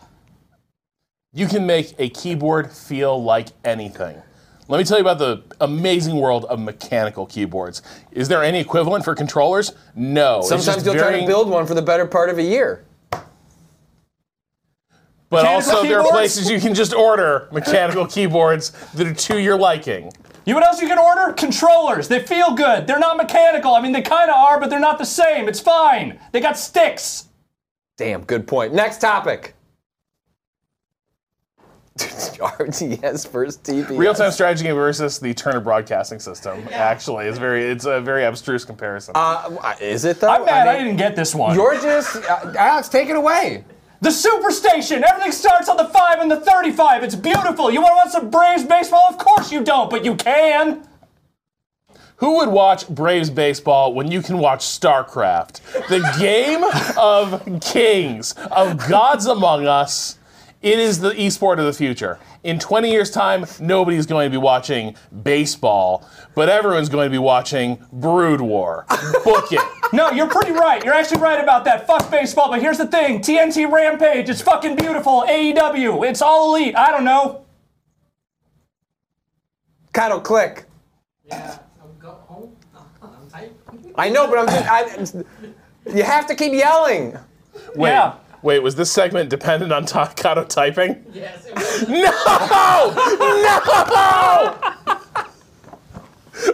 You 1.32 1.46
can 1.46 1.66
make 1.66 1.94
a 1.98 2.10
keyboard 2.10 2.70
feel 2.70 3.22
like 3.22 3.48
anything. 3.64 4.22
Let 4.68 4.78
me 4.78 4.84
tell 4.84 4.98
you 4.98 5.02
about 5.04 5.18
the 5.18 5.42
amazing 5.60 6.16
world 6.16 6.44
of 6.46 6.58
mechanical 6.58 7.26
keyboards. 7.26 7.82
Is 8.10 8.26
there 8.28 8.42
any 8.42 8.58
equivalent 8.58 9.04
for 9.04 9.14
controllers? 9.14 9.72
No. 9.94 10.38
It's 10.40 10.48
Sometimes 10.48 10.66
just 10.66 10.86
you'll 10.86 10.94
try 10.94 11.04
to 11.04 11.10
varying- 11.10 11.26
build 11.26 11.48
one 11.48 11.66
for 11.66 11.74
the 11.74 11.82
better 11.82 12.04
part 12.06 12.30
of 12.30 12.38
a 12.38 12.42
year. 12.42 12.84
But 15.28 15.42
Mechanical 15.42 15.72
also, 15.72 15.82
there 15.88 15.98
are 15.98 16.02
keyboards? 16.02 16.10
places 16.16 16.50
you 16.50 16.60
can 16.60 16.72
just 16.72 16.94
order 16.94 17.48
mechanical 17.50 18.06
keyboards 18.06 18.70
that 18.94 19.06
are 19.08 19.14
to 19.14 19.40
your 19.40 19.56
liking. 19.58 20.12
You 20.44 20.54
know 20.54 20.60
what 20.60 20.68
else 20.68 20.80
you 20.80 20.86
can 20.86 20.98
order? 20.98 21.32
Controllers. 21.32 22.06
They 22.06 22.20
feel 22.20 22.54
good. 22.54 22.86
They're 22.86 23.00
not 23.00 23.16
mechanical. 23.16 23.74
I 23.74 23.80
mean, 23.80 23.90
they 23.90 24.02
kind 24.02 24.30
of 24.30 24.36
are, 24.36 24.60
but 24.60 24.70
they're 24.70 24.78
not 24.78 24.98
the 24.98 25.04
same. 25.04 25.48
It's 25.48 25.58
fine. 25.58 26.20
They 26.30 26.38
got 26.40 26.56
sticks. 26.56 27.24
Damn, 27.98 28.22
good 28.22 28.46
point. 28.46 28.72
Next 28.72 28.98
topic. 29.00 29.55
RTS 31.96 33.28
versus 33.30 33.58
TBS. 33.58 33.98
Real-time 33.98 34.30
strategy 34.30 34.64
game 34.64 34.74
versus 34.74 35.18
the 35.18 35.32
Turner 35.34 35.60
Broadcasting 35.60 36.18
System. 36.18 36.66
Actually, 36.72 37.26
it's 37.26 37.38
very 37.38 37.64
it's 37.64 37.84
a 37.84 38.00
very 38.00 38.24
abstruse 38.24 38.64
comparison. 38.64 39.12
Uh, 39.14 39.74
is 39.80 40.04
it 40.04 40.20
though? 40.20 40.28
I'm 40.28 40.44
mad 40.44 40.68
I, 40.68 40.76
mean, 40.76 40.84
didn't 40.84 40.98
get 40.98 41.16
this 41.16 41.34
one. 41.34 41.54
You're 41.54 41.74
just 41.80 42.16
uh, 42.16 42.52
Alex. 42.58 42.88
Take 42.88 43.08
it 43.08 43.16
away. 43.16 43.64
the 44.00 44.10
Superstation. 44.10 45.02
Everything 45.02 45.32
starts 45.32 45.68
on 45.68 45.76
the 45.76 45.86
5 45.86 46.20
and 46.20 46.30
the 46.30 46.40
35. 46.40 47.02
It's 47.02 47.14
beautiful. 47.14 47.70
You 47.70 47.80
want 47.80 47.92
to 47.92 47.96
watch 47.96 48.10
some 48.10 48.30
Braves 48.30 48.64
baseball? 48.64 49.06
Of 49.08 49.18
course 49.18 49.50
you 49.50 49.64
don't, 49.64 49.90
but 49.90 50.04
you 50.04 50.14
can. 50.16 50.86
Who 52.18 52.38
would 52.38 52.48
watch 52.48 52.88
Braves 52.88 53.28
baseball 53.28 53.92
when 53.92 54.10
you 54.10 54.22
can 54.22 54.38
watch 54.38 54.60
StarCraft, 54.60 55.60
the 55.88 56.00
game 56.18 56.64
of 56.96 57.60
kings, 57.60 58.32
of 58.50 58.88
gods 58.88 59.26
among 59.26 59.66
us? 59.66 60.15
It 60.66 60.80
is 60.80 60.98
the 60.98 61.10
esport 61.10 61.60
of 61.60 61.64
the 61.64 61.72
future. 61.72 62.18
In 62.42 62.58
20 62.58 62.90
years' 62.90 63.12
time, 63.12 63.46
nobody's 63.60 64.04
going 64.04 64.26
to 64.26 64.30
be 64.30 64.36
watching 64.36 64.96
baseball, 65.22 66.04
but 66.34 66.48
everyone's 66.48 66.88
going 66.88 67.06
to 67.06 67.10
be 67.10 67.18
watching 67.18 67.78
Brood 67.92 68.40
War. 68.40 68.84
Book 69.24 69.52
it. 69.52 69.60
No, 69.92 70.10
you're 70.10 70.26
pretty 70.26 70.50
right. 70.50 70.84
You're 70.84 70.94
actually 70.94 71.20
right 71.20 71.40
about 71.40 71.64
that. 71.66 71.86
Fuck 71.86 72.10
baseball, 72.10 72.50
but 72.50 72.60
here's 72.60 72.78
the 72.78 72.88
thing 72.88 73.20
TNT 73.20 73.70
Rampage, 73.70 74.28
it's 74.28 74.42
fucking 74.42 74.74
beautiful. 74.74 75.22
AEW, 75.28 76.10
it's 76.10 76.20
all 76.20 76.56
elite. 76.56 76.74
I 76.74 76.90
don't 76.90 77.04
know. 77.04 77.44
Kyle, 79.92 80.20
click. 80.20 80.64
Yeah, 81.24 81.58
I'm 81.80 81.96
go 82.00 82.18
home. 82.26 82.56
I'm 83.00 83.30
tight. 83.30 83.52
I 83.94 84.08
know, 84.08 84.26
but 84.26 84.40
I'm 84.40 84.48
just. 84.98 85.14
I, 85.14 85.24
you 85.94 86.02
have 86.02 86.26
to 86.26 86.34
keep 86.34 86.52
yelling. 86.52 87.16
Wait, 87.76 87.90
Yeah. 87.90 88.16
Wait, 88.46 88.62
was 88.62 88.76
this 88.76 88.90
segment 88.90 89.28
dependent 89.28 89.72
on 89.72 89.84
Takato 89.84 90.48
typing? 90.48 91.04
Yes, 91.12 91.44
it 91.46 91.54
was. 91.56 91.88
No! 91.88 92.10
No! 93.42 94.72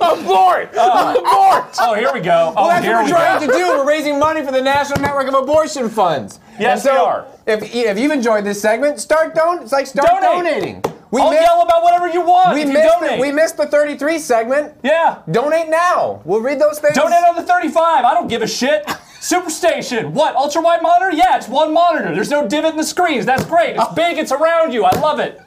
Abort! 0.00 0.70
Oh. 0.74 1.10
Abort! 1.18 1.76
Oh, 1.80 1.94
here 1.94 2.12
we 2.12 2.20
go. 2.20 2.54
Oh, 2.56 2.68
That's 2.68 2.84
here 2.84 2.94
what 2.94 3.04
we 3.06 3.12
we're 3.12 3.18
trying 3.18 3.40
go. 3.40 3.46
to 3.52 3.58
do. 3.58 3.66
We're 3.68 3.86
raising 3.86 4.18
money 4.18 4.44
for 4.44 4.52
the 4.52 4.60
National 4.62 5.00
Network 5.00 5.26
of 5.28 5.34
Abortion 5.34 5.88
Funds. 5.90 6.40
Yes, 6.58 6.86
And 6.86 6.94
we 6.94 6.98
are. 7.00 7.26
If, 7.46 7.74
if 7.74 7.98
you've 7.98 8.12
enjoyed 8.12 8.44
this 8.44 8.60
segment, 8.62 9.00
start 9.00 9.34
don. 9.34 9.62
It's 9.62 9.72
like 9.72 9.86
start 9.86 10.08
Donate. 10.22 10.22
donating. 10.44 10.84
We 11.10 11.20
I'll 11.20 11.30
missed, 11.30 11.42
yell 11.42 11.62
about 11.62 11.82
whatever 11.82 12.08
you 12.08 12.22
want. 12.22 12.54
we 12.54 12.60
you 12.60 12.68
missed 12.72 12.94
donate. 13.00 13.16
the, 13.16 13.20
we 13.20 13.32
missed 13.32 13.56
the 13.58 13.66
33 13.66 14.18
segment. 14.18 14.74
yeah. 14.82 15.18
Donate 15.30 15.68
now. 15.68 16.22
We'll 16.24 16.40
read 16.40 16.58
those 16.58 16.78
things. 16.78 16.94
Donate 16.94 17.22
on 17.28 17.34
the 17.36 17.42
35. 17.42 18.04
I 18.04 18.14
don't 18.14 18.28
give 18.28 18.40
a 18.40 18.46
shit. 18.46 18.88
Superstation. 19.22 20.10
What? 20.10 20.34
Ultra 20.34 20.60
wide 20.60 20.82
monitor? 20.82 21.16
Yeah, 21.16 21.36
it's 21.36 21.46
one 21.46 21.72
monitor. 21.72 22.12
There's 22.12 22.28
no 22.28 22.48
divot 22.48 22.72
in 22.72 22.76
the 22.76 22.82
screens. 22.82 23.24
That's 23.24 23.44
great. 23.44 23.76
It's 23.76 23.78
uh, 23.78 23.94
big. 23.94 24.18
It's 24.18 24.32
around 24.32 24.72
you. 24.72 24.82
I 24.84 24.98
love 24.98 25.20
it. 25.20 25.40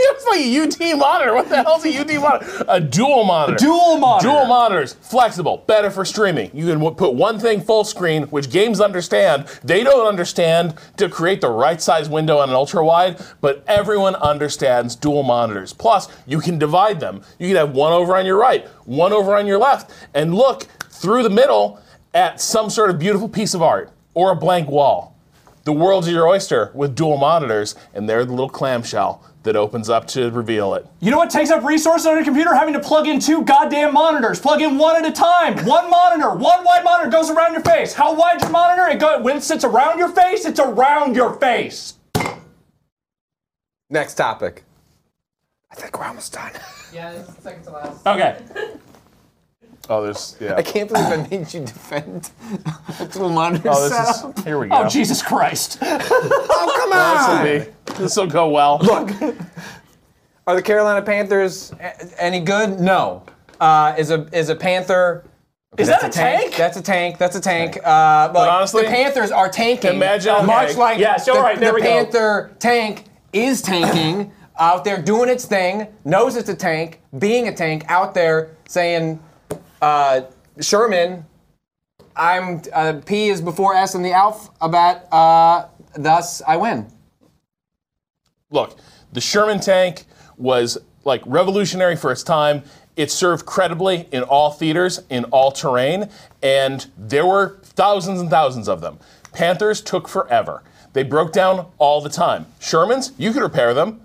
It's 0.00 0.26
like 0.26 0.40
a 0.40 0.92
UT 0.92 0.98
monitor. 0.98 1.34
What 1.34 1.48
the 1.48 1.62
hell's 1.62 1.84
a 1.84 1.96
UT 1.96 2.12
monitor? 2.20 2.64
A 2.68 2.80
dual 2.80 3.24
monitor. 3.24 3.58
Dual 3.58 3.98
monitor. 3.98 4.28
Dual 4.28 4.46
monitors, 4.46 4.94
flexible, 4.94 5.64
better 5.66 5.90
for 5.90 6.04
streaming. 6.04 6.50
You 6.54 6.66
can 6.66 6.94
put 6.94 7.14
one 7.14 7.38
thing 7.38 7.60
full 7.60 7.84
screen, 7.84 8.24
which 8.24 8.50
games 8.50 8.80
understand. 8.80 9.46
They 9.64 9.82
don't 9.82 10.06
understand 10.06 10.74
to 10.96 11.08
create 11.08 11.40
the 11.40 11.50
right 11.50 11.80
size 11.80 12.08
window 12.08 12.38
on 12.38 12.48
an 12.48 12.54
ultra 12.54 12.84
wide, 12.84 13.20
but 13.40 13.64
everyone 13.66 14.14
understands 14.16 14.94
dual 14.94 15.22
monitors. 15.22 15.72
Plus, 15.72 16.08
you 16.26 16.40
can 16.40 16.58
divide 16.58 17.00
them. 17.00 17.22
You 17.38 17.48
can 17.48 17.56
have 17.56 17.72
one 17.72 17.92
over 17.92 18.16
on 18.16 18.26
your 18.26 18.38
right, 18.38 18.66
one 18.84 19.12
over 19.12 19.36
on 19.36 19.46
your 19.46 19.58
left, 19.58 19.90
and 20.14 20.34
look 20.34 20.62
through 20.90 21.22
the 21.22 21.30
middle 21.30 21.80
at 22.14 22.40
some 22.40 22.70
sort 22.70 22.90
of 22.90 22.98
beautiful 22.98 23.28
piece 23.28 23.54
of 23.54 23.62
art 23.62 23.92
or 24.14 24.32
a 24.32 24.36
blank 24.36 24.68
wall. 24.68 25.17
The 25.68 25.74
world's 25.74 26.08
your 26.08 26.26
oyster 26.26 26.70
with 26.72 26.94
dual 26.94 27.18
monitors, 27.18 27.74
and 27.92 28.08
they're 28.08 28.24
the 28.24 28.30
little 28.30 28.48
clamshell 28.48 29.22
that 29.42 29.54
opens 29.54 29.90
up 29.90 30.06
to 30.08 30.30
reveal 30.30 30.72
it. 30.72 30.86
You 31.00 31.10
know 31.10 31.18
what 31.18 31.28
takes 31.28 31.50
up 31.50 31.62
resources 31.62 32.06
on 32.06 32.14
your 32.14 32.24
computer? 32.24 32.54
Having 32.54 32.72
to 32.72 32.80
plug 32.80 33.06
in 33.06 33.20
two 33.20 33.44
goddamn 33.44 33.92
monitors. 33.92 34.40
Plug 34.40 34.62
in 34.62 34.78
one 34.78 34.96
at 34.96 35.04
a 35.04 35.12
time. 35.12 35.62
One 35.66 35.90
monitor, 35.90 36.30
one 36.30 36.64
wide 36.64 36.84
monitor 36.84 37.10
goes 37.10 37.28
around 37.28 37.52
your 37.52 37.60
face. 37.60 37.92
How 37.92 38.14
wide's 38.14 38.44
your 38.44 38.50
monitor? 38.50 38.88
It 38.88 38.98
go, 38.98 39.20
when 39.20 39.36
it 39.36 39.42
sits 39.42 39.62
around 39.62 39.98
your 39.98 40.08
face, 40.08 40.46
it's 40.46 40.58
around 40.58 41.14
your 41.14 41.34
face. 41.34 41.98
Next 43.90 44.14
topic. 44.14 44.64
I 45.70 45.74
think 45.74 45.98
we're 45.98 46.06
almost 46.06 46.32
done. 46.32 46.52
Yeah, 46.94 47.12
this 47.12 47.28
second 47.42 47.64
to 47.64 47.72
last. 47.72 48.06
Okay. 48.06 48.38
Oh, 49.90 50.02
there's 50.02 50.36
yeah. 50.38 50.54
I 50.54 50.62
can't 50.62 50.88
believe 50.90 51.06
I 51.06 51.26
made 51.28 51.52
you 51.54 51.60
defend 51.60 52.30
a 53.00 53.06
dual 53.06 53.30
monitor 53.30 53.70
Oh, 53.72 53.88
setup. 53.88 54.34
this 54.34 54.38
is 54.38 54.44
here 54.44 54.58
we 54.58 54.68
go. 54.68 54.76
Oh, 54.84 54.88
Jesus 54.88 55.22
Christ. 55.22 55.78
Oh, 56.60 56.74
come 56.76 56.92
on! 56.92 57.16
This 57.16 57.28
on! 57.28 57.44
will 57.44 57.94
be. 57.94 58.02
This 58.02 58.16
will 58.16 58.26
go 58.26 58.48
well. 58.50 58.78
Look, 58.82 59.10
are 60.46 60.54
the 60.56 60.62
Carolina 60.62 61.02
Panthers 61.02 61.72
a- 61.72 62.22
any 62.22 62.40
good? 62.40 62.80
No. 62.80 63.22
Uh, 63.60 63.94
is 63.96 64.10
a 64.10 64.28
is 64.32 64.48
a 64.48 64.56
Panther? 64.56 65.24
Is 65.76 65.86
That's 65.88 66.02
that 66.02 66.14
a 66.14 66.18
tank? 66.18 66.56
That's 66.56 66.76
a 66.76 66.82
tank. 66.82 67.18
That's 67.18 67.36
a 67.36 67.40
tank. 67.40 67.76
Uh, 67.84 68.32
but 68.32 68.48
honestly, 68.48 68.82
the 68.82 68.88
Panthers 68.88 69.30
are 69.30 69.48
tanking. 69.48 69.94
imagine- 69.94 70.44
much 70.46 70.70
okay. 70.70 70.78
like 70.78 70.98
Yes, 70.98 71.26
the, 71.26 71.32
all 71.32 71.40
right, 71.42 71.58
there 71.58 71.70
the 71.70 71.74
we 71.76 71.80
go. 71.82 71.86
Panther 71.88 72.50
tank 72.58 73.04
is 73.32 73.62
tanking 73.62 74.32
out 74.58 74.84
there 74.84 75.00
doing 75.00 75.28
its 75.28 75.44
thing, 75.44 75.86
knows 76.04 76.36
it's 76.36 76.48
a 76.48 76.54
tank, 76.56 77.00
being 77.18 77.46
a 77.48 77.54
tank 77.54 77.84
out 77.88 78.14
there 78.14 78.56
saying, 78.66 79.20
uh, 79.80 80.22
Sherman, 80.60 81.24
I'm 82.16 82.62
uh, 82.72 83.00
P 83.06 83.28
is 83.28 83.40
before 83.40 83.74
S 83.74 83.94
in 83.94 84.02
the 84.02 84.12
alphabet. 84.12 85.06
Uh, 85.12 85.66
thus, 85.94 86.42
I 86.46 86.56
win. 86.56 86.86
Look, 88.50 88.78
the 89.12 89.20
Sherman 89.20 89.60
tank 89.60 90.04
was 90.36 90.78
like 91.04 91.22
revolutionary 91.26 91.96
for 91.96 92.10
its 92.10 92.22
time. 92.22 92.62
It 92.96 93.12
served 93.12 93.46
credibly 93.46 94.08
in 94.10 94.24
all 94.24 94.50
theaters, 94.50 95.00
in 95.08 95.24
all 95.26 95.52
terrain, 95.52 96.08
and 96.42 96.86
there 96.96 97.26
were 97.26 97.60
thousands 97.62 98.20
and 98.20 98.28
thousands 98.28 98.68
of 98.68 98.80
them. 98.80 98.98
Panthers 99.32 99.80
took 99.80 100.08
forever. 100.08 100.62
They 100.94 101.04
broke 101.04 101.32
down 101.32 101.66
all 101.78 102.00
the 102.00 102.08
time. 102.08 102.46
Shermans, 102.60 103.12
you 103.16 103.32
could 103.32 103.42
repair 103.42 103.72
them. 103.74 104.00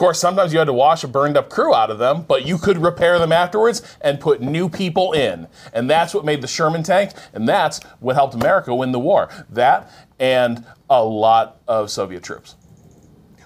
Of 0.00 0.02
course, 0.06 0.18
sometimes 0.18 0.54
you 0.54 0.58
had 0.58 0.64
to 0.64 0.72
wash 0.72 1.04
a 1.04 1.08
burned 1.08 1.36
up 1.36 1.50
crew 1.50 1.74
out 1.74 1.90
of 1.90 1.98
them, 1.98 2.22
but 2.22 2.46
you 2.46 2.56
could 2.56 2.78
repair 2.78 3.18
them 3.18 3.32
afterwards 3.32 3.82
and 4.00 4.18
put 4.18 4.40
new 4.40 4.66
people 4.66 5.12
in. 5.12 5.46
And 5.74 5.90
that's 5.90 6.14
what 6.14 6.24
made 6.24 6.40
the 6.40 6.46
Sherman 6.46 6.82
tank, 6.82 7.10
and 7.34 7.46
that's 7.46 7.82
what 7.98 8.16
helped 8.16 8.32
America 8.32 8.74
win 8.74 8.92
the 8.92 8.98
war. 8.98 9.28
That 9.50 9.92
and 10.18 10.64
a 10.88 11.04
lot 11.04 11.60
of 11.68 11.90
Soviet 11.90 12.22
troops. 12.22 12.56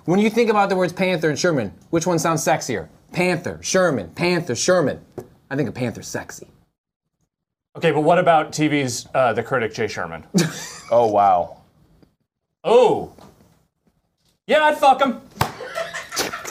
When 0.05 0.21
you 0.21 0.31
think 0.31 0.49
about 0.49 0.69
the 0.69 0.77
words 0.77 0.93
Panther 0.93 1.29
and 1.29 1.37
Sherman, 1.37 1.73
which 1.91 2.07
one 2.07 2.21
sounds 2.21 2.45
sexier? 2.45 2.87
Panther, 3.11 3.59
Sherman, 3.61 4.11
Panther, 4.11 4.55
Sherman. 4.55 5.01
I 5.51 5.57
think 5.57 5.69
a 5.69 5.73
Panther's 5.73 6.07
sexy. 6.07 6.47
Okay, 7.75 7.91
but 7.91 8.03
what 8.03 8.21
about 8.21 8.53
TV's 8.53 9.09
uh, 9.13 9.33
The 9.33 9.43
Critic, 9.43 9.75
Jay 9.75 9.89
Sherman? 9.89 10.25
Oh, 10.93 11.09
wow. 11.09 11.57
oh. 12.63 13.13
Yeah, 14.47 14.63
I'd 14.63 14.77
fuck 14.77 15.01
him. 15.01 15.21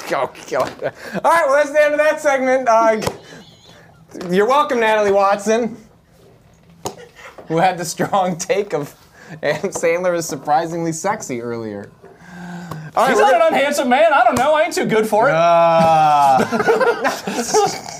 Go, 0.09 0.27
kill 0.27 0.63
it. 0.63 0.83
All 0.83 1.31
right, 1.31 1.45
well, 1.45 1.55
that's 1.55 1.71
the 1.71 1.81
end 1.81 1.93
of 1.93 1.99
that 1.99 2.19
segment. 2.19 2.67
Uh, 2.67 3.01
you're 4.29 4.47
welcome, 4.47 4.79
Natalie 4.79 5.11
Watson, 5.11 5.77
who 7.47 7.57
had 7.57 7.77
the 7.77 7.85
strong 7.85 8.37
take 8.37 8.73
of 8.73 8.95
Adam 9.41 9.71
Sandler 9.71 10.15
is 10.15 10.27
surprisingly 10.27 10.91
sexy 10.91 11.41
earlier. 11.41 11.89
All 12.95 13.05
right, 13.05 13.09
He's 13.09 13.17
we're 13.17 13.31
not 13.31 13.53
an 13.53 13.53
unhandsome 13.53 13.89
man. 13.89 14.13
I 14.13 14.23
don't 14.23 14.37
know. 14.37 14.53
I 14.53 14.63
ain't 14.63 14.73
too 14.73 14.85
good 14.85 15.07
for 15.07 15.29
it. 15.29 15.33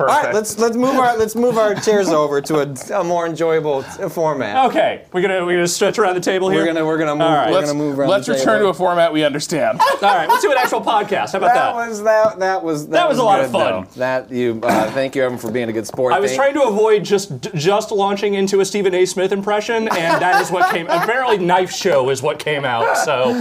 all 0.00 0.06
right, 0.06 0.34
let's 0.34 0.58
let's 0.58 0.76
move 0.76 0.96
our 0.96 1.16
let's 1.16 1.34
move 1.34 1.58
our 1.58 1.74
chairs 1.74 2.08
over 2.08 2.40
to 2.42 2.60
a, 2.60 3.00
a 3.00 3.04
more 3.04 3.26
enjoyable 3.26 3.82
t- 3.82 4.08
format. 4.08 4.66
Okay, 4.70 5.04
we're 5.12 5.22
gonna 5.22 5.44
we're 5.44 5.54
gonna 5.56 5.68
stretch 5.68 5.98
around 5.98 6.14
the 6.14 6.20
table 6.20 6.48
here. 6.50 6.60
We're 6.60 6.66
gonna 6.66 6.84
we're 6.86 6.98
gonna 6.98 7.14
move 7.14 7.22
All 7.22 7.34
right. 7.34 7.50
we're 7.50 7.56
Let's, 7.58 7.70
gonna 7.72 7.78
move 7.82 7.98
around. 7.98 8.08
let's 8.10 8.28
return 8.28 8.60
to 8.62 8.68
a 8.68 8.74
format 8.74 9.12
we 9.12 9.24
understand. 9.24 9.80
All 9.80 9.98
right, 10.02 10.28
let's 10.28 10.42
do 10.42 10.50
an 10.52 10.58
actual 10.58 10.80
podcast. 10.80 11.32
How 11.32 11.38
about 11.38 11.54
That 11.54 11.54
that? 11.54 11.74
was 11.88 12.02
that 12.02 12.38
that 12.38 12.62
was 12.64 12.88
that, 12.88 13.08
was 13.08 13.18
a 13.18 13.22
lot 13.24 13.40
of 13.40 13.50
fun. 13.50 13.82
though. 13.84 13.88
That 13.96 14.30
you 14.30 14.60
uh, 14.62 14.90
thank 14.92 15.14
you 15.16 15.24
Evan 15.24 15.38
for 15.38 15.50
being 15.50 15.68
a 15.68 15.72
good 15.72 15.86
sport. 15.86 16.12
I 16.12 16.20
was 16.20 16.30
Thank- 16.30 16.40
trying 16.40 16.54
to 16.54 16.62
avoid 16.62 17.04
just 17.04 17.52
just 17.54 17.90
launching 17.90 18.34
into 18.34 18.60
a 18.60 18.64
Stephen 18.64 18.94
A. 18.94 19.04
Smith 19.06 19.32
impression, 19.32 19.88
and 19.88 20.22
that 20.22 20.40
is 20.40 20.50
what 20.50 20.70
came. 20.72 20.86
Apparently, 20.88 21.38
Knife 21.38 21.72
Show 21.72 22.10
is 22.10 22.22
what 22.22 22.38
came 22.38 22.64
out. 22.64 22.96
So 22.98 23.32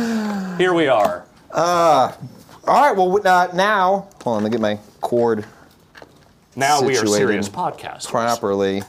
here 0.58 0.74
we 0.74 0.88
are. 0.88 1.26
All 1.54 2.14
right, 2.68 2.92
well 2.96 3.16
uh, 3.26 3.48
now 3.54 4.08
hold 4.24 4.38
on, 4.38 4.44
let 4.44 4.44
me 4.44 4.50
get 4.50 4.60
my 4.62 4.78
cord 5.02 5.46
Now 6.58 6.82
we 6.82 6.98
are 6.98 7.06
serious 7.06 7.48
podcasters. 7.48 8.08
properly. 8.08 8.82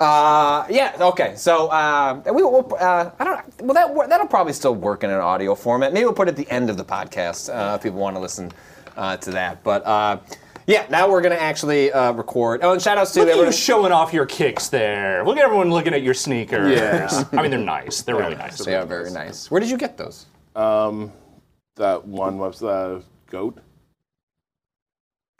Uh, 0.00 0.66
yeah. 0.68 0.96
Okay. 0.98 1.34
So 1.36 1.68
uh, 1.68 2.20
we 2.26 2.42
will. 2.42 2.74
Uh, 2.74 3.12
I 3.16 3.24
don't. 3.24 3.62
Well, 3.62 3.74
that 3.74 4.08
that'll 4.08 4.26
probably 4.26 4.52
still 4.52 4.74
work 4.74 5.04
in 5.04 5.10
an 5.10 5.20
audio 5.20 5.54
format. 5.54 5.92
Maybe 5.92 6.04
we'll 6.04 6.14
put 6.14 6.26
it 6.26 6.32
at 6.32 6.36
the 6.36 6.50
end 6.50 6.68
of 6.68 6.76
the 6.76 6.84
podcast 6.84 7.48
uh, 7.48 7.76
if 7.76 7.82
people 7.84 8.00
want 8.00 8.16
to 8.16 8.20
listen 8.20 8.50
uh, 8.96 9.16
to 9.18 9.30
that. 9.30 9.62
But 9.62 9.86
uh, 9.86 10.18
yeah, 10.66 10.84
now 10.90 11.08
we're 11.08 11.20
gonna 11.20 11.36
actually 11.36 11.92
uh, 11.92 12.10
record. 12.10 12.62
Oh, 12.64 12.72
and 12.72 12.82
shout 12.82 12.98
outs 12.98 13.12
to 13.12 13.20
Look 13.20 13.28
everyone. 13.28 13.46
you 13.46 13.52
showing 13.52 13.92
off 13.92 14.12
your 14.12 14.26
kicks 14.26 14.68
there. 14.68 15.24
Look 15.24 15.36
at 15.36 15.44
everyone 15.44 15.70
looking 15.70 15.94
at 15.94 16.02
your 16.02 16.14
sneakers. 16.14 16.76
Yeah. 16.76 17.22
I 17.38 17.42
mean, 17.42 17.52
they're 17.52 17.60
nice. 17.60 18.02
They're 18.02 18.16
really 18.16 18.34
nice. 18.34 18.58
They 18.64 18.74
are 18.74 18.84
very 18.84 19.12
nice. 19.12 19.48
Where 19.48 19.60
did 19.60 19.70
you 19.70 19.78
get 19.78 19.96
those? 19.96 20.26
that 20.54 22.04
one 22.04 22.38
was 22.38 22.64
uh, 22.64 23.00
goat. 23.28 23.58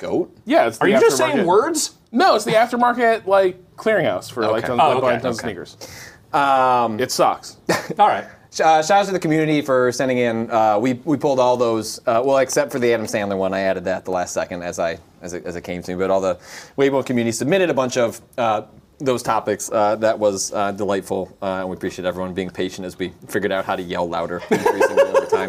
Goat. 0.03 0.37
Yeah, 0.45 0.67
it's 0.67 0.79
the 0.79 0.85
Are 0.85 0.89
you 0.89 1.01
just 1.01 1.17
saying 1.17 1.37
aftermarket- 1.39 1.47
words? 1.47 1.95
No, 2.11 2.35
it's 2.35 2.45
the 2.45 2.53
aftermarket 2.53 3.27
like 3.27 3.77
clearinghouse 3.77 4.31
for 4.31 4.43
like 4.43 4.65
Okay. 4.65 4.67
tons, 4.69 4.81
Oh, 4.83 4.89
like, 4.89 4.97
okay, 4.99 5.07
buying 5.07 5.21
tons 5.21 5.37
of 5.39 5.41
sneakers. 5.43 5.77
Um, 6.33 6.99
It 7.01 7.11
sucks. 7.13 7.57
All 7.99 8.09
right. 8.09 8.25
Uh, 8.63 8.83
shout 8.83 8.91
out 9.01 9.07
to 9.07 9.13
the 9.13 9.19
community 9.19 9.63
for 9.63 9.91
sending 9.93 10.19
in. 10.19 10.51
Uh, 10.51 10.79
we 10.79 10.93
we 11.07 11.17
pulled 11.17 11.41
all 11.41 11.57
those. 11.57 12.01
Uh, 12.07 12.21
well, 12.23 12.37
except 12.37 12.71
for 12.71 12.79
the 12.79 12.93
Adam 12.93 13.07
Sandler 13.07 13.39
one, 13.39 13.55
I 13.55 13.61
added 13.61 13.85
that 13.85 14.05
the 14.05 14.11
last 14.11 14.35
second 14.35 14.63
as 14.63 14.79
I 14.79 14.99
as 15.23 15.33
it, 15.33 15.47
as 15.47 15.57
it 15.57 15.63
came 15.65 15.83
to 15.83 15.91
me. 15.93 15.97
But 15.99 16.11
all 16.11 16.21
the 16.21 16.35
Weibo 16.77 17.03
community 17.07 17.33
submitted 17.33 17.71
a 17.71 17.75
bunch 17.75 17.97
of 17.97 18.21
uh, 18.37 18.63
those 18.99 19.23
topics. 19.23 19.73
Uh, 19.73 19.97
that 19.97 20.19
was 20.19 20.53
uh, 20.53 20.71
delightful, 20.73 21.35
uh, 21.41 21.61
and 21.61 21.71
we 21.71 21.77
appreciate 21.77 22.05
everyone 22.05 22.35
being 22.35 22.51
patient 22.51 22.85
as 22.87 22.99
we 22.99 23.15
figured 23.27 23.53
out 23.53 23.65
how 23.65 23.75
to 23.75 23.81
yell 23.83 24.07
louder 24.07 24.43
increasingly 24.51 25.01
over 25.03 25.25
time. 25.25 25.49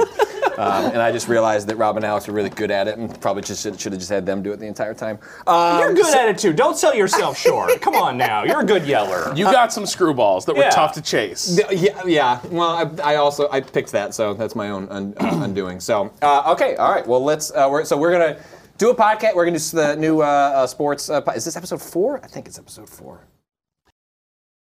Um, 0.58 0.86
and 0.86 1.02
I 1.02 1.12
just 1.12 1.28
realized 1.28 1.68
that 1.68 1.78
Rob 1.78 1.96
and 1.98 2.06
Alex 2.06 2.28
are 2.30 2.32
really 2.32 2.50
good 2.50 2.70
at 2.72 2.88
it, 2.88 2.98
and 2.98 3.20
probably 3.22 3.42
just 3.44 3.64
should, 3.64 3.80
should 3.80 3.92
have 3.92 4.00
just 4.00 4.12
had 4.12 4.26
them 4.26 4.44
do 4.44 4.52
it 4.52 4.58
the 4.60 4.68
entire 4.68 4.94
time. 4.94 5.20
Um, 5.48 5.80
You're 5.80 5.94
good 5.94 6.16
at 6.16 6.30
it 6.30 6.38
too. 6.38 6.54
Don't 6.54 6.78
sell 6.78 6.94
yourself 6.96 7.38
short. 7.38 7.72
Come 7.82 7.96
on 7.96 8.18
now. 8.18 8.44
You're 8.44 8.62
a 8.62 8.66
good 8.66 8.86
yeller. 8.86 9.34
You 9.36 9.46
got 9.46 9.74
some 9.74 9.84
screwballs 9.86 10.46
that 10.46 10.56
were 10.56 10.62
Yeah. 10.64 10.70
tough 10.70 10.94
to 10.94 11.02
chase. 11.02 11.60
Yeah, 11.72 12.02
yeah. 12.06 12.40
Well, 12.50 12.70
I, 13.02 13.14
I 13.14 13.16
also 13.16 13.50
I 13.50 13.62
picked 13.62 13.92
that, 13.94 14.14
so 14.14 14.34
that's 14.34 14.56
my 14.56 14.70
own 14.70 14.88
un, 14.90 15.14
uh, 15.18 15.40
undoing. 15.44 15.80
So, 15.80 16.12
uh, 16.22 16.52
okay, 16.54 16.76
all 16.76 16.92
right. 16.92 17.06
Well, 17.08 17.24
let's. 17.24 17.52
Uh, 17.52 17.68
we're, 17.72 17.86
so 17.86 17.98
we're 17.98 18.12
gonna 18.12 18.40
do 18.78 18.90
a 18.90 18.96
podcast. 18.96 19.36
We're 19.36 19.46
gonna 19.46 19.60
do 19.60 19.78
the 19.78 19.96
new 19.96 20.22
uh, 20.22 20.26
uh, 20.26 20.68
sports. 20.68 21.10
Uh, 21.10 21.22
po- 21.22 21.32
is 21.32 21.46
this 21.46 21.56
episode 21.58 21.82
four? 21.82 22.24
I 22.24 22.28
think 22.28 22.48
it's 22.48 22.60
episode 22.60 22.90
four. 22.90 23.26